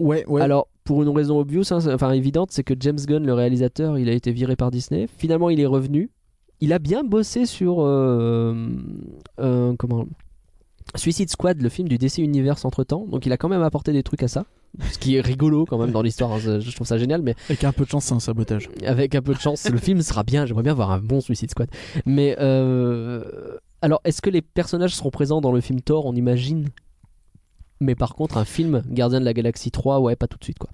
Ouais, 0.00 0.24
ouais. 0.26 0.42
Alors, 0.42 0.68
pour 0.84 1.02
une 1.02 1.08
raison 1.08 1.38
obvious, 1.38 1.64
hein, 1.70 1.80
c'est- 1.80 1.92
enfin 1.92 2.10
évidente, 2.12 2.50
c'est 2.50 2.64
que 2.64 2.74
James 2.80 2.98
Gunn, 2.98 3.24
le 3.24 3.32
réalisateur, 3.34 3.98
il 3.98 4.08
a 4.08 4.12
été 4.12 4.32
viré 4.32 4.56
par 4.56 4.70
Disney. 4.70 5.06
Finalement, 5.18 5.50
il 5.50 5.60
est 5.60 5.66
revenu. 5.66 6.10
Il 6.60 6.72
a 6.72 6.78
bien 6.78 7.04
bossé 7.04 7.46
sur. 7.46 7.76
euh, 7.80 8.68
euh, 9.40 9.74
comment 9.78 10.06
Suicide 10.96 11.30
Squad, 11.30 11.60
le 11.60 11.68
film 11.68 11.88
du 11.88 11.96
DC 11.98 12.18
Universe 12.18 12.64
entre 12.64 12.84
temps. 12.84 13.06
Donc, 13.08 13.24
il 13.26 13.32
a 13.32 13.36
quand 13.36 13.48
même 13.48 13.62
apporté 13.62 13.92
des 13.92 14.02
trucs 14.02 14.22
à 14.22 14.28
ça. 14.28 14.44
Ce 14.92 14.98
qui 14.98 15.16
est 15.16 15.20
rigolo 15.20 15.64
quand 15.66 15.78
même 15.78 15.92
dans 15.92 16.02
l'histoire. 16.02 16.32
hein, 16.32 16.38
Je 16.38 16.74
trouve 16.74 16.86
ça 16.86 16.98
génial. 16.98 17.22
Mais 17.22 17.34
Avec 17.48 17.64
un 17.64 17.72
peu 17.72 17.84
de 17.84 17.90
chance, 17.90 18.04
c'est 18.04 18.14
un 18.14 18.20
sabotage. 18.20 18.68
avec 18.84 19.14
un 19.14 19.22
peu 19.22 19.32
de 19.34 19.38
chance, 19.38 19.68
le 19.70 19.78
film 19.78 20.02
sera 20.02 20.22
bien. 20.24 20.46
J'aimerais 20.46 20.62
bien 20.64 20.74
voir 20.74 20.90
un 20.90 20.98
bon 20.98 21.20
Suicide 21.20 21.50
Squad. 21.50 21.68
Mais 22.06 22.36
euh, 22.40 23.24
alors, 23.82 24.00
est-ce 24.04 24.20
que 24.20 24.30
les 24.30 24.42
personnages 24.42 24.94
seront 24.94 25.10
présents 25.10 25.40
dans 25.40 25.52
le 25.52 25.60
film 25.60 25.80
Thor? 25.80 26.06
On 26.06 26.14
imagine. 26.14 26.68
Mais 27.80 27.94
par 27.94 28.14
contre, 28.14 28.36
un 28.36 28.44
film 28.44 28.82
Gardien 28.88 29.20
de 29.20 29.24
la 29.24 29.34
Galaxie 29.34 29.70
3, 29.70 30.00
ouais, 30.00 30.16
pas 30.16 30.26
tout 30.26 30.38
de 30.38 30.44
suite 30.44 30.58
quoi. 30.58 30.70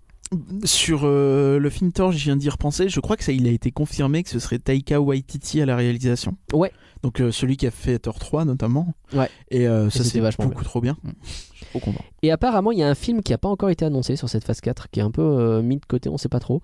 Sur 0.65 1.01
euh, 1.05 1.59
le 1.59 1.71
film 1.71 1.91
Thor, 1.91 2.13
je 2.13 2.19
viens 2.19 2.37
d'y 2.37 2.49
repenser. 2.49 2.89
Je 2.89 3.01
crois 3.01 3.17
que 3.17 3.25
ça, 3.25 3.33
il 3.33 3.49
a 3.49 3.51
été 3.51 3.73
confirmé 3.73 4.23
que 4.23 4.31
ce 4.31 4.39
serait 4.39 4.61
Taika 4.61 5.01
Waititi 5.01 5.61
à 5.61 5.67
la 5.67 5.75
réalisation. 5.75 6.37
Ouais. 6.53 6.73
Donc 7.03 7.21
euh, 7.21 7.33
celui 7.33 7.57
qui 7.57 7.67
a 7.67 7.71
fait 7.71 7.99
Thor 7.99 8.19
3 8.19 8.45
notamment. 8.45 8.95
Ouais. 9.13 9.29
Et 9.51 9.67
euh, 9.67 9.89
ça 9.91 10.05
c'est 10.05 10.21
vachement 10.21 10.47
beaucoup 10.47 10.65
trop 10.65 10.81
bien. 10.81 10.97
Je 11.25 11.57
suis 11.57 11.67
trop 11.67 11.81
content. 11.81 12.05
Et 12.23 12.31
apparemment, 12.31 12.73
il 12.73 12.79
y 12.79 12.83
a 12.83 12.89
un 12.89 12.95
film 12.95 13.23
qui 13.23 13.33
n'a 13.33 13.39
pas 13.39 13.49
encore 13.49 13.71
été 13.71 13.85
annoncé 13.85 14.17
sur 14.17 14.29
cette 14.29 14.45
phase 14.45 14.61
4, 14.61 14.91
qui 14.91 15.01
est 15.01 15.03
un 15.03 15.11
peu 15.11 15.23
euh, 15.23 15.63
mis 15.63 15.77
de 15.77 15.87
côté, 15.87 16.09
on 16.09 16.19
sait 16.19 16.29
pas 16.29 16.41
trop. 16.41 16.61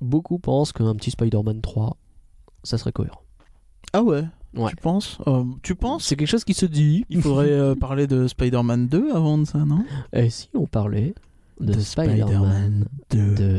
Beaucoup 0.00 0.38
pensent 0.38 0.72
qu'un 0.72 0.94
petit 0.94 1.10
Spider-Man 1.10 1.62
3, 1.62 1.96
ça 2.64 2.76
serait 2.76 2.92
cohérent. 2.92 3.22
Ah 3.92 4.02
ouais. 4.02 4.24
Ouais. 4.56 4.70
Tu 4.70 4.76
penses 4.76 5.18
Euh, 5.26 5.44
Tu 5.62 5.74
penses 5.74 6.04
C'est 6.04 6.16
quelque 6.16 6.28
chose 6.28 6.44
qui 6.44 6.54
se 6.54 6.66
dit. 6.66 7.04
Il 7.10 7.22
faudrait 7.22 7.50
euh, 7.50 7.74
parler 7.80 8.06
de 8.06 8.26
Spider-Man 8.26 8.86
2 8.88 9.10
avant 9.14 9.38
de 9.38 9.44
ça, 9.44 9.58
non? 9.58 9.84
Et 10.12 10.30
si 10.30 10.48
on 10.54 10.66
parlait 10.66 11.14
de, 11.60 11.74
De 11.74 11.80
Spider-Man 11.80 12.86
2. 13.10 13.34
2 13.34 13.56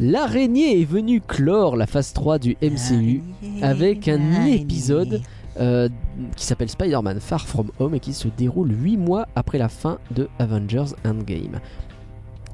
L'araignée 0.00 0.80
est 0.80 0.84
venue 0.84 1.20
clore 1.20 1.76
la 1.76 1.86
phase 1.86 2.12
3 2.12 2.38
du 2.38 2.56
MCU 2.60 3.22
avec 3.62 4.08
un 4.08 4.44
épisode 4.46 5.22
euh, 5.58 5.88
qui 6.36 6.44
s'appelle 6.44 6.68
Spider-Man 6.68 7.20
Far 7.20 7.46
From 7.46 7.70
Home 7.78 7.94
et 7.94 8.00
qui 8.00 8.12
se 8.12 8.28
déroule 8.28 8.70
8 8.72 8.96
mois 8.96 9.28
après 9.36 9.58
la 9.58 9.68
fin 9.68 9.98
de 10.10 10.28
Avengers 10.38 10.94
Endgame. 11.04 11.60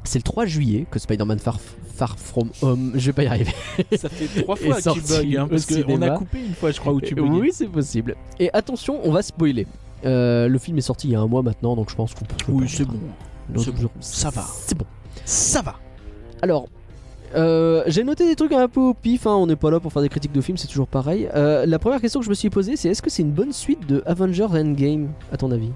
C'est 0.04 0.18
le 0.18 0.22
3 0.22 0.46
juillet 0.46 0.86
que 0.90 0.98
Spider-Man 0.98 1.38
Far, 1.38 1.58
Far 1.94 2.18
From 2.18 2.50
Home, 2.62 2.92
je 2.94 3.06
vais 3.06 3.12
pas 3.12 3.24
y 3.24 3.26
arriver. 3.26 3.54
Ça 3.96 4.08
fait 4.08 4.42
trois 4.42 4.56
fois 4.56 4.80
que 4.80 4.92
tu 4.92 5.00
bugs, 5.00 5.38
hein, 5.38 5.48
parce 5.48 5.66
qu'on 5.66 6.02
a 6.02 6.10
coupé 6.10 6.44
une 6.44 6.54
fois, 6.54 6.70
je 6.70 6.80
crois, 6.80 6.92
où 6.92 7.00
tu 7.00 7.14
buguais. 7.14 7.40
oui, 7.40 7.50
c'est 7.52 7.68
possible. 7.68 8.16
Et 8.38 8.50
attention, 8.52 9.00
on 9.04 9.12
va 9.12 9.22
spoiler. 9.22 9.66
Euh, 10.04 10.48
le 10.48 10.58
film 10.58 10.78
est 10.78 10.82
sorti 10.82 11.08
il 11.08 11.10
y 11.12 11.14
a 11.14 11.20
un 11.20 11.26
mois 11.26 11.42
maintenant, 11.42 11.76
donc 11.76 11.90
je 11.90 11.94
pense 11.94 12.14
qu'on 12.14 12.24
peut. 12.24 12.36
Oui, 12.48 12.68
c'est 12.68 12.86
bon. 12.86 12.98
Bon. 13.50 13.62
Ça 14.00 14.30
va. 14.30 14.46
C'est 14.48 14.76
bon. 14.76 14.86
Ça 15.24 15.60
va. 15.60 15.76
Alors, 16.42 16.68
euh, 17.34 17.82
j'ai 17.86 18.04
noté 18.04 18.26
des 18.26 18.36
trucs 18.36 18.52
un 18.52 18.68
peu 18.68 18.80
au 18.80 18.94
pif, 18.94 19.26
hein, 19.26 19.34
on 19.34 19.46
n'est 19.46 19.56
pas 19.56 19.70
là 19.70 19.80
pour 19.80 19.92
faire 19.92 20.02
des 20.02 20.08
critiques 20.08 20.32
de 20.32 20.40
films, 20.40 20.56
c'est 20.58 20.66
toujours 20.68 20.88
pareil. 20.88 21.28
Euh, 21.34 21.66
la 21.66 21.78
première 21.78 22.00
question 22.00 22.20
que 22.20 22.24
je 22.24 22.30
me 22.30 22.34
suis 22.34 22.50
posée, 22.50 22.76
c'est 22.76 22.88
est-ce 22.88 23.02
que 23.02 23.10
c'est 23.10 23.22
une 23.22 23.32
bonne 23.32 23.52
suite 23.52 23.86
de 23.86 24.02
Avengers 24.06 24.46
Endgame, 24.50 25.10
à 25.32 25.36
ton 25.36 25.50
avis? 25.50 25.70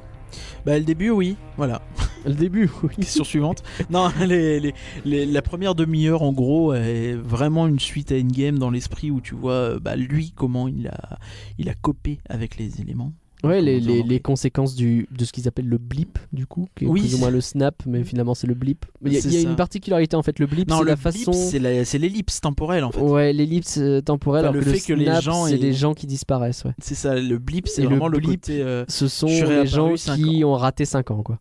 Bah, 0.67 0.79
le 0.79 0.85
début, 0.85 1.11
oui. 1.11 1.37
Voilà. 1.57 1.81
Le 2.27 2.33
début, 2.33 2.71
oui. 2.83 2.89
Question 2.97 3.23
suivante. 3.23 3.63
Non, 3.91 4.09
les, 4.27 4.59
les- 4.59 4.75
les- 5.05 5.27
la 5.27 5.43
première 5.43 5.75
demi-heure, 5.75 6.23
en 6.23 6.33
gros, 6.33 6.73
est 6.73 7.13
vraiment 7.13 7.67
une 7.67 7.79
suite 7.79 8.11
à 8.13 8.15
Endgame 8.17 8.59
dans 8.59 8.71
l'esprit 8.71 9.11
où 9.11 9.21
tu 9.21 9.35
vois, 9.35 9.53
euh, 9.53 9.79
bah, 9.79 9.95
lui, 9.95 10.33
comment 10.35 10.67
il 10.67 10.89
a, 10.89 11.19
il 11.59 11.69
a 11.69 11.75
copé 11.75 12.19
avec 12.31 12.57
les 12.57 12.81
éléments. 12.81 13.13
Ouais, 13.45 13.61
les, 13.61 13.81
les- 13.81 14.03
les 14.03 14.21
conséquences 14.21 14.75
du, 14.75 15.07
de 15.11 15.25
ce 15.25 15.33
qu'ils 15.33 15.47
appellent 15.49 15.69
le 15.69 15.79
blip, 15.79 16.19
du 16.33 16.47
coup, 16.47 16.67
qui 16.75 16.85
est 16.85 16.89
Oui, 16.89 17.01
plus 17.03 17.15
ou 17.15 17.19
moins 17.19 17.31
le 17.31 17.41
snap, 17.41 17.83
mais 17.87 18.03
finalement 18.05 18.35
c'est 18.35 18.47
le 18.47 18.55
blip. 18.55 18.87
Il 19.05 19.13
y 19.13 19.17
a, 19.17 19.21
y 19.21 19.43
une 19.43 19.57
particularité 19.57 20.17
en 20.17 20.23
fait, 20.23 20.39
le 20.39 20.47
blip, 20.47 20.71
c'est 20.71 20.85
la 20.85 20.97
façon. 20.97 21.33
c'est 21.33 21.59
l'ellipse 21.99 22.41
temporelle, 22.41 22.85
en 22.85 22.91
fait. 22.93 23.01
Ouais, 23.01 23.33
l'ellipse 23.33 23.79
euh, 23.79 24.01
temporelle, 24.01 24.45
Enfin, 24.47 24.51
alors 24.51 24.55
le 24.55 24.61
que 24.61 24.65
le 24.67 24.75
fait 24.77 24.87
que 24.87 24.93
les 24.99 25.05
snap, 25.07 25.23
gens 25.23 25.47
c'est 25.47 25.55
aient- 25.55 25.59
des 25.59 25.73
gens 25.73 25.95
qui 25.95 26.07
disparaissent, 26.07 26.65
ouais. 26.65 26.75
C'est 26.79 26.95
ça, 26.95 27.15
le 27.21 27.39
blip, 27.39 27.69
c'est 27.69 27.81
Et 27.83 27.85
le 27.85 27.91
vraiment 27.91 28.09
le, 28.09 28.19
blip, 28.19 28.41
côté... 28.43 28.63
euh, 28.63 28.85
Ce 28.89 29.09
sont 29.09 29.27
les 29.27 29.67
gens 29.67 29.95
qui 29.95 30.43
ont 30.45 30.55
raté 30.55 30.85
5 30.85 31.11
ans, 31.11 31.23
quoi. 31.23 31.39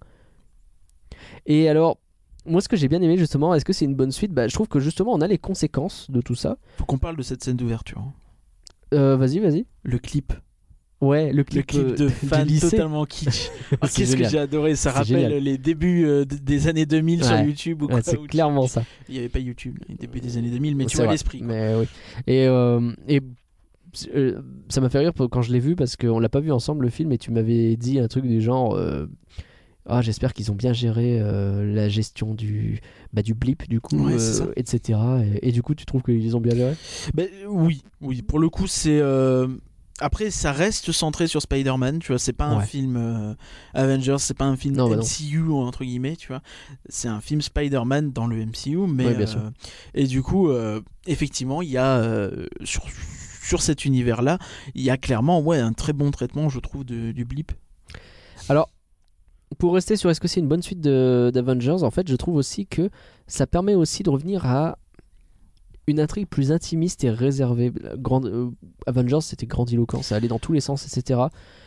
Et 1.45 1.67
alors, 1.69 1.97
moi 2.45 2.61
ce 2.61 2.67
que 2.69 2.75
j'ai 2.75 2.87
bien 2.87 3.01
aimé 3.01 3.17
justement, 3.17 3.53
est-ce 3.53 3.65
que 3.65 3.73
c'est 3.73 3.85
une 3.85 3.95
bonne 3.95 4.11
suite? 4.11 4.31
Bah, 4.33 4.47
Je 4.47 4.53
trouve 4.53 4.67
que 4.67 4.79
justement 4.79 5.13
on 5.13 5.21
a 5.21 5.27
les 5.27 5.37
conséquences 5.37 6.09
de 6.09 6.21
tout 6.21 6.35
ça. 6.35 6.57
faut 6.77 6.85
qu'on 6.85 6.97
parle 6.97 7.15
de 7.17 7.21
cette 7.21 7.43
scène 7.43 7.57
d'ouverture. 7.57 7.99
hein. 7.99 8.13
Euh, 8.93 9.15
vas-y, 9.17 9.39
vas-y. 9.39 9.65
Le 9.83 9.97
clip. 9.97 10.33
Ouais, 11.05 11.33
le 11.33 11.43
clip, 11.43 11.71
Le 11.71 11.83
clip 11.83 11.95
de 11.97 12.07
fan 12.27 12.47
totalement 12.59 13.05
kitsch. 13.05 13.49
Ah, 13.81 13.87
C'est 13.87 14.01
Qu'est-ce 14.03 14.15
que 14.15 14.23
j'ai 14.29 14.37
adoré, 14.37 14.75
ça 14.75 14.91
rappelle 14.91 15.07
génial. 15.23 15.43
les 15.43 15.57
débuts 15.57 16.05
euh, 16.05 16.25
des 16.25 16.67
années 16.67 16.85
2000 16.85 17.23
sur. 17.23 17.39
YouTube 17.39 17.81
ou 17.81 17.85
Ouais, 17.85 17.91
quoi. 17.93 18.01
c'est 18.03 18.17
clairement 18.27 18.67
ça. 18.67 18.83
Il 19.09 19.13
n'y 19.13 19.19
avait 19.19 19.29
pas 19.29 19.39
YouTube, 19.39 19.77
les 19.89 19.95
débuts 19.95 20.21
des 20.21 20.37
années 20.37 20.49
2000, 20.51 20.75
mais 20.75 20.85
tu 20.85 20.97
vois 20.97 21.07
l'esprit. 21.11 21.41
oui. 21.43 21.85
Et, 22.27 22.47
euh, 22.47 22.91
et 23.07 23.21
euh, 24.15 24.41
ça 24.69 24.81
m'a 24.81 24.89
fait 24.89 24.99
rire 24.99 25.11
quand 25.29 25.41
je 25.41 25.51
l'ai 25.51 25.59
vu 25.59 25.75
parce 25.75 25.95
qu'on 25.95 26.19
l'a 26.19 26.29
pas 26.29 26.39
vu 26.39 26.51
ensemble 26.51 26.83
le 26.85 26.89
film 26.89 27.11
et 27.11 27.17
tu 27.17 27.31
m'avais 27.31 27.75
dit 27.75 27.99
un 27.99 28.07
truc 28.07 28.25
du 28.25 28.41
genre. 28.41 28.75
euh, 28.75 29.05
ah, 29.85 30.01
j'espère 30.01 30.33
qu'ils 30.33 30.49
ont 30.49 30.55
bien 30.55 30.71
géré 30.71 31.19
euh, 31.19 31.73
la 31.75 31.89
gestion 31.89 32.33
du, 32.33 32.79
bah, 33.11 33.21
du 33.21 33.33
blip, 33.33 33.67
du 33.67 33.81
coup, 33.81 33.97
Ouais, 34.07 34.13
euh, 34.17 34.53
etc. 34.55 34.97
Et, 35.41 35.49
et 35.49 35.51
du 35.51 35.61
coup, 35.61 35.75
tu 35.75 35.85
trouves 35.85 36.03
qu'ils 36.03 36.37
ont 36.37 36.39
bien 36.39 36.55
géré? 36.55 36.73
Ben, 37.13 37.27
oui, 37.49 37.83
oui, 37.99 38.21
pour 38.21 38.39
le 38.39 38.47
coup, 38.47 38.65
c'est. 38.67 38.99
euh, 39.01 39.47
Après, 40.03 40.29
ça 40.31 40.51
reste 40.51 40.91
centré 40.91 41.27
sur 41.27 41.41
Spider-Man, 41.41 41.99
tu 41.99 42.11
vois. 42.11 42.19
C'est 42.19 42.33
pas 42.33 42.45
un 42.45 42.59
film 42.61 42.97
euh, 42.97 43.33
Avengers, 43.73 44.17
c'est 44.19 44.37
pas 44.37 44.45
un 44.45 44.57
film 44.57 44.75
bah. 44.75 44.85
MCU, 44.97 45.49
entre 45.51 45.83
guillemets, 45.83 46.15
tu 46.17 46.27
vois. 46.27 46.41
C'est 46.89 47.07
un 47.07 47.21
film 47.21 47.41
Spider-Man 47.41 48.11
dans 48.11 48.27
le 48.27 48.45
MCU, 48.45 48.77
mais. 48.87 49.05
Ouais, 49.07 49.15
bien 49.15 49.25
sûr. 49.27 49.39
euh, 49.39 49.49
Et 49.93 50.05
du 50.05 50.21
coup, 50.21 50.49
euh, 50.49 50.81
effectivement, 51.07 51.61
il 51.61 51.69
y 51.69 51.77
a. 51.77 52.29
sur, 52.63 52.83
sur 53.41 53.61
cet 53.61 53.85
univers-là, 53.85 54.39
il 54.75 54.81
y 54.83 54.89
a 54.89 54.97
clairement 54.97 55.39
ouais, 55.41 55.59
un 55.59 55.73
très 55.73 55.93
bon 55.93 56.11
traitement, 56.11 56.49
je 56.49 56.59
trouve, 56.59 56.83
de- 56.85 57.11
du 57.11 57.25
blip. 57.25 57.51
Alors, 58.49 58.69
pour 59.57 59.73
rester 59.73 59.95
sur 59.95 60.09
est-ce 60.09 60.19
que 60.19 60.27
c'est 60.27 60.39
une 60.39 60.47
bonne 60.47 60.63
suite 60.63 60.81
d'Avengers, 60.81 61.83
en 61.83 61.91
fait, 61.91 62.09
je 62.09 62.15
trouve 62.15 62.35
aussi 62.35 62.65
que 62.65 62.89
ça 63.27 63.47
permet 63.47 63.75
aussi 63.75 64.03
de 64.03 64.09
revenir 64.09 64.45
à 64.45 64.77
une 65.87 65.99
intrigue 65.99 66.27
plus 66.27 66.51
intimiste 66.51 67.03
et 67.03 67.09
réservée. 67.09 67.71
Euh, 67.83 68.49
Avengers, 68.87 69.19
c'était 69.21 69.45
grandiloquent, 69.45 70.01
ça 70.01 70.15
allait 70.15 70.27
dans 70.27 70.39
tous 70.39 70.53
les 70.53 70.61
sens, 70.61 70.85
etc. 70.85 71.19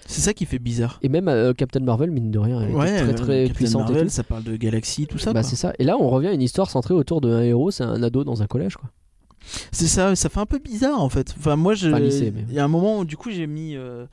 C'est 0.07 0.21
ça 0.21 0.33
qui 0.33 0.47
fait 0.47 0.59
bizarre. 0.59 0.99
Et 1.03 1.09
même 1.09 1.29
euh, 1.29 1.53
Captain 1.53 1.81
Marvel, 1.81 2.11
mine 2.11 2.31
de 2.31 2.39
rien, 2.39 2.61
elle 2.63 2.71
était 2.71 2.79
très 2.79 3.03
euh, 3.03 3.13
très 3.15 3.43
Captain 3.49 3.55
puissante 3.55 3.81
et 3.91 3.93
Marvel, 3.93 4.07
tout. 4.09 4.13
ça 4.15 4.23
parle 4.25 4.45
de 4.45 4.57
galaxie, 4.57 5.07
tout 5.07 5.19
ça. 5.19 5.33
Bah, 5.33 5.43
c'est 5.43 5.57
ça. 5.57 5.73
Et 5.79 5.85
là, 5.85 5.97
on 5.99 6.09
revient 6.09 6.29
à 6.29 6.33
une 6.33 6.43
histoire 6.43 6.71
centrée 6.71 6.95
autour 6.95 7.21
d'un 7.21 7.43
héros, 7.43 7.71
c'est 7.71 7.85
un 7.85 8.03
ado 8.03 8.25
dans 8.25 8.43
un 8.43 8.47
collège, 8.47 8.77
quoi. 8.77 8.91
C'est 9.71 9.87
ça, 9.87 10.17
ça 10.17 10.29
fait 10.29 10.41
un 10.41 10.47
peu 10.47 10.59
bizarre 10.59 11.01
en 11.01 11.09
fait. 11.09 11.35
Enfin, 11.39 11.55
moi, 11.57 11.75
je. 11.75 11.89
Lycée, 11.89 12.33
mais- 12.35 12.45
Il 12.49 12.55
y 12.55 12.59
a 12.59 12.65
un 12.65 12.69
moment 12.69 12.99
où 13.01 13.05
du 13.05 13.17
coup, 13.17 13.31
j'ai 13.31 13.47
mis. 13.47 13.77
euh, 13.77 14.05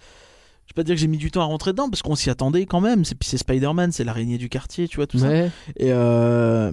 Je 0.67 0.73
vais 0.73 0.75
pas 0.75 0.83
dire 0.83 0.93
que 0.95 1.01
j'ai 1.01 1.07
mis 1.07 1.17
du 1.17 1.31
temps 1.31 1.41
à 1.41 1.45
rentrer 1.45 1.71
dedans 1.71 1.89
parce 1.89 2.01
qu'on 2.03 2.15
s'y 2.15 2.29
attendait 2.29 2.65
quand 2.67 2.81
même. 2.81 3.03
C'est 3.03 3.15
puis 3.15 3.27
c'est 3.27 3.37
Spider-Man, 3.37 3.91
c'est 3.91 4.03
l'araignée 4.03 4.37
du 4.37 4.47
quartier, 4.49 4.87
tu 4.87 4.97
vois 4.97 5.07
tout 5.07 5.17
ça. 5.17 5.27
Ouais. 5.29 5.49
Et 5.77 5.91
euh, 5.91 6.71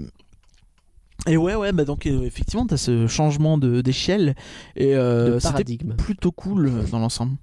et 1.27 1.37
ouais, 1.37 1.55
ouais, 1.55 1.73
bah 1.73 1.85
donc 1.85 2.07
euh, 2.07 2.23
effectivement, 2.23 2.67
t'as 2.67 2.77
ce 2.77 3.07
changement 3.07 3.59
de 3.59 3.81
d'échelle 3.81 4.35
et 4.77 4.95
euh, 4.97 5.35
de 5.35 5.39
c'était 5.39 5.53
paradigme. 5.53 5.95
plutôt 5.97 6.33
cool 6.33 6.67
euh, 6.69 6.83
dans 6.91 6.99
l'ensemble. 6.99 7.37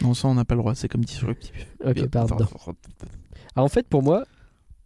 Dans 0.00 0.08
l'ensemble, 0.08 0.32
on 0.32 0.34
n'a 0.36 0.44
pas 0.44 0.54
le 0.54 0.60
droit, 0.60 0.74
c'est 0.74 0.88
comme 0.88 1.04
disruptif. 1.04 1.66
Ok, 1.84 1.94
Bien, 1.94 2.06
pardon. 2.08 2.36
enfin, 2.54 2.72
Alors, 3.56 3.64
en 3.64 3.68
fait, 3.68 3.88
pour 3.88 4.02
moi, 4.02 4.24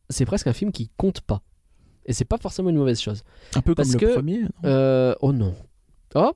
c'est 0.09 0.24
presque 0.24 0.46
un 0.46 0.52
film 0.52 0.70
qui 0.72 0.90
compte 0.96 1.20
pas. 1.20 1.42
Et 2.06 2.12
c'est 2.12 2.24
pas 2.24 2.38
forcément 2.38 2.70
une 2.70 2.76
mauvaise 2.76 3.00
chose. 3.00 3.22
Un 3.54 3.61
peu 3.61 3.74
Parce 3.74 3.90
comme 3.90 4.00
que- 4.00 4.06
le 4.06 4.12
premier. 4.14 4.40
non 4.42 4.48
Euh, 4.64 5.14
oh 5.20 5.32
non. 5.32 5.54
Oh 6.14 6.32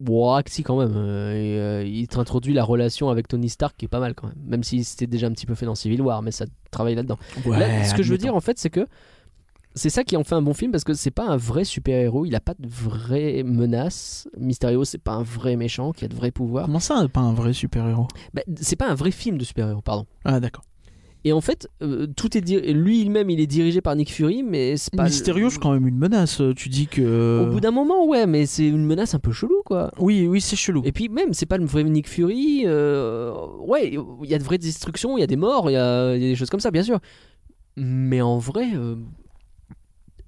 Bon, 0.00 0.40
si 0.46 0.62
quand 0.64 0.76
même. 0.78 0.94
euh, 0.96 1.32
et, 1.34 1.58
euh, 1.60 1.84
il 1.86 2.08
t'introduit 2.08 2.52
la 2.52 2.64
relation 2.64 3.10
avec 3.10 3.28
Tony 3.28 3.48
Stark 3.48 3.76
qui 3.76 3.84
est 3.84 3.88
pas 3.88 4.00
mal 4.00 4.14
quand 4.14 4.26
même. 4.26 4.36
Même 4.44 4.64
si 4.64 4.82
c'était 4.82 5.06
déjà 5.06 5.28
un 5.28 5.32
petit 5.32 5.46
peu 5.46 5.54
fait 5.54 5.66
dans 5.66 5.76
Civil 5.76 6.00
War, 6.02 6.20
mais 6.22 6.32
ça 6.32 6.46
travaille 6.72 6.96
là-dedans. 6.96 7.18
Ouais, 7.46 7.58
Là, 7.60 7.84
ce 7.84 7.94
que 7.94 8.02
je 8.02 8.08
veux 8.08 8.14
admettons. 8.14 8.22
dire 8.32 8.34
en 8.36 8.40
fait, 8.40 8.58
c'est 8.58 8.70
que 8.70 8.86
c'est 9.74 9.90
ça 9.90 10.04
qui 10.04 10.16
en 10.16 10.24
fait 10.24 10.34
un 10.34 10.42
bon 10.42 10.54
film 10.54 10.70
parce 10.72 10.84
que 10.84 10.94
c'est 10.94 11.10
pas 11.10 11.26
un 11.26 11.36
vrai 11.36 11.64
super-héros, 11.64 12.26
il 12.26 12.34
a 12.34 12.40
pas 12.40 12.54
de 12.58 12.68
vraie 12.68 13.42
menace. 13.42 14.28
Mysterio, 14.38 14.84
c'est 14.84 14.98
pas 14.98 15.12
un 15.12 15.22
vrai 15.22 15.56
méchant 15.56 15.92
qui 15.92 16.04
a 16.04 16.08
de 16.08 16.14
vrais 16.14 16.30
pouvoirs. 16.30 16.66
Comment 16.66 16.80
ça, 16.80 17.06
pas 17.12 17.20
un 17.20 17.34
vrai 17.34 17.52
super-héros 17.52 18.08
Bah, 18.32 18.42
c'est 18.60 18.76
pas 18.76 18.88
un 18.88 18.94
vrai 18.94 19.10
film 19.10 19.38
de 19.38 19.44
super-héros, 19.44 19.80
pardon. 19.82 20.06
Ah, 20.24 20.40
d'accord. 20.40 20.64
Et 21.26 21.32
en 21.32 21.40
fait, 21.40 21.68
euh, 21.82 22.06
tout 22.06 22.36
est 22.36 22.42
dir- 22.42 22.60
lui 22.74 23.08
même, 23.08 23.30
il 23.30 23.40
est 23.40 23.46
dirigé 23.46 23.80
par 23.80 23.96
Nick 23.96 24.12
Fury, 24.12 24.42
mais 24.42 24.76
c'est 24.76 24.94
pas. 24.94 25.04
Mysterio, 25.04 25.48
c'est 25.48 25.58
quand 25.58 25.72
même 25.72 25.86
une 25.88 25.96
menace. 25.96 26.42
Tu 26.54 26.68
dis 26.68 26.86
que. 26.86 27.46
Au 27.48 27.50
bout 27.50 27.60
d'un 27.60 27.70
moment, 27.70 28.06
ouais, 28.06 28.26
mais 28.26 28.44
c'est 28.44 28.68
une 28.68 28.84
menace 28.84 29.14
un 29.14 29.18
peu 29.18 29.32
chelou, 29.32 29.62
quoi. 29.64 29.90
Oui, 29.98 30.26
oui, 30.28 30.42
c'est 30.42 30.54
chelou. 30.54 30.82
Et 30.84 30.92
puis 30.92 31.08
même, 31.08 31.32
c'est 31.32 31.46
pas 31.46 31.56
le 31.56 31.64
vrai 31.64 31.82
Nick 31.82 32.10
Fury. 32.10 32.64
euh, 32.66 33.32
ouais, 33.60 33.94
il 34.22 34.28
y 34.30 34.34
a 34.34 34.38
de 34.38 34.44
vraies 34.44 34.58
destructions, 34.58 35.16
il 35.16 35.22
y 35.22 35.24
a 35.24 35.26
des 35.26 35.36
morts, 35.36 35.70
il 35.70 35.72
y 35.72 35.76
a, 35.78 36.14
il 36.14 36.22
y 36.22 36.26
a 36.26 36.28
des 36.28 36.36
choses 36.36 36.50
comme 36.50 36.60
ça, 36.60 36.70
bien 36.70 36.82
sûr. 36.82 37.00
Mais 37.76 38.20
en 38.20 38.36
vrai, 38.36 38.66
euh, 38.74 38.96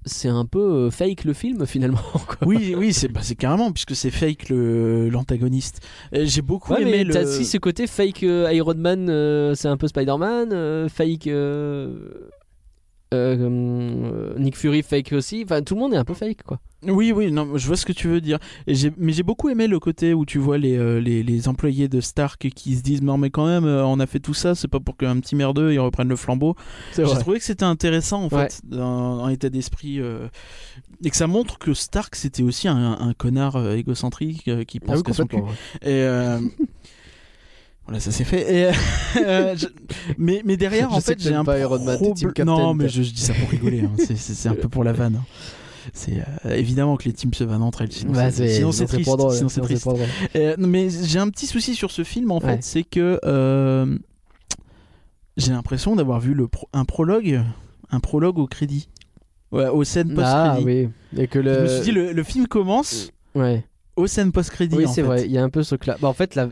c'est 0.07 0.27
un 0.29 0.45
peu 0.45 0.59
euh, 0.59 0.89
fake 0.91 1.23
le 1.25 1.33
film 1.33 1.65
finalement. 1.67 1.99
Quoi. 2.27 2.47
Oui, 2.47 2.73
oui, 2.77 2.93
c'est 2.93 3.07
bah, 3.09 3.19
c'est 3.23 3.35
carrément 3.35 3.71
puisque 3.71 3.95
c'est 3.95 4.11
fake 4.11 4.49
le 4.49 5.09
l'antagoniste. 5.09 5.81
Euh, 6.15 6.23
J'ai 6.25 6.41
beaucoup 6.41 6.73
Ouais, 6.73 6.81
aimé 6.81 6.91
mais 6.91 7.03
le. 7.03 7.13
t'as 7.13 7.23
aussi 7.23 7.45
ce 7.45 7.57
côté 7.57 7.85
fake 7.87 8.23
euh, 8.23 8.51
Iron 8.53 8.75
Man, 8.75 9.07
euh, 9.09 9.53
c'est 9.55 9.67
un 9.67 9.77
peu 9.77 9.87
Spider-Man, 9.87 10.49
euh, 10.53 10.89
fake 10.89 11.27
euh, 13.13 14.33
Nick 14.37 14.57
Fury, 14.57 14.83
fake 14.83 15.13
aussi. 15.13 15.43
Enfin, 15.43 15.61
tout 15.61 15.75
le 15.75 15.79
monde 15.81 15.93
est 15.93 15.97
un 15.97 16.03
peu 16.05 16.13
fake 16.13 16.43
quoi. 16.43 16.59
Oui, 16.85 17.11
oui, 17.11 17.31
non, 17.31 17.57
je 17.57 17.65
vois 17.65 17.75
ce 17.75 17.85
que 17.87 17.91
tu 17.91 18.07
veux 18.07 18.21
dire. 18.21 18.37
Et 18.67 18.73
mais 18.97 19.11
j'ai 19.11 19.23
beaucoup 19.23 19.49
aimé 19.49 19.67
le 19.67 19.79
côté 19.79 20.13
où 20.13 20.25
tu 20.25 20.37
vois 20.37 20.57
les, 20.59 20.77
euh, 20.77 20.99
les, 20.99 21.23
les 21.23 21.47
employés 21.47 21.87
de 21.87 22.01
Stark 22.01 22.49
qui 22.53 22.75
se 22.75 22.83
disent 22.83 23.01
non 23.01 23.17
mais 23.17 23.29
quand 23.31 23.47
même, 23.47 23.65
euh, 23.65 23.83
on 23.85 23.99
a 23.99 24.05
fait 24.05 24.19
tout 24.19 24.35
ça, 24.35 24.53
c'est 24.53 24.67
pas 24.67 24.79
pour 24.79 24.95
qu'un 24.95 25.19
petit 25.19 25.35
merdeux 25.35 25.73
il 25.73 25.79
reprenne 25.79 26.07
le 26.07 26.15
flambeau. 26.15 26.55
J'ai 26.95 27.03
trouvé 27.03 27.39
que 27.39 27.45
c'était 27.45 27.65
intéressant 27.65 28.23
en 28.23 28.29
Ouais. 28.29 28.43
fait, 28.49 28.61
dans, 28.63 29.17
dans 29.17 29.27
l'état 29.27 29.49
d'esprit, 29.49 29.99
euh, 29.99 30.27
et 31.03 31.09
que 31.09 31.15
ça 31.15 31.27
montre 31.27 31.57
que 31.57 31.73
Stark 31.73 32.15
c'était 32.15 32.43
aussi 32.43 32.67
un, 32.67 32.97
un 32.99 33.13
connard 33.13 33.71
égocentrique 33.73 34.49
qui 34.67 34.79
pense 34.79 35.01
que 35.01 35.13
son 35.13 35.25
cul. 35.25 35.37
Et 35.81 36.05
voilà, 37.87 37.99
ça 37.99 38.11
s'est 38.11 38.23
fait. 38.25 38.53
Et, 38.53 38.71
euh, 39.25 39.55
je- 39.57 39.65
mais, 40.17 40.41
mais 40.45 40.57
derrière, 40.57 40.89
Je 40.91 40.95
en 40.95 41.01
fait, 41.01 41.19
j'ai 41.21 41.33
un 41.33 41.43
pas 41.45 41.57
Iron 41.59 41.79
Man, 41.83 41.97
Team 42.13 42.31
Non, 42.45 42.73
mais 42.73 42.89
je, 42.89 43.01
je 43.01 43.11
dis 43.11 43.21
ça 43.21 43.33
pour 43.33 43.49
rigoler. 43.49 43.81
hein. 43.81 43.91
C'est- 43.97 44.49
un 44.49 44.53
peu 44.55 44.69
pour 44.69 44.83
la 44.83 44.93
vanne. 44.93 45.15
hein. 45.17 45.25
C'est 45.93 46.21
euh, 46.45 46.53
évidemment 46.53 46.97
que 46.97 47.05
les 47.05 47.13
teams 47.13 47.33
se 47.33 47.45
vannent 47.45 47.61
entre 47.63 47.81
elles. 47.81 47.91
Sinon, 47.93 48.11
Bah, 48.11 48.29
c'est- 48.29 48.43
triste. 48.43 48.55
sinon 48.55 48.71
c'est 49.49 49.61
triste. 49.61 49.87
Euh, 50.35 50.55
mais 50.59 50.89
j'ai 50.89 51.17
un 51.19 51.29
petit 51.29 51.47
souci 51.47 51.75
sur 51.75 51.91
ce 51.91 52.03
film 52.03 52.29
en 52.31 52.41
fait, 52.41 52.61
c'est 52.61 52.83
que 52.83 53.19
euh, 53.23 53.97
j'ai 55.37 55.51
l'impression 55.51 55.95
d'avoir 55.95 56.19
vu 56.19 56.33
le 56.33 56.47
pro- 56.49 56.67
un 56.73 56.83
prologue, 56.83 57.41
un 57.91 57.99
prologue 58.01 58.37
au 58.39 58.47
crédit, 58.47 58.89
ouais, 59.53 59.67
aux 59.69 59.83
scènes 59.85 60.13
Ah 60.19 60.55
post-crédit. 60.57 60.89
oui, 61.15 61.21
et 61.23 61.27
que 61.27 61.39
le. 61.39 61.53
Je 61.53 61.59
me 61.61 61.67
suis 61.67 61.81
dit 61.83 61.91
le, 61.91 62.11
le 62.11 62.23
film 62.23 62.47
commence 62.47 63.11
Ouais. 63.35 63.63
Aux 63.97 64.07
scènes 64.07 64.31
post-crédit. 64.31 64.75
Oui, 64.75 64.85
c'est 64.87 65.01
vrai, 65.01 65.25
il 65.25 65.31
y 65.31 65.37
a 65.37 65.43
un 65.43 65.49
peu 65.49 65.63
ce 65.63 65.75
clap. 65.75 65.99
Bah, 65.99 66.07
en 66.07 66.13
fait, 66.13 66.35
la, 66.35 66.47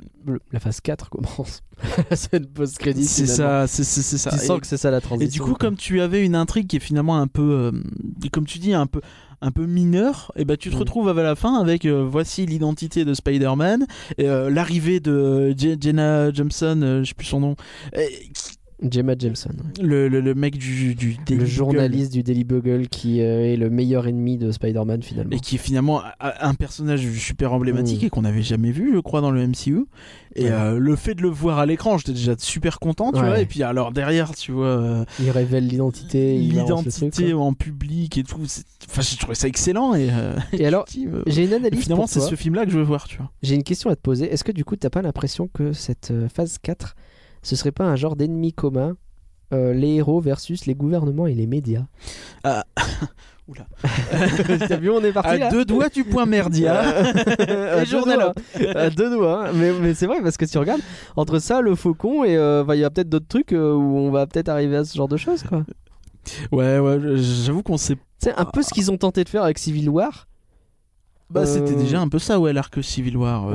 la 0.51 0.59
phase 0.59 0.81
4 0.81 1.09
commence. 1.09 1.61
la 2.09 2.15
scène 2.15 2.45
post-crédit. 2.47 3.05
C'est 3.05 3.25
ça, 3.27 3.67
c'est 3.67 3.83
ça. 3.85 4.31
Tu 4.31 4.35
Et- 4.35 4.39
sens 4.39 4.59
que 4.59 4.67
c'est 4.67 4.77
ça 4.77 4.91
la 4.91 4.97
Et 4.97 5.01
transition. 5.01 5.31
du 5.31 5.39
coup, 5.49 5.55
quoi. 5.57 5.67
comme 5.69 5.77
tu 5.77 6.01
avais 6.01 6.25
une 6.25 6.35
intrigue 6.35 6.67
qui 6.67 6.75
est 6.77 6.79
finalement 6.81 7.17
un 7.17 7.27
peu, 7.27 7.41
euh, 7.71 7.71
comme 8.31 8.45
tu 8.45 8.59
dis, 8.59 8.73
un 8.73 8.87
peu, 8.87 9.01
un 9.41 9.51
peu 9.51 9.65
mineure, 9.65 10.31
et 10.37 10.45
ben 10.45 10.57
tu 10.57 10.69
te 10.69 10.75
Mm. 10.75 10.79
retrouves 10.79 11.09
à 11.09 11.13
la 11.13 11.35
fin 11.35 11.59
avec 11.59 11.85
euh, 11.85 12.03
voici 12.09 12.45
l'identité 12.45 13.05
de 13.05 13.13
Spider-Man, 13.13 13.85
et, 14.17 14.27
euh, 14.27 14.49
l'arrivée 14.49 14.99
de 14.99 15.53
Je- 15.57 15.75
Jenna 15.79 16.31
Jameson, 16.33 16.81
euh, 16.81 17.03
je 17.03 17.09
sais 17.09 17.13
plus 17.15 17.25
son 17.27 17.41
nom, 17.41 17.55
et 17.95 18.07
Gemma 18.82 19.13
Jameson, 19.17 19.49
ouais. 19.51 19.84
le, 19.84 20.07
le, 20.09 20.19
le 20.19 20.34
mec 20.36 20.57
du, 20.57 20.95
du 20.95 21.15
Daily 21.26 21.26
le 21.30 21.36
Bugle, 21.38 21.45
journaliste 21.45 22.11
du 22.11 22.23
Daily 22.23 22.43
Bugle 22.43 22.88
qui 22.89 23.21
euh, 23.21 23.53
est 23.53 23.55
le 23.55 23.69
meilleur 23.69 24.05
ennemi 24.05 24.38
de 24.38 24.51
Spider-Man 24.51 25.01
finalement. 25.01 25.32
et 25.32 25.39
qui 25.39 25.55
est 25.55 25.59
finalement 25.59 26.01
un- 26.19 26.53
personnage 26.55 27.09
super 27.13 27.53
emblématique 27.53 28.03
Mm. 28.03 28.05
et 28.05 28.09
qu'on 28.09 28.23
n'avait 28.23 28.41
jamais 28.41 28.71
vu, 28.71 28.91
je 28.93 28.99
crois, 28.99 29.21
dans 29.21 29.32
le 29.32 29.47
MCU. 29.47 29.86
Et 30.36 30.43
Ouais. 30.45 30.51
euh, 30.51 30.78
le 30.78 30.95
fait 30.97 31.15
de 31.15 31.21
le 31.21 31.30
voir 31.30 31.59
à 31.59 31.65
l'écran, 31.65 31.97
j'étais 31.97 32.11
déjà 32.11 32.36
super 32.38 32.80
content, 32.80 33.11
tu 33.13 33.19
Ouais. 33.21 33.26
vois. 33.28 33.39
Et 33.39 33.45
puis 33.45 33.63
alors 33.63 33.91
derrière, 33.93 34.36
tu 34.36 34.51
vois. 34.51 34.65
euh, 34.67 35.05
Il 35.21 35.30
révèle 35.30 35.65
l'identité, 35.67 36.38
l'identité 36.38 37.34
en 37.34 37.53
public 37.53 38.17
et 38.17 38.23
tout. 38.23 38.41
Enfin, 38.89 39.01
j'ai 39.01 39.15
trouvé 39.17 39.36
ça 39.36 39.47
excellent 39.47 39.95
et, 39.95 40.09
Et 40.51 40.65
alors, 40.65 40.86
j'ai 41.28 41.45
une 41.45 41.51
et 41.51 41.55
analyse 41.55 41.80
finalement, 41.82 42.07
c'est 42.07 42.19
ce 42.19 42.36
film-là 42.36 42.65
que 42.65 42.71
je 42.71 42.78
veux 42.78 42.84
voir, 42.84 43.07
tu 43.07 43.17
vois. 43.17 43.32
J'ai 43.41 43.55
une 43.55 43.63
question 43.63 43.89
à 43.89 43.95
te 43.95 44.01
poser. 44.01 44.26
Est-ce 44.32 44.43
que 44.43 44.51
du 44.51 44.65
coup, 44.65 44.76
t'as 44.76 44.89
pas 44.89 45.01
l'impression 45.01 45.47
que 45.47 45.71
cette 45.71 46.11
phase 46.34 46.57
4, 46.61 46.95
ce 47.45 47.55
serait 47.55 47.71
pas 47.71 47.85
un 47.85 47.95
genre 47.95 48.15
d'ennemi 48.15 48.51
commun 48.53 48.97
euh, 49.53 49.73
les 49.73 49.95
héros 49.95 50.19
versus 50.19 50.65
les 50.65 50.73
gouvernements 50.75 51.27
et 51.27 51.35
les 51.35 51.45
médias 51.47 51.85
Ah. 52.43 52.63
Oula. 53.47 53.67
T'as 54.67 54.77
vu, 54.77 54.89
on 54.89 55.03
est 55.03 55.11
parti 55.11 55.29
À 55.29 55.37
là 55.37 55.51
deux 55.51 55.65
doigts 55.65 55.89
du 55.89 56.03
point 56.03 56.25
merdia. 56.25 56.79
à 56.79 57.77
Et 57.77 57.79
deux 57.81 57.85
journal. 57.85 58.17
doigts. 58.57 58.71
à 58.75 58.89
deux 58.89 59.11
doigts. 59.11 59.47
hein. 59.49 59.51
Mais, 59.53 59.71
mais 59.71 59.93
c'est 59.93 60.07
vrai 60.07 60.19
parce 60.23 60.35
que 60.35 60.47
si 60.47 60.53
tu 60.53 60.57
regardes 60.57 60.81
entre 61.15 61.37
ça, 61.37 61.61
le 61.61 61.75
faucon 61.75 62.23
et 62.23 62.35
euh, 62.35 62.63
bah, 62.63 62.75
il 62.75 62.79
y 62.79 62.83
a 62.83 62.89
peut-être 62.89 63.07
d'autres 63.09 63.27
trucs 63.27 63.53
euh, 63.53 63.71
où 63.75 63.97
on 63.99 64.09
va 64.09 64.25
peut-être 64.25 64.49
arriver 64.49 64.77
à 64.77 64.83
ce 64.83 64.97
genre 64.97 65.07
de 65.07 65.17
choses 65.17 65.43
quoi. 65.43 65.63
Ouais, 66.51 66.80
ouais, 66.80 66.97
j'avoue 67.17 67.61
qu'on 67.61 67.77
sait. 67.77 67.97
C'est 68.17 68.34
un 68.35 68.45
peu 68.45 68.63
ce 68.63 68.73
qu'ils 68.73 68.89
ont 68.89 68.97
tenté 68.97 69.23
de 69.23 69.30
faire 69.30 69.43
avec 69.43 69.59
Civil 69.59 69.89
War. 69.89 70.27
Bah, 71.30 71.45
c'était 71.45 71.76
déjà 71.76 71.99
un 72.01 72.07
peu 72.09 72.17
ça, 72.17 72.39
ouais, 72.39 72.51
l'arc 72.51 72.84
Civil 72.84 73.15
War. 73.15 73.47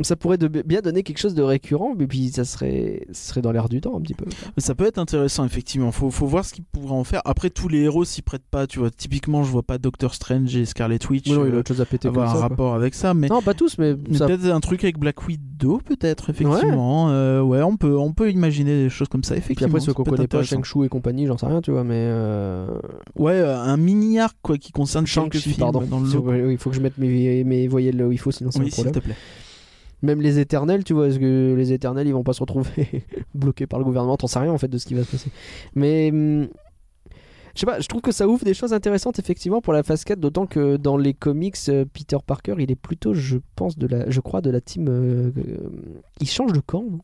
Ça 0.00 0.16
pourrait 0.16 0.38
de- 0.38 0.48
bien 0.62 0.80
donner 0.80 1.02
quelque 1.02 1.18
chose 1.18 1.34
de 1.34 1.42
récurrent, 1.42 1.94
mais 1.98 2.06
puis 2.06 2.28
ça 2.28 2.44
serait, 2.44 3.06
ça 3.10 3.30
serait 3.30 3.42
dans 3.42 3.50
l'air 3.52 3.68
du 3.68 3.80
temps 3.80 3.96
un 3.96 4.00
petit 4.00 4.14
peu. 4.14 4.24
Ça 4.56 4.74
peut 4.74 4.86
être 4.86 4.98
intéressant, 4.98 5.44
effectivement. 5.44 5.90
Faut, 5.92 6.10
faut 6.10 6.26
voir 6.26 6.44
ce 6.44 6.52
qu'ils 6.54 6.64
pourraient 6.64 6.92
en 6.94 7.04
faire. 7.04 7.20
Après, 7.24 7.50
tous 7.50 7.68
les 7.68 7.80
héros 7.80 8.04
s'y 8.04 8.22
prêtent 8.22 8.46
pas. 8.50 8.66
Tu 8.66 8.78
vois, 8.78 8.90
typiquement, 8.90 9.42
je 9.42 9.50
vois 9.50 9.62
pas 9.62 9.78
Doctor 9.78 10.14
Strange 10.14 10.54
et 10.56 10.64
Scarlet 10.66 10.98
Witch 11.10 11.28
Oui, 11.28 11.34
non, 11.34 11.44
il 11.46 11.50
a 11.52 11.54
euh, 11.56 11.58
autre 11.60 11.68
chose 11.68 11.80
à 11.80 11.84
péter 11.86 12.08
avoir 12.08 12.28
un 12.28 12.32
quoi. 12.32 12.40
rapport 12.42 12.74
avec 12.74 12.94
ça. 12.94 13.12
Mais, 13.14 13.28
Non, 13.28 13.42
pas 13.42 13.54
tous, 13.54 13.76
mais 13.78 13.96
mais 14.08 14.18
ça- 14.18 14.26
peut-être 14.26 14.46
un 14.46 14.60
truc 14.60 14.84
avec 14.84 14.98
Black 14.98 15.26
Widow, 15.26 15.80
peut-être, 15.84 16.30
effectivement. 16.30 17.10
Euh, 17.10 17.40
Ouais, 17.42 17.62
on, 17.62 17.76
peut, 17.76 17.96
on 17.96 18.12
peut 18.12 18.30
imaginer 18.30 18.84
des 18.84 18.88
choses 18.90 19.08
comme 19.08 19.24
ça, 19.24 19.34
Puis 19.34 19.42
effectivement. 19.44 19.70
après, 19.72 19.80
ceux 19.80 19.86
ça 19.92 19.94
qu'on 19.94 20.04
connaît 20.04 20.16
pas, 20.28 20.38
intéressant. 20.38 20.56
Shang-Chi 20.62 20.84
et 20.86 20.88
compagnie, 20.88 21.26
j'en 21.26 21.38
sais 21.38 21.46
rien, 21.46 21.60
tu 21.60 21.70
vois, 21.70 21.84
mais. 21.84 21.94
Euh... 21.96 22.66
Ouais, 23.16 23.40
un 23.40 23.76
mini-arc 23.76 24.36
quoi, 24.42 24.58
qui 24.58 24.70
concerne 24.72 25.06
Shang-Chi, 25.06 25.40
films 25.40 25.56
pardon. 25.58 25.80
dans 25.82 26.00
le 26.00 26.52
Il 26.52 26.58
faut 26.58 26.70
que 26.70 26.76
je 26.76 26.80
mette 26.80 26.98
mes, 26.98 27.42
mes 27.44 27.68
voyelles 27.68 27.96
là 27.96 28.06
où 28.06 28.12
il 28.12 28.18
faut, 28.18 28.30
sinon 28.30 28.50
c'est 28.50 28.60
un 28.60 28.64
Oui, 28.64 28.70
s'il 28.70 28.84
problème. 28.84 28.94
te 29.02 29.06
plaît. 29.06 29.16
Même 30.02 30.20
les 30.20 30.38
éternels, 30.38 30.84
tu 30.84 30.94
vois, 30.94 31.08
est-ce 31.08 31.18
que 31.18 31.54
les 31.56 31.72
éternels 31.72 32.06
ils 32.06 32.12
vont 32.12 32.22
pas 32.22 32.32
se 32.32 32.40
retrouver 32.40 33.04
bloqués 33.34 33.66
par 33.66 33.78
le 33.78 33.84
gouvernement 33.84 34.16
T'en 34.16 34.26
sais 34.28 34.38
rien 34.38 34.52
en 34.52 34.58
fait 34.58 34.68
de 34.68 34.78
ce 34.78 34.86
qui 34.86 34.94
va 34.94 35.04
se 35.04 35.10
passer. 35.10 35.30
Mais. 35.74 36.10
hum, 36.12 36.48
Je 37.54 37.60
sais 37.60 37.66
pas, 37.66 37.80
je 37.80 37.88
trouve 37.88 38.02
que 38.02 38.12
ça 38.12 38.28
ouvre 38.28 38.44
des 38.44 38.54
choses 38.54 38.72
intéressantes 38.72 39.18
effectivement 39.18 39.60
pour 39.60 39.72
la 39.72 39.82
phase 39.82 40.04
4, 40.04 40.20
d'autant 40.20 40.46
que 40.46 40.76
dans 40.76 40.96
les 40.96 41.14
comics, 41.14 41.56
euh, 41.68 41.84
Peter 41.92 42.18
Parker 42.24 42.54
il 42.58 42.70
est 42.70 42.76
plutôt, 42.76 43.14
je 43.14 43.38
pense, 43.56 43.76
de 43.76 43.88
la, 43.88 44.08
je 44.08 44.20
crois, 44.20 44.40
de 44.40 44.50
la 44.50 44.60
team. 44.60 44.86
euh, 44.88 45.32
euh, 45.36 45.70
il 46.20 46.28
change 46.28 46.52
de 46.52 46.60
camp, 46.60 46.84
non? 46.88 47.00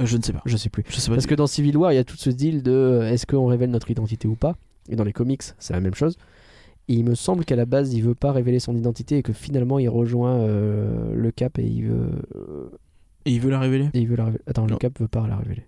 Euh, 0.00 0.06
je 0.06 0.16
ne 0.16 0.22
sais 0.22 0.32
pas. 0.32 0.42
Je 0.46 0.56
sais 0.56 0.70
plus. 0.70 0.84
Je 0.88 0.96
sais 1.00 1.08
pas. 1.10 1.16
Parce 1.16 1.26
que 1.26 1.34
dans 1.34 1.46
Civil 1.48 1.76
War, 1.76 1.92
il 1.92 1.96
y 1.96 1.98
a 1.98 2.04
tout 2.04 2.16
ce 2.16 2.30
deal 2.30 2.62
de 2.62 2.70
euh, 2.70 3.10
est-ce 3.10 3.26
qu'on 3.26 3.46
révèle 3.46 3.70
notre 3.70 3.90
identité 3.90 4.28
ou 4.28 4.36
pas? 4.36 4.56
Et 4.88 4.96
dans 4.96 5.04
les 5.04 5.12
comics, 5.12 5.42
c'est 5.58 5.74
la 5.74 5.80
même 5.80 5.94
chose. 5.94 6.16
Et 6.88 6.94
il 6.94 7.04
me 7.04 7.14
semble 7.14 7.44
qu'à 7.44 7.56
la 7.56 7.66
base, 7.66 7.92
il 7.92 8.02
veut 8.02 8.14
pas 8.14 8.32
révéler 8.32 8.60
son 8.60 8.74
identité 8.74 9.18
et 9.18 9.22
que 9.22 9.32
finalement, 9.34 9.78
il 9.78 9.88
rejoint 9.88 10.36
euh, 10.38 11.14
le 11.14 11.30
Cap 11.30 11.58
et 11.58 11.66
il 11.66 11.86
veut. 11.86 12.10
Et 13.26 13.32
il 13.32 13.40
veut 13.40 13.50
la 13.50 13.60
révéler 13.60 13.90
et 13.92 14.00
il 14.00 14.08
veut 14.08 14.16
la 14.16 14.24
révéler. 14.24 14.42
Attends, 14.46 14.66
le. 14.66 14.76
Cap 14.76 14.98
veut 14.98 15.08
pas 15.08 15.26
la 15.26 15.36
révéler. 15.36 15.66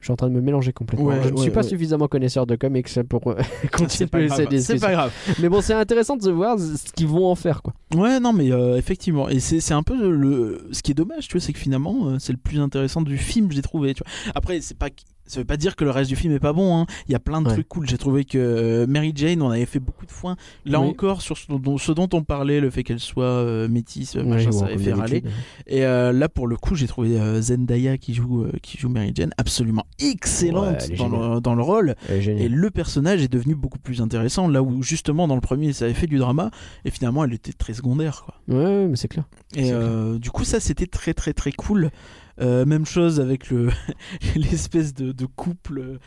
Je 0.00 0.08
suis 0.08 0.12
en 0.12 0.16
train 0.16 0.28
de 0.28 0.34
me 0.34 0.42
mélanger 0.42 0.74
complètement. 0.74 1.06
Ouais, 1.06 1.22
je 1.22 1.30
ne 1.30 1.36
suis 1.38 1.50
pas 1.50 1.62
ouais. 1.62 1.68
suffisamment 1.68 2.08
connaisseur 2.08 2.46
de 2.46 2.56
comics 2.56 3.02
pour 3.08 3.26
euh, 3.28 3.36
C'est 3.62 3.70
continuer 3.70 4.28
cette 4.28 4.36
C'est 4.36 4.46
discussion. 4.48 4.86
pas 4.86 4.92
grave. 4.92 5.12
Mais 5.40 5.48
bon, 5.48 5.62
c'est 5.62 5.72
intéressant 5.72 6.18
de 6.18 6.30
voir 6.30 6.58
ce 6.58 6.92
qu'ils 6.92 7.06
vont 7.06 7.26
en 7.26 7.34
faire, 7.34 7.62
quoi. 7.62 7.72
Ouais, 7.94 8.20
non, 8.20 8.34
mais 8.34 8.52
euh, 8.52 8.76
effectivement, 8.76 9.30
et 9.30 9.40
c'est 9.40 9.60
c'est 9.60 9.72
un 9.72 9.82
peu 9.82 10.10
le. 10.10 10.68
Ce 10.72 10.82
qui 10.82 10.90
est 10.90 10.94
dommage, 10.94 11.28
tu 11.28 11.38
vois, 11.38 11.40
c'est 11.40 11.54
que 11.54 11.58
finalement, 11.58 12.18
c'est 12.18 12.32
le 12.32 12.38
plus 12.38 12.60
intéressant 12.60 13.00
du 13.00 13.16
film, 13.16 13.50
j'ai 13.50 13.62
trouvé. 13.62 13.94
Tu 13.94 14.02
vois. 14.04 14.32
Après, 14.34 14.60
c'est 14.60 14.76
pas. 14.76 14.90
Ça 15.26 15.40
veut 15.40 15.46
pas 15.46 15.56
dire 15.56 15.74
que 15.74 15.84
le 15.84 15.90
reste 15.90 16.10
du 16.10 16.16
film 16.16 16.34
est 16.34 16.38
pas 16.40 16.52
bon. 16.52 16.76
hein. 16.78 16.86
Il 17.08 17.12
y 17.12 17.14
a 17.14 17.18
plein 17.18 17.40
de 17.40 17.46
Ouais. 17.48 17.54
trucs 17.54 17.68
cool. 17.68 17.88
J'ai 17.88 17.96
trouvé 17.98 18.24
que 18.24 18.36
euh, 18.38 18.86
Mary 18.86 19.12
Jane, 19.14 19.40
on 19.42 19.50
avait 19.50 19.64
fait 19.66 19.80
beaucoup 19.80 20.04
de 20.06 20.10
foin. 20.10 20.36
Là 20.66 20.80
Oui. 20.80 20.88
encore, 20.88 21.22
sur 21.22 21.38
ce 21.38 21.50
dont, 21.52 21.78
ce 21.78 21.92
dont 21.92 22.08
on 22.12 22.22
parlait, 22.22 22.60
le 22.60 22.68
fait 22.70 22.82
qu'elle 22.84 23.00
soit 23.00 23.24
euh, 23.24 23.66
métisse, 23.68 24.16
machin, 24.16 24.52
ça 24.52 24.66
avait 24.66 24.78
fait 24.78 24.92
râler. 24.92 25.22
Et 25.66 25.84
euh, 25.86 26.12
là, 26.12 26.28
pour 26.28 26.46
le 26.46 26.56
coup, 26.56 26.74
j'ai 26.74 26.86
trouvé 26.86 27.18
euh, 27.18 27.40
Zendaya 27.40 27.96
qui 27.96 28.12
joue, 28.14 28.46
qui 28.62 28.76
joue 28.78 28.88
Mary 28.88 29.12
Jane 29.14 29.30
absolument 29.38 29.86
excellente 29.98 30.90
dans, 30.98 31.08
le, 31.08 31.40
dans 31.40 31.54
le 31.54 31.62
rôle. 31.62 31.94
Et 32.10 32.48
le 32.48 32.70
personnage 32.70 33.22
est 33.22 33.32
devenu 33.32 33.54
beaucoup 33.54 33.78
plus 33.78 34.00
intéressant. 34.02 34.48
Là 34.48 34.62
où 34.62 34.82
justement 34.82 35.26
dans 35.26 35.34
le 35.36 35.40
premier, 35.40 35.72
ça 35.72 35.86
avait 35.86 35.94
fait 35.94 36.06
du 36.06 36.18
drama, 36.18 36.50
et 36.84 36.90
finalement, 36.90 37.24
elle 37.24 37.32
était 37.32 37.52
très 37.52 37.72
secondaire. 37.74 38.24
Quoi. 38.24 38.34
Ouais, 38.56 38.86
mais 38.88 38.96
c'est 38.96 39.08
clair. 39.08 39.24
Et 39.56 39.72
euh, 39.72 40.18
du 40.18 40.30
coup, 40.30 40.44
ça, 40.44 40.60
c'était 40.60 40.86
très 40.86 41.14
très 41.14 41.32
très 41.32 41.52
cool. 41.52 41.90
Euh, 42.40 42.64
même 42.66 42.84
chose 42.84 43.20
avec 43.20 43.48
le 43.50 43.68
l'espèce 44.34 44.92
de, 44.92 45.12
de 45.12 45.24
couple 45.26 45.78
euh, 45.78 45.98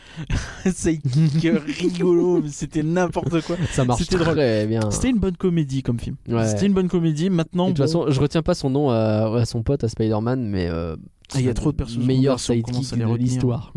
sidekick 0.71 1.47
rigolo, 1.79 2.41
mais 2.43 2.49
c'était 2.49 2.83
n'importe 2.83 3.41
quoi. 3.45 3.55
Ça 3.71 3.85
marche 3.85 4.01
C'était 4.03 4.17
drôle. 4.17 4.35
très 4.35 4.67
bien. 4.67 4.91
C'était 4.91 5.09
une 5.09 5.19
bonne 5.19 5.37
comédie 5.37 5.83
comme 5.83 5.99
film. 5.99 6.17
Ouais. 6.27 6.45
C'était 6.47 6.65
une 6.65 6.73
bonne 6.73 6.89
comédie. 6.89 7.29
Maintenant, 7.29 7.65
de 7.67 7.69
toute 7.71 7.77
bon, 7.77 7.83
façon, 7.83 8.05
je 8.09 8.19
retiens 8.19 8.41
pas 8.41 8.55
son 8.55 8.69
nom 8.69 8.89
à, 8.89 9.33
à 9.39 9.45
son 9.45 9.63
pote, 9.63 9.83
à 9.85 9.87
Spider-Man, 9.87 10.49
mais 10.49 10.67
euh, 10.67 10.97
Ah, 11.33 11.39
il 11.39 11.41
y 11.41 11.45
a 11.45 11.51
c'est 11.51 11.53
trop 11.53 11.71
de 11.71 11.77
personnages 11.77 12.05
Meilleur 12.07 12.39
sidekick 12.41 12.91
à 12.91 12.95
les 12.97 13.01
de 13.03 13.07
retenir. 13.07 13.17
l'histoire. 13.31 13.73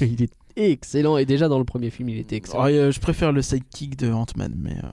il 0.00 0.22
est 0.24 0.32
excellent. 0.56 1.16
Et 1.18 1.24
déjà 1.24 1.46
dans 1.48 1.58
le 1.60 1.64
premier 1.64 1.90
film, 1.90 2.08
il 2.08 2.18
était 2.18 2.34
excellent. 2.34 2.62
ah, 2.64 2.68
euh, 2.70 2.90
je 2.90 2.98
préfère 2.98 3.30
le 3.30 3.42
sidekick 3.42 3.96
de 3.96 4.10
Ant-Man, 4.10 4.54
mais 4.58 4.76
euh, 4.82 4.88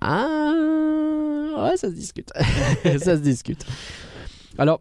Ah, 0.00 1.64
ouais, 1.64 1.76
ça 1.76 1.88
se 1.88 1.94
discute. 1.94 2.30
ça 2.84 3.16
se 3.16 3.20
discute. 3.22 3.64
Alors, 4.58 4.80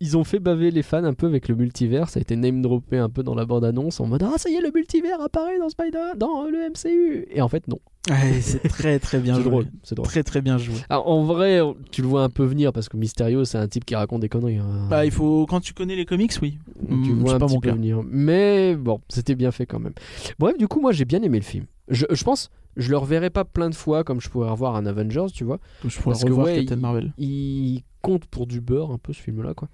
ils 0.00 0.16
ont 0.16 0.24
fait 0.24 0.38
baver 0.40 0.70
les 0.70 0.82
fans 0.82 1.04
un 1.04 1.14
peu 1.14 1.26
avec 1.26 1.48
le 1.48 1.54
multivers. 1.54 2.08
Ça 2.08 2.18
a 2.18 2.20
été 2.20 2.36
name 2.36 2.60
droppé 2.62 2.98
un 2.98 3.08
peu 3.08 3.22
dans 3.22 3.34
la 3.34 3.44
bande 3.46 3.64
annonce 3.64 3.98
en 4.00 4.06
mode 4.06 4.22
Ah, 4.22 4.36
ça 4.36 4.50
y 4.50 4.54
est, 4.54 4.60
le 4.60 4.70
multivers 4.74 5.20
apparaît 5.20 5.58
dans 5.58 5.68
Spider, 5.68 6.12
dans 6.16 6.44
le 6.44 6.68
MCU. 6.70 7.26
Et 7.30 7.40
en 7.40 7.48
fait, 7.48 7.66
non. 7.68 7.78
ouais, 8.10 8.40
c'est 8.40 8.60
très 8.68 8.98
très 8.98 9.18
bien 9.20 9.34
joué. 9.36 9.44
drôle. 9.44 9.66
C'est 9.82 9.94
drôle. 9.94 10.06
Très 10.06 10.22
très 10.22 10.42
bien 10.42 10.58
joué. 10.58 10.76
Alors, 10.90 11.08
en 11.08 11.24
vrai, 11.24 11.60
tu 11.92 12.02
le 12.02 12.08
vois 12.08 12.22
un 12.24 12.28
peu 12.28 12.44
venir 12.44 12.72
parce 12.72 12.88
que 12.88 12.96
Mysterio, 12.96 13.44
c'est 13.44 13.58
un 13.58 13.68
type 13.68 13.84
qui 13.84 13.94
raconte 13.94 14.20
des 14.20 14.28
conneries. 14.28 14.58
hein. 14.58 14.86
Bah, 14.90 15.04
il 15.06 15.10
faut 15.10 15.46
quand 15.46 15.60
tu 15.60 15.72
connais 15.72 15.96
les 15.96 16.04
comics, 16.04 16.32
oui. 16.42 16.58
Donc, 16.88 17.02
tu 17.02 17.12
Mm, 17.12 17.18
vois 17.20 17.34
un 17.34 17.38
pas 17.38 17.46
petit 17.46 17.54
mon 17.54 17.60
peu 17.60 17.70
venir. 17.70 18.00
Mais 18.06 18.76
bon, 18.76 19.00
c'était 19.08 19.34
bien 19.34 19.50
fait 19.50 19.66
quand 19.66 19.78
même. 19.80 19.94
Bref, 20.38 20.58
du 20.58 20.68
coup, 20.68 20.80
moi 20.80 20.92
j'ai 20.92 21.04
bien 21.06 21.22
aimé 21.22 21.38
le 21.38 21.44
film. 21.44 21.64
Je, 21.88 22.04
je 22.10 22.22
pense, 22.24 22.50
je 22.76 22.90
le 22.90 22.98
reverrai 22.98 23.30
pas 23.30 23.44
plein 23.44 23.70
de 23.70 23.74
fois 23.74 24.04
comme 24.04 24.20
je 24.20 24.28
pourrais 24.28 24.50
revoir 24.50 24.76
un 24.76 24.84
Avengers, 24.86 25.26
tu 25.32 25.44
vois. 25.44 25.58
Je 25.84 25.96
pourrais 25.98 26.12
Parce 26.14 26.24
que, 26.24 26.28
revoir 26.28 26.46
ouais, 26.48 26.56
Captain 26.58 26.76
Marvel. 26.76 27.12
Il 27.16 27.82
compte 28.02 28.26
pour 28.26 28.46
du 28.46 28.60
beurre 28.60 28.90
un 28.92 28.98
peu 28.98 29.12
ce 29.12 29.22
film-là, 29.22 29.54
quoi. 29.54 29.68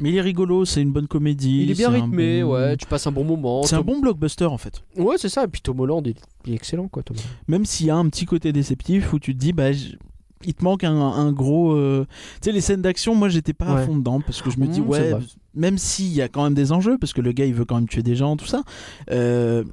Mais 0.00 0.08
il 0.10 0.16
est 0.16 0.20
rigolo, 0.20 0.64
c'est 0.64 0.80
une 0.82 0.92
bonne 0.92 1.06
comédie. 1.06 1.62
Il 1.64 1.70
est 1.70 1.74
bien 1.74 1.90
rythmé, 1.90 2.42
bon- 2.42 2.52
ouais. 2.54 2.76
Tu 2.76 2.86
passes 2.86 3.06
un 3.06 3.12
bon 3.12 3.24
moment. 3.24 3.62
C'est 3.64 3.76
un 3.76 3.82
bon 3.82 4.00
blockbuster 4.00 4.46
en 4.46 4.58
fait. 4.58 4.82
Ouais, 4.96 5.16
c'est 5.18 5.28
ça. 5.28 5.44
Et 5.44 5.48
puis 5.48 5.60
Tom 5.60 5.78
Holland, 5.80 6.02
il, 6.06 6.14
il 6.46 6.52
est 6.52 6.56
excellent, 6.56 6.88
quoi. 6.88 7.02
Tom. 7.02 7.16
Même 7.48 7.64
s'il 7.66 7.86
y 7.86 7.90
a 7.90 7.96
un 7.96 8.08
petit 8.08 8.24
côté 8.26 8.52
déceptif 8.52 9.12
où 9.12 9.18
tu 9.18 9.34
te 9.34 9.38
dis, 9.40 9.52
bah, 9.52 9.72
j- 9.72 9.96
il 10.44 10.54
te 10.54 10.64
manque 10.64 10.84
un, 10.84 10.94
un 10.98 11.32
gros. 11.32 11.72
euh, 11.72 12.06
Tu 12.40 12.46
sais, 12.46 12.52
les 12.52 12.62
scènes 12.62 12.80
d'action, 12.82 13.14
moi 13.14 13.28
j'étais 13.28 13.52
pas 13.52 13.74
Ouais. 13.74 13.82
à 13.82 13.84
fond 13.86 13.96
dedans 13.96 14.20
parce 14.20 14.40
que 14.40 14.50
je 14.50 14.58
me 14.58 14.66
dis, 14.66 14.80
Mmh, 14.80 14.88
ouais, 14.88 15.12
même 15.54 15.76
s'il 15.76 16.12
y 16.14 16.22
a 16.22 16.28
quand 16.28 16.44
même 16.44 16.54
des 16.54 16.72
enjeux, 16.72 16.96
parce 16.98 17.12
que 17.12 17.20
le 17.20 17.32
gars 17.32 17.44
il 17.44 17.52
veut 17.52 17.66
quand 17.66 17.74
même 17.74 17.88
tuer 17.88 18.02
des 18.02 18.16
gens, 18.16 18.36
tout 18.38 18.46
ça, 18.46 18.62
euh, 19.10 19.64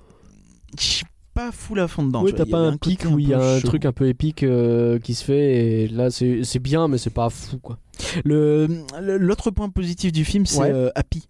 pas 1.37 1.51
full 1.51 1.79
à 1.79 1.87
fond 1.87 2.03
dedans. 2.03 2.21
Vois. 2.21 2.31
t'as 2.31 2.45
pas 2.45 2.57
un 2.57 2.77
pic 2.77 3.05
où 3.09 3.19
il 3.19 3.29
y 3.29 3.33
a 3.33 3.39
un 3.39 3.59
truc 3.59 3.85
un 3.85 3.91
peu 3.91 4.07
épique 4.07 4.41
euh, 4.43 4.97
qui 4.97 5.13
se 5.13 5.23
fait. 5.23 5.83
Et 5.83 5.87
là, 5.87 6.09
c'est 6.09 6.59
bien, 6.59 6.87
mais 6.87 6.97
c'est 6.97 7.11
pas 7.13 7.29
fou, 7.29 7.59
quoi. 7.59 7.77
L'autre 8.25 9.51
point 9.51 9.69
positif 9.69 10.11
du 10.11 10.25
film, 10.25 10.45
c'est 10.45 10.59
Ouais. 10.61 10.71
euh, 10.71 10.89
Happy. 10.95 11.27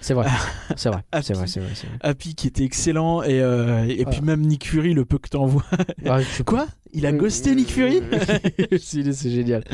C'est 0.00 0.14
vrai. 0.14 0.28
c'est 0.76 0.88
vrai. 0.88 1.02
Ah, 1.10 1.20
C'est 1.22 1.34
vrai, 1.34 1.46
c'est 1.48 1.58
vrai. 1.60 1.70
c'est 1.74 1.86
vrai. 1.88 1.96
Happy 2.00 2.34
qui 2.34 2.46
était 2.46 2.62
excellent 2.64 3.22
et, 3.22 3.40
euh, 3.40 3.84
et 3.88 4.04
puis 4.04 4.18
Ah. 4.20 4.24
même 4.24 4.40
Nick 4.42 4.68
Fury, 4.68 4.94
le 4.94 5.04
peu 5.04 5.18
que. 5.18 5.28
Ah, 6.06 6.20
je 6.20 6.26
sais 6.28 6.44
pas. 6.44 6.52
Quoi 6.52 6.66
Il 6.92 7.06
a 7.06 7.12
ghosté 7.12 7.54
Nick 7.56 7.70
Fury? 7.72 8.00
C'est 8.80 9.30
génial. 9.30 9.64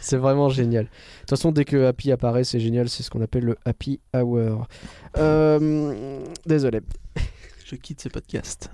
C'est 0.00 0.16
vraiment 0.16 0.48
génial. 0.48 0.84
De 0.84 0.88
toute 1.20 1.30
façon, 1.30 1.52
dès 1.52 1.64
que 1.64 1.84
Happy 1.86 2.10
apparaît, 2.10 2.42
c'est 2.44 2.58
génial. 2.60 2.88
C'est 2.88 3.02
ce 3.04 3.10
qu'on 3.10 3.20
appelle 3.22 3.44
le 3.44 3.56
Happy 3.64 4.00
Hour. 4.14 4.66
Euh, 5.16 6.20
Désolé. 6.46 6.80
Je 7.68 7.74
quitte 7.74 8.00
ce 8.00 8.08
podcast. 8.08 8.70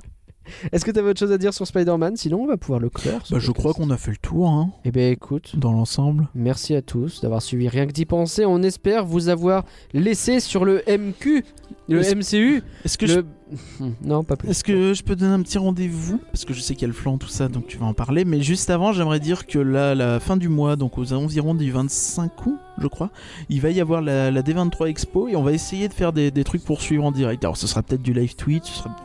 Est-ce 0.70 0.85
que 0.85 0.90
tu 0.90 0.98
avais 0.98 1.09
autre 1.09 1.20
chose 1.20 1.32
à 1.32 1.39
dire 1.39 1.55
sur 1.55 1.66
Spider-Man? 1.66 2.14
Sinon, 2.19 2.43
on 2.43 2.47
va 2.47 2.59
pouvoir 2.59 2.78
le 2.78 2.90
clore. 2.90 3.24
ce 3.27 3.32
Bah, 3.32 3.40
je 3.40 3.47
podcast. 3.47 3.59
crois 3.59 3.73
qu'on 3.73 3.89
a 3.90 3.97
fait 3.97 4.10
le 4.10 4.19
tour 4.19 4.51
hein, 4.51 4.70
Eh 4.85 4.90
bien, 4.90 5.09
écoute, 5.09 5.56
dans 5.56 5.73
l'ensemble. 5.73 6.28
merci 6.35 6.74
à 6.74 6.82
tous 6.82 7.23
d'avoir 7.23 7.40
suivi 7.40 7.69
Rien 7.70 7.86
que 7.86 7.93
d'y 7.93 8.05
penser. 8.05 8.44
On 8.44 8.62
espère 8.62 9.06
vous 9.06 9.31
avoir 9.31 9.64
laissé 9.94 10.40
sur 10.40 10.66
le 10.66 10.82
MQ, 10.86 11.43
le 11.89 12.01
MCU. 12.14 12.62
Est-ce 12.85 12.98
que, 12.98 13.06
je, 13.06 13.20
le... 13.20 13.27
Non, 14.02 14.24
pas 14.24 14.36
plus. 14.36 14.48
est-ce 14.48 14.64
que 14.64 14.94
je 14.94 15.02
peux 15.02 15.16
donner 15.16 15.32
un 15.34 15.42
petit 15.42 15.58
rendez-vous 15.58 16.18
Parce 16.32 16.44
que 16.44 16.52
je 16.54 16.60
sais 16.60 16.74
qu'il 16.74 16.82
y 16.82 16.84
a 16.84 16.88
le 16.88 16.92
flanc, 16.94 17.18
tout 17.18 17.28
ça, 17.28 17.48
donc 17.48 17.66
tu 17.66 17.76
vas 17.78 17.86
en 17.86 17.94
parler. 17.94 18.24
Mais 18.24 18.40
juste 18.42 18.70
avant, 18.70 18.92
j'aimerais 18.92 19.20
dire 19.20 19.46
que 19.46 19.58
là, 19.58 19.94
la 19.94 20.20
fin 20.20 20.36
du 20.36 20.48
mois, 20.48 20.76
donc 20.76 20.98
aux 20.98 21.12
environs 21.12 21.54
du 21.54 21.70
25 21.70 22.46
août, 22.46 22.56
je 22.80 22.86
crois, 22.86 23.10
il 23.48 23.60
va 23.60 23.70
y 23.70 23.80
avoir 23.80 24.00
la, 24.02 24.30
la 24.30 24.42
D23 24.42 24.88
Expo 24.88 25.28
et 25.28 25.36
on 25.36 25.42
va 25.42 25.52
essayer 25.52 25.88
de 25.88 25.94
faire 25.94 26.12
des, 26.12 26.30
des 26.30 26.44
trucs 26.44 26.64
pour 26.64 26.80
suivre 26.80 27.04
en 27.04 27.12
direct. 27.12 27.44
Alors, 27.44 27.56
ce 27.56 27.66
sera 27.66 27.82
peut-être 27.82 28.02
du 28.02 28.12
live 28.12 28.34
Twitch, 28.36 28.64
ce 28.66 28.78
sera 28.78 28.96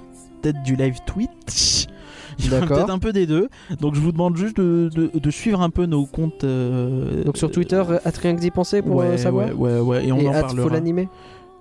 peut-être 0.41 0.63
du 0.63 0.75
live 0.75 0.97
Twitch. 1.05 1.87
Il 2.39 2.51
peut-être 2.51 2.91
un 2.91 2.99
peu 2.99 3.11
des 3.13 3.25
deux. 3.25 3.49
Donc, 3.81 3.95
je 3.95 3.99
vous 3.99 4.11
demande 4.11 4.37
juste 4.37 4.57
de, 4.57 4.91
de- 4.93 5.09
de 5.17 5.31
suivre 5.31 5.59
un 5.59 5.71
peu 5.71 5.87
nos 5.87 6.05
comptes. 6.05 6.43
euh, 6.43 7.23
Donc 7.23 7.35
sur 7.35 7.49
Twitter, 7.49 7.81
à 8.05 8.09
Rien 8.21 8.35
que 8.35 8.39
d'y 8.41 8.51
penser 8.51 8.83
pour 8.83 8.97
ouais, 8.97 9.05
euh, 9.07 9.17
savoir. 9.17 9.47
ouais, 9.47 9.53
ouais, 9.53 9.79
ouais, 9.79 10.07
et 10.07 10.11
on 10.11 10.19
Et 10.19 10.27
en 10.27 10.33
at 10.33 10.41
parlera. 10.43 10.67
faut 10.67 10.69
l'animer. 10.73 11.09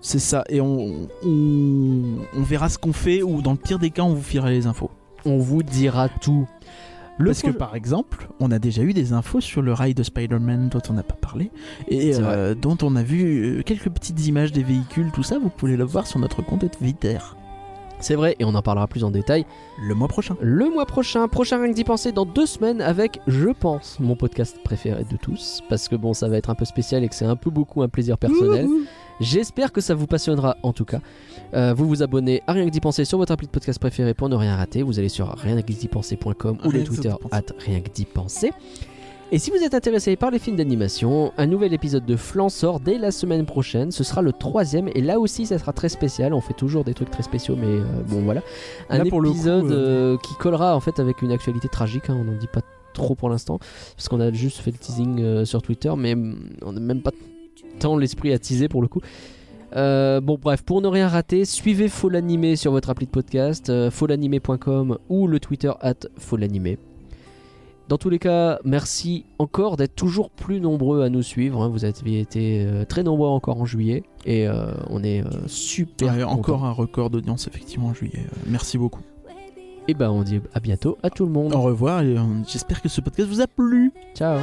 C'est 0.00 0.18
ça, 0.18 0.44
et 0.48 0.60
on, 0.60 1.08
on, 1.24 2.02
on 2.36 2.42
verra 2.42 2.68
ce 2.68 2.78
qu'on 2.78 2.92
fait, 2.92 3.22
ou 3.22 3.42
dans 3.42 3.52
le 3.52 3.58
pire 3.58 3.78
des 3.78 3.90
cas, 3.90 4.02
on 4.02 4.14
vous 4.14 4.22
filera 4.22 4.50
les 4.50 4.66
infos. 4.66 4.90
On 5.24 5.38
vous 5.38 5.62
dira 5.62 6.08
tout. 6.08 6.46
Le 7.18 7.30
Parce 7.30 7.42
que 7.42 7.50
par 7.50 7.74
exemple, 7.74 8.28
on 8.40 8.50
a 8.50 8.58
déjà 8.58 8.82
eu 8.82 8.92
des 8.92 9.14
infos 9.14 9.40
sur 9.40 9.62
le 9.62 9.72
rail 9.72 9.94
de 9.94 10.02
Spider-Man 10.02 10.68
dont 10.68 10.82
on 10.90 10.92
n'a 10.92 11.02
pas 11.02 11.14
parlé, 11.14 11.50
et 11.88 12.12
euh, 12.14 12.54
dont 12.54 12.76
on 12.82 12.94
a 12.94 13.02
vu 13.02 13.58
euh, 13.58 13.62
quelques 13.62 13.88
petites 13.88 14.26
images 14.26 14.52
des 14.52 14.62
véhicules, 14.62 15.10
tout 15.12 15.22
ça, 15.22 15.38
vous 15.38 15.48
pouvez 15.48 15.76
le 15.76 15.84
voir 15.84 16.06
sur 16.06 16.18
notre 16.18 16.42
compte 16.42 16.70
Twitter 16.70 17.16
C'est 18.00 18.16
vrai, 18.16 18.36
et 18.38 18.44
on 18.44 18.54
en 18.54 18.60
parlera 18.60 18.86
plus 18.86 19.02
en 19.02 19.10
détail 19.10 19.46
le 19.82 19.94
mois 19.94 20.08
prochain. 20.08 20.36
le 20.42 20.68
mois 20.68 20.84
prochain. 20.84 21.26
Prochain 21.26 21.58
Rien 21.58 21.70
que 21.70 21.74
d'y 21.74 21.84
penser 21.84 22.12
dans 22.12 22.26
deux 22.26 22.46
semaines 22.46 22.82
avec, 22.82 23.20
je 23.26 23.48
pense, 23.48 23.98
mon 23.98 24.14
podcast 24.14 24.58
préféré 24.62 25.04
de 25.10 25.16
tous. 25.16 25.62
Parce 25.70 25.88
que 25.88 25.96
bon, 25.96 26.12
ça 26.12 26.28
va 26.28 26.36
être 26.36 26.50
un 26.50 26.54
peu 26.54 26.66
spécial 26.66 27.02
et 27.02 27.08
que 27.08 27.14
c'est 27.14 27.24
un 27.24 27.36
peu 27.36 27.48
beaucoup 27.48 27.80
un 27.82 27.88
plaisir 27.88 28.18
personnel. 28.18 28.68
J'espère 29.20 29.72
que 29.72 29.80
ça 29.80 29.94
vous 29.94 30.06
passionnera 30.06 30.56
en 30.62 30.72
tout 30.72 30.84
cas. 30.84 31.00
Euh, 31.54 31.74
vous 31.74 31.86
vous 31.86 32.02
abonnez 32.02 32.42
à 32.46 32.52
Rien 32.52 32.66
que 32.66 32.70
d'y 32.70 32.80
penser 32.80 33.04
sur 33.04 33.18
votre 33.18 33.32
appli 33.32 33.46
de 33.46 33.52
podcast 33.52 33.78
préféré 33.78 34.14
pour 34.14 34.28
ne 34.28 34.34
rien 34.36 34.56
rater. 34.56 34.82
Vous 34.82 34.98
allez 34.98 35.08
sur 35.08 35.28
rien 35.28 35.60
que 35.60 35.72
d'y 35.72 35.88
penser.com 35.88 36.58
ou 36.64 36.70
le 36.70 36.84
Twitter 36.84 37.12
at 37.30 37.42
rien 37.58 37.80
que 37.80 37.90
d'y 37.90 38.04
penser. 38.04 38.50
Et 39.32 39.40
si 39.40 39.50
vous 39.50 39.56
êtes 39.56 39.74
intéressé 39.74 40.14
par 40.14 40.30
les 40.30 40.38
films 40.38 40.56
d'animation, 40.56 41.32
un 41.36 41.46
nouvel 41.46 41.74
épisode 41.74 42.06
de 42.06 42.14
Flan 42.14 42.48
sort 42.48 42.78
dès 42.78 42.96
la 42.96 43.10
semaine 43.10 43.44
prochaine. 43.44 43.90
Ce 43.90 44.04
sera 44.04 44.22
le 44.22 44.32
troisième 44.32 44.88
et 44.94 45.00
là 45.00 45.18
aussi 45.18 45.46
ça 45.46 45.58
sera 45.58 45.72
très 45.72 45.88
spécial. 45.88 46.32
On 46.32 46.40
fait 46.40 46.54
toujours 46.54 46.84
des 46.84 46.94
trucs 46.94 47.10
très 47.10 47.24
spéciaux, 47.24 47.56
mais 47.56 47.66
euh, 47.66 47.84
bon 48.06 48.20
voilà. 48.20 48.42
Un 48.88 48.98
Là, 48.98 49.04
pour 49.06 49.20
le 49.20 49.30
épisode 49.30 49.66
coup, 49.66 49.72
euh, 49.72 50.16
qui 50.18 50.34
collera 50.36 50.76
en 50.76 50.80
fait 50.80 51.00
avec 51.00 51.22
une 51.22 51.32
actualité 51.32 51.66
tragique. 51.68 52.08
hein, 52.08 52.16
on 52.20 52.24
n'en 52.24 52.38
dit 52.38 52.46
pas 52.46 52.60
trop 52.94 53.16
pour 53.16 53.28
l'instant 53.28 53.58
parce 53.96 54.08
qu'on 54.08 54.20
a 54.20 54.30
juste 54.30 54.58
fait 54.58 54.70
le 54.70 54.78
teasing 54.78 55.20
euh, 55.20 55.44
sur 55.44 55.60
Twitter, 55.60 55.92
mais 55.98 56.12
hum, 56.12 56.50
on 56.64 56.72
n'a 56.72 56.80
même 56.80 57.02
pas 57.02 57.10
tant 57.78 57.96
l'esprit 57.96 58.38
teaser 58.38 58.68
pour 58.68 58.82
le 58.82 58.88
coup. 58.88 59.00
Euh, 59.74 60.20
bon 60.20 60.38
bref, 60.40 60.62
pour 60.62 60.80
ne 60.80 60.88
rien 60.88 61.08
rater, 61.08 61.44
suivez 61.44 61.88
Folanimé 61.88 62.56
sur 62.56 62.72
votre 62.72 62.88
appli 62.88 63.06
de 63.06 63.10
podcast, 63.10 63.68
euh, 63.68 63.90
folanimé.com 63.90 64.98
ou 65.08 65.26
le 65.26 65.40
Twitter 65.40 65.72
at 65.80 65.94
Folanimé. 66.18 66.78
Dans 67.88 67.98
tous 67.98 68.08
les 68.10 68.18
cas, 68.18 68.58
merci 68.64 69.26
encore 69.38 69.76
d'être 69.76 69.94
toujours 69.94 70.30
plus 70.30 70.60
nombreux 70.60 71.02
à 71.02 71.08
nous 71.08 71.22
suivre. 71.22 71.62
hein. 71.62 71.68
Vous 71.68 71.84
avez 71.84 72.18
été 72.20 72.64
euh, 72.66 72.84
très 72.84 73.02
nombreux 73.02 73.28
encore 73.28 73.60
en 73.60 73.64
juillet 73.64 74.02
et 74.24 74.48
euh, 74.48 74.72
on 74.88 75.04
est 75.04 75.22
super. 75.46 76.28
Encore 76.28 76.64
un 76.64 76.72
record 76.72 77.10
d'audience 77.10 77.46
effectivement 77.46 77.88
en 77.88 77.94
juillet. 77.94 78.26
Merci 78.46 78.78
beaucoup. 78.78 79.02
Et 79.88 79.94
ben 79.94 80.10
on 80.10 80.22
dit 80.24 80.40
à 80.52 80.58
bientôt 80.58 80.98
à 81.04 81.10
tout 81.10 81.26
le 81.26 81.30
monde. 81.30 81.54
Au 81.54 81.62
revoir 81.62 82.02
et 82.02 82.16
j'espère 82.48 82.82
que 82.82 82.88
ce 82.88 83.00
podcast 83.00 83.28
vous 83.28 83.40
a 83.40 83.46
plu. 83.46 83.92
Ciao. 84.16 84.40